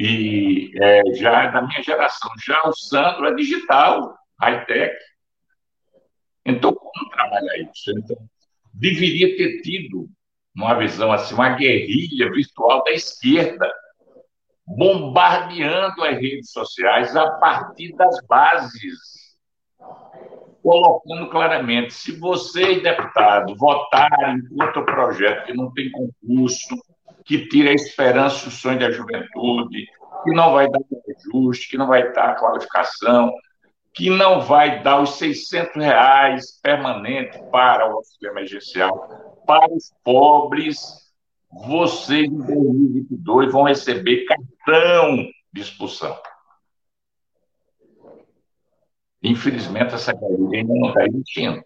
e 0.00 0.72
é, 0.82 1.14
já 1.14 1.44
é 1.44 1.52
da 1.52 1.62
minha 1.62 1.80
geração. 1.80 2.30
Já 2.44 2.60
o 2.66 2.72
Sandro 2.72 3.26
é 3.26 3.34
digital, 3.34 4.16
high-tech. 4.40 4.96
Então, 6.44 6.74
como 6.74 7.10
trabalhar 7.10 7.56
isso? 7.58 7.92
Então, 7.96 8.16
deveria 8.80 9.36
ter 9.36 9.60
tido 9.60 10.08
uma 10.56 10.74
visão 10.74 11.12
assim, 11.12 11.34
uma 11.34 11.50
guerrilha 11.50 12.32
virtual 12.32 12.82
da 12.82 12.92
esquerda, 12.92 13.70
bombardeando 14.66 16.02
as 16.02 16.18
redes 16.18 16.50
sociais 16.50 17.14
a 17.14 17.30
partir 17.32 17.94
das 17.94 18.16
bases 18.26 19.20
colocando 20.62 21.28
claramente: 21.30 21.92
se 21.92 22.12
vocês, 22.12 22.82
deputados, 22.82 23.56
votarem 23.58 24.42
contra 24.56 24.80
o 24.80 24.86
projeto 24.86 25.46
que 25.46 25.54
não 25.54 25.72
tem 25.72 25.90
concurso, 25.90 26.74
que 27.24 27.48
tira 27.48 27.70
a 27.70 27.74
esperança 27.74 28.44
e 28.44 28.48
o 28.48 28.50
sonho 28.50 28.78
da 28.78 28.90
juventude, 28.90 29.86
que 30.24 30.32
não 30.32 30.52
vai 30.52 30.68
dar 30.68 30.80
ajuste, 31.16 31.68
que 31.68 31.78
não 31.78 31.86
vai 31.86 32.12
dar 32.12 32.36
qualificação, 32.36 33.32
que 33.94 34.08
não 34.08 34.40
vai 34.40 34.82
dar 34.82 35.00
os 35.00 35.16
600 35.16 35.74
reais 35.76 36.60
permanente 36.62 37.38
para 37.50 37.88
o 37.88 37.96
auxílio 37.96 38.32
emergencial, 38.32 39.42
para 39.46 39.72
os 39.72 39.92
pobres, 40.04 40.78
vocês, 41.50 42.26
em 42.26 42.38
2022, 42.38 43.52
vão 43.52 43.64
receber 43.64 44.24
cartão 44.24 45.26
de 45.52 45.60
expulsão. 45.60 46.16
Infelizmente, 49.22 49.94
essa 49.94 50.12
guerrilha 50.12 50.60
ainda 50.60 50.74
não 50.74 50.88
está 50.88 51.06
existindo. 51.06 51.64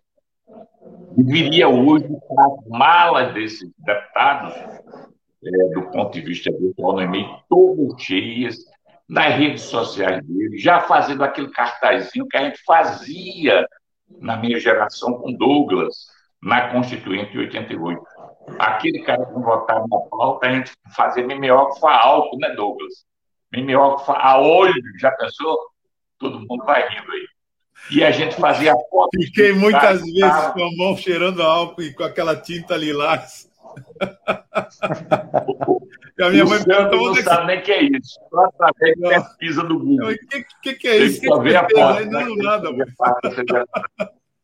Deveria 1.16 1.68
hoje, 1.68 2.06
as 2.06 2.68
malas 2.68 3.34
desses 3.34 3.70
deputados, 3.78 4.54
é, 5.44 5.74
do 5.74 5.82
ponto 5.90 6.12
de 6.12 6.20
vista 6.22 6.50
virtual, 6.50 6.94
no 6.94 7.02
e-mail, 7.02 7.28
todas 7.48 8.02
cheias, 8.02 8.56
nas 9.08 9.34
redes 9.34 9.62
sociais 9.62 10.24
dele, 10.26 10.58
já 10.58 10.80
fazendo 10.80 11.22
aquele 11.22 11.50
cartazinho 11.50 12.26
que 12.26 12.36
a 12.36 12.44
gente 12.44 12.62
fazia 12.64 13.66
na 14.20 14.36
minha 14.36 14.58
geração 14.58 15.14
com 15.14 15.32
Douglas, 15.32 15.94
na 16.42 16.68
Constituinte 16.70 17.32
de 17.32 17.38
88. 17.38 18.02
Aquele 18.58 19.02
cara 19.02 19.24
que 19.24 19.32
votava 19.32 19.86
na 19.90 19.98
pauta, 20.10 20.46
a 20.46 20.52
gente 20.52 20.72
fazia 20.94 21.26
mimeógrafo 21.26 21.86
a 21.86 22.04
álcool, 22.04 22.38
né, 22.38 22.50
Douglas? 22.50 23.04
Mimeógrafo 23.52 24.12
a 24.12 24.38
olho, 24.38 24.74
já 24.98 25.10
pensou? 25.12 25.58
Todo 26.18 26.40
mundo 26.40 26.64
vai 26.64 26.86
rindo 26.88 27.10
aí. 27.12 27.26
E 27.90 28.04
a 28.04 28.10
gente 28.10 28.36
fazia 28.36 28.72
foto. 28.90 29.10
Fiquei 29.18 29.52
muitas 29.52 30.00
vezes 30.00 30.20
tava... 30.20 30.52
com 30.52 30.64
a 30.64 30.70
mão 30.76 30.96
cheirando 30.96 31.42
álcool 31.42 31.82
e 31.82 31.92
com 31.92 32.04
aquela 32.04 32.36
tinta 32.36 32.76
lilás. 32.76 33.50
E 36.18 36.22
a 36.22 36.30
minha 36.30 36.44
o 36.44 36.48
mãe 36.48 36.62
pergunta, 36.62 36.96
não 36.96 37.14
sabe 37.16 37.46
nem 37.46 37.58
o 37.58 37.62
que 37.62 37.72
é 37.72 37.82
isso. 37.82 38.20
Só 38.30 38.44
através 38.44 38.94
de 38.94 39.08
pesquisa 39.08 39.64
do 39.64 39.78
Google. 39.78 40.10
O 40.10 40.14
que, 40.14 40.44
que, 40.62 40.74
que, 40.74 40.88
é 40.88 40.96
isso? 40.98 41.20
Tem 41.20 41.30
que, 41.30 41.36
que, 41.42 41.48
que 41.50 41.56
a 41.56 41.68
foto, 41.68 42.04
né? 42.06 42.24
Não, 42.24 42.36
nada. 42.36 42.68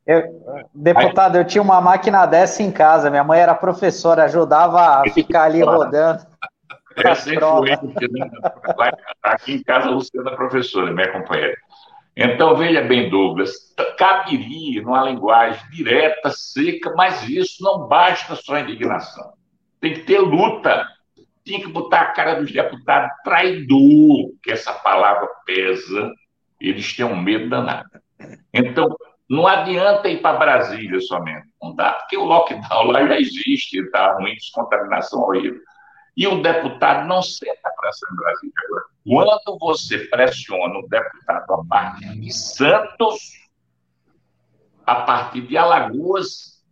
Eu, 0.06 0.66
deputado, 0.74 1.36
eu 1.36 1.44
tinha 1.44 1.62
uma 1.62 1.80
máquina 1.80 2.26
dessa 2.26 2.62
em 2.62 2.72
casa. 2.72 3.10
Minha 3.10 3.22
mãe 3.22 3.40
era 3.40 3.54
professora, 3.54 4.24
ajudava 4.24 4.80
a 4.80 5.10
ficar 5.10 5.44
ali 5.44 5.62
rodando. 5.62 6.26
Essa 6.96 7.32
influência, 7.32 8.08
né? 8.10 8.30
Aqui 9.22 9.54
em 9.54 9.62
casa, 9.62 9.86
a 9.86 9.90
Luciana 9.90 10.32
é 10.32 10.36
professora, 10.36 10.92
minha 10.92 11.12
companheira. 11.12 11.56
Então, 12.22 12.54
veja 12.54 12.82
bem, 12.82 13.08
Douglas, 13.08 13.74
caberia 13.96 14.82
numa 14.82 15.04
linguagem 15.04 15.62
direta, 15.70 16.30
seca, 16.30 16.92
mas 16.94 17.26
isso 17.26 17.64
não 17.64 17.88
basta 17.88 18.36
só 18.36 18.58
indignação. 18.58 19.32
Tem 19.80 19.94
que 19.94 20.00
ter 20.00 20.18
luta. 20.18 20.86
Tem 21.42 21.62
que 21.62 21.68
botar 21.68 22.02
a 22.02 22.12
cara 22.12 22.34
dos 22.34 22.52
deputados 22.52 23.10
traidor, 23.24 24.34
que 24.42 24.52
essa 24.52 24.70
palavra 24.70 25.26
pesa, 25.46 26.12
eles 26.60 26.94
têm 26.94 27.06
um 27.06 27.16
medo 27.16 27.48
danado. 27.48 27.88
Então, 28.52 28.94
não 29.26 29.46
adianta 29.46 30.10
ir 30.10 30.20
para 30.20 30.38
Brasília 30.38 31.00
somente. 31.00 31.48
Não 31.62 31.74
dá, 31.74 31.92
porque 31.92 32.18
o 32.18 32.24
lockdown 32.24 32.90
lá 32.90 33.06
já 33.06 33.18
existe, 33.18 33.78
está 33.78 34.12
ruim, 34.16 34.34
descontaminação 34.34 35.20
horrível. 35.20 35.62
E 36.16 36.26
o 36.26 36.42
deputado 36.42 37.06
não 37.06 37.22
senta 37.22 37.70
pressão 37.80 38.08
em 38.12 38.16
Brasília 38.16 38.54
agora. 38.64 38.84
Quando 39.04 39.58
você 39.58 39.98
pressiona 39.98 40.78
o 40.78 40.88
deputado 40.88 41.54
a 41.54 41.64
partir 41.64 42.20
de 42.20 42.32
Santos, 42.32 43.32
a 44.86 44.96
partir 44.96 45.42
de 45.42 45.56
Alagoas, 45.56 46.62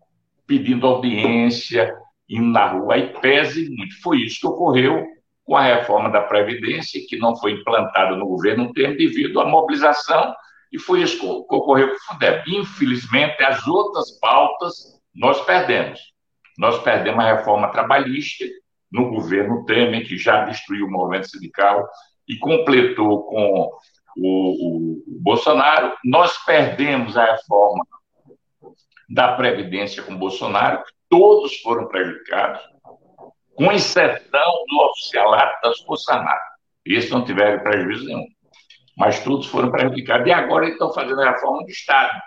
pedindo 0.47 0.87
audiência, 0.87 1.95
indo 2.29 2.49
na 2.49 2.67
rua, 2.67 2.95
aí 2.95 3.13
pese 3.21 3.71
muito. 3.71 4.01
Foi 4.03 4.19
isso 4.19 4.41
que 4.41 4.47
ocorreu 4.47 5.07
com 5.45 5.57
a 5.57 5.63
reforma 5.63 6.11
da 6.11 6.21
Previdência, 6.23 7.01
que 7.09 7.17
não 7.17 7.37
foi 7.37 7.53
implantada 7.53 8.15
no 8.17 8.27
governo 8.27 8.65
um 8.65 8.73
tempo 8.73 8.99
devido 8.99 9.41
à 9.41 9.47
mobilização, 9.47 10.35
e 10.71 10.79
foi 10.79 11.03
isso 11.03 11.19
que 11.19 11.27
ocorreu 11.27 11.89
com 11.89 11.95
o 11.95 12.01
Fundeb. 12.01 12.43
Infelizmente, 12.47 13.43
as 13.43 13.67
outras 13.67 14.11
pautas 14.21 15.01
nós 15.15 15.41
perdemos. 15.47 16.01
Nós 16.59 16.83
perdemos 16.83 17.25
a 17.25 17.35
reforma 17.35 17.69
trabalhista, 17.69 18.45
no 18.91 19.11
governo 19.11 19.65
Temer, 19.65 20.07
que 20.07 20.17
já 20.17 20.45
destruiu 20.45 20.87
o 20.87 20.91
movimento 20.91 21.29
sindical 21.29 21.89
e 22.27 22.37
completou 22.37 23.25
com 23.25 23.71
o, 24.17 24.19
o, 24.19 24.93
o 25.07 25.21
Bolsonaro. 25.21 25.95
Nós 26.05 26.37
perdemos 26.45 27.17
a 27.17 27.33
reforma 27.33 27.85
da 29.09 29.35
Previdência 29.35 30.03
com 30.03 30.17
Bolsonaro, 30.17 30.83
todos 31.09 31.57
foram 31.61 31.89
prejudicados, 31.89 32.61
com 33.55 33.73
exceção 33.73 34.65
do 34.69 34.81
oficialato 34.91 35.61
das 35.63 35.81
Forças 35.81 36.09
Armadas. 36.09 36.43
Esses 36.85 37.11
não 37.11 37.25
tiveram 37.25 37.63
prejuízo 37.63 38.05
nenhum. 38.07 38.27
Mas 38.97 39.23
todos 39.23 39.47
foram 39.47 39.71
prejudicados. 39.71 40.27
E 40.27 40.33
agora 40.33 40.65
eles 40.65 40.75
estão 40.75 40.93
fazendo 40.93 41.21
a 41.21 41.31
reforma 41.31 41.63
do 41.63 41.71
Estado. 41.71 42.21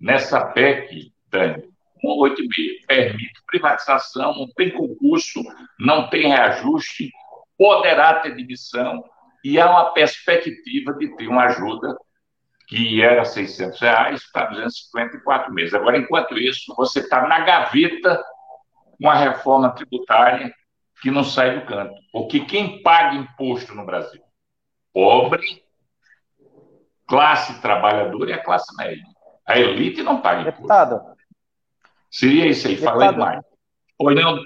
Nessa 0.00 0.46
PEC, 0.46 1.12
Tânia, 1.30 1.62
186 2.00 2.86
permite 2.86 3.42
privatização, 3.46 4.34
não 4.34 4.48
tem 4.54 4.70
concurso, 4.70 5.40
não 5.78 6.08
tem 6.08 6.28
reajuste, 6.28 7.10
poderá 7.56 8.14
ter 8.20 8.34
demissão 8.34 9.04
e 9.44 9.58
há 9.58 9.70
uma 9.70 9.92
perspectiva 9.92 10.94
de 10.94 11.14
ter 11.16 11.28
uma 11.28 11.44
ajuda 11.44 11.96
que 12.68 13.02
era 13.02 13.24
600 13.24 13.80
reais 13.80 14.30
para 14.32 14.46
254 14.46 15.52
meses. 15.52 15.74
Agora, 15.74 15.98
enquanto 15.98 16.38
isso, 16.38 16.72
você 16.76 17.00
está 17.00 17.26
na 17.26 17.40
gaveta 17.40 18.22
com 19.00 19.10
a 19.10 19.14
reforma 19.14 19.70
tributária 19.74 20.54
que 21.02 21.10
não 21.10 21.24
sai 21.24 21.58
do 21.58 21.66
canto. 21.66 21.94
Porque 22.12 22.40
quem 22.40 22.82
paga 22.82 23.16
imposto 23.16 23.74
no 23.74 23.84
Brasil? 23.84 24.22
Pobre, 24.92 25.64
classe 27.08 27.60
trabalhadora 27.60 28.30
e 28.30 28.32
a 28.34 28.42
classe 28.42 28.74
média. 28.76 29.04
A 29.46 29.58
elite 29.58 30.02
não 30.02 30.20
paga 30.20 30.42
imposto. 30.50 30.68
Seria 32.10 32.48
isso 32.48 32.66
aí, 32.66 32.74
Deputado, 32.74 32.98
falei 32.98 33.16
mais. 33.16 33.50
Oi, 34.02 34.14
não, 34.14 34.38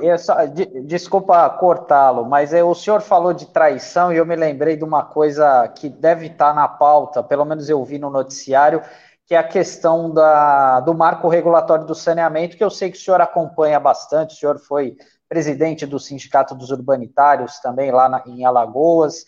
é, 0.00 0.06
é 0.06 0.16
só, 0.16 0.46
de, 0.46 0.64
desculpa 0.86 1.50
cortá-lo, 1.50 2.24
mas 2.24 2.54
é, 2.54 2.64
o 2.64 2.74
senhor 2.74 3.02
falou 3.02 3.34
de 3.34 3.44
traição 3.44 4.10
e 4.10 4.16
eu 4.16 4.24
me 4.24 4.34
lembrei 4.34 4.78
de 4.78 4.84
uma 4.84 5.04
coisa 5.04 5.68
que 5.68 5.90
deve 5.90 6.28
estar 6.28 6.54
na 6.54 6.66
pauta, 6.66 7.22
pelo 7.22 7.44
menos 7.44 7.68
eu 7.68 7.84
vi 7.84 7.98
no 7.98 8.08
noticiário, 8.08 8.80
que 9.26 9.34
é 9.34 9.38
a 9.38 9.46
questão 9.46 10.10
da, 10.10 10.80
do 10.80 10.94
marco 10.94 11.28
regulatório 11.28 11.84
do 11.84 11.94
saneamento, 11.94 12.56
que 12.56 12.64
eu 12.64 12.70
sei 12.70 12.90
que 12.90 12.96
o 12.96 13.00
senhor 13.00 13.20
acompanha 13.20 13.78
bastante, 13.78 14.34
o 14.34 14.38
senhor 14.38 14.58
foi 14.58 14.96
presidente 15.28 15.84
do 15.84 16.00
Sindicato 16.00 16.54
dos 16.54 16.70
Urbanitários 16.70 17.58
também 17.58 17.90
lá 17.90 18.08
na, 18.08 18.22
em 18.26 18.46
Alagoas, 18.46 19.26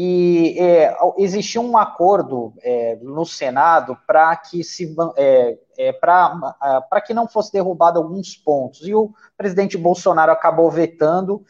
e 0.00 0.54
é, 0.60 0.96
existiu 1.16 1.60
um 1.60 1.76
acordo 1.76 2.54
é, 2.62 2.96
no 3.02 3.26
Senado 3.26 3.98
para 4.06 4.36
que 4.36 4.62
se 4.62 4.94
é, 5.16 5.58
é 5.76 5.92
para 5.92 7.00
que 7.04 7.12
não 7.12 7.26
fosse 7.26 7.50
derrubado 7.50 7.98
alguns 7.98 8.36
pontos 8.36 8.86
e 8.86 8.94
o 8.94 9.12
presidente 9.36 9.76
Bolsonaro 9.76 10.30
acabou 10.30 10.70
vetando, 10.70 11.42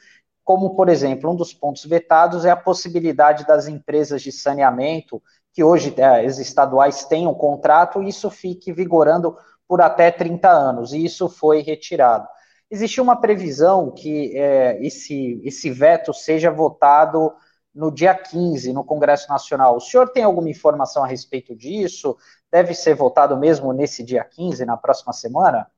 como 0.43 0.75
por 0.75 0.89
exemplo 0.89 1.31
um 1.31 1.37
dos 1.37 1.53
pontos 1.53 1.85
vetados 1.85 2.47
é 2.47 2.51
a 2.51 2.57
possibilidade 2.57 3.47
das 3.47 3.69
empresas 3.69 4.23
de 4.23 4.33
saneamento 4.33 5.23
que 5.53 5.63
hoje 5.63 5.93
é, 5.99 6.25
as 6.25 6.39
estaduais 6.39 7.05
têm 7.05 7.27
um 7.27 7.35
contrato 7.35 8.03
e 8.03 8.09
isso 8.09 8.31
fique 8.31 8.73
vigorando 8.73 9.37
por 9.69 9.83
até 9.83 10.11
30 10.11 10.49
anos 10.49 10.95
e 10.95 11.05
isso 11.05 11.29
foi 11.29 11.61
retirado. 11.61 12.27
Existe 12.71 12.99
uma 12.99 13.21
previsão 13.21 13.91
que 13.91 14.35
é, 14.35 14.79
esse, 14.83 15.39
esse 15.45 15.71
veto 15.71 16.15
seja 16.15 16.51
votado 16.51 17.31
no 17.79 17.93
dia 17.93 18.13
15, 18.13 18.73
no 18.73 18.83
Congresso 18.83 19.29
Nacional. 19.29 19.77
O 19.77 19.81
senhor 19.81 20.09
tem 20.09 20.25
alguma 20.25 20.51
informação 20.51 21.05
a 21.05 21.07
respeito 21.07 21.55
disso? 21.55 22.19
Deve 22.51 22.75
ser 22.75 22.95
votado 22.97 23.37
mesmo 23.37 23.73
nesse 23.73 24.03
dia 24.03 24.25
15, 24.25 24.65
na 24.65 24.77
próxima 24.77 25.13
semana? 25.13 25.71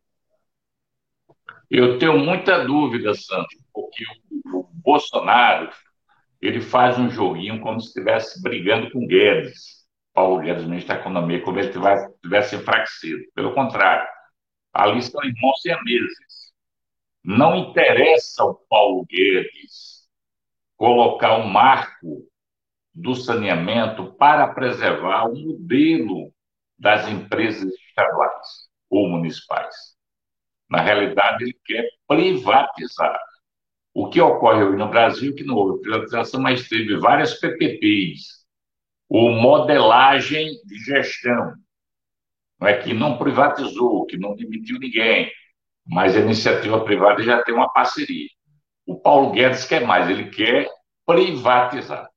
Eu 1.71 1.99
tenho 1.99 2.19
muita 2.19 2.65
dúvida, 2.65 3.13
Santos, 3.15 3.55
porque 3.71 4.03
o 4.47 4.67
Bolsonaro 4.73 5.71
ele 6.41 6.63
faz 6.63 6.99
um 6.99 7.11
joguinho 7.11 7.61
como 7.61 7.79
se 7.79 7.89
estivesse 7.89 8.43
brigando 8.43 8.91
com 8.91 9.07
Guedes, 9.07 9.85
Paulo 10.15 10.41
Guedes, 10.41 10.65
ministro 10.65 10.95
da 10.95 11.01
Economia, 11.01 11.43
como 11.43 11.63
se 11.63 11.69
ele 11.69 12.09
tivesse 12.23 12.57
enfraquecido. 12.57 13.23
Pelo 13.35 13.53
contrário, 13.53 14.09
ali 14.73 15.03
são 15.03 15.23
irmãos 15.23 15.61
siameses. 15.61 16.51
Não 17.23 17.55
interessa 17.55 18.43
ao 18.43 18.55
Paulo 18.71 19.05
Guedes 19.05 20.00
colocar 20.81 21.37
um 21.37 21.47
marco 21.47 22.27
do 22.95 23.15
saneamento 23.15 24.15
para 24.15 24.49
preservar 24.49 25.27
o 25.27 25.37
modelo 25.37 26.33
das 26.79 27.07
empresas 27.07 27.71
estaduais 27.87 28.71
ou 28.89 29.07
municipais. 29.07 29.75
Na 30.71 30.81
realidade, 30.81 31.45
ele 31.45 31.57
quer 31.67 31.87
privatizar. 32.09 33.21
O 33.93 34.09
que 34.09 34.23
ocorre 34.23 34.63
hoje 34.63 34.79
no 34.79 34.89
Brasil, 34.89 35.35
que 35.35 35.45
não 35.45 35.55
houve 35.55 35.83
privatização, 35.83 36.41
mas 36.41 36.67
teve 36.67 36.97
várias 36.97 37.35
PPPs, 37.39 38.47
ou 39.07 39.33
modelagem 39.33 40.49
de 40.65 40.79
gestão, 40.79 41.57
não 42.59 42.67
é 42.67 42.79
que 42.79 42.95
não 42.95 43.19
privatizou, 43.19 44.07
que 44.07 44.17
não 44.17 44.35
demitiu 44.35 44.79
ninguém, 44.79 45.31
mas 45.87 46.17
a 46.17 46.21
iniciativa 46.21 46.83
privada 46.83 47.23
já 47.23 47.43
tem 47.43 47.55
uma 47.55 47.71
parceria. 47.71 48.29
O 48.91 48.99
Paulo 48.99 49.31
Guedes 49.31 49.65
quer 49.67 49.87
mais, 49.87 50.11
ele 50.11 50.31
quer 50.31 50.69
privatizar. 51.07 52.11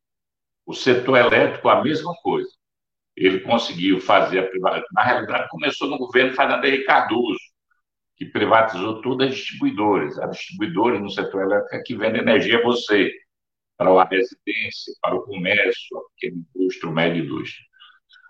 O 0.65 0.73
setor 0.73 1.17
elétrico, 1.17 1.69
a 1.69 1.83
mesma 1.83 2.15
coisa. 2.23 2.49
Ele 3.15 3.41
conseguiu 3.41 4.01
fazer 4.01 4.39
a 4.39 4.49
privatização. 4.49 4.89
Na 4.91 5.03
realidade, 5.03 5.49
começou 5.49 5.87
no 5.87 5.99
governo 5.99 6.33
Fernando 6.33 6.65
Henrique 6.65 6.85
Cardoso, 6.85 7.37
que 8.17 8.25
privatizou 8.25 9.03
todas 9.03 9.27
as 9.27 9.35
distribuidoras. 9.35 10.17
A 10.17 10.25
distribuidora 10.25 10.99
no 10.99 11.11
setor 11.11 11.43
elétrico 11.43 11.75
é 11.75 11.83
que 11.83 11.95
vende 11.95 12.17
energia 12.17 12.57
a 12.57 12.63
você, 12.63 13.11
para 13.77 13.91
a 13.91 14.05
residência, 14.05 14.95
para 14.99 15.13
o 15.15 15.21
comércio, 15.21 15.95
a 15.95 16.01
pequena 16.15 16.43
indústria, 16.55 16.89
o 16.89 16.93
médio 16.93 17.23
indústria. 17.23 17.67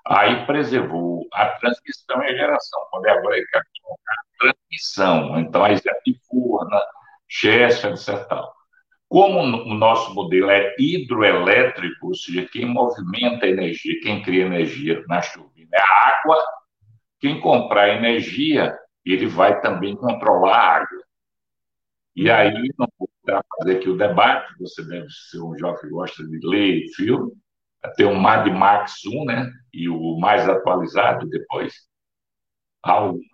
Aí 0.06 0.46
preservou 0.46 1.26
a 1.32 1.46
transmissão 1.60 2.22
e 2.24 2.26
a 2.26 2.36
geração. 2.36 2.88
Quando 2.92 3.06
é 3.06 3.12
agora 3.12 3.38
ele 3.38 3.48
quer 3.48 3.62
colocar 3.82 4.14
a 4.14 4.38
transmissão. 4.38 5.40
Então, 5.40 5.64
aí 5.64 5.78
já 5.78 5.94
tem 6.04 6.20
Furna, 6.30 6.82
Chester, 7.34 7.92
etc. 7.92 8.28
Como 9.10 9.40
o 9.40 9.74
nosso 9.74 10.14
modelo 10.14 10.52
é 10.52 10.76
hidroelétrico, 10.78 12.08
ou 12.08 12.16
seja, 12.16 12.48
quem 12.52 12.66
movimenta 12.66 13.46
a 13.46 13.50
energia, 13.50 14.00
quem 14.02 14.22
cria 14.22 14.46
energia 14.46 15.04
na 15.08 15.20
turbina 15.22 15.70
é 15.74 15.82
a 15.82 16.20
água, 16.20 16.38
quem 17.20 17.40
comprar 17.40 17.90
energia, 17.90 18.78
ele 19.04 19.26
vai 19.26 19.60
também 19.62 19.96
controlar 19.96 20.58
a 20.58 20.76
água. 20.78 21.04
E 22.16 22.30
aí, 22.30 22.54
não 22.78 22.88
vou 23.00 23.10
fazer 23.58 23.78
aqui 23.78 23.90
o 23.90 23.98
debate, 23.98 24.54
você 24.60 24.84
deve 24.84 25.08
ser 25.10 25.42
um 25.42 25.58
jovem 25.58 25.82
que 25.82 25.90
gosta 25.90 26.24
de 26.24 26.40
ler 26.44 26.86
filme, 26.96 27.32
tem 27.96 28.06
o 28.06 28.16
Mad 28.16 28.48
Max 28.48 29.06
1, 29.06 29.26
né? 29.26 29.52
E 29.74 29.90
o 29.90 30.18
mais 30.20 30.48
atualizado 30.48 31.28
depois. 31.28 31.74
Alguns 32.82 33.26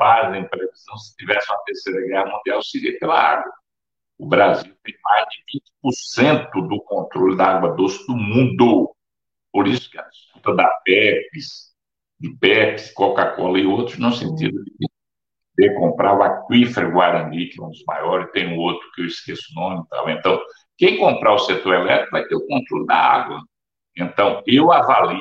fazem 0.00 0.48
previsão, 0.48 0.96
se 0.96 1.14
tivesse 1.14 1.52
uma 1.52 1.62
terceira 1.64 2.00
guerra 2.06 2.32
mundial, 2.34 2.62
seria 2.62 2.98
pela 2.98 3.20
água. 3.20 3.52
O 4.18 4.26
Brasil 4.26 4.74
tem 4.82 4.94
mais 5.04 5.26
de 5.28 5.60
20% 5.84 6.68
do 6.68 6.82
controle 6.84 7.36
da 7.36 7.56
água 7.56 7.76
doce 7.76 8.06
do 8.06 8.16
mundo. 8.16 8.94
Por 9.52 9.68
isso 9.68 9.90
que 9.90 9.98
a 9.98 10.02
disputa 10.02 10.54
da 10.54 10.68
Pepsi, 10.84 11.70
de 12.18 12.30
Pepsi, 12.36 12.94
Coca-Cola 12.94 13.58
e 13.58 13.66
outros, 13.66 13.98
no 13.98 14.10
sentido 14.10 14.64
de, 14.64 14.88
de 15.58 15.74
comprar 15.74 16.16
o 16.18 16.22
aquífero 16.22 16.92
Guarani, 16.92 17.48
que 17.48 17.60
é 17.60 17.64
um 17.64 17.70
dos 17.70 17.84
maiores, 17.86 18.32
tem 18.32 18.48
um 18.48 18.58
outro 18.58 18.90
que 18.92 19.02
eu 19.02 19.06
esqueço 19.06 19.52
o 19.52 19.60
nome. 19.60 19.84
Tal. 19.90 20.08
Então, 20.08 20.40
quem 20.78 20.98
comprar 20.98 21.34
o 21.34 21.38
setor 21.38 21.74
elétrico 21.74 22.12
vai 22.12 22.24
ter 22.24 22.36
o 22.36 22.46
controle 22.46 22.86
da 22.86 22.96
água. 22.96 23.42
Então, 23.96 24.42
eu 24.46 24.72
avalio 24.72 25.20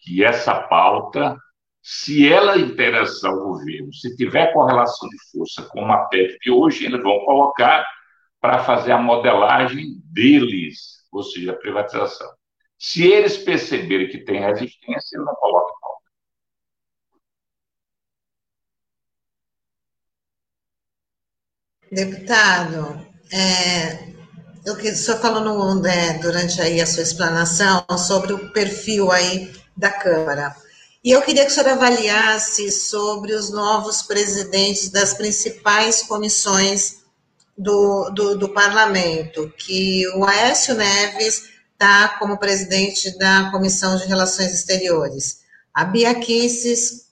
que 0.00 0.22
essa 0.22 0.54
pauta 0.54 1.38
se 1.86 2.26
ela 2.26 2.56
interessa 2.56 3.28
ao 3.28 3.40
governo, 3.40 3.92
se 3.92 4.16
tiver 4.16 4.54
correlação 4.54 5.06
de 5.06 5.18
força 5.30 5.62
com 5.64 5.82
uma 5.82 6.08
PEC 6.08 6.38
de 6.40 6.50
hoje, 6.50 6.86
eles 6.86 7.02
vão 7.02 7.22
colocar 7.26 7.86
para 8.40 8.64
fazer 8.64 8.92
a 8.92 8.98
modelagem 8.98 10.00
deles, 10.06 11.04
ou 11.12 11.22
seja, 11.22 11.52
a 11.52 11.56
privatização. 11.56 12.26
Se 12.78 13.06
eles 13.06 13.36
perceberem 13.36 14.08
que 14.08 14.24
tem 14.24 14.40
resistência, 14.40 15.16
eles 15.16 15.26
não 15.26 15.34
colocam 15.34 15.74
pauta. 15.78 16.00
Deputado, 21.92 23.06
é, 23.30 24.08
eu 24.64 24.74
que 24.78 24.88
o 24.88 24.96
senhor 24.96 25.20
falou 25.20 25.42
no, 25.42 25.82
né, 25.82 26.18
durante 26.18 26.62
aí 26.62 26.80
a 26.80 26.86
sua 26.86 27.02
explanação 27.02 27.84
sobre 27.98 28.32
o 28.32 28.50
perfil 28.52 29.12
aí 29.12 29.52
da 29.76 29.90
Câmara. 29.90 30.63
E 31.04 31.10
eu 31.10 31.20
queria 31.20 31.44
que 31.44 31.50
o 31.50 31.54
senhor 31.54 31.68
avaliasse 31.68 32.70
sobre 32.70 33.34
os 33.34 33.50
novos 33.50 34.00
presidentes 34.00 34.88
das 34.88 35.12
principais 35.12 36.02
comissões 36.02 37.02
do, 37.58 38.08
do, 38.08 38.38
do 38.38 38.48
parlamento, 38.48 39.52
que 39.58 40.08
o 40.16 40.24
Aécio 40.24 40.74
Neves 40.74 41.42
está 41.72 42.16
como 42.18 42.38
presidente 42.38 43.18
da 43.18 43.50
Comissão 43.50 43.98
de 43.98 44.06
Relações 44.06 44.54
Exteriores, 44.54 45.40
a 45.74 45.84
Bia 45.84 46.14
Kisses, 46.14 47.04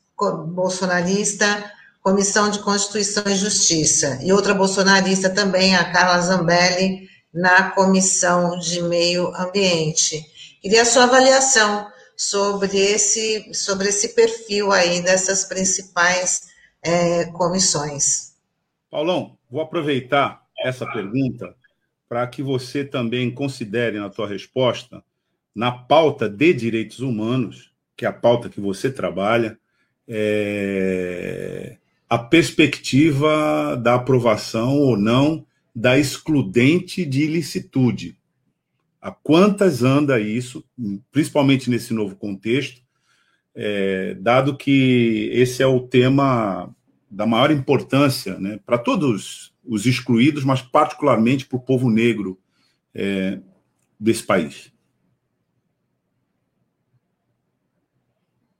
bolsonarista, 0.47 1.70
Comissão 2.01 2.48
de 2.48 2.60
Constituição 2.60 3.24
e 3.27 3.36
Justiça, 3.36 4.19
e 4.23 4.32
outra 4.32 4.55
bolsonarista 4.55 5.28
também, 5.28 5.77
a 5.77 5.93
Carla 5.93 6.19
Zambelli, 6.23 7.09
na 7.32 7.70
Comissão 7.73 8.59
de 8.59 8.81
Meio 8.82 9.28
Ambiente. 9.36 10.24
Queria 10.62 10.81
a 10.81 10.86
sua 10.86 11.05
avaliação 11.05 11.91
sobre 12.16 12.76
esse, 12.76 13.52
sobre 13.55 13.89
esse 13.89 14.14
perfil 14.14 14.72
aí 14.72 15.02
dessas 15.02 15.44
principais 15.44 16.48
é, 16.82 17.26
comissões. 17.26 18.34
Paulão, 18.90 19.36
vou 19.51 19.60
aproveitar 19.60 20.43
essa 20.62 20.86
pergunta 20.86 21.55
para 22.09 22.26
que 22.26 22.43
você 22.43 22.84
também 22.84 23.30
considere 23.30 23.98
na 23.98 24.10
tua 24.10 24.28
resposta, 24.28 25.02
na 25.55 25.72
pauta 25.72 26.28
de 26.28 26.52
direitos 26.52 27.01
humanos, 27.01 27.72
que 27.97 28.05
é 28.05 28.09
a 28.09 28.12
pauta 28.12 28.48
que 28.48 28.60
você 28.60 28.90
trabalha, 28.90 29.59
é, 30.06 31.76
a 32.09 32.18
perspectiva 32.18 33.76
da 33.76 33.94
aprovação 33.94 34.78
ou 34.78 34.97
não 34.97 35.47
da 35.74 35.98
excludente 35.98 37.05
de 37.06 37.22
ilicitude. 37.22 38.18
A 39.02 39.10
quantas 39.10 39.82
anda 39.82 40.20
isso, 40.20 40.64
principalmente 41.10 41.68
nesse 41.68 41.92
novo 41.92 42.16
contexto, 42.16 42.80
é, 43.54 44.14
dado 44.14 44.56
que 44.56 45.28
esse 45.32 45.62
é 45.62 45.66
o 45.66 45.80
tema 45.80 46.74
da 47.10 47.26
maior 47.26 47.50
importância 47.50 48.38
né, 48.38 48.58
para 48.64 48.78
todos 48.78 49.52
os 49.62 49.84
excluídos, 49.84 50.44
mas 50.44 50.62
particularmente 50.62 51.44
para 51.44 51.56
o 51.56 51.60
povo 51.60 51.90
negro 51.90 52.38
é, 52.94 53.40
desse 53.98 54.22
país. 54.22 54.72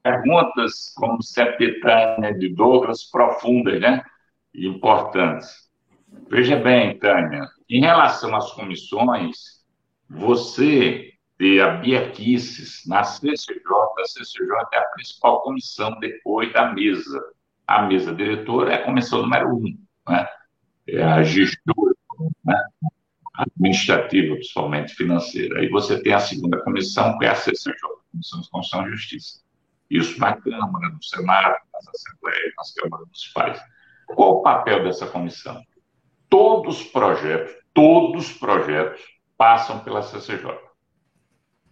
perguntas, 0.03 0.93
como 0.97 1.23
sempre, 1.23 1.81
Tânia 1.81 2.35
de 2.35 2.49
Douglas, 2.49 3.05
profundas, 3.05 3.81
né? 3.81 4.03
E 4.53 4.67
importantes. 4.67 5.71
Veja 6.29 6.57
bem, 6.57 6.99
Tânia, 6.99 7.49
em 7.71 7.81
relação 7.81 8.35
às 8.37 8.53
comissões, 8.53 9.52
você 10.13 11.13
ter 11.39 11.61
a 11.61 11.77
Bia 11.77 12.11
Kisses 12.11 12.83
na 12.87 13.03
CCJ, 13.03 13.63
a 13.99 14.05
CCJ 14.05 14.49
é 14.73 14.79
a 14.79 14.85
principal 14.95 15.43
comissão 15.43 15.99
depois 15.99 16.53
da 16.53 16.73
mesa. 16.73 17.21
A 17.67 17.83
mesa 17.83 18.15
diretora 18.15 18.73
é 18.73 18.75
a 18.77 18.85
comissão 18.85 19.23
número 19.23 19.57
um, 19.57 19.79
né? 20.09 20.29
é 20.87 21.03
a 21.03 21.23
gestora, 21.23 21.95
né? 22.45 22.55
administrativa, 23.35 24.35
principalmente 24.35 24.95
financeira. 24.95 25.61
Aí 25.61 25.69
você 25.71 26.01
tem 26.03 26.13
a 26.13 26.21
segunda 26.21 26.63
comissão, 26.63 27.19
que 27.19 27.25
é 27.25 27.31
a 27.31 27.35
CCJ, 27.35 27.75
Comissão 28.13 28.41
de 28.41 28.51
Constituição 28.51 28.87
e 28.87 28.91
Justiça. 28.91 29.41
Isso 29.89 30.21
na 30.21 30.37
Câmara, 30.37 30.89
no 30.91 31.03
Senado, 31.03 31.57
nas 31.73 31.89
Assembleias, 31.89 32.53
nas 32.59 32.75
Câmaras 32.75 33.07
Municipais. 33.07 33.63
Qual 34.07 34.39
o 34.39 34.43
papel 34.43 34.85
dessa 34.85 35.07
comissão? 35.07 35.63
Todos 36.29 36.81
os 36.81 36.87
projetos, 36.87 37.55
todos 37.73 38.31
os 38.31 38.39
projetos 38.39 39.01
passam 39.43 39.81
pela 39.81 40.03
CCJ, 40.03 40.57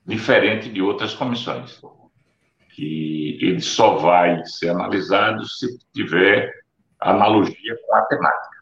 diferente 0.05 0.69
de 0.73 0.83
outras 0.83 1.15
comissões, 1.15 1.81
que 2.71 3.39
ele 3.41 3.61
só 3.61 3.95
vai 3.95 4.45
ser 4.45 4.71
analisado 4.71 5.47
se 5.47 5.79
tiver 5.95 6.53
analogia 7.01 7.79
com 7.87 7.95
a 7.95 8.03
temática 8.07 8.57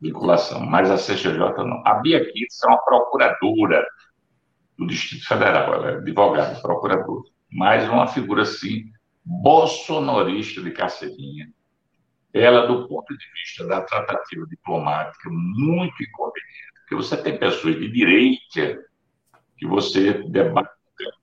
vinculação, 0.00 0.64
mas 0.64 0.88
a 0.92 0.96
CCJ 0.96 1.38
não. 1.64 1.82
A 1.84 1.94
Bia 1.94 2.24
Kitts 2.24 2.62
é 2.62 2.68
uma 2.68 2.78
procuradora 2.84 3.84
do 4.78 4.86
Distrito 4.86 5.26
Federal, 5.26 5.74
ela 5.74 5.90
é 5.90 5.96
advogada, 5.96 6.60
procuradora, 6.60 7.24
mais 7.50 7.88
uma 7.88 8.06
figura 8.06 8.42
assim, 8.42 8.84
bolsonarista 9.24 10.62
de 10.62 10.70
carceirinha. 10.70 11.48
Ela, 12.32 12.68
do 12.68 12.86
ponto 12.86 13.12
de 13.12 13.24
vista 13.32 13.66
da 13.66 13.80
tratativa 13.80 14.46
diplomática, 14.46 15.28
muito 15.32 16.00
inconveniente, 16.00 16.75
porque 16.86 16.94
você 16.94 17.16
tem 17.16 17.36
pessoas 17.36 17.74
de 17.80 17.90
direita 17.90 18.84
que 19.58 19.66
você 19.66 20.22
debate 20.28 20.70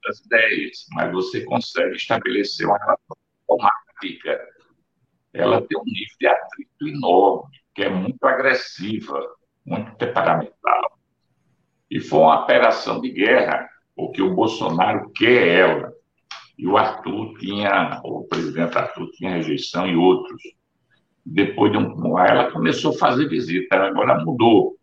das 0.05 0.19
ideias, 0.19 0.85
mas 0.91 1.11
você 1.13 1.41
consegue 1.45 1.95
estabelecer 1.95 2.67
uma 2.67 2.77
relação 2.77 3.17
diplomática. 3.39 4.47
Ela 5.33 5.61
tem 5.61 5.79
um 5.79 5.85
nível 5.85 6.15
de 6.19 6.27
atrito 6.27 6.87
enorme 6.87 7.57
que 7.73 7.81
é 7.81 7.89
muito 7.89 8.21
agressiva, 8.25 9.19
muito 9.65 9.95
temperamental. 9.95 10.99
E 11.89 11.99
foi 12.01 12.19
uma 12.19 12.43
operação 12.43 12.99
de 12.99 13.09
guerra, 13.09 13.67
porque 13.95 14.21
o 14.21 14.35
Bolsonaro 14.35 15.11
quer 15.13 15.47
ela. 15.47 15.93
E 16.57 16.67
o 16.67 16.77
Arthur 16.77 17.37
tinha, 17.39 18.01
o 18.03 18.25
presidente 18.25 18.77
Arthur 18.77 19.09
tinha 19.11 19.37
rejeição 19.37 19.87
e 19.87 19.95
outros. 19.95 20.41
Depois 21.25 21.71
de 21.71 21.77
um 21.77 22.19
ela 22.19 22.51
começou 22.51 22.93
a 22.93 22.97
fazer 22.97 23.29
visita, 23.29 23.77
agora 23.77 24.23
mudou. 24.23 24.77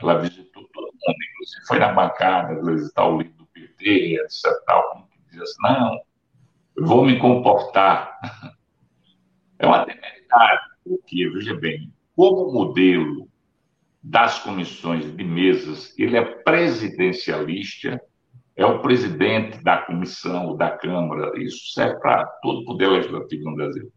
Ela 0.00 0.18
visitou 0.18 0.68
todo 0.72 0.84
mundo, 0.84 1.16
inclusive 1.32 1.66
foi 1.66 1.78
na 1.78 1.92
bancada 1.92 2.62
visitar 2.62 3.06
o 3.06 3.18
líder 3.18 3.34
do 3.34 3.46
PT, 3.46 4.20
etc. 4.20 4.52
Tal, 4.66 4.90
como 4.90 5.08
que 5.08 5.18
diz 5.30 5.40
assim, 5.40 5.62
não, 5.62 6.00
vou 6.86 7.04
me 7.04 7.18
comportar. 7.18 8.18
É 9.58 9.66
uma 9.66 9.86
temeridade, 9.86 10.60
porque, 10.84 11.30
veja 11.30 11.54
bem, 11.54 11.90
como 12.14 12.52
modelo 12.52 13.26
das 14.02 14.38
comissões 14.40 15.16
de 15.16 15.24
mesas, 15.24 15.98
ele 15.98 16.14
é 16.14 16.22
presidencialista, 16.22 17.98
é 18.54 18.66
o 18.66 18.80
presidente 18.80 19.64
da 19.64 19.78
comissão, 19.78 20.56
da 20.56 20.70
Câmara, 20.76 21.32
isso 21.42 21.72
serve 21.72 21.98
para 22.00 22.26
todo 22.42 22.60
o 22.60 22.64
poder 22.66 22.88
legislativo 22.88 23.50
no 23.50 23.56
Brasil. 23.56 23.90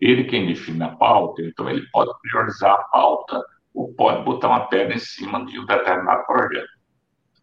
Ele 0.00 0.24
quem 0.24 0.46
define 0.46 0.82
a 0.82 0.96
pauta, 0.96 1.42
então 1.42 1.68
ele 1.68 1.86
pode 1.92 2.10
priorizar 2.22 2.72
a 2.72 2.84
pauta 2.84 3.44
ou 3.76 3.92
pode 3.94 4.24
botar 4.24 4.48
uma 4.48 4.66
pedra 4.68 4.94
em 4.94 4.98
cima 4.98 5.44
de 5.44 5.60
um 5.60 5.66
determinado 5.66 6.24
projeto. 6.24 6.70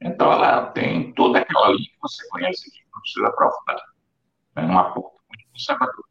Então, 0.01 0.31
ela 0.31 0.65
tem 0.71 1.13
toda 1.13 1.39
aquela 1.39 1.69
linha 1.69 1.87
que 1.89 1.99
você 2.01 2.27
conhece 2.29 2.67
aqui, 2.67 2.79
não 2.91 2.99
precisa 2.99 3.27
aprofundar. 3.27 3.81
É 4.55 4.61
uma 4.61 4.83
pauta 4.85 5.17
muito 5.29 5.51
conservadora. 5.51 6.07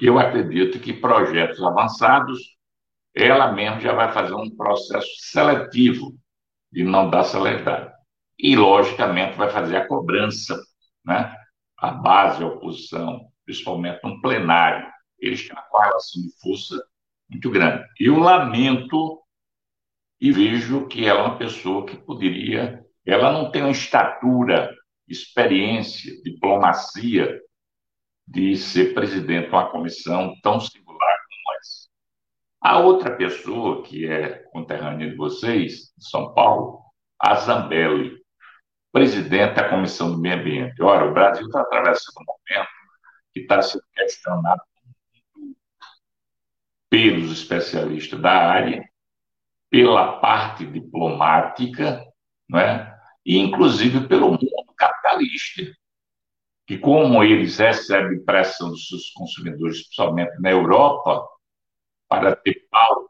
Eu 0.00 0.18
acredito 0.18 0.80
que 0.80 0.94
projetos 0.94 1.62
avançados 1.62 2.56
ela 3.14 3.52
mesma 3.52 3.80
já 3.80 3.92
vai 3.92 4.10
fazer 4.12 4.34
um 4.34 4.48
processo 4.56 5.08
seletivo 5.18 6.14
de 6.72 6.82
não 6.82 7.10
dar 7.10 7.24
celeridade. 7.24 7.92
E, 8.38 8.56
logicamente, 8.56 9.36
vai 9.36 9.50
fazer 9.50 9.76
a 9.76 9.86
cobrança, 9.86 10.58
né? 11.04 11.36
a 11.76 11.90
base, 11.90 12.42
a 12.42 12.46
oposição, 12.46 13.26
principalmente 13.44 14.00
no 14.02 14.20
plenário. 14.22 14.88
Eles 15.18 15.46
têm 15.46 15.52
uma 15.54 15.62
correlação 15.64 16.22
de 16.22 16.40
força 16.40 16.89
muito 17.30 17.50
grande. 17.50 17.84
Eu 17.98 18.18
lamento 18.18 19.20
e 20.20 20.32
vejo 20.32 20.86
que 20.86 21.06
ela 21.06 21.20
é 21.20 21.22
uma 21.22 21.38
pessoa 21.38 21.86
que 21.86 21.96
poderia. 21.96 22.84
Ela 23.06 23.32
não 23.32 23.50
tem 23.50 23.62
uma 23.62 23.70
estatura, 23.70 24.74
experiência, 25.08 26.20
diplomacia 26.22 27.40
de 28.26 28.56
ser 28.56 28.94
presidente 28.94 29.48
de 29.48 29.52
uma 29.52 29.70
comissão 29.70 30.34
tão 30.42 30.60
singular 30.60 30.90
a 32.60 32.78
outra 32.78 33.16
pessoa, 33.16 33.82
que 33.82 34.06
é 34.06 34.44
conterrânea 34.52 35.08
de 35.08 35.16
vocês, 35.16 35.92
de 35.96 36.08
São 36.08 36.34
Paulo, 36.34 36.82
a 37.18 37.34
Zambelli, 37.34 38.18
presidente 38.92 39.54
da 39.54 39.68
Comissão 39.68 40.12
do 40.12 40.18
Meio 40.18 40.38
Ambiente. 40.38 40.82
Ora, 40.82 41.08
o 41.08 41.14
Brasil 41.14 41.46
está 41.46 41.62
atravessando 41.62 42.16
um 42.18 42.24
momento 42.26 42.68
que 43.32 43.40
está 43.40 43.62
sendo 43.62 43.84
questionado 43.94 44.60
pelos 46.90 47.30
especialistas 47.30 48.20
da 48.20 48.32
área, 48.32 48.84
pela 49.70 50.20
parte 50.20 50.66
diplomática, 50.66 52.04
não 52.48 52.58
é? 52.58 52.92
e 53.24 53.38
inclusive 53.38 54.08
pelo 54.08 54.32
mundo 54.32 54.74
capitalista, 54.76 55.62
que 56.66 56.78
como 56.78 57.22
eles 57.22 57.58
recebem 57.58 58.24
pressão 58.24 58.70
dos 58.70 58.88
seus 58.88 59.10
consumidores, 59.10 59.82
principalmente 59.82 60.40
na 60.40 60.50
Europa, 60.50 61.26
para 62.08 62.34
ter 62.34 62.66
pauta 62.70 63.08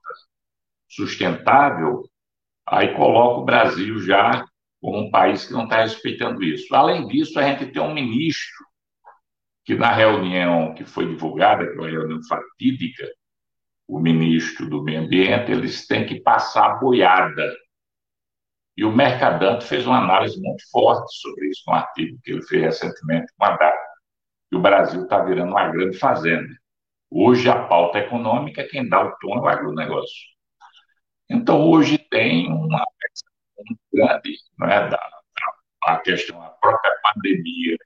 sustentável, 0.89 2.05
aí 2.67 2.95
coloca 2.95 3.41
o 3.41 3.45
Brasil 3.45 3.99
já 4.01 4.45
como 4.81 4.99
um 4.99 5.11
país 5.11 5.47
que 5.47 5.53
não 5.53 5.65
está 5.65 5.83
respeitando 5.83 6.43
isso. 6.43 6.75
Além 6.75 7.07
disso, 7.07 7.39
a 7.39 7.43
gente 7.43 7.71
tem 7.71 7.83
um 7.83 7.95
ministro 7.95 8.67
que, 9.65 9.75
na 9.75 9.93
reunião 9.93 10.75
que 10.75 10.85
foi 10.85 11.07
divulgada, 11.07 11.67
que 11.67 11.73
é 11.73 11.81
uma 11.81 11.89
reunião 11.89 12.21
fatídica, 12.27 13.07
o 13.91 13.99
ministro 13.99 14.71
do 14.71 14.85
Meio 14.85 15.01
Ambiente, 15.01 15.51
eles 15.51 15.85
têm 15.85 16.07
que 16.07 16.21
passar 16.21 16.67
a 16.67 16.75
boiada. 16.77 17.53
E 18.77 18.85
o 18.85 18.93
Mercadante 18.93 19.65
fez 19.65 19.85
uma 19.85 19.99
análise 19.99 20.41
muito 20.41 20.63
forte 20.71 21.13
sobre 21.21 21.49
isso, 21.49 21.65
num 21.67 21.75
artigo 21.75 22.17
que 22.23 22.31
ele 22.31 22.43
fez 22.43 22.63
recentemente 22.63 23.33
com 23.37 23.45
a 23.45 23.57
data. 23.57 23.91
E 24.53 24.57
o 24.57 24.61
Brasil 24.61 25.03
está 25.03 25.25
virando 25.25 25.51
uma 25.51 25.69
grande 25.69 25.99
fazenda. 25.99 26.49
Hoje, 27.11 27.51
a 27.51 27.67
pauta 27.67 27.99
econômica, 27.99 28.67
quem 28.69 28.89
dá 28.89 29.05
o 29.05 29.17
tom 29.19 29.39
é 29.39 29.41
o 29.41 29.49
agronegócio. 29.49 30.29
Então, 31.29 31.69
hoje 31.69 31.99
tem 31.99 32.47
uma 32.47 32.85
muito 33.59 33.81
grande 33.93 34.37
não 34.57 34.69
é, 34.69 34.89
da, 34.89 35.11
a 35.85 35.99
questão, 35.99 36.41
a 36.41 36.49
própria 36.49 36.93
pandemia 37.03 37.77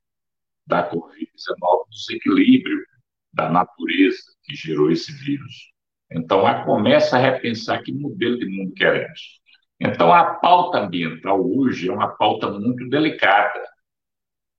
da 0.66 0.89
Covid-19, 0.90 1.89
desequilíbrio 1.90 2.85
da 3.32 3.48
natureza 3.48 4.22
que 4.44 4.55
gerou 4.55 4.90
esse 4.90 5.10
vírus. 5.12 5.73
Então, 6.15 6.47
a 6.47 6.65
começa 6.65 7.16
a 7.16 7.20
repensar 7.20 7.82
que 7.82 7.93
modelo 7.93 8.39
de 8.39 8.47
mundo 8.47 8.73
queremos. 8.74 9.41
Então, 9.81 10.15
a 10.15 10.35
pauta 10.35 10.78
ambiental 10.78 11.45
hoje 11.45 11.89
é 11.89 11.93
uma 11.93 12.16
pauta 12.16 12.49
muito 12.51 12.89
delicada. 12.89 13.61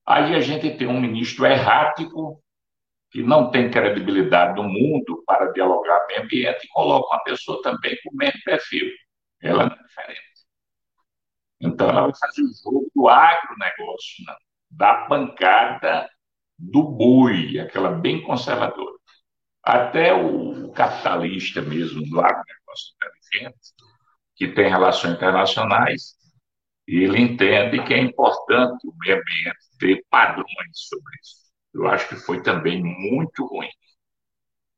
Aí 0.06 0.34
a 0.34 0.40
gente 0.40 0.76
tem 0.76 0.86
um 0.86 1.00
ministro 1.00 1.46
errático 1.46 2.42
que 3.10 3.22
não 3.22 3.50
tem 3.50 3.70
credibilidade 3.70 4.54
no 4.56 4.68
mundo 4.68 5.22
para 5.26 5.50
dialogar 5.52 6.06
meio 6.08 6.24
ambiente 6.24 6.66
e 6.66 6.68
coloca 6.68 7.14
uma 7.14 7.24
pessoa 7.24 7.62
também 7.62 7.96
com 8.04 8.10
o 8.12 8.16
mesmo 8.16 8.40
perfil. 8.44 8.86
Ela 9.40 9.64
não 9.64 9.76
é 9.76 9.82
diferente. 9.82 10.20
Então, 11.58 11.88
ela 11.88 12.02
vai 12.02 12.12
fazer 12.20 12.42
o 12.42 12.52
jogo 12.62 12.90
do 12.94 13.08
agronegócio, 13.08 14.24
né? 14.26 14.34
da 14.70 15.06
bancada 15.06 16.08
do 16.58 16.82
boi, 16.82 17.58
aquela 17.58 17.90
bem 17.90 18.22
conservadora. 18.22 18.95
Até 19.66 20.14
o 20.14 20.70
capitalista 20.72 21.60
mesmo 21.60 22.02
do 22.08 22.20
agronegócio 22.20 22.94
inteligente, 22.94 23.74
que 24.36 24.48
tem 24.48 24.70
relações 24.70 25.14
internacionais, 25.14 26.14
ele 26.86 27.20
entende 27.20 27.82
que 27.84 27.92
é 27.92 27.98
importante 27.98 28.86
o 28.86 28.94
meio 28.98 29.20
ambiente 29.20 29.58
ter 29.78 30.04
padrões 30.08 30.70
sobre 30.72 31.12
isso 31.20 31.46
eu 31.76 31.86
acho 31.86 32.08
que 32.08 32.16
foi 32.16 32.42
também 32.42 32.82
muito 32.82 33.44
ruim. 33.46 33.68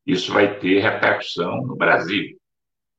Isso 0.05 0.33
vai 0.33 0.59
ter 0.59 0.81
repercussão 0.81 1.63
no 1.63 1.77
Brasil. 1.77 2.37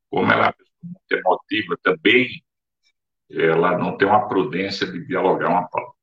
Como 0.09 0.31
ela 0.31 0.47
é 0.49 0.53
muito 0.81 1.11
emotiva 1.11 1.77
também, 1.83 2.43
ela 3.29 3.77
não 3.77 3.97
tem 3.97 4.07
uma 4.07 4.27
prudência 4.27 4.87
de 4.87 5.05
dialogar 5.05 5.49
uma 5.49 5.67
pauta. 5.67 5.97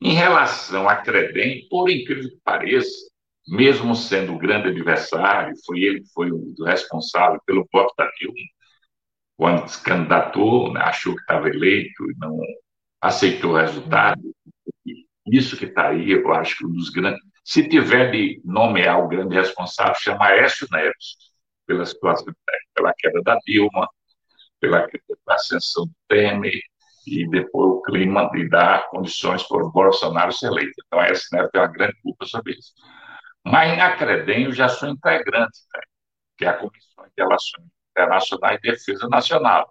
Em 0.00 0.14
relação 0.14 0.88
à 0.88 0.96
Credem, 0.96 1.68
por 1.68 1.90
incrível 1.90 2.30
que 2.30 2.40
pareça, 2.42 3.09
mesmo 3.50 3.96
sendo 3.96 4.32
o 4.34 4.38
grande 4.38 4.68
adversário, 4.68 5.54
foi 5.66 5.80
ele 5.80 6.00
que 6.02 6.12
foi 6.14 6.30
o 6.30 6.54
responsável 6.64 7.40
pelo 7.44 7.66
voto 7.72 7.92
da 7.98 8.08
Dilma, 8.18 8.38
quando 9.36 9.68
se 9.68 9.82
candidatou, 9.82 10.72
né, 10.72 10.80
achou 10.82 11.16
que 11.16 11.20
estava 11.22 11.48
eleito 11.48 12.10
e 12.10 12.14
não 12.18 12.38
aceitou 13.00 13.52
o 13.52 13.56
resultado. 13.56 14.20
Isso 15.26 15.56
que 15.56 15.64
está 15.64 15.88
aí, 15.88 16.12
eu 16.12 16.32
acho 16.32 16.58
que 16.58 16.66
um 16.66 16.72
dos 16.72 16.90
grandes. 16.90 17.20
Se 17.44 17.68
tiver 17.68 18.10
de 18.12 18.40
nomear 18.44 19.00
o 19.00 19.08
grande 19.08 19.34
responsável, 19.34 19.94
chama 19.96 20.26
Aécio 20.26 20.68
Neves, 20.70 21.16
pela 21.66 21.84
situação, 21.84 22.32
pela 22.74 22.92
queda 22.96 23.20
da 23.22 23.36
Dilma, 23.46 23.88
pela 24.60 24.86
ascensão 25.28 25.86
do 25.86 25.94
Temer, 26.08 26.60
e 27.06 27.28
depois 27.28 27.78
o 27.78 27.82
clima 27.82 28.30
de 28.30 28.48
dar 28.48 28.88
condições 28.90 29.42
para 29.42 29.64
o 29.64 29.72
Bolsonaro 29.72 30.32
ser 30.32 30.48
eleito. 30.48 30.74
Então, 30.86 31.00
a 31.00 31.10
SNF 31.10 31.50
tem 31.50 31.60
uma 31.60 31.66
grande 31.66 31.96
culpa 32.02 32.26
sobre 32.26 32.52
isso. 32.52 32.72
Mas 33.44 33.72
em 33.72 33.80
Acredem 33.80 34.44
eu 34.44 34.52
já 34.52 34.68
sou 34.68 34.88
integrante, 34.88 35.60
né? 35.74 35.80
que 36.36 36.44
é 36.44 36.48
a 36.48 36.56
Comissão 36.56 37.04
de 37.04 37.12
Relações 37.16 37.66
Internacionais 37.90 38.58
e 38.62 38.70
Defesa 38.70 39.08
Nacional. 39.08 39.70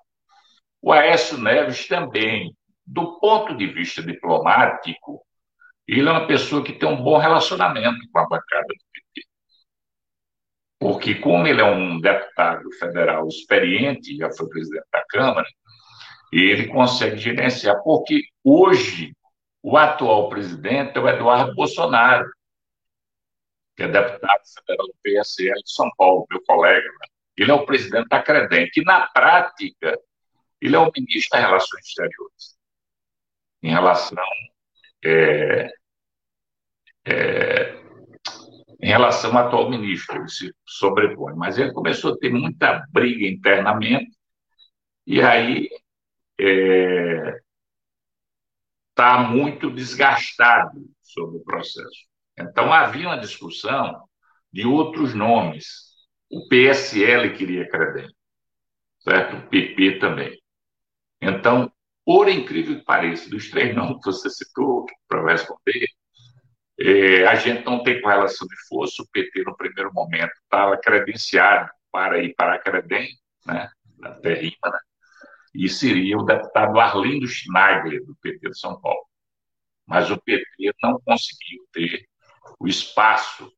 O 0.82 0.92
Aécio 0.92 1.38
Neves 1.38 1.88
também, 1.88 2.56
do 2.86 3.20
ponto 3.20 3.56
de 3.56 3.68
vista 3.68 4.02
diplomático, 4.02 5.24
ele 5.88 6.08
é 6.08 6.12
uma 6.12 6.28
pessoa 6.28 6.64
que 6.64 6.74
tem 6.74 6.88
um 6.88 7.02
bom 7.02 7.18
relacionamento 7.18 8.00
com 8.12 8.20
a 8.20 8.28
bancada 8.28 8.68
do 8.68 8.86
PT. 8.94 9.28
Porque, 10.80 11.16
como 11.16 11.48
ele 11.48 11.62
é 11.62 11.66
um 11.66 12.00
deputado 12.00 12.72
federal 12.80 13.28
experiente, 13.28 14.16
já 14.16 14.32
foi 14.32 14.48
presidente 14.48 14.86
da 14.94 15.04
Câmara, 15.10 15.48
ele 16.32 16.68
consegue 16.68 17.18
gerenciar. 17.18 17.82
Porque 17.84 18.22
hoje, 18.44 19.14
o 19.62 19.76
atual 19.76 20.30
presidente 20.30 20.98
é 20.98 21.02
o 21.02 21.10
Eduardo 21.10 21.54
Bolsonaro, 21.56 22.30
que 23.80 23.84
é 23.84 23.88
deputado 23.88 24.42
federal 24.54 24.88
do 24.88 24.96
PSL 25.02 25.64
de 25.64 25.72
São 25.72 25.90
Paulo, 25.98 26.28
meu 26.30 26.44
colega. 26.44 26.86
Né? 26.86 27.08
Ele 27.38 27.52
é 27.52 27.54
o 27.54 27.66
presidente 27.66 28.10
da 28.10 28.22
Credem, 28.22 28.70
que, 28.70 28.84
na 28.84 29.08
prática, 29.08 29.98
ele 30.60 30.76
é 30.76 30.80
o 30.80 30.92
ministro 30.94 31.40
das 31.40 31.48
Relações 31.48 31.86
Exteriores. 31.86 32.58
Em 33.64 33.70
relação. 33.70 34.26
É, 35.06 35.70
é, 37.06 37.80
em 38.82 38.88
relação 38.88 39.38
ao 39.38 39.48
atual 39.48 39.70
ministro, 39.70 40.18
ele 40.18 40.28
se 40.28 40.54
sobrepõe. 40.68 41.36
Mas 41.36 41.58
ele 41.58 41.72
começou 41.72 42.14
a 42.14 42.18
ter 42.18 42.30
muita 42.30 42.86
briga 42.92 43.26
internamente, 43.28 44.12
e 45.08 45.22
aí 45.22 45.70
está 46.38 46.42
é, 46.42 47.40
tá 48.94 49.20
muito 49.20 49.72
desgastado 49.72 50.86
sobre 51.02 51.38
o 51.38 51.44
processo. 51.46 52.09
Então, 52.40 52.72
havia 52.72 53.08
uma 53.08 53.20
discussão 53.20 54.04
de 54.52 54.66
outros 54.66 55.14
nomes. 55.14 55.90
O 56.30 56.48
PSL 56.48 57.34
queria 57.36 57.70
Credem, 57.70 58.10
certo? 59.00 59.38
O 59.38 59.50
PP 59.50 60.00
também. 60.00 60.40
Então, 61.22 61.72
por 62.06 62.30
incrível 62.30 62.78
que 62.78 62.86
pareça, 62.86 63.30
dos 63.30 63.50
três 63.50 63.74
nomes 63.76 63.98
que 63.98 64.06
você 64.06 64.30
citou, 64.30 64.86
para 65.08 65.26
responder, 65.32 65.88
é, 66.80 67.26
a 67.26 67.36
gente 67.36 67.66
não 67.66 67.84
tem 67.84 68.02
correlação 68.02 68.48
de 68.48 68.56
força. 68.68 69.04
O 69.04 69.08
PT, 69.08 69.44
no 69.44 69.56
primeiro 69.56 69.94
momento, 69.94 70.32
estava 70.44 70.78
credenciado 70.78 71.70
para 71.92 72.20
ir 72.24 72.34
para 72.36 72.56
a 72.56 72.60
Credem, 72.60 73.10
né? 73.46 73.70
até 74.02 74.34
rima, 74.36 74.56
né? 74.66 74.80
e 75.54 75.68
seria 75.68 76.18
o 76.18 76.24
deputado 76.24 76.80
Arlindo 76.80 77.28
Schneider, 77.28 78.06
do 78.06 78.16
PT 78.22 78.50
de 78.50 78.58
São 78.58 78.80
Paulo. 78.80 79.06
Mas 79.86 80.10
o 80.10 80.22
PT 80.22 80.46
não 80.82 81.00
conseguiu 81.02 81.64
ter 81.74 82.09
o 82.60 82.68
espaço 82.68 83.52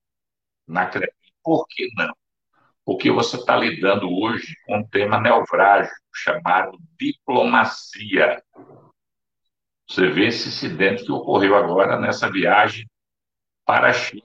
na 0.67 0.85
CREMIN. 0.85 1.11
Por 1.43 1.65
que 1.67 1.89
não? 1.95 2.15
Porque 2.85 3.11
você 3.11 3.37
está 3.37 3.55
lidando 3.55 4.09
hoje 4.09 4.55
com 4.65 4.77
um 4.77 4.87
tema 4.87 5.19
neurálgico 5.19 5.95
chamado 6.13 6.77
diplomacia. 6.99 8.43
Você 9.87 10.07
vê 10.07 10.27
esse 10.27 10.49
incidente 10.49 11.03
que 11.03 11.11
ocorreu 11.11 11.55
agora 11.55 11.99
nessa 11.99 12.29
viagem 12.29 12.87
para 13.65 13.89
a 13.89 13.93
China. 13.93 14.23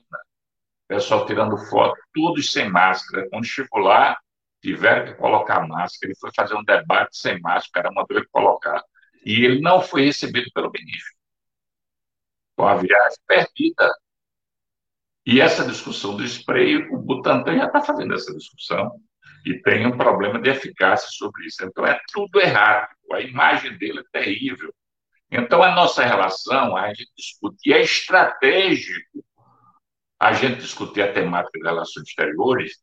O 0.85 0.89
pessoal 0.89 1.27
tirando 1.27 1.59
foto, 1.69 1.97
todos 2.15 2.53
sem 2.53 2.69
máscara. 2.69 3.29
Quando 3.29 3.45
chegou 3.45 3.81
lá, 3.81 4.17
tiveram 4.63 5.07
que 5.07 5.15
colocar 5.15 5.67
máscara. 5.67 6.11
Ele 6.13 6.19
foi 6.19 6.31
fazer 6.35 6.55
um 6.55 6.65
debate 6.65 7.17
sem 7.17 7.41
máscara, 7.41 7.91
mandou 7.93 8.17
ele 8.17 8.27
colocar. 8.31 8.83
E 9.25 9.45
ele 9.45 9.61
não 9.61 9.81
foi 9.81 10.05
recebido 10.05 10.51
pelo 10.55 10.71
ministro. 10.71 11.15
Com 12.57 12.67
a 12.67 12.77
viagem 12.77 13.19
perdida. 13.27 13.93
E 15.27 15.41
essa 15.41 15.67
discussão 15.67 16.17
do 16.17 16.23
spray, 16.23 16.77
o 16.89 16.99
Butantan 16.99 17.57
já 17.57 17.67
está 17.67 17.83
fazendo 17.83 18.15
essa 18.15 18.33
discussão 18.33 18.93
e 19.45 19.61
tem 19.61 19.85
um 19.85 19.97
problema 19.97 20.41
de 20.41 20.49
eficácia 20.49 21.09
sobre 21.11 21.47
isso. 21.47 21.65
Então 21.65 21.85
é 21.85 22.01
tudo 22.13 22.41
errado. 22.41 22.89
A 23.13 23.21
imagem 23.21 23.77
dele 23.77 24.01
é 24.01 24.21
terrível. 24.21 24.73
Então 25.29 25.63
a 25.65 25.75
nossa 25.75 26.05
relação, 26.05 26.77
a 26.77 26.89
gente 26.89 27.11
discute, 27.17 27.57
e 27.67 27.73
é 27.73 27.83
estratégico 27.83 29.25
a 30.19 30.33
gente 30.33 30.61
discutir 30.61 31.03
a 31.03 31.13
temática 31.13 31.59
de 31.59 31.65
relações 31.65 32.09
exteriores, 32.09 32.77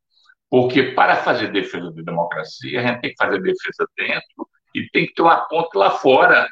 porque 0.50 0.92
para 0.92 1.16
fazer 1.16 1.52
defesa 1.52 1.92
da 1.92 2.02
democracia, 2.02 2.80
a 2.80 2.88
gente 2.88 3.02
tem 3.02 3.10
que 3.12 3.18
fazer 3.18 3.42
defesa 3.42 3.88
dentro 3.98 4.50
e 4.76 4.90
tem 4.90 5.08
que 5.08 5.14
ter 5.14 5.22
uma 5.22 5.48
ponte 5.48 5.76
lá 5.78 5.92
fora. 5.92 6.48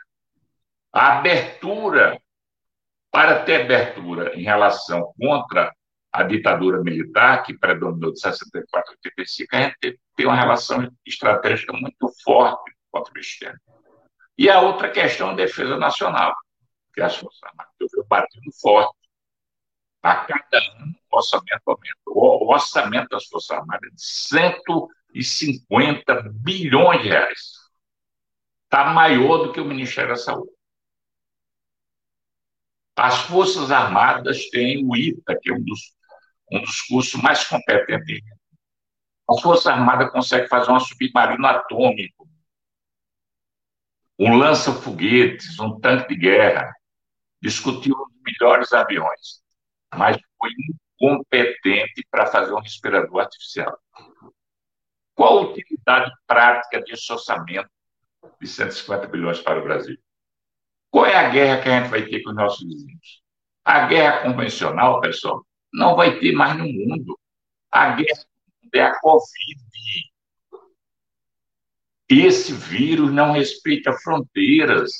A 0.93 1.19
abertura, 1.19 2.17
para 3.11 3.43
ter 3.43 3.61
abertura 3.61 4.33
em 4.39 4.43
relação 4.43 5.13
contra 5.19 5.71
a 6.11 6.23
ditadura 6.23 6.83
militar, 6.83 7.43
que 7.43 7.57
predominou 7.57 8.11
de 8.11 8.19
64 8.19 8.91
a 8.91 8.95
85, 9.05 9.55
a 9.55 9.61
gente 9.61 9.99
tem 10.15 10.25
uma 10.25 10.35
relação 10.35 10.91
estratégica 11.05 11.71
muito 11.73 12.11
forte 12.23 12.75
contra 12.91 13.13
o 13.13 13.19
externo. 13.19 13.59
E 14.37 14.49
a 14.49 14.59
outra 14.59 14.91
questão 14.91 15.29
é 15.29 15.33
a 15.33 15.35
defesa 15.35 15.77
nacional, 15.77 16.35
que 16.93 16.99
as 17.01 17.15
Forças 17.15 17.41
Armadas 17.43 17.71
estão 17.79 18.03
batendo 18.09 18.51
forte. 18.59 18.99
A 20.03 20.25
cada 20.25 20.57
ano, 20.79 20.95
o 21.11 21.15
orçamento 21.15 21.61
aumenta. 21.67 21.95
O 22.07 22.51
orçamento 22.51 23.09
das 23.09 23.27
Forças 23.27 23.51
Armadas 23.51 23.87
é 23.87 23.91
de 23.93 24.01
150 24.01 26.23
bilhões 26.33 27.03
de 27.03 27.09
reais. 27.09 27.39
Está 28.65 28.91
maior 28.93 29.45
do 29.45 29.53
que 29.53 29.61
o 29.61 29.65
Ministério 29.65 30.09
da 30.09 30.15
Saúde. 30.15 30.49
As 32.95 33.19
Forças 33.21 33.71
Armadas 33.71 34.49
têm 34.49 34.85
o 34.85 34.95
ITA, 34.95 35.37
que 35.41 35.51
é 35.51 35.53
um 35.53 35.63
dos, 35.63 35.95
um 36.51 36.61
dos 36.61 36.81
cursos 36.81 37.21
mais 37.21 37.43
competentes. 37.45 38.21
As 39.29 39.41
Forças 39.41 39.67
Armadas 39.67 40.11
conseguem 40.11 40.47
fazer 40.47 40.71
um 40.71 40.79
submarino 40.79 41.47
atômico, 41.47 42.27
um 44.19 44.35
lança-foguetes, 44.37 45.59
um 45.59 45.79
tanque 45.79 46.09
de 46.09 46.19
guerra, 46.19 46.71
discutiu 47.41 47.95
os 47.95 48.11
melhores 48.23 48.73
aviões 48.73 49.41
mas 49.95 50.17
foi 50.37 50.51
incompetente 50.99 52.05
para 52.09 52.27
fazer 52.27 52.53
um 52.53 52.59
respirador 52.59 53.21
artificial. 53.21 53.77
Qual 55.13 55.39
a 55.39 55.41
utilidade 55.41 56.11
prática 56.25 56.81
desse 56.81 57.11
orçamento 57.11 57.69
de 58.39 58.47
150 58.47 59.07
bilhões 59.07 59.39
para 59.39 59.59
o 59.59 59.63
Brasil? 59.63 59.97
Qual 60.89 61.05
é 61.05 61.15
a 61.15 61.29
guerra 61.29 61.61
que 61.61 61.69
a 61.69 61.79
gente 61.79 61.89
vai 61.89 62.05
ter 62.05 62.21
com 62.23 62.29
os 62.29 62.35
nossos 62.35 62.65
vizinhos? 62.65 63.21
A 63.63 63.87
guerra 63.87 64.23
convencional, 64.23 64.99
pessoal, 64.99 65.45
não 65.73 65.95
vai 65.95 66.19
ter 66.19 66.31
mais 66.33 66.57
no 66.57 66.65
mundo. 66.65 67.17
A 67.71 67.91
guerra 67.95 68.25
é 68.73 68.81
a 68.81 68.99
Covid. 68.99 69.61
Esse 72.09 72.53
vírus 72.53 73.11
não 73.11 73.31
respeita 73.31 73.93
fronteiras. 73.93 74.91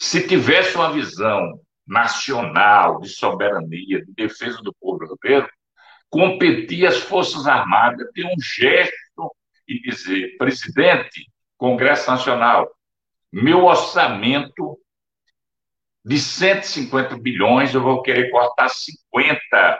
Se 0.00 0.26
tivesse 0.28 0.76
uma 0.76 0.92
visão 0.92 1.60
nacional, 1.86 3.00
de 3.00 3.08
soberania, 3.08 4.04
de 4.04 4.12
defesa 4.14 4.62
do 4.62 4.72
povo 4.74 4.98
brasileiro, 4.98 5.50
competir 6.08 6.86
às 6.86 6.98
Forças 6.98 7.46
Armadas 7.46 8.08
ter 8.14 8.24
um 8.24 8.40
gesto 8.40 9.34
e 9.66 9.80
dizer, 9.80 10.36
presidente, 10.38 11.26
Congresso 11.56 12.08
Nacional, 12.10 12.70
meu 13.32 13.64
orçamento 13.64 14.78
de 16.08 16.18
150 16.18 17.18
bilhões, 17.18 17.74
eu 17.74 17.82
vou 17.82 18.00
querer 18.00 18.30
cortar 18.30 18.70
50 18.70 19.78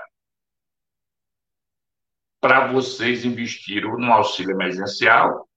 para 2.39 2.71
vocês 2.71 3.25
investirem 3.25 3.91
no 3.91 4.13
auxílio 4.13 4.53
emergencial 4.53 5.49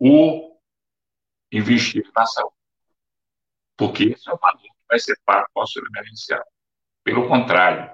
ou 0.00 0.60
investir 1.52 2.02
na 2.12 2.26
saúde. 2.26 2.56
Porque 3.76 4.02
esse 4.06 4.28
é 4.28 4.32
o 4.32 4.38
valor 4.38 4.60
vai 4.88 4.98
ser 4.98 5.16
pago 5.24 5.46
com 5.54 5.60
auxílio 5.60 5.88
emergencial. 5.94 6.44
Pelo 7.04 7.28
contrário, 7.28 7.88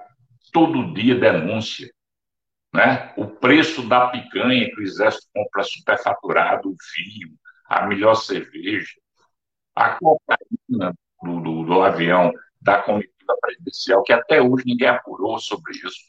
todo 0.51 0.91
dia 0.95 1.13
denúncia. 1.13 1.93
Né? 2.73 3.13
O 3.15 3.27
preço 3.27 3.87
da 3.87 4.07
picanha 4.07 4.67
que 4.71 4.79
o 4.79 4.83
Exército 4.83 5.27
compra 5.31 5.63
superfaturado, 5.63 6.71
o 6.71 6.75
vinho, 6.95 7.37
a 7.67 7.85
melhor 7.85 8.15
cerveja, 8.15 8.99
a 9.75 9.99
cocaína 9.99 10.95
do, 11.21 11.39
do, 11.41 11.63
do 11.63 11.81
avião 11.81 12.31
da 12.61 12.81
comitiva 12.81 13.35
presidencial, 13.41 14.03
que 14.03 14.13
até 14.13 14.41
hoje 14.41 14.63
ninguém 14.65 14.87
apurou 14.87 15.39
sobre 15.39 15.73
isso. 15.73 16.07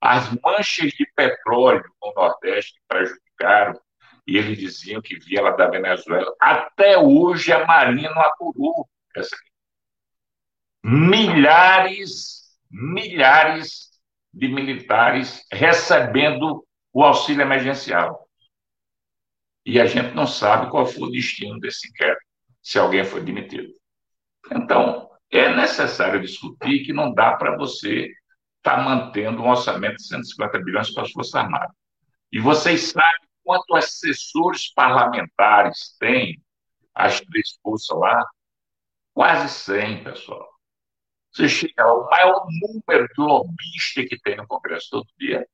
As 0.00 0.30
manchas 0.42 0.90
de 0.92 1.06
petróleo 1.14 1.84
no 2.02 2.12
Nordeste 2.14 2.80
prejudicaram, 2.88 3.80
e 4.26 4.36
eles 4.36 4.58
diziam 4.58 5.02
que 5.02 5.18
via 5.18 5.42
lá 5.42 5.50
da 5.52 5.68
Venezuela. 5.68 6.32
Até 6.40 6.98
hoje 6.98 7.52
a 7.52 7.66
Marinha 7.66 8.10
não 8.10 8.22
apurou 8.22 8.88
essa 9.16 9.36
Milhares, 10.84 12.56
milhares 12.70 13.90
de 14.32 14.48
militares 14.48 15.46
recebendo 15.52 16.66
o 16.92 17.04
auxílio 17.04 17.42
emergencial. 17.42 18.28
E 19.64 19.80
a 19.80 19.86
gente 19.86 20.12
não 20.14 20.26
sabe 20.26 20.70
qual 20.70 20.84
foi 20.84 21.04
o 21.04 21.10
destino 21.10 21.60
desse 21.60 21.88
inquérito, 21.88 22.26
se 22.62 22.78
alguém 22.78 23.04
foi 23.04 23.22
demitido. 23.22 23.72
Então, 24.50 25.10
é 25.30 25.54
necessário 25.54 26.20
discutir 26.20 26.84
que 26.84 26.92
não 26.92 27.12
dá 27.12 27.36
para 27.36 27.56
você 27.56 28.06
estar 28.58 28.76
tá 28.76 28.82
mantendo 28.82 29.42
um 29.42 29.48
orçamento 29.48 29.96
de 29.96 30.06
150 30.06 30.58
bilhões 30.60 30.90
para 30.92 31.02
as 31.02 31.10
Forças 31.10 31.34
Armadas. 31.34 31.74
E 32.30 32.38
vocês 32.38 32.92
sabem 32.92 33.28
quantos 33.44 33.76
assessores 33.76 34.72
parlamentares 34.72 35.96
têm 35.98 36.40
as 36.94 37.20
três 37.20 37.58
forças 37.62 37.98
lá? 37.98 38.24
Quase 39.14 39.48
100, 39.48 40.04
pessoal. 40.04 40.48
Você 41.32 41.48
chega 41.48 41.84
lá, 41.84 41.94
o 41.94 42.10
maior 42.10 42.46
número 42.60 43.08
de 43.08 43.20
lobistas 43.20 44.06
que 44.06 44.18
tem 44.20 44.36
no 44.36 44.46
Congresso 44.46 44.88
todo 44.90 45.06
dia 45.18 45.46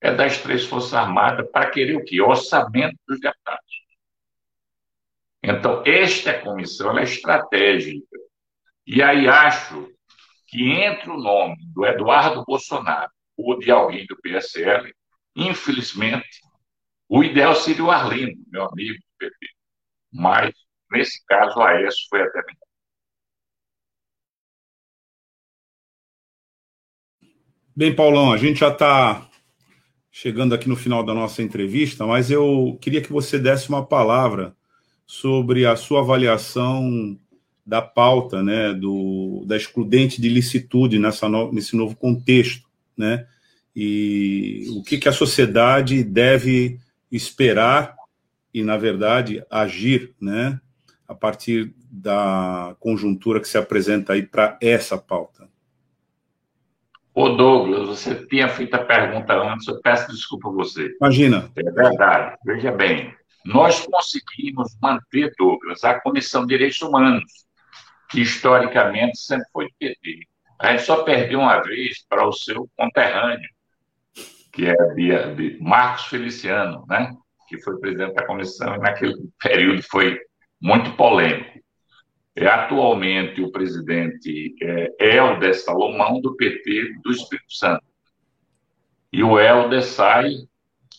é 0.00 0.12
das 0.14 0.38
três 0.38 0.64
Forças 0.64 0.94
Armadas 0.94 1.48
para 1.50 1.70
querer 1.70 1.96
o 1.96 2.04
quê? 2.04 2.20
Orçamento 2.20 2.96
dos 3.06 3.20
deputados. 3.20 3.69
Então, 5.42 5.82
esta 5.86 6.38
comissão 6.40 6.98
é 6.98 7.04
estratégica. 7.04 8.16
E 8.86 9.02
aí 9.02 9.26
acho 9.26 9.88
que 10.46 10.70
entre 10.70 11.10
o 11.10 11.16
nome 11.16 11.56
do 11.72 11.86
Eduardo 11.86 12.44
Bolsonaro 12.44 13.10
ou 13.36 13.58
de 13.58 13.70
alguém 13.70 14.04
do 14.06 14.16
PSL, 14.20 14.92
infelizmente, 15.34 16.40
o 17.08 17.24
ideal 17.24 17.54
seria 17.54 17.84
o 17.84 17.90
Arlindo, 17.90 18.42
meu 18.48 18.64
amigo 18.64 18.94
do 18.94 19.18
PP. 19.18 19.46
Mas, 20.12 20.52
nesse 20.90 21.24
caso, 21.26 21.58
o 21.58 21.62
Aécio 21.62 22.06
foi 22.08 22.22
até 22.22 22.40
melhor. 22.42 22.70
Bem, 27.74 27.94
Paulão, 27.94 28.32
a 28.32 28.36
gente 28.36 28.60
já 28.60 28.68
está 28.68 29.30
chegando 30.10 30.54
aqui 30.54 30.68
no 30.68 30.76
final 30.76 31.04
da 31.04 31.14
nossa 31.14 31.42
entrevista, 31.42 32.06
mas 32.06 32.30
eu 32.30 32.76
queria 32.82 33.00
que 33.00 33.12
você 33.12 33.38
desse 33.38 33.68
uma 33.68 33.86
palavra 33.86 34.54
sobre 35.10 35.66
a 35.66 35.74
sua 35.74 36.02
avaliação 36.02 37.18
da 37.66 37.82
pauta, 37.82 38.44
né, 38.44 38.72
do, 38.72 39.42
da 39.44 39.56
excludente 39.56 40.22
de 40.22 40.28
licitude 40.28 41.00
nessa 41.00 41.28
no, 41.28 41.52
nesse 41.52 41.74
novo 41.74 41.96
contexto, 41.96 42.68
né, 42.96 43.26
e 43.74 44.66
o 44.70 44.84
que, 44.84 44.98
que 44.98 45.08
a 45.08 45.12
sociedade 45.12 46.04
deve 46.04 46.78
esperar 47.10 47.96
e, 48.54 48.62
na 48.62 48.76
verdade, 48.76 49.44
agir, 49.50 50.14
né, 50.20 50.60
a 51.08 51.14
partir 51.14 51.74
da 51.90 52.76
conjuntura 52.78 53.40
que 53.40 53.48
se 53.48 53.58
apresenta 53.58 54.12
aí 54.12 54.22
para 54.22 54.56
essa 54.62 54.96
pauta. 54.96 55.48
Ô 57.12 57.30
Douglas, 57.30 57.88
você 57.88 58.14
tinha 58.26 58.48
feito 58.48 58.74
a 58.74 58.84
pergunta 58.84 59.34
antes, 59.34 59.66
eu 59.66 59.80
peço 59.80 60.12
desculpa 60.12 60.48
a 60.50 60.52
você. 60.52 60.88
Imagina. 61.00 61.50
É 61.56 61.62
verdade. 61.64 62.36
Veja 62.44 62.70
bem, 62.70 63.12
nós 63.44 63.86
conseguimos 63.86 64.76
manter, 64.80 65.32
Douglas, 65.38 65.84
a 65.84 66.00
Comissão 66.00 66.42
de 66.42 66.48
Direitos 66.48 66.80
Humanos, 66.82 67.24
que 68.10 68.20
historicamente 68.20 69.18
sempre 69.18 69.46
foi 69.52 69.66
do 69.66 69.74
PT. 69.78 70.26
A 70.60 70.72
gente 70.72 70.82
só 70.82 71.02
perdeu 71.02 71.40
uma 71.40 71.60
vez 71.62 72.04
para 72.08 72.26
o 72.26 72.32
seu 72.32 72.68
conterrâneo, 72.76 73.48
que 74.52 74.66
é 74.66 74.74
de 75.34 75.58
Marcos 75.60 76.06
Feliciano, 76.06 76.84
né? 76.88 77.14
que 77.48 77.60
foi 77.62 77.80
presidente 77.80 78.14
da 78.14 78.26
comissão, 78.26 78.76
e 78.76 78.78
naquele 78.78 79.16
período 79.42 79.82
foi 79.82 80.20
muito 80.60 80.92
polêmico. 80.96 81.58
É, 82.36 82.46
atualmente, 82.46 83.42
o 83.42 83.50
presidente 83.50 84.54
é 84.62 85.16
Helder 85.16 85.54
Salomão, 85.54 86.20
do 86.20 86.36
PT 86.36 86.92
do 87.02 87.10
Espírito 87.10 87.52
Santo. 87.52 87.84
E 89.12 89.22
o 89.22 89.38
Helder 89.38 89.82
sai 89.82 90.28
e 90.28 90.48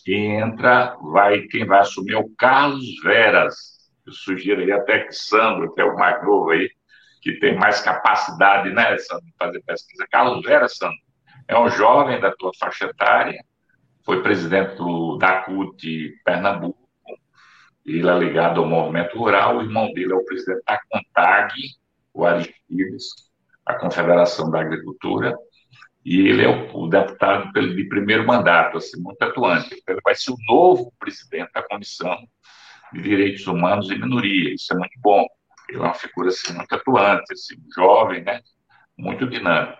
entra, 0.06 0.96
vai, 1.00 1.42
quem 1.42 1.64
vai 1.64 1.80
assumir 1.80 2.14
é 2.14 2.18
o 2.18 2.28
Carlos 2.36 2.84
Veras. 3.02 3.54
Eu 4.06 4.12
sugiro 4.12 4.60
aí 4.60 4.72
até 4.72 5.00
que 5.00 5.12
Sandro, 5.12 5.72
que 5.74 5.80
é 5.80 5.84
o 5.84 5.96
mais 5.96 6.22
novo 6.24 6.50
aí, 6.50 6.68
que 7.20 7.38
tem 7.38 7.56
mais 7.56 7.80
capacidade, 7.80 8.70
né, 8.70 8.98
Sandro, 8.98 9.24
de 9.24 9.34
fazer 9.38 9.62
pesquisa. 9.62 10.06
Carlos 10.10 10.42
Veras, 10.42 10.76
Sandro, 10.76 10.98
é 11.46 11.58
um 11.58 11.68
jovem 11.68 12.20
da 12.20 12.32
tua 12.32 12.50
faixa 12.58 12.86
etária, 12.86 13.44
foi 14.04 14.22
presidente 14.22 14.74
do, 14.76 15.16
da 15.18 15.42
CUT 15.42 16.12
Pernambuco, 16.24 16.82
ele 17.84 18.08
é 18.08 18.18
ligado 18.18 18.60
ao 18.60 18.66
movimento 18.66 19.16
rural, 19.18 19.58
o 19.58 19.62
irmão 19.62 19.92
dele 19.92 20.12
é 20.12 20.16
o 20.16 20.24
presidente 20.24 20.62
da 20.66 20.80
CONTAG, 20.90 21.54
o 22.14 22.24
Aristides, 22.24 23.06
a 23.66 23.74
Confederação 23.74 24.50
da 24.50 24.60
Agricultura, 24.60 25.36
e 26.04 26.28
ele 26.28 26.44
é 26.44 26.48
o, 26.48 26.84
o 26.84 26.88
deputado 26.88 27.52
de 27.52 27.84
primeiro 27.84 28.26
mandato, 28.26 28.78
assim, 28.78 29.00
muito 29.00 29.22
atuante. 29.22 29.74
Então, 29.74 29.94
ele 29.94 30.02
vai 30.04 30.14
ser 30.14 30.32
o 30.32 30.36
novo 30.48 30.92
presidente 30.98 31.52
da 31.52 31.62
Comissão 31.62 32.16
de 32.92 33.02
Direitos 33.02 33.46
Humanos 33.46 33.90
e 33.90 33.94
Minoria. 33.94 34.54
Isso 34.54 34.72
é 34.72 34.76
muito 34.76 34.98
bom. 34.98 35.24
Ele 35.68 35.78
é 35.78 35.80
uma 35.80 35.94
figura 35.94 36.28
assim, 36.28 36.52
muito 36.54 36.74
atuante, 36.74 37.32
assim, 37.32 37.56
jovem, 37.74 38.22
né? 38.22 38.40
muito 38.96 39.26
dinâmico. 39.28 39.78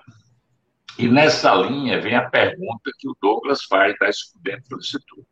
E 0.98 1.08
nessa 1.08 1.54
linha 1.54 2.00
vem 2.00 2.14
a 2.14 2.28
pergunta 2.28 2.90
que 2.98 3.08
o 3.08 3.16
Douglas 3.20 3.64
faz 3.64 3.94
da 3.98 4.08
Estudante 4.08 4.68
do 4.68 4.76
Instituto. 4.76 5.26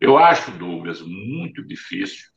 Eu 0.00 0.18
acho, 0.18 0.50
Douglas, 0.52 1.00
muito 1.00 1.64
difícil 1.66 2.30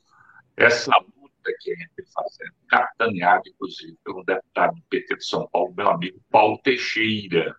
essa 0.55 0.91
luta 0.97 1.51
que 1.59 1.71
a 1.71 1.75
gente 1.75 2.11
fazendo, 2.13 2.53
capitaneada, 2.69 3.41
inclusive, 3.47 3.97
pelo 4.03 4.23
deputado 4.23 4.75
do 4.75 4.81
PT 4.89 5.17
de 5.17 5.25
São 5.25 5.47
Paulo, 5.51 5.73
meu 5.75 5.89
amigo 5.89 6.19
Paulo 6.31 6.57
Teixeira. 6.63 7.55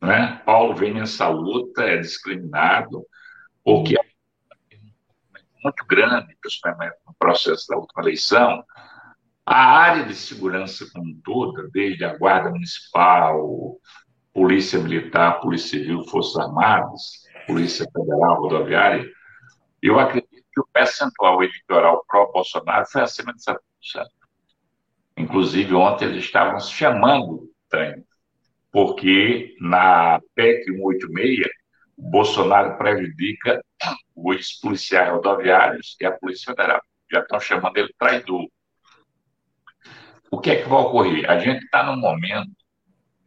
Né? 0.00 0.40
Paulo 0.44 0.74
vem 0.74 0.94
nessa 0.94 1.28
luta, 1.28 1.82
é 1.82 1.96
discriminado, 1.98 3.04
porque 3.64 3.98
é 3.98 4.04
muito 5.62 5.84
grande, 5.86 6.36
principalmente 6.40 6.96
no 7.06 7.14
processo 7.18 7.66
da 7.68 7.76
última 7.76 8.02
eleição, 8.02 8.64
a 9.44 9.78
área 9.78 10.04
de 10.04 10.14
segurança 10.14 10.86
como 10.92 11.16
toda, 11.24 11.68
desde 11.72 12.04
a 12.04 12.16
Guarda 12.16 12.50
Municipal, 12.50 13.76
Polícia 14.32 14.78
Militar, 14.78 15.40
Polícia 15.40 15.78
Civil, 15.78 16.04
Forças 16.04 16.36
Armadas, 16.36 17.24
Polícia 17.46 17.86
Federal 17.92 18.42
Rodoviária, 18.42 19.08
eu 19.80 19.98
acredito 19.98 20.44
que 20.52 20.60
o 20.60 20.66
percentual 20.72 21.42
eleitoral 21.42 22.04
pró-Bolsonaro 22.08 22.86
foi 22.86 23.02
acima 23.02 23.32
de 23.32 23.40
7%. 23.42 23.58
Inclusive, 25.16 25.74
ontem 25.74 26.06
eles 26.06 26.24
estavam 26.24 26.58
chamando 26.60 27.48
Tânia, 27.68 28.04
porque 28.76 29.56
na 29.58 30.20
PEC 30.34 30.66
186, 30.66 31.48
o 31.96 32.10
Bolsonaro 32.10 32.76
prejudica 32.76 33.64
os 34.14 34.52
policiais 34.52 35.10
rodoviários 35.10 35.96
e 35.98 36.04
a 36.04 36.12
Polícia 36.12 36.52
Federal. 36.52 36.82
Já 37.10 37.20
estão 37.20 37.40
chamando 37.40 37.78
ele 37.78 37.88
traidor. 37.98 38.46
O 40.30 40.38
que 40.38 40.50
é 40.50 40.62
que 40.62 40.68
vai 40.68 40.78
ocorrer? 40.78 41.30
A 41.30 41.38
gente 41.38 41.64
está 41.64 41.84
num 41.84 41.96
momento 41.96 42.50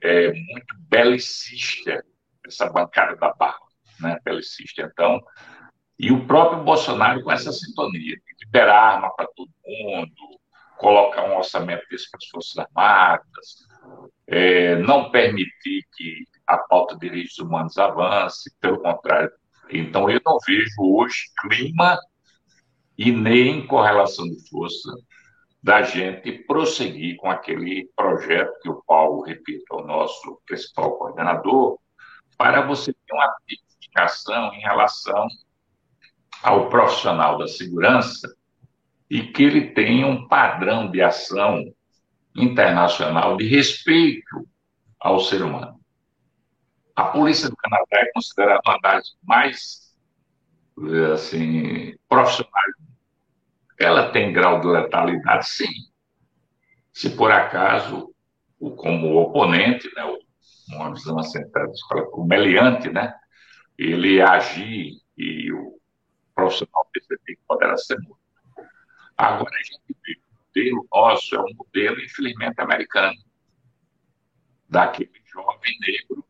é, 0.03 0.31
muito 0.33 0.75
belicista, 0.87 2.05
essa 2.45 2.69
bancada 2.69 3.15
da 3.15 3.33
barra 3.33 3.57
né, 3.99 4.19
belicista. 4.23 4.83
Então, 4.83 5.19
e 5.97 6.11
o 6.11 6.27
próprio 6.27 6.63
Bolsonaro 6.63 7.23
com 7.23 7.31
essa 7.31 7.51
sintonia, 7.51 8.17
de 8.17 8.45
liberar 8.45 8.97
arma 8.97 9.15
para 9.15 9.25
todo 9.35 9.49
mundo, 9.65 10.39
colocar 10.77 11.23
um 11.23 11.37
orçamento 11.37 11.87
desse 11.89 12.07
para 12.11 12.19
as 12.19 12.27
Forças 12.27 12.55
Armadas, 12.59 13.67
é, 14.27 14.75
não 14.77 15.11
permitir 15.11 15.85
que 15.95 16.25
a 16.47 16.57
pauta 16.57 16.95
de 16.95 17.09
direitos 17.09 17.37
humanos 17.39 17.77
avance, 17.77 18.51
pelo 18.59 18.79
contrário. 18.79 19.31
Então, 19.71 20.09
eu 20.09 20.19
não 20.25 20.37
vejo 20.45 20.73
hoje 20.79 21.25
clima 21.41 21.97
e 22.97 23.11
nem 23.11 23.65
correlação 23.65 24.25
de 24.25 24.49
força 24.49 24.91
da 25.61 25.81
gente 25.81 26.31
prosseguir 26.45 27.17
com 27.17 27.29
aquele 27.29 27.89
projeto 27.95 28.59
que 28.61 28.69
o 28.69 28.81
Paulo, 28.87 29.23
repito, 29.23 29.65
é 29.71 29.75
o 29.75 29.85
nosso 29.85 30.41
principal 30.45 30.97
coordenador, 30.97 31.77
para 32.37 32.61
você 32.61 32.93
ter 32.93 33.13
uma 33.13 33.35
indicação 33.79 34.53
em 34.53 34.61
relação 34.61 35.27
ao 36.41 36.69
profissional 36.69 37.37
da 37.37 37.47
segurança 37.47 38.33
e 39.09 39.23
que 39.23 39.43
ele 39.43 39.71
tenha 39.71 40.07
um 40.07 40.27
padrão 40.27 40.89
de 40.89 41.01
ação 41.01 41.63
internacional 42.35 43.37
de 43.37 43.47
respeito 43.47 44.47
ao 44.99 45.19
ser 45.19 45.41
humano. 45.41 45.79
A 46.95 47.05
polícia 47.05 47.49
do 47.49 47.55
Canadá 47.55 47.85
é 47.93 48.11
considerada 48.11 48.61
uma 48.65 48.77
das 48.79 49.15
mais 49.23 49.95
assim 51.13 51.95
profissionais. 52.07 52.75
Ela 53.79 54.11
tem 54.11 54.33
grau 54.33 54.59
de 54.59 54.67
letalidade, 54.67 55.47
sim. 55.47 55.71
Se 56.91 57.09
por 57.11 57.31
acaso 57.31 58.13
como 58.75 59.15
oponente, 59.15 59.89
né, 59.95 60.03
uma 60.69 60.93
visão 60.93 61.17
assim, 61.19 61.39
o 62.13 62.25
meliante, 62.25 62.89
né, 62.89 63.13
ele 63.77 64.21
agir 64.21 64.91
e 65.17 65.51
o 65.53 65.79
profissional 66.35 66.85
perceber 66.91 67.21
que 67.25 67.39
poderá 67.47 67.77
ser 67.77 67.97
morto. 68.01 68.19
Agora 69.15 69.55
a 69.55 69.63
gente 69.63 69.81
vê 69.87 70.13
o 70.13 70.28
modelo 70.59 70.87
nosso 70.91 71.35
é 71.35 71.39
um 71.39 71.53
modelo, 71.55 71.99
infelizmente, 72.01 72.59
americano, 72.59 73.17
daquele 74.67 75.11
jovem 75.25 75.77
negro 75.79 76.25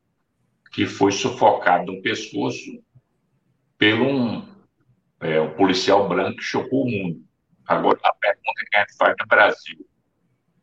que 0.72 0.86
foi 0.86 1.12
sufocado 1.12 1.92
no 1.92 2.02
pescoço 2.02 2.84
pelo 3.78 4.06
um, 4.06 4.48
é, 5.20 5.42
um 5.42 5.56
policial 5.56 6.08
branco 6.08 6.38
que 6.38 6.44
chocou 6.44 6.86
o 6.86 6.92
mundo. 6.92 7.26
Agora, 7.68 8.00
a 8.04 8.14
pergunta 8.14 8.66
que 8.70 8.78
a 8.78 8.80
gente 8.82 8.98
faz 8.98 9.16
no 9.20 9.28
Brasil, 9.28 9.90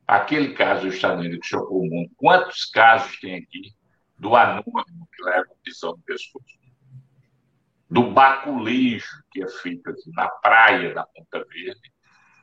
aquele 0.07 0.55
caso 0.55 0.87
dos 0.87 0.95
Estados 0.95 1.21
Unidos 1.21 1.41
que 1.41 1.47
chocou 1.47 1.83
o 1.83 1.87
mundo, 1.87 2.11
quantos 2.17 2.65
casos 2.67 3.19
tem 3.21 3.37
aqui 3.37 3.75
do 4.19 4.35
anônimo 4.35 5.09
que 5.15 5.23
leva 5.25 5.49
prisão 5.63 5.93
no 5.93 6.03
pescoço? 6.03 6.57
Do 7.89 8.11
baculejo 8.11 9.23
que 9.31 9.43
é 9.43 9.49
feito 9.49 9.91
aqui 9.91 10.11
na 10.13 10.29
praia 10.29 10.95
da 10.95 11.05
Ponta 11.07 11.45
Verde, 11.49 11.93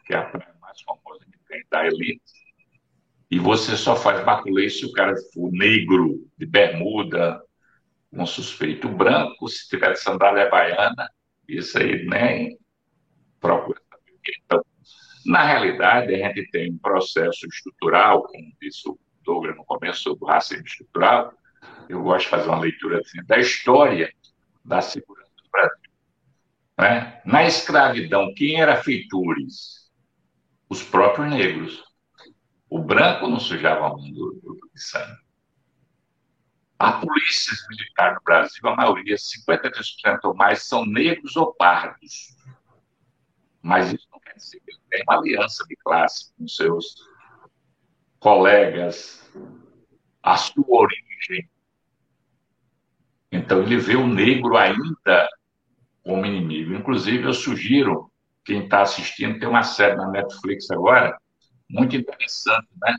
que 0.05 0.13
é 0.13 0.17
a 0.17 0.23
praia 0.23 0.52
mais 0.73 0.81
famosa 0.81 1.25
que 1.25 1.39
tem 1.47 1.63
da 1.69 1.85
elite, 1.85 2.21
e 3.29 3.39
você 3.39 3.77
só 3.77 3.95
faz 3.95 4.23
baculejo 4.23 4.79
se 4.79 4.85
o 4.85 4.91
cara 4.91 5.15
for 5.33 5.51
negro, 5.51 6.27
de 6.37 6.45
bermuda, 6.45 7.41
um 8.11 8.25
suspeito 8.25 8.87
branco, 8.87 9.47
se 9.47 9.67
tiver 9.67 9.95
sandália 9.95 10.49
baiana, 10.49 11.09
isso 11.47 11.77
aí 11.77 12.05
nem 12.05 12.57
procura 13.39 13.81
saber. 13.89 14.19
Então, 14.45 14.63
na 15.25 15.43
realidade, 15.43 16.13
a 16.13 16.27
gente 16.27 16.49
tem 16.51 16.71
um 16.71 16.77
processo 16.77 17.47
estrutural, 17.47 18.23
como 18.23 18.53
disse 18.61 18.87
o 18.87 18.99
Douglas 19.23 19.55
no 19.55 19.65
começo, 19.65 20.13
do 20.15 20.25
racismo 20.25 20.65
estrutural. 20.65 21.33
Eu 21.89 22.03
gosto 22.03 22.25
de 22.25 22.29
fazer 22.29 22.49
uma 22.49 22.59
leitura 22.59 22.99
assim, 22.99 23.23
da 23.25 23.39
história 23.39 24.13
da 24.63 24.81
segurança 24.81 25.31
do 25.43 25.49
Brasil. 25.49 25.91
Né? 26.77 27.21
Na 27.25 27.45
escravidão, 27.45 28.33
quem 28.35 28.61
era 28.61 28.75
feitures? 28.75 29.82
Os 30.69 30.83
próprios 30.83 31.29
negros. 31.29 31.83
O 32.69 32.79
branco 32.79 33.27
não 33.27 33.39
sujava 33.39 33.85
a 33.85 33.89
mão 33.89 34.11
do, 34.11 34.39
do, 34.41 34.55
do 34.55 34.69
sangue. 34.75 35.21
A 36.79 36.93
polícia 36.93 37.55
militar 37.69 38.15
no 38.15 38.21
Brasil, 38.23 38.67
a 38.67 38.75
maioria, 38.75 39.15
53% 39.15 40.19
ou 40.23 40.35
mais, 40.35 40.63
são 40.63 40.85
negros 40.85 41.35
ou 41.35 41.53
pardos. 41.53 42.35
Mas 43.61 43.93
isso 43.93 44.07
não 44.11 44.19
quer 44.19 44.35
dizer 44.35 44.59
que 44.59 44.71
ele 44.71 44.81
tem 44.89 45.03
uma 45.07 45.17
aliança 45.17 45.63
de 45.65 45.75
classe 45.77 46.33
com 46.37 46.47
seus 46.47 46.95
colegas, 48.19 49.31
a 50.21 50.35
sua 50.35 50.65
origem. 50.67 51.49
Então, 53.31 53.61
ele 53.61 53.77
vê 53.77 53.95
o 53.95 54.07
negro 54.07 54.57
ainda 54.57 55.29
como 56.03 56.25
inimigo. 56.25 56.73
Inclusive, 56.73 57.23
eu 57.23 57.33
sugiro, 57.33 58.11
quem 58.45 58.65
está 58.65 58.81
assistindo, 58.81 59.39
tem 59.39 59.47
uma 59.47 59.63
série 59.63 59.95
na 59.95 60.09
Netflix 60.09 60.69
agora, 60.71 61.17
muito 61.69 61.95
interessante, 61.95 62.67
né? 62.81 62.95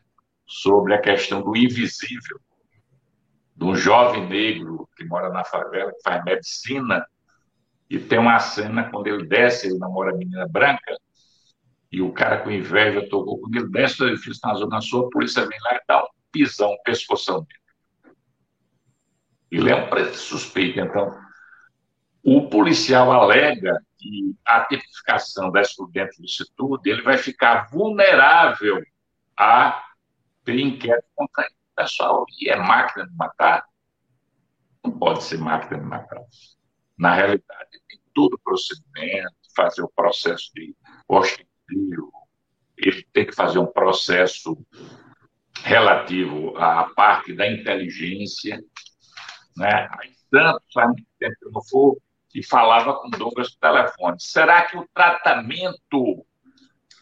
Sobre 0.46 0.94
a 0.94 1.00
questão 1.00 1.42
do 1.42 1.56
invisível 1.56 2.38
de 3.56 3.64
um 3.64 3.74
jovem 3.74 4.26
negro 4.28 4.88
que 4.96 5.04
mora 5.04 5.30
na 5.30 5.44
favela, 5.44 5.92
que 5.92 6.02
faz 6.02 6.24
medicina, 6.24 7.06
e 7.88 7.98
tem 7.98 8.18
uma 8.18 8.38
cena 8.40 8.90
quando 8.90 9.06
ele 9.06 9.26
desce, 9.26 9.68
ele 9.68 9.78
namora 9.78 10.12
a 10.12 10.16
menina 10.16 10.46
branca, 10.48 10.96
e 11.92 12.02
o 12.02 12.12
cara 12.12 12.38
com 12.38 12.50
inveja 12.50 13.08
tocou, 13.08 13.40
quando 13.40 13.54
ele 13.54 13.68
desce 13.68 13.98
do 13.98 14.08
edifício 14.08 14.40
na 14.44 14.54
Zona 14.54 14.80
Sul, 14.80 15.06
a 15.06 15.10
polícia 15.10 15.46
vem 15.46 15.58
lá 15.62 15.76
e 15.76 15.80
dá 15.86 16.02
um 16.02 16.08
pisão, 16.32 16.72
um 16.72 16.82
pescoção 16.84 17.44
dele. 17.44 17.60
Ele 19.50 19.70
é 19.70 19.76
um 19.76 20.14
suspeito, 20.14 20.80
então. 20.80 21.16
O 22.24 22.48
policial 22.48 23.12
alega 23.12 23.80
que 24.04 24.36
a 24.44 24.64
tipificação 24.66 25.50
da 25.50 25.62
excludente 25.62 26.20
licitude, 26.20 26.90
ele 26.90 27.00
vai 27.00 27.16
ficar 27.16 27.70
vulnerável 27.70 28.84
a 29.36 29.82
inquérito 30.46 31.06
contra 31.14 31.44
ele 31.44 31.54
pessoal, 31.74 32.26
e 32.38 32.50
é 32.50 32.56
máquina 32.56 33.06
de 33.06 33.16
matar? 33.16 33.64
Não 34.84 34.92
pode 34.92 35.24
ser 35.24 35.38
máquina 35.38 35.80
de 35.80 35.86
matar. 35.86 36.20
Na 36.98 37.14
realidade, 37.14 37.70
tem 37.88 37.98
todo 38.12 38.34
o 38.34 38.38
procedimento, 38.38 39.34
fazer 39.56 39.82
o 39.82 39.88
processo 39.88 40.52
de 40.54 40.76
hostilio, 41.08 42.12
ele 42.76 43.02
tem 43.12 43.26
que 43.26 43.34
fazer 43.34 43.58
um 43.58 43.66
processo 43.66 44.56
relativo 45.62 46.56
à 46.58 46.92
parte 46.94 47.32
da 47.32 47.50
inteligência, 47.50 48.62
né? 49.56 49.88
Tanto 50.30 50.62
faz 50.72 50.88
muito 50.88 51.06
tempo 51.18 51.36
eu 51.42 51.52
não 51.52 51.64
for 51.64 51.96
e 52.34 52.42
falava 52.42 52.94
com 52.94 53.10
Douglas 53.10 53.52
no 53.52 53.58
telefone. 53.60 54.16
Será 54.18 54.62
que 54.62 54.76
o 54.76 54.88
tratamento 54.92 56.26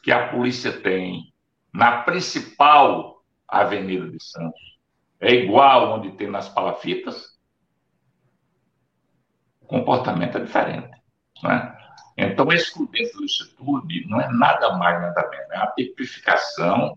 que 0.03 0.11
a 0.13 0.29
polícia 0.29 0.73
tem 0.73 1.33
na 1.73 2.03
principal 2.03 3.23
Avenida 3.53 4.09
de 4.09 4.23
Santos. 4.23 4.61
É 5.21 5.33
igual 5.33 5.95
onde 5.95 6.11
tem 6.13 6.29
nas 6.29 6.49
palafitas? 6.49 7.39
O 9.61 9.67
comportamento 9.67 10.39
é 10.39 10.41
diferente. 10.41 10.91
Né? 11.43 11.77
Então, 12.17 12.51
excludente 12.51 13.13
do 13.13 13.23
licitude 13.23 14.07
não 14.09 14.21
é 14.21 14.29
nada 14.33 14.77
mais, 14.77 15.01
nada 15.01 15.29
menos. 15.29 15.51
É 15.51 15.59
uma 15.59 15.73
tipificação 15.73 16.97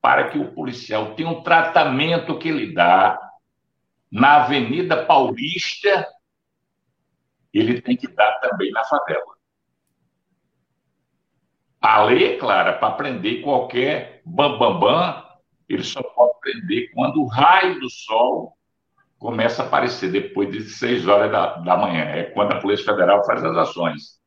para 0.00 0.30
que 0.30 0.38
o 0.38 0.52
policial 0.52 1.14
tenha 1.14 1.28
um 1.28 1.42
tratamento 1.42 2.38
que 2.38 2.48
ele 2.48 2.72
dá 2.72 3.18
na 4.10 4.44
Avenida 4.44 5.04
Paulista, 5.04 6.08
ele 7.52 7.80
tem 7.80 7.96
que 7.96 8.08
dar 8.08 8.32
também 8.40 8.70
na 8.70 8.84
favela. 8.84 9.34
A 11.80 12.04
lei 12.04 12.34
é 12.34 12.38
clara 12.38 12.74
para 12.74 12.94
prender 12.94 13.42
qualquer 13.42 14.22
bambambam 14.24 14.78
bam, 14.78 14.80
bam, 14.80 15.30
ele 15.68 15.82
só 15.82 16.02
pode 16.02 16.38
prender 16.40 16.90
quando 16.92 17.22
o 17.22 17.26
raio 17.26 17.80
do 17.80 17.88
sol 17.88 18.56
começa 19.18 19.62
a 19.62 19.66
aparecer 19.66 20.10
depois 20.10 20.50
de 20.50 20.62
seis 20.62 21.06
horas 21.06 21.30
da, 21.30 21.58
da 21.58 21.76
manhã. 21.76 22.04
É 22.04 22.24
quando 22.24 22.52
a 22.52 22.60
Polícia 22.60 22.84
Federal 22.84 23.24
faz 23.24 23.44
as 23.44 23.56
ações. 23.56 24.20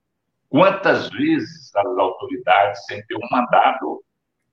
Quantas 0.49 1.09
vezes 1.09 1.75
as 1.75 1.97
autoridades, 1.97 2.85
sem 2.85 3.03
ter 3.07 3.15
um 3.15 3.27
mandado, 3.31 4.03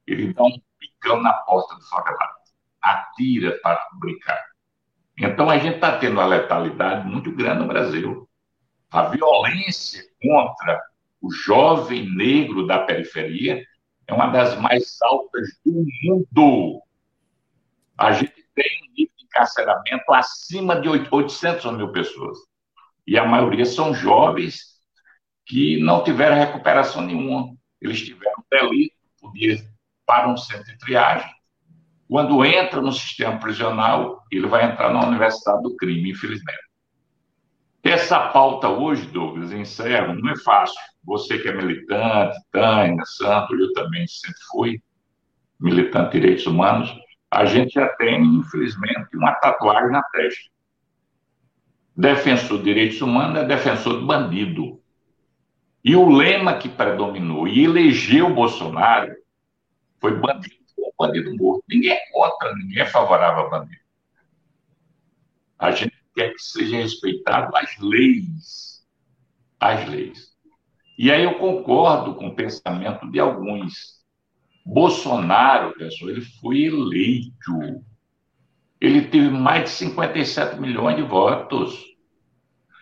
ele 0.07 0.33
dá 0.33 0.43
um 0.43 0.59
picão 0.79 1.21
na 1.21 1.33
porta 1.33 1.75
do 1.75 1.83
favelado, 1.89 2.39
atira 2.83 3.59
para 3.63 3.87
brincar. 4.01 4.43
Então 5.19 5.51
a 5.51 5.59
gente 5.59 5.75
está 5.75 5.99
tendo 5.99 6.15
uma 6.15 6.27
letalidade 6.27 7.07
muito 7.07 7.31
grande 7.33 7.61
no 7.61 7.69
Brasil. 7.69 8.27
A 8.91 9.03
violência 9.03 10.03
contra 10.21 10.83
o 11.21 11.31
jovem 11.31 12.11
negro 12.15 12.67
da 12.67 12.81
periferia 12.81 13.65
é 14.07 14.13
uma 14.13 14.27
das 14.27 14.59
mais 14.61 15.01
altas 15.03 15.49
do 15.65 15.87
mundo. 16.03 16.83
A 17.97 18.13
gente 18.13 18.45
tem 18.55 18.83
um 18.83 18.93
nível 18.93 19.15
de 19.17 19.25
encarceramento 19.25 20.13
acima 20.13 20.81
de 20.81 20.89
800 20.89 21.73
mil 21.77 21.93
pessoas. 21.93 22.39
E 23.07 23.17
a 23.17 23.25
maioria 23.25 23.65
são 23.65 23.95
jovens 23.95 24.81
que 25.47 25.81
não 25.81 26.03
tiveram 26.03 26.37
recuperação 26.37 27.03
nenhuma. 27.03 27.55
Eles 27.81 28.03
tiveram 28.03 28.45
delito, 28.51 28.95
podia 29.21 29.57
para 30.05 30.29
um 30.29 30.37
centro 30.37 30.65
de 30.65 30.79
triagem. 30.79 31.31
Quando 32.09 32.45
entra 32.45 32.81
no 32.81 32.91
sistema 32.91 33.39
prisional, 33.39 34.25
ele 34.33 34.49
vai 34.49 34.65
entrar 34.65 34.93
na 34.93 35.07
universidade 35.07 35.63
do 35.63 35.77
crime, 35.77 36.11
infelizmente. 36.11 36.70
Essa 37.83 38.29
pauta 38.29 38.69
hoje, 38.69 39.07
Douglas, 39.07 39.53
encerro, 39.53 40.15
não 40.15 40.31
é 40.31 40.37
fácil. 40.37 40.79
Você 41.05 41.39
que 41.39 41.49
é 41.49 41.53
militante, 41.53 42.37
Tânia, 42.53 43.05
Santos, 43.07 43.59
eu 43.59 43.73
também 43.73 44.07
sempre 44.07 44.41
fui 44.51 44.83
militante 45.59 46.13
de 46.13 46.21
direitos 46.21 46.47
humanos, 46.47 46.95
a 47.31 47.45
gente 47.45 47.75
já 47.75 47.89
tem, 47.97 48.23
infelizmente, 48.23 49.15
uma 49.15 49.33
tatuagem 49.35 49.93
na 49.93 50.03
testa. 50.03 50.51
Defensor 51.97 52.59
de 52.59 52.65
direitos 52.65 53.01
humanos 53.01 53.43
é 53.43 53.45
defensor 53.45 54.01
de 54.01 54.07
bandido. 54.07 54.81
E 55.85 55.95
o 55.95 56.09
lema 56.09 56.59
que 56.59 56.69
predominou 56.69 57.47
e 57.47 57.65
elegeu 57.65 58.35
Bolsonaro 58.35 59.15
foi 60.01 60.15
bandido, 60.19 60.57
bandido 60.99 61.37
morto. 61.37 61.63
Ninguém 61.69 61.93
é 61.93 62.01
contra, 62.13 62.55
ninguém 62.55 62.83
é 62.83 62.87
favorável 62.87 63.47
a 63.47 63.51
bandido. 63.51 63.81
A 65.59 65.71
gente 65.71 66.00
quer 66.15 66.33
que 66.33 66.43
seja 66.43 66.77
respeitado 66.77 67.55
as 67.57 67.79
leis. 67.79 68.87
As 69.59 69.89
leis. 69.89 70.31
E 70.99 71.11
aí 71.11 71.25
eu 71.25 71.39
concordo 71.39 72.15
com 72.15 72.29
o 72.29 72.35
pensamento 72.35 73.11
de 73.11 73.19
alguns. 73.19 74.01
Bolsonaro, 74.65 75.75
pessoal, 75.75 76.11
ele 76.11 76.21
foi 76.21 76.65
eleito. 76.65 77.83
Ele 78.81 79.03
teve 79.03 79.31
mais 79.31 79.65
de 79.65 79.71
57 79.71 80.61
milhões 80.61 80.97
de 80.97 81.03
votos. 81.03 81.85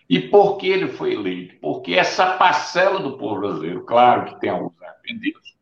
E 0.09 0.21
por 0.21 0.57
que 0.57 0.67
ele 0.67 0.89
foi 0.89 1.15
eleito? 1.15 1.57
Porque 1.61 1.95
essa 1.95 2.37
parcela 2.37 2.99
do 3.01 3.19
povo 3.19 3.41
brasileiro, 3.41 3.85
claro 3.85 4.27
que 4.27 4.41
tem 4.41 4.51
alguns 4.51 4.81
arrependidos, 4.83 5.57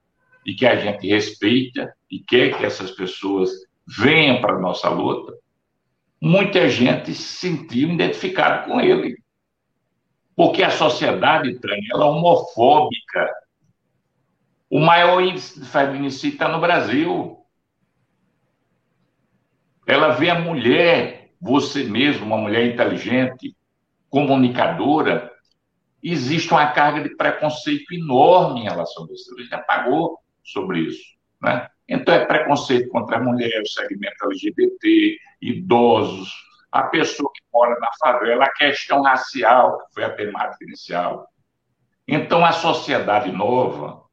e 0.47 0.55
que 0.55 0.65
a 0.65 0.77
gente 0.77 1.09
respeita 1.09 1.93
e 2.11 2.21
quer 2.21 2.57
que 2.57 2.65
essas 2.65 2.93
pessoas 2.93 3.51
venha 3.87 4.41
para 4.41 4.55
a 4.55 4.61
nossa 4.61 4.89
luta, 4.89 5.35
muita 6.21 6.69
gente 6.69 7.15
se 7.15 7.39
sentiu 7.39 7.91
identificado 7.91 8.67
com 8.67 8.81
ele. 8.81 9.17
Porque 10.35 10.63
a 10.63 10.71
sociedade, 10.71 11.59
ela 11.91 12.05
é 12.05 12.09
homofóbica. 12.09 13.35
O 14.69 14.81
maior 14.81 15.23
índice 15.23 15.61
de 15.61 15.67
feminicídio 15.67 16.35
está 16.35 16.49
no 16.49 16.61
Brasil. 16.61 17.39
Ela 19.87 20.09
vê 20.09 20.29
a 20.29 20.39
mulher, 20.39 21.31
você 21.41 21.85
mesmo, 21.85 22.27
uma 22.27 22.37
mulher 22.37 22.67
inteligente, 22.67 23.57
comunicadora, 24.11 25.33
existe 26.03 26.51
uma 26.51 26.67
carga 26.73 27.03
de 27.03 27.17
preconceito 27.17 27.95
enorme 27.95 28.61
em 28.61 28.65
relação 28.65 29.05
a 29.05 29.07
você. 29.07 29.33
Ele 29.35 29.49
já 29.49 29.59
pagou 29.59 30.19
sobre 30.45 30.81
isso. 30.81 31.17
Né? 31.41 31.69
Então, 31.89 32.15
é 32.15 32.25
preconceito 32.25 32.89
contra 32.89 33.17
a 33.17 33.23
mulher, 33.23 33.63
o 33.63 33.69
segmento 33.69 34.25
LGBT, 34.25 35.19
idosos, 35.41 36.33
a 36.73 36.83
pessoa 36.85 37.31
que 37.33 37.43
mora 37.53 37.79
na 37.79 37.91
favela, 37.99 38.45
a 38.45 38.53
questão 38.53 39.03
racial, 39.03 39.79
que 39.79 39.95
foi 39.95 40.05
a 40.05 40.15
temática 40.15 40.65
inicial. 40.65 41.29
Então, 42.07 42.45
a 42.45 42.53
sociedade 42.53 43.31
nova 43.31 44.05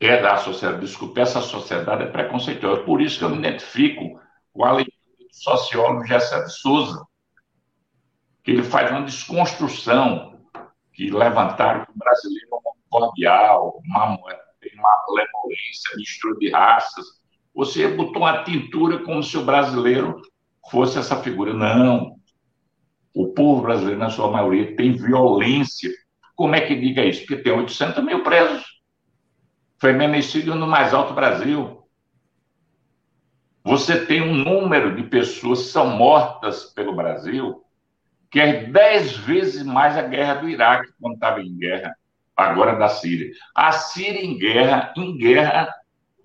é 0.00 0.20
da 0.20 0.36
sociedade, 0.36 0.80
desculpe, 0.80 1.20
essa 1.20 1.40
sociedade 1.40 2.04
é 2.04 2.06
preconceituosa. 2.06 2.82
Por 2.82 3.00
isso 3.00 3.18
que 3.18 3.24
eu 3.24 3.30
me 3.30 3.38
identifico 3.38 4.20
com 4.52 4.64
a 4.64 4.72
leitura 4.72 4.96
do 5.18 5.34
sociólogo 5.34 6.04
Gessé 6.04 6.42
de 6.42 6.52
Souza, 6.52 7.06
que 8.42 8.50
ele 8.50 8.64
faz 8.64 8.90
uma 8.90 9.02
desconstrução 9.02 10.40
que 10.92 11.10
levantaram 11.10 11.84
que 11.84 11.92
o 11.92 11.98
brasileiro 11.98 12.48
é 12.52 12.56
um 12.56 12.90
cordial, 12.90 13.80
uma, 13.84 14.18
uma 14.82 15.96
mistura 15.96 16.38
de 16.38 16.50
raças. 16.50 17.04
Você 17.54 17.88
botou 17.88 18.22
uma 18.22 18.44
tintura 18.44 18.98
como 18.98 19.22
se 19.22 19.36
o 19.36 19.44
brasileiro 19.44 20.20
fosse 20.70 20.98
essa 20.98 21.22
figura. 21.22 21.52
Não. 21.52 22.16
O 23.14 23.28
povo 23.28 23.62
brasileiro, 23.62 23.98
na 23.98 24.10
sua 24.10 24.30
maioria, 24.30 24.74
tem 24.76 24.92
violência. 24.92 25.90
Como 26.34 26.54
é 26.54 26.60
que 26.60 26.74
diga 26.74 27.04
isso? 27.04 27.26
Porque 27.26 27.42
tem 27.42 27.52
800 27.52 28.02
mil 28.04 28.22
presos. 28.22 28.64
Feminicídio 29.78 30.54
no 30.54 30.66
mais 30.66 30.94
alto 30.94 31.12
Brasil. 31.12 31.82
Você 33.64 34.06
tem 34.06 34.22
um 34.22 34.34
número 34.34 34.96
de 34.96 35.04
pessoas 35.04 35.62
que 35.62 35.68
são 35.68 35.96
mortas 35.96 36.64
pelo 36.64 36.96
Brasil 36.96 37.62
que 38.32 38.40
é 38.40 38.64
dez 38.64 39.14
vezes 39.14 39.62
mais 39.62 39.96
a 39.96 40.02
guerra 40.02 40.36
do 40.36 40.48
Iraque, 40.48 40.90
quando 40.98 41.14
estava 41.14 41.42
em 41.42 41.54
guerra, 41.54 41.94
agora 42.36 42.76
da 42.76 42.88
Síria. 42.88 43.30
A 43.54 43.72
Síria 43.72 44.24
em 44.24 44.36
guerra, 44.38 44.92
em 44.96 45.16
guerra, 45.16 45.74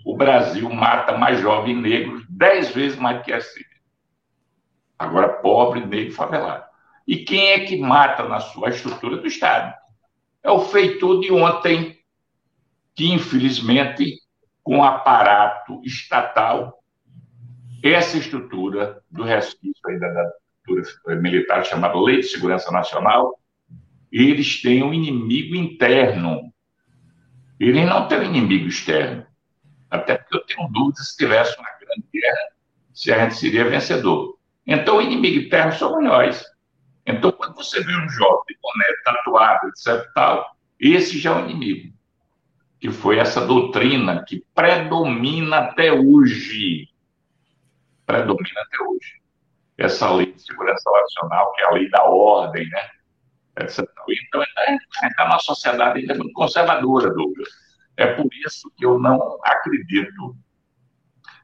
o 0.06 0.16
Brasil 0.16 0.70
mata 0.70 1.18
mais 1.18 1.40
jovens 1.40 1.82
negros 1.82 2.26
dez 2.30 2.72
vezes 2.72 2.98
mais 2.98 3.24
que 3.24 3.34
a 3.34 3.42
Síria. 3.42 3.68
Agora, 4.98 5.30
pobre, 5.30 5.86
negro, 5.86 6.14
favelado. 6.14 6.66
E 7.06 7.18
quem 7.18 7.52
é 7.52 7.60
que 7.62 7.78
mata 7.78 8.28
na 8.28 8.40
sua 8.40 8.70
estrutura 8.70 9.18
do 9.18 9.28
Estado? 9.28 9.74
É 10.44 10.50
o 10.50 10.60
feitor 10.60 11.22
de 11.22 11.32
ontem, 11.32 12.00
que 12.96 13.12
infelizmente, 13.12 14.16
com 14.64 14.80
o 14.80 14.84
aparato 14.84 15.82
estatal, 15.84 16.84
essa 17.84 18.18
estrutura 18.18 19.02
do 19.10 19.24
resquício 19.24 19.82
ainda 19.88 20.08
da 20.10 21.16
militar 21.16 21.64
chamada 21.64 21.98
Lei 21.98 22.18
de 22.18 22.28
Segurança 22.28 22.72
Nacional, 22.72 23.37
eles 24.12 24.62
têm 24.62 24.84
um 24.84 24.94
inimigo 24.94 25.56
interno. 25.56 26.54
Eles 27.60 27.86
não 27.86 28.08
têm 28.08 28.20
um 28.20 28.24
inimigo 28.24 28.68
externo. 28.68 29.26
Até 29.90 30.18
porque 30.18 30.38
eu 30.38 30.46
tenho 30.46 30.70
dúvidas 30.70 31.12
se 31.12 31.18
tivesse 31.18 31.58
uma 31.58 31.70
grande 31.80 32.08
guerra, 32.14 32.50
se 32.94 33.12
a 33.12 33.24
gente 33.24 33.36
seria 33.36 33.70
vencedor. 33.70 34.38
Então, 34.66 34.98
o 34.98 35.02
inimigo 35.02 35.46
interno 35.46 35.72
somos 35.72 36.04
nós. 36.04 36.44
Então, 37.06 37.32
quando 37.32 37.56
você 37.56 37.82
vê 37.82 37.96
um 37.96 38.10
jovem 38.10 38.58
boné 38.62 38.86
tatuado, 39.04 39.70
etc. 39.70 40.06
Tal, 40.14 40.58
esse 40.80 41.18
já 41.18 41.32
é 41.32 41.36
o 41.36 41.50
inimigo. 41.50 41.94
Que 42.80 42.92
foi 42.92 43.18
essa 43.18 43.46
doutrina 43.46 44.24
que 44.26 44.46
predomina 44.54 45.58
até 45.60 45.92
hoje. 45.92 46.90
Predomina 48.06 48.62
até 48.62 48.84
hoje 48.84 49.18
essa 49.78 50.12
lei 50.12 50.34
de 50.34 50.42
segurança 50.42 50.90
nacional, 50.90 51.54
que 51.54 51.62
é 51.62 51.66
a 51.66 51.72
lei 51.72 51.90
da 51.90 52.04
ordem, 52.04 52.68
né? 52.70 52.90
Então, 53.64 54.44
está 54.44 55.24
é, 55.24 55.26
uma 55.26 55.40
sociedade 55.40 56.00
ainda 56.00 56.16
muito 56.16 56.34
conservadora, 56.34 57.14
Douglas. 57.14 57.50
É 57.96 58.08
por 58.08 58.28
isso 58.46 58.72
que 58.78 58.86
eu 58.86 59.00
não 59.00 59.40
acredito 59.44 60.36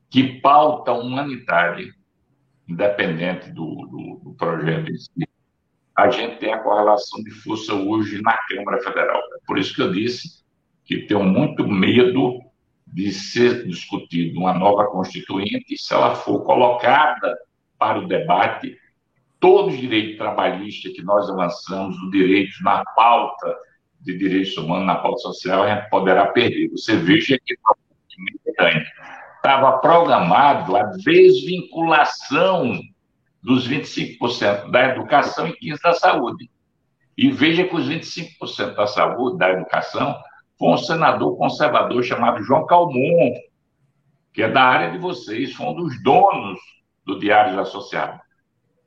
que 0.09 0.39
pauta 0.39 0.91
humanitária, 0.91 1.91
independente 2.67 3.49
do, 3.51 3.65
do, 3.87 4.21
do 4.23 4.35
projeto 4.35 4.91
em 4.91 4.97
si, 4.97 5.27
a 5.97 6.09
gente 6.09 6.39
tem 6.39 6.53
a 6.53 6.59
correlação 6.59 7.23
de 7.23 7.31
força 7.31 7.73
hoje 7.73 8.21
na 8.21 8.37
Câmara 8.47 8.81
Federal. 8.81 9.17
É 9.17 9.45
por 9.45 9.57
isso 9.57 9.73
que 9.73 9.81
eu 9.81 9.91
disse 9.91 10.43
que 10.85 11.07
tenho 11.07 11.23
muito 11.23 11.67
medo 11.67 12.39
de 12.87 13.11
ser 13.11 13.65
discutido 13.65 14.39
uma 14.39 14.53
nova 14.53 14.85
Constituinte, 14.87 15.77
se 15.77 15.93
ela 15.93 16.15
for 16.15 16.43
colocada 16.43 17.35
para 17.77 17.99
o 17.99 18.07
debate 18.07 18.77
todos 19.43 19.73
os 19.73 19.81
direitos 19.81 20.17
trabalhistas 20.17 20.93
que 20.93 21.01
nós 21.01 21.29
avançamos, 21.29 22.01
os 22.01 22.11
direitos 22.11 22.61
na 22.61 22.81
pauta 22.95 23.53
de 23.99 24.17
direitos 24.17 24.55
humanos, 24.55 24.87
na 24.87 24.95
pauta 24.95 25.17
social, 25.17 25.63
a 25.63 25.75
gente 25.75 25.89
poderá 25.89 26.27
perder. 26.27 26.69
Você 26.69 26.95
veja 26.95 27.37
que 27.45 27.57
estava 29.35 29.79
programado 29.79 30.77
a 30.77 30.83
desvinculação 30.83 32.79
dos 33.41 33.67
25% 33.67 34.71
da 34.71 34.91
educação 34.91 35.49
e 35.49 35.71
15% 35.71 35.81
da 35.83 35.93
saúde. 35.93 36.49
E 37.17 37.29
veja 37.29 37.65
que 37.65 37.75
os 37.75 37.89
25% 37.89 38.75
da 38.75 38.87
saúde, 38.87 39.37
da 39.39 39.49
educação, 39.49 40.15
foi 40.57 40.69
um 40.69 40.77
senador 40.77 41.37
conservador 41.37 42.01
chamado 42.01 42.41
João 42.43 42.65
Calmon, 42.65 43.33
que 44.31 44.41
é 44.41 44.47
da 44.49 44.63
área 44.63 44.91
de 44.91 44.99
vocês, 44.99 45.53
foi 45.53 45.65
um 45.65 45.75
dos 45.75 46.01
donos 46.01 46.59
do 47.05 47.19
Diário 47.19 47.59
Associado, 47.59 48.23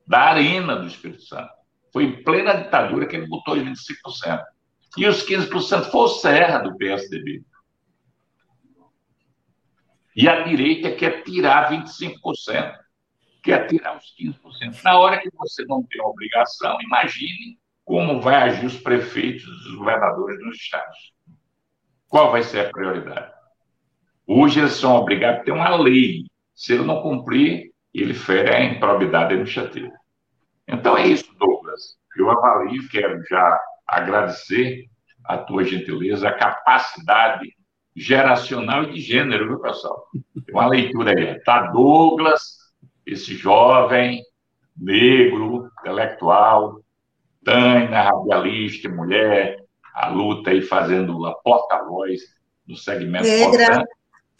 da 0.06 0.20
Arena 0.20 0.76
do 0.76 0.86
Espírito 0.86 1.22
Santo. 1.22 1.50
Foi 1.92 2.04
em 2.04 2.22
plena 2.22 2.54
ditadura 2.54 3.06
que 3.06 3.16
ele 3.16 3.26
botou 3.26 3.54
os 3.54 3.62
25%. 3.62 4.42
E 4.96 5.06
os 5.06 5.26
15% 5.26 5.90
foi 5.90 6.00
o 6.00 6.08
Serra, 6.08 6.58
do 6.58 6.76
PSDB. 6.76 7.42
E 10.14 10.28
a 10.28 10.42
direita 10.42 10.92
quer 10.92 11.22
tirar 11.22 11.70
25%, 11.70 12.74
quer 13.42 13.66
tirar 13.66 13.98
os 13.98 14.14
15%. 14.18 14.82
Na 14.82 14.98
hora 14.98 15.20
que 15.20 15.28
você 15.34 15.64
não 15.66 15.82
tem 15.82 16.00
obrigação, 16.00 16.78
imagine 16.80 17.58
como 17.84 18.20
vai 18.20 18.34
agir 18.36 18.64
os 18.64 18.78
prefeitos 18.78 19.46
os 19.46 19.74
governadores 19.74 20.38
dos 20.38 20.56
estados. 20.56 21.12
Qual 22.08 22.32
vai 22.32 22.42
ser 22.42 22.66
a 22.66 22.70
prioridade? 22.70 23.32
Hoje 24.26 24.60
eles 24.60 24.72
são 24.72 24.96
obrigados 24.96 25.40
a 25.40 25.44
ter 25.44 25.52
uma 25.52 25.76
lei. 25.76 26.24
Se 26.54 26.72
ele 26.72 26.84
não 26.84 27.02
cumprir, 27.02 27.72
ele 28.00 28.14
fere 28.14 28.54
a 28.54 28.64
improbidade 28.64 29.34
administrativa. 29.34 29.92
Então 30.68 30.96
é 30.96 31.06
isso, 31.06 31.32
Douglas. 31.38 31.96
Eu 32.16 32.30
avalio, 32.30 32.88
quero 32.88 33.22
já 33.28 33.60
agradecer 33.86 34.86
a 35.24 35.38
tua 35.38 35.64
gentileza, 35.64 36.28
a 36.28 36.32
capacidade 36.32 37.54
geracional 37.94 38.84
e 38.84 38.92
de 38.92 39.00
gênero, 39.00 39.48
viu, 39.48 39.60
pessoal? 39.60 40.06
Tem 40.44 40.54
uma 40.54 40.66
leitura 40.66 41.12
aí. 41.12 41.40
Tá 41.42 41.68
Douglas, 41.70 42.42
esse 43.06 43.34
jovem, 43.34 44.22
negro, 44.76 45.70
intelectual, 45.80 46.80
Tânia, 47.44 48.02
radialista, 48.02 48.88
mulher, 48.88 49.56
a 49.94 50.08
luta 50.08 50.50
aí 50.50 50.60
fazendo 50.60 51.24
a 51.26 51.34
porta-voz 51.36 52.20
no 52.66 52.76
segmento. 52.76 53.24
Negra. 53.24 53.84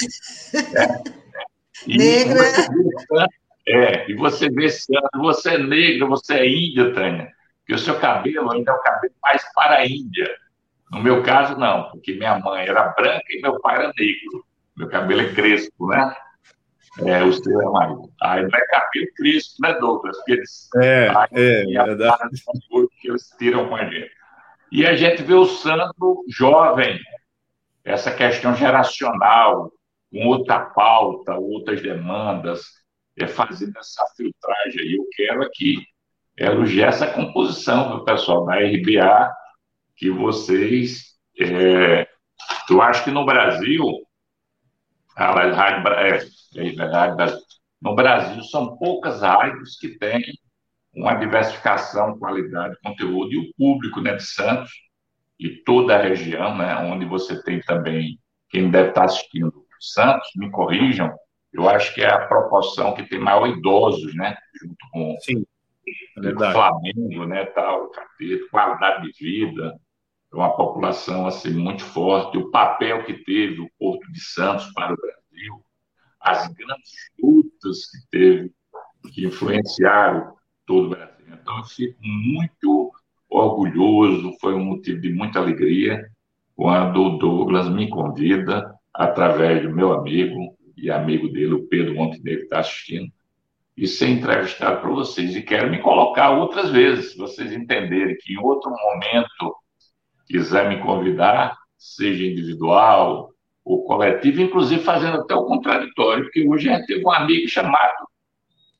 É. 0.02 1.46
E 1.86 1.96
Negra. 1.96 2.42
É, 3.68 4.10
e 4.10 4.14
você 4.14 4.48
vê, 4.48 4.68
você 5.16 5.54
é 5.54 5.58
negra, 5.58 6.06
você 6.06 6.34
é 6.34 6.48
índia, 6.48 6.94
Tânia, 6.94 7.32
que 7.66 7.74
o 7.74 7.78
seu 7.78 7.98
cabelo 7.98 8.52
ainda 8.52 8.70
é 8.70 8.74
o 8.74 8.80
cabelo 8.80 9.14
mais 9.22 9.42
para 9.54 9.78
a 9.78 9.86
Índia. 9.86 10.30
No 10.90 11.02
meu 11.02 11.22
caso, 11.22 11.58
não, 11.58 11.90
porque 11.90 12.14
minha 12.14 12.38
mãe 12.38 12.66
era 12.66 12.88
branca 12.90 13.24
e 13.30 13.42
meu 13.42 13.60
pai 13.60 13.76
era 13.76 13.92
negro. 13.98 14.46
Meu 14.76 14.88
cabelo 14.88 15.20
é 15.20 15.32
crespo, 15.34 15.88
né? 15.88 16.14
É, 17.04 17.22
o 17.24 17.32
seu 17.32 17.60
é 17.60 17.64
mais. 17.64 17.98
Aí 18.22 18.42
não 18.42 18.58
é 18.58 18.66
cabelo 18.66 19.06
crespo, 19.16 19.54
né, 19.60 19.74
Douglas? 19.74 20.16
Porque 20.18 20.32
eles, 20.32 20.68
é, 20.76 21.08
é, 21.32 21.74
é 21.74 21.84
verdade. 21.84 22.42
que 23.00 23.08
eles 23.08 23.34
tiram 23.36 23.68
com 23.68 23.74
a 23.74 23.84
gente. 23.84 24.12
E 24.70 24.86
a 24.86 24.94
gente 24.94 25.22
vê 25.22 25.34
o 25.34 25.46
Sandro 25.46 26.22
jovem, 26.28 27.00
essa 27.84 28.12
questão 28.12 28.54
geracional, 28.54 29.72
com 30.12 30.26
outra 30.26 30.60
pauta, 30.60 31.34
outras 31.34 31.82
demandas, 31.82 32.64
é, 33.18 33.26
fazendo 33.26 33.76
essa 33.78 34.04
filtragem 34.16 34.80
aí. 34.80 34.94
Eu 34.96 35.06
quero 35.12 35.42
aqui 35.42 35.84
elogiar 36.36 36.88
essa 36.88 37.06
composição 37.06 37.90
do 37.90 38.04
pessoal 38.04 38.44
da 38.44 38.56
RBA, 38.56 39.32
que 39.96 40.10
vocês. 40.10 41.16
É, 41.40 42.06
eu 42.70 42.82
acho 42.82 43.04
que 43.04 43.10
no 43.10 43.24
Brasil 43.24 43.82
A 45.16 45.32
rádio, 45.32 45.88
é, 45.94 46.18
é, 46.18 47.38
no 47.80 47.94
Brasil, 47.94 48.42
são 48.44 48.76
poucas 48.76 49.22
rádios 49.22 49.76
que 49.78 49.98
têm 49.98 50.22
uma 50.94 51.14
diversificação, 51.14 52.18
qualidade, 52.18 52.76
conteúdo, 52.82 53.32
e 53.32 53.38
o 53.38 53.54
público 53.56 54.00
né, 54.00 54.14
de 54.14 54.22
Santos 54.24 54.70
e 55.38 55.50
toda 55.62 55.94
a 55.94 56.02
região, 56.02 56.56
né, 56.56 56.74
onde 56.78 57.04
você 57.04 57.42
tem 57.42 57.60
também, 57.60 58.18
quem 58.48 58.70
deve 58.70 58.88
estar 58.90 59.04
assistindo 59.04 59.66
Santos, 59.78 60.28
me 60.36 60.50
corrijam, 60.50 61.14
eu 61.56 61.68
acho 61.68 61.94
que 61.94 62.02
é 62.02 62.10
a 62.10 62.26
proporção 62.26 62.94
que 62.94 63.04
tem 63.04 63.18
maior 63.18 63.48
idosos, 63.48 64.14
né, 64.14 64.36
junto 64.60 64.76
com 64.92 65.16
Sim, 65.20 65.44
é 66.22 66.28
o 66.28 66.52
Flamengo, 66.52 67.26
né, 67.26 67.44
tal, 67.46 67.90
qualidade 68.50 69.10
de 69.10 69.24
vida, 69.24 69.78
é 70.32 70.36
uma 70.36 70.56
população 70.56 71.26
assim 71.26 71.50
muito 71.50 71.82
forte, 71.82 72.38
o 72.38 72.50
papel 72.50 73.04
que 73.04 73.14
teve 73.24 73.60
o 73.60 73.70
Porto 73.78 74.10
de 74.12 74.20
Santos 74.20 74.70
para 74.72 74.92
o 74.92 74.96
Brasil, 74.96 75.64
as 76.20 76.48
grandes 76.48 76.92
lutas 77.22 77.86
que 77.90 77.98
teve, 78.10 78.52
que 79.14 79.26
influenciaram 79.26 80.34
todo 80.66 80.86
o 80.86 80.90
Brasil. 80.90 81.26
Então, 81.28 81.58
eu 81.58 81.64
fico 81.64 81.98
muito 82.02 82.92
orgulhoso, 83.28 84.36
foi 84.40 84.54
um 84.54 84.64
motivo 84.64 85.00
de 85.00 85.12
muita 85.12 85.38
alegria 85.38 86.08
quando 86.54 87.02
o 87.02 87.18
Douglas 87.18 87.68
me 87.68 87.88
convida, 87.88 88.74
através 88.92 89.62
do 89.62 89.70
meu 89.70 89.92
amigo 89.92 90.55
e 90.76 90.90
amigo 90.90 91.28
dele, 91.28 91.54
o 91.54 91.66
Pedro 91.66 91.94
Montenegro, 91.94 92.44
está 92.44 92.60
assistindo, 92.60 93.10
e 93.76 93.86
ser 93.86 94.08
entrevistado 94.08 94.80
para 94.80 94.90
vocês. 94.90 95.36
E 95.36 95.42
quero 95.42 95.70
me 95.70 95.80
colocar 95.80 96.30
outras 96.30 96.70
vezes, 96.70 97.12
se 97.12 97.18
vocês 97.18 97.52
entenderem 97.52 98.16
que 98.16 98.32
em 98.32 98.38
outro 98.38 98.70
momento 98.70 99.56
quiser 100.26 100.68
me 100.68 100.80
convidar, 100.82 101.56
seja 101.76 102.24
individual 102.24 103.30
ou 103.64 103.84
coletivo, 103.84 104.40
inclusive 104.40 104.82
fazendo 104.82 105.20
até 105.20 105.34
o 105.34 105.44
contraditório, 105.44 106.24
porque 106.24 106.48
hoje 106.48 106.68
a 106.68 106.76
gente 106.76 106.86
teve 106.86 107.04
um 107.04 107.12
amigo 107.12 107.48
chamado 107.48 108.06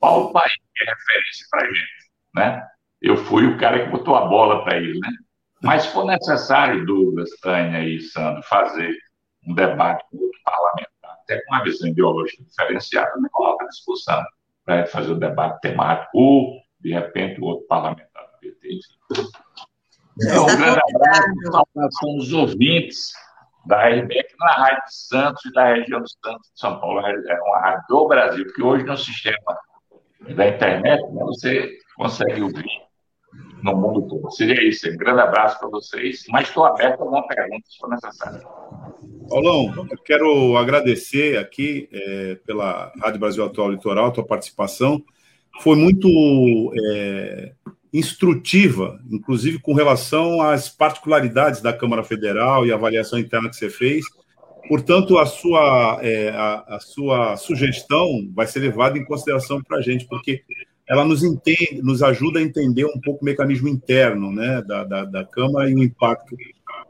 Paulo 0.01 0.33
Paim, 0.33 0.51
que 0.75 0.85
é 0.85 0.87
referência 0.87 1.47
para 1.51 1.63
a 1.63 1.67
gente, 1.67 2.11
né? 2.35 2.67
Eu 3.03 3.17
fui 3.17 3.47
o 3.47 3.59
cara 3.59 3.85
que 3.85 3.91
botou 3.91 4.15
a 4.15 4.27
bola 4.27 4.65
para 4.65 4.77
ele, 4.79 4.99
né? 4.99 5.11
Mas 5.63 5.83
se 5.83 5.93
for 5.93 6.07
necessário, 6.07 6.87
Douglas, 6.87 7.31
Tânia 7.43 7.83
e 7.83 8.01
Sandro, 8.01 8.43
fazer 8.45 8.95
um 9.47 9.55
debate 9.55 10.05
com 10.11 10.19
outro 10.19 10.41
parlamentar, 10.45 10.86
até 11.27 11.43
com 11.43 11.55
uma 11.55 11.65
visão 11.65 11.89
ideológica 11.89 12.43
diferenciada, 12.45 13.21
me 13.21 13.29
coloca 13.31 13.65
à 13.65 13.69
discussão 13.69 14.23
para 14.65 14.87
fazer 14.87 15.13
o 15.13 15.19
debate 15.19 15.61
temático, 15.61 16.11
ou, 16.15 16.61
de 16.81 16.93
repente, 16.93 17.41
o 17.41 17.45
outro 17.45 17.67
parlamentar 17.67 18.25
do 18.25 18.39
PT, 18.41 18.69
enfim. 18.69 19.29
Então, 20.23 20.45
um 20.45 20.47
grande 20.47 20.81
abraço 20.97 21.99
com 22.01 22.19
os 22.19 22.33
ouvintes 22.33 23.13
da 23.67 23.89
RBEC 23.89 24.35
na 24.39 24.53
Rádio 24.53 24.83
Santos 24.89 25.45
e 25.45 25.53
da 25.53 25.75
região 25.75 26.01
do 26.01 26.09
Santos 26.09 26.51
de 26.55 26.61
São 26.61 26.81
Paulo. 26.81 27.01
É 27.01 27.41
uma 27.43 27.59
rádio 27.59 27.85
do 27.89 28.09
Brasil, 28.09 28.45
porque 28.45 28.63
hoje 28.63 28.85
no 28.85 28.97
sistema 28.97 29.59
da 30.35 30.49
internet 30.49 31.03
né, 31.13 31.21
você 31.25 31.79
consegue 31.97 32.43
ouvir 32.43 32.87
no 33.63 33.77
mundo 33.77 34.09
todo. 34.09 34.31
Seria 34.31 34.67
isso. 34.67 34.89
Um 34.89 34.97
grande 34.97 35.21
abraço 35.21 35.59
para 35.59 35.69
vocês. 35.69 36.25
Mas 36.31 36.49
estou 36.49 36.65
aberto 36.65 37.01
a 37.01 37.05
alguma 37.05 37.27
pergunta, 37.27 37.65
se 37.67 37.79
for 37.79 37.91
necessário. 37.91 38.47
Paulão, 39.29 39.89
eu 39.91 39.99
quero 39.99 40.57
agradecer 40.57 41.39
aqui 41.39 41.89
é, 41.93 42.37
pela 42.47 42.93
Rádio 43.01 43.21
Brasil 43.21 43.45
Atual 43.45 43.71
Litoral, 43.71 44.13
tua 44.13 44.25
participação. 44.25 45.03
Foi 45.61 45.77
muito 45.77 46.73
é, 46.93 47.53
instrutiva, 47.93 49.01
inclusive 49.11 49.59
com 49.59 49.73
relação 49.73 50.41
às 50.41 50.69
particularidades 50.69 51.61
da 51.61 51.73
Câmara 51.73 52.05
Federal 52.05 52.67
e 52.67 52.73
a 52.73 52.77
avaliação 52.77 53.19
interna 53.19 53.49
que 53.49 53.57
você 53.57 53.71
fez. 53.71 54.05
Portanto, 54.69 55.19
a 55.19 55.27
sua, 55.27 55.99
é, 56.03 56.31
a, 56.31 56.77
a, 56.77 56.81
sua 56.81 57.37
sugestão 57.37 58.29
vai 58.35 58.47
ser 58.47 58.61
levada 58.61 58.99
em 58.99 59.05
consideração 59.05 59.63
para 59.63 59.79
a 59.79 59.83
gente, 59.83 60.07
porque 60.07 60.43
ela 60.89 61.05
nos 61.05 61.23
entende, 61.23 61.81
nos 61.83 62.03
ajuda 62.03 62.39
a 62.39 62.43
entender 62.43 62.85
um 62.85 63.01
pouco 63.01 63.23
o 63.23 63.25
mecanismo 63.25 63.69
interno 63.69 64.33
né, 64.33 64.63
da, 64.63 64.85
da, 64.85 65.05
da 65.05 65.25
Câmara 65.25 65.71
e 65.71 65.75
o 65.75 65.83
impacto 65.83 66.37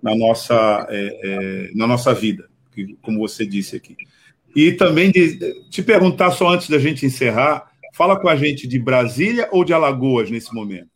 na 0.02 0.14
nossa, 0.14 0.86
é, 0.88 1.20
é, 1.22 1.70
na 1.74 1.86
nossa 1.86 2.12
vida, 2.14 2.48
como 3.02 3.20
você 3.20 3.46
disse 3.46 3.76
aqui. 3.76 3.96
E 4.54 4.72
também 4.72 5.10
de, 5.10 5.68
te 5.68 5.82
perguntar, 5.82 6.30
só 6.30 6.48
antes 6.48 6.68
da 6.68 6.78
gente 6.78 7.04
encerrar, 7.04 7.70
fala 7.92 8.18
com 8.18 8.28
a 8.28 8.36
gente 8.36 8.66
de 8.66 8.78
Brasília 8.78 9.48
ou 9.52 9.64
de 9.64 9.74
Alagoas 9.74 10.30
nesse 10.30 10.54
momento? 10.54 10.90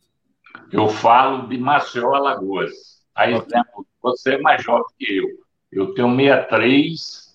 Eu 0.71 0.87
falo 0.87 1.47
de 1.47 1.57
Maceió, 1.57 2.13
Alagoas. 2.13 2.71
Aí, 3.13 3.33
exemplo, 3.33 3.85
você 4.01 4.35
é 4.35 4.41
mais 4.41 4.63
jovem 4.63 4.85
que 4.97 5.17
eu. 5.17 5.27
Eu 5.71 5.93
tenho 5.93 6.13
63, 6.15 7.33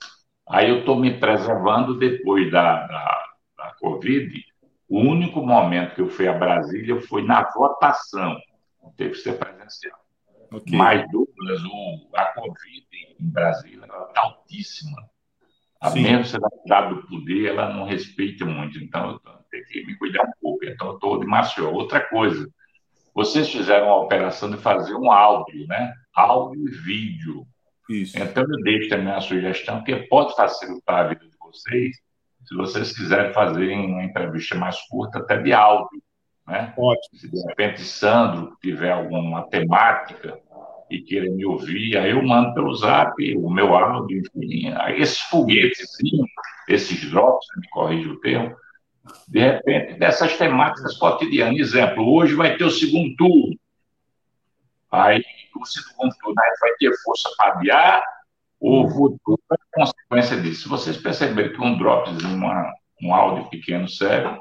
aí 0.48 0.68
eu 0.68 0.80
estou 0.80 0.98
me 0.98 1.18
preservando 1.18 1.98
depois 1.98 2.50
da, 2.50 2.86
da, 2.86 3.24
da 3.56 3.74
Covid. 3.78 4.44
O 4.88 5.00
único 5.00 5.40
momento 5.40 5.94
que 5.94 6.00
eu 6.00 6.08
fui 6.08 6.28
a 6.28 6.32
Brasília 6.32 7.00
foi 7.02 7.22
na 7.22 7.48
votação. 7.50 8.36
Teve 8.96 9.10
que 9.10 9.18
ser 9.18 9.38
presencial. 9.38 9.98
Okay. 10.52 10.76
Mas, 10.76 11.10
Douglas, 11.10 11.62
o, 11.64 12.08
a 12.14 12.26
Covid 12.26 12.86
em 13.18 13.30
Brasília 13.30 13.84
está 13.84 14.20
altíssima. 14.20 15.08
A 15.80 15.90
Sim. 15.90 16.04
dado 16.66 16.96
do 16.96 17.06
poder, 17.06 17.50
ela 17.50 17.72
não 17.72 17.84
respeita 17.84 18.44
muito. 18.44 18.78
Então, 18.78 19.10
eu 19.12 19.20
tenho 19.50 19.64
que 19.66 19.86
me 19.86 19.96
cuidar 19.96 20.24
um 20.24 20.32
pouco. 20.40 20.64
Então, 20.64 20.88
eu 20.88 20.94
estou 20.94 21.20
de 21.20 21.26
Maceió. 21.26 21.70
Outra 21.70 22.00
coisa, 22.00 22.48
vocês 23.14 23.50
fizeram 23.50 23.86
uma 23.86 24.02
operação 24.02 24.50
de 24.50 24.56
fazer 24.56 24.94
um 24.94 25.10
áudio, 25.10 25.66
né? 25.66 25.92
Áudio 26.14 26.66
e 26.66 26.70
vídeo. 26.70 27.46
Isso. 27.88 28.18
Então, 28.18 28.42
eu 28.42 28.62
deixo 28.62 28.88
também 28.88 29.12
a 29.12 29.20
sugestão 29.20 29.84
que 29.84 29.94
pode 30.08 30.34
facilitar 30.34 31.00
a 31.00 31.08
vida 31.08 31.24
de 31.28 31.36
vocês, 31.38 31.96
se 32.44 32.54
vocês 32.54 32.96
quiserem 32.96 33.32
fazer 33.32 33.72
uma 33.72 34.04
entrevista 34.04 34.54
mais 34.54 34.80
curta, 34.88 35.18
até 35.18 35.40
de 35.42 35.52
áudio. 35.52 36.02
Né? 36.46 36.72
Ótimo. 36.76 37.18
Se 37.18 37.28
de 37.28 37.40
repente 37.48 37.82
Sandro 37.82 38.56
tiver 38.60 38.90
alguma 38.90 39.48
temática 39.48 40.38
e 40.90 41.00
queira 41.00 41.30
me 41.30 41.44
ouvir, 41.44 41.96
aí 41.96 42.10
eu 42.10 42.22
mando 42.22 42.54
pelo 42.54 42.74
zap 42.74 43.12
o 43.36 43.50
meu 43.50 43.74
áudio, 43.74 44.18
enfim. 44.20 44.72
Aí 44.76 45.00
esses 45.00 45.20
foguetes, 45.22 45.88
esses 46.68 47.10
drops, 47.10 47.46
me 47.56 47.68
corrija 47.70 48.08
o 48.08 48.20
termo, 48.20 48.54
de 49.28 49.40
repente, 49.40 49.98
dessas 49.98 50.36
temáticas 50.36 50.96
cotidianas. 50.98 51.58
Exemplo, 51.58 52.08
hoje 52.08 52.34
vai 52.34 52.56
ter 52.56 52.64
o 52.64 52.70
segundo 52.70 53.14
turno. 53.16 53.58
Aí, 54.90 55.22
o 55.60 55.64
segundo 55.66 56.14
turno 56.22 56.40
aí 56.40 56.52
vai 56.60 56.70
ter 56.78 56.92
força 57.04 57.28
para 57.36 57.54
adiar 57.54 58.02
ou 58.60 58.88
futuro 58.88 59.40
é 59.52 59.56
consequência 59.72 60.40
disso. 60.40 60.62
Se 60.62 60.68
vocês 60.68 60.96
perceberem 60.96 61.52
que 61.52 61.60
um 61.60 61.76
drops, 61.76 62.22
uma, 62.24 62.72
um 63.02 63.14
áudio 63.14 63.48
pequeno 63.50 63.88
serve, 63.88 64.38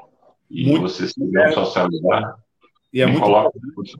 e 0.50 0.66
muito, 0.66 0.82
vocês 0.82 1.12
quiserem 1.12 1.52
socializar, 1.52 2.36
e 2.92 3.02
é 3.02 3.06
muito, 3.06 3.28
importante, 3.28 3.98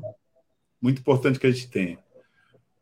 muito 0.80 1.00
importante 1.00 1.38
que 1.38 1.46
a 1.46 1.50
gente 1.50 1.68
tenha. 1.68 1.98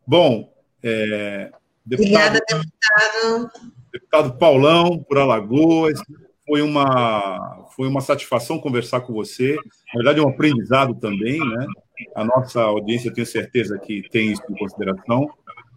Bom, 0.06 0.52
é, 0.82 1.50
deputado, 1.84 2.36
Obrigada, 2.36 2.40
deputado. 2.48 3.74
Deputado 3.92 4.38
Paulão, 4.38 5.02
por 5.02 5.18
Alagoas, 5.18 6.00
foi 6.46 6.60
uma, 6.60 7.66
foi 7.74 7.88
uma 7.88 8.00
satisfação 8.00 8.58
conversar 8.58 9.00
com 9.00 9.12
você. 9.12 9.56
Na 9.94 9.98
verdade, 9.98 10.20
é 10.20 10.22
um 10.22 10.28
aprendizado 10.28 10.94
também, 10.94 11.38
né? 11.38 11.66
A 12.14 12.24
nossa 12.24 12.60
audiência, 12.62 13.08
eu 13.08 13.14
tenho 13.14 13.26
certeza 13.26 13.78
que 13.78 14.02
tem 14.10 14.32
isso 14.32 14.42
em 14.50 14.56
consideração. 14.56 15.28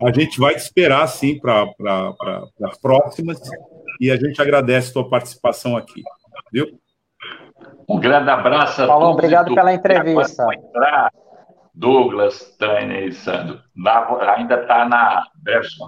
A 0.01 0.11
gente 0.11 0.39
vai 0.39 0.55
te 0.55 0.61
esperar, 0.61 1.07
sim, 1.07 1.39
para 1.39 1.65
as 2.63 2.77
próximas. 2.79 3.39
E 3.99 4.11
a 4.11 4.17
gente 4.17 4.41
agradece 4.41 4.89
a 4.89 4.93
tua 4.93 5.09
participação 5.09 5.77
aqui. 5.77 6.03
Viu? 6.51 6.79
Um 7.87 7.99
grande 7.99 8.29
abraço 8.29 8.83
a 8.83 8.87
Paulo, 8.87 9.05
todos. 9.05 9.17
obrigado 9.17 9.55
pela 9.55 9.73
entrevista. 9.73 10.45
Douglas, 11.73 12.55
Tânia 12.57 13.05
e 13.05 13.11
Sandro. 13.11 13.61
ainda 14.35 14.61
está 14.61 14.85
na 14.85 15.23
versão. 15.43 15.87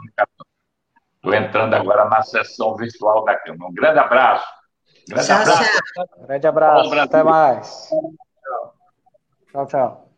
Estou 1.15 1.33
entrando 1.33 1.73
agora 1.73 2.05
na 2.05 2.21
sessão 2.21 2.75
virtual 2.75 3.25
da 3.25 3.35
Câmara. 3.35 3.69
Um 3.69 3.73
grande 3.73 3.99
abraço. 3.99 4.45
Grande 5.09 5.27
tchau, 5.27 5.41
abraço. 5.41 5.63
Tchau. 5.93 6.07
Grande 6.27 6.47
abraço. 6.47 6.93
Até 6.93 7.23
mais. 7.23 7.89
Tchau, 9.51 9.65
tchau. 9.65 10.09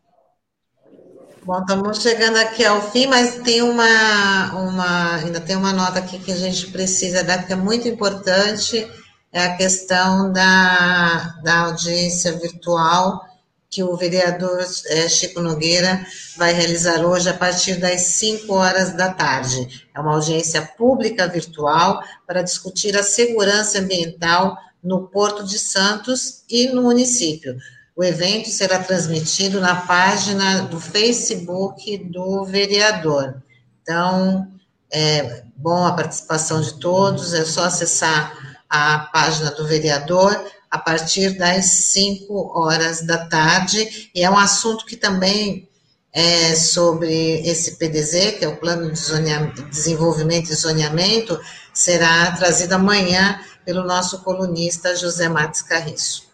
Bom, 1.43 1.59
estamos 1.59 2.01
chegando 2.03 2.37
aqui 2.37 2.63
ao 2.63 2.79
fim, 2.81 3.07
mas 3.07 3.37
tem 3.37 3.63
uma, 3.63 4.53
uma, 4.53 5.15
ainda 5.15 5.41
tem 5.41 5.55
uma 5.55 5.73
nota 5.73 5.97
aqui 5.97 6.19
que 6.19 6.31
a 6.31 6.35
gente 6.35 6.69
precisa 6.71 7.23
dar, 7.23 7.47
que 7.47 7.53
é 7.53 7.55
muito 7.55 7.87
importante, 7.87 8.87
é 9.31 9.43
a 9.43 9.55
questão 9.55 10.31
da, 10.31 11.39
da 11.43 11.59
audiência 11.59 12.33
virtual 12.33 13.25
que 13.69 13.81
o 13.81 13.95
vereador 13.95 14.65
é, 14.87 15.07
Chico 15.07 15.39
Nogueira 15.39 16.05
vai 16.35 16.51
realizar 16.51 17.05
hoje 17.05 17.29
a 17.29 17.33
partir 17.33 17.75
das 17.75 18.01
5 18.01 18.53
horas 18.53 18.93
da 18.93 19.13
tarde. 19.13 19.87
É 19.95 19.99
uma 19.99 20.13
audiência 20.13 20.61
pública 20.61 21.25
virtual 21.25 22.03
para 22.27 22.41
discutir 22.41 22.97
a 22.97 23.03
segurança 23.03 23.79
ambiental 23.79 24.57
no 24.83 25.07
Porto 25.07 25.45
de 25.45 25.57
Santos 25.57 26.43
e 26.49 26.67
no 26.67 26.81
município. 26.81 27.55
O 27.95 28.03
evento 28.03 28.49
será 28.49 28.79
transmitido 28.79 29.61
na 29.61 29.75
página 29.75 30.63
do 30.63 30.79
Facebook 30.79 31.97
do 31.97 32.43
vereador. 32.43 33.41
Então, 33.81 34.47
é 34.91 35.43
bom 35.55 35.85
a 35.85 35.93
participação 35.93 36.59
de 36.61 36.73
todos, 36.73 37.33
é 37.33 37.45
só 37.45 37.63
acessar 37.63 38.35
a 38.71 39.09
página 39.11 39.51
do 39.51 39.67
vereador 39.67 40.33
a 40.69 40.79
partir 40.79 41.37
das 41.37 41.65
5 41.65 42.57
horas 42.57 43.05
da 43.05 43.25
tarde, 43.27 44.09
e 44.15 44.23
é 44.23 44.29
um 44.29 44.37
assunto 44.37 44.85
que 44.85 44.95
também 44.95 45.67
é 46.13 46.55
sobre 46.55 47.41
esse 47.41 47.77
PDZ, 47.77 48.39
que 48.39 48.45
é 48.45 48.47
o 48.47 48.55
Plano 48.55 48.89
de 48.89 49.69
Desenvolvimento 49.69 50.49
e 50.49 50.55
Zoneamento, 50.55 51.37
será 51.73 52.31
trazido 52.31 52.73
amanhã 52.73 53.41
pelo 53.65 53.83
nosso 53.83 54.23
colunista 54.23 54.95
José 54.95 55.27
Matos 55.27 55.61
Carriço. 55.61 56.31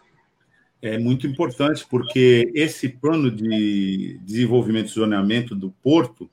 É 0.80 0.96
muito 0.96 1.26
importante, 1.26 1.84
porque 1.90 2.52
esse 2.54 2.88
plano 2.88 3.32
de 3.32 4.20
desenvolvimento 4.22 4.86
e 4.86 4.94
zoneamento 4.94 5.54
do 5.56 5.70
Porto 5.82 6.30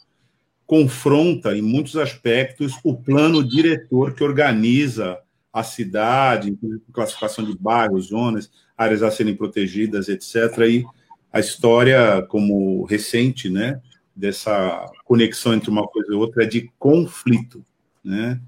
confronta, 0.67 1.55
em 1.55 1.61
muitos 1.61 1.95
aspectos, 1.95 2.73
o 2.83 2.95
plano 2.95 3.43
diretor 3.43 4.13
que 4.13 4.23
organiza 4.23 5.17
a 5.55 5.63
cidade, 5.63 6.49
inclusive 6.49 6.83
classificação 6.91 7.45
de 7.45 7.57
bairros, 7.57 8.07
zonas, 8.07 8.51
áreas 8.77 9.01
a 9.01 9.09
serem 9.09 9.33
protegidas, 9.33 10.09
etc. 10.09 10.35
E 10.69 10.85
a 11.31 11.39
história, 11.39 12.21
como 12.27 12.83
recente, 12.83 13.49
né, 13.49 13.81
dessa 14.13 14.85
conexão 15.05 15.53
entre 15.53 15.69
uma 15.69 15.87
coisa 15.87 16.11
e 16.11 16.15
outra 16.15 16.43
é 16.43 16.45
de 16.45 16.69
conflito, 16.77 17.65
né? 18.03 18.41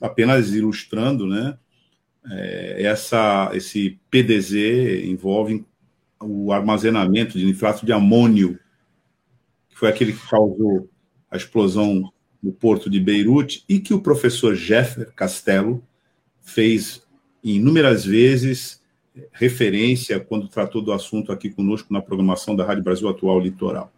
Apenas 0.00 0.52
ilustrando, 0.52 1.28
né? 1.28 1.56
É, 2.28 2.82
essa, 2.86 3.52
esse 3.54 4.00
PDZ 4.10 5.04
envolve 5.04 5.64
o 6.20 6.52
armazenamento 6.52 7.38
de 7.38 7.44
nitrato 7.44 7.86
de 7.86 7.92
amônio, 7.92 8.58
que 9.68 9.78
foi 9.78 9.88
aquele 9.88 10.12
que 10.12 10.28
causou 10.28 10.90
a 11.30 11.36
explosão 11.36 12.12
no 12.42 12.52
porto 12.52 12.90
de 12.90 12.98
Beirute 12.98 13.64
e 13.68 13.78
que 13.78 13.94
o 13.94 14.02
professor 14.02 14.56
Jeffer 14.56 15.12
Castello 15.14 15.84
fez 16.42 17.02
inúmeras 17.42 18.04
vezes 18.04 18.80
referência 19.32 20.18
quando 20.20 20.48
tratou 20.48 20.82
do 20.82 20.92
assunto 20.92 21.32
aqui 21.32 21.50
conosco 21.50 21.92
na 21.92 22.00
programação 22.00 22.56
da 22.56 22.64
Rádio 22.64 22.82
Brasil 22.82 23.08
Atual 23.08 23.40
Litoral. 23.40 23.92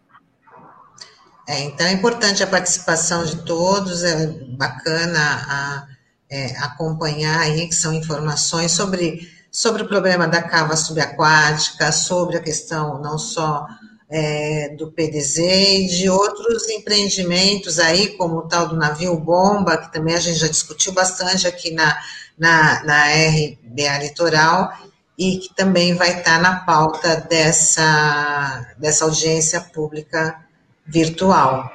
É, 1.47 1.61
então 1.65 1.87
é 1.87 1.93
importante 1.93 2.43
a 2.43 2.47
participação 2.47 3.25
de 3.25 3.37
todos, 3.45 4.03
é 4.03 4.27
bacana 4.57 5.21
a, 5.21 5.87
é, 6.31 6.57
acompanhar 6.59 7.41
aí, 7.41 7.69
que 7.69 7.75
são 7.75 7.93
informações 7.93 8.73
sobre, 8.73 9.29
sobre 9.51 9.83
o 9.83 9.89
problema 9.89 10.27
da 10.27 10.43
cava 10.43 10.75
subaquática, 10.75 11.93
sobre 11.93 12.39
a 12.39 12.43
questão 12.43 13.01
não 13.01 13.19
só 13.19 13.67
é, 14.09 14.71
do 14.71 14.91
PDZ 14.91 15.39
e 15.39 15.87
de 15.87 16.09
outros 16.09 16.69
empreendimentos 16.71 17.79
aí, 17.79 18.17
como 18.17 18.39
o 18.39 18.49
tal 18.49 18.69
do 18.69 18.77
navio 18.77 19.15
bomba, 19.19 19.77
que 19.77 19.93
também 19.93 20.15
a 20.15 20.21
gente 20.21 20.39
já 20.39 20.49
discutiu 20.49 20.93
bastante 20.93 21.47
aqui 21.47 21.73
na, 21.73 21.95
na, 22.39 22.83
na 22.85 23.05
RBA 23.09 23.99
Litoral, 23.99 24.73
e 25.17 25.39
que 25.39 25.55
também 25.55 25.95
vai 25.95 26.19
estar 26.19 26.41
na 26.41 26.57
pauta 26.61 27.17
dessa, 27.29 28.75
dessa 28.79 29.05
audiência 29.05 29.61
pública 29.61 30.45
virtual. 30.87 31.71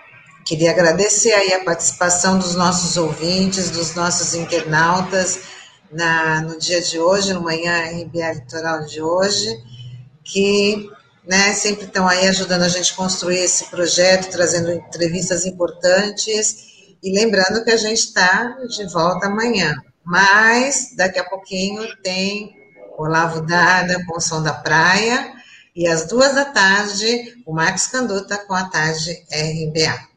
Queria 0.45 0.71
agradecer 0.71 1.31
aí 1.31 1.53
a 1.53 1.63
participação 1.63 2.37
dos 2.37 2.55
nossos 2.55 2.97
ouvintes, 2.97 3.69
dos 3.69 3.95
nossos 3.95 4.33
internautas 4.33 5.41
na, 5.91 6.41
no 6.41 6.57
dia 6.57 6.81
de 6.81 6.99
hoje, 6.99 7.33
no 7.33 7.41
Manhã 7.41 7.85
RBA 7.85 8.33
Litoral 8.33 8.85
de 8.85 9.01
hoje, 9.01 9.47
que 10.23 10.89
né, 11.25 11.53
sempre 11.53 11.85
estão 11.85 12.07
aí 12.07 12.27
ajudando 12.27 12.63
a 12.63 12.67
gente 12.67 12.91
a 12.91 12.95
construir 12.95 13.37
esse 13.37 13.65
projeto, 13.65 14.31
trazendo 14.31 14.71
entrevistas 14.71 15.45
importantes, 15.45 16.67
e 17.01 17.13
lembrando 17.13 17.63
que 17.63 17.71
a 17.71 17.77
gente 17.77 17.99
está 17.99 18.57
de 18.67 18.85
volta 18.91 19.27
amanhã. 19.27 19.75
Mas 20.03 20.95
daqui 20.95 21.19
a 21.19 21.23
pouquinho 21.23 21.95
tem 22.01 22.55
Olavo 22.97 23.41
Dada 23.41 24.03
com 24.05 24.17
o 24.17 24.21
Som 24.21 24.41
da 24.41 24.53
Praia, 24.53 25.33
e 25.75 25.87
às 25.87 26.07
duas 26.07 26.35
da 26.35 26.45
tarde, 26.45 27.41
o 27.45 27.53
Marcos 27.53 27.87
Canduta 27.87 28.37
com 28.45 28.53
a 28.53 28.65
tarde 28.65 29.11
RBA. 29.31 30.09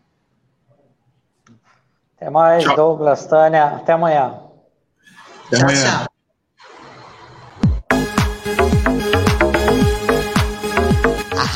Até 2.16 2.30
mais, 2.30 2.64
tchau. 2.64 2.76
Douglas, 2.76 3.26
Tânia. 3.26 3.66
Até 3.76 3.92
amanhã. 3.92 4.40
Até 5.46 5.56
tchau, 5.56 5.68
amanhã. 5.68 5.84
tchau. 5.84 6.04
A 6.04 6.11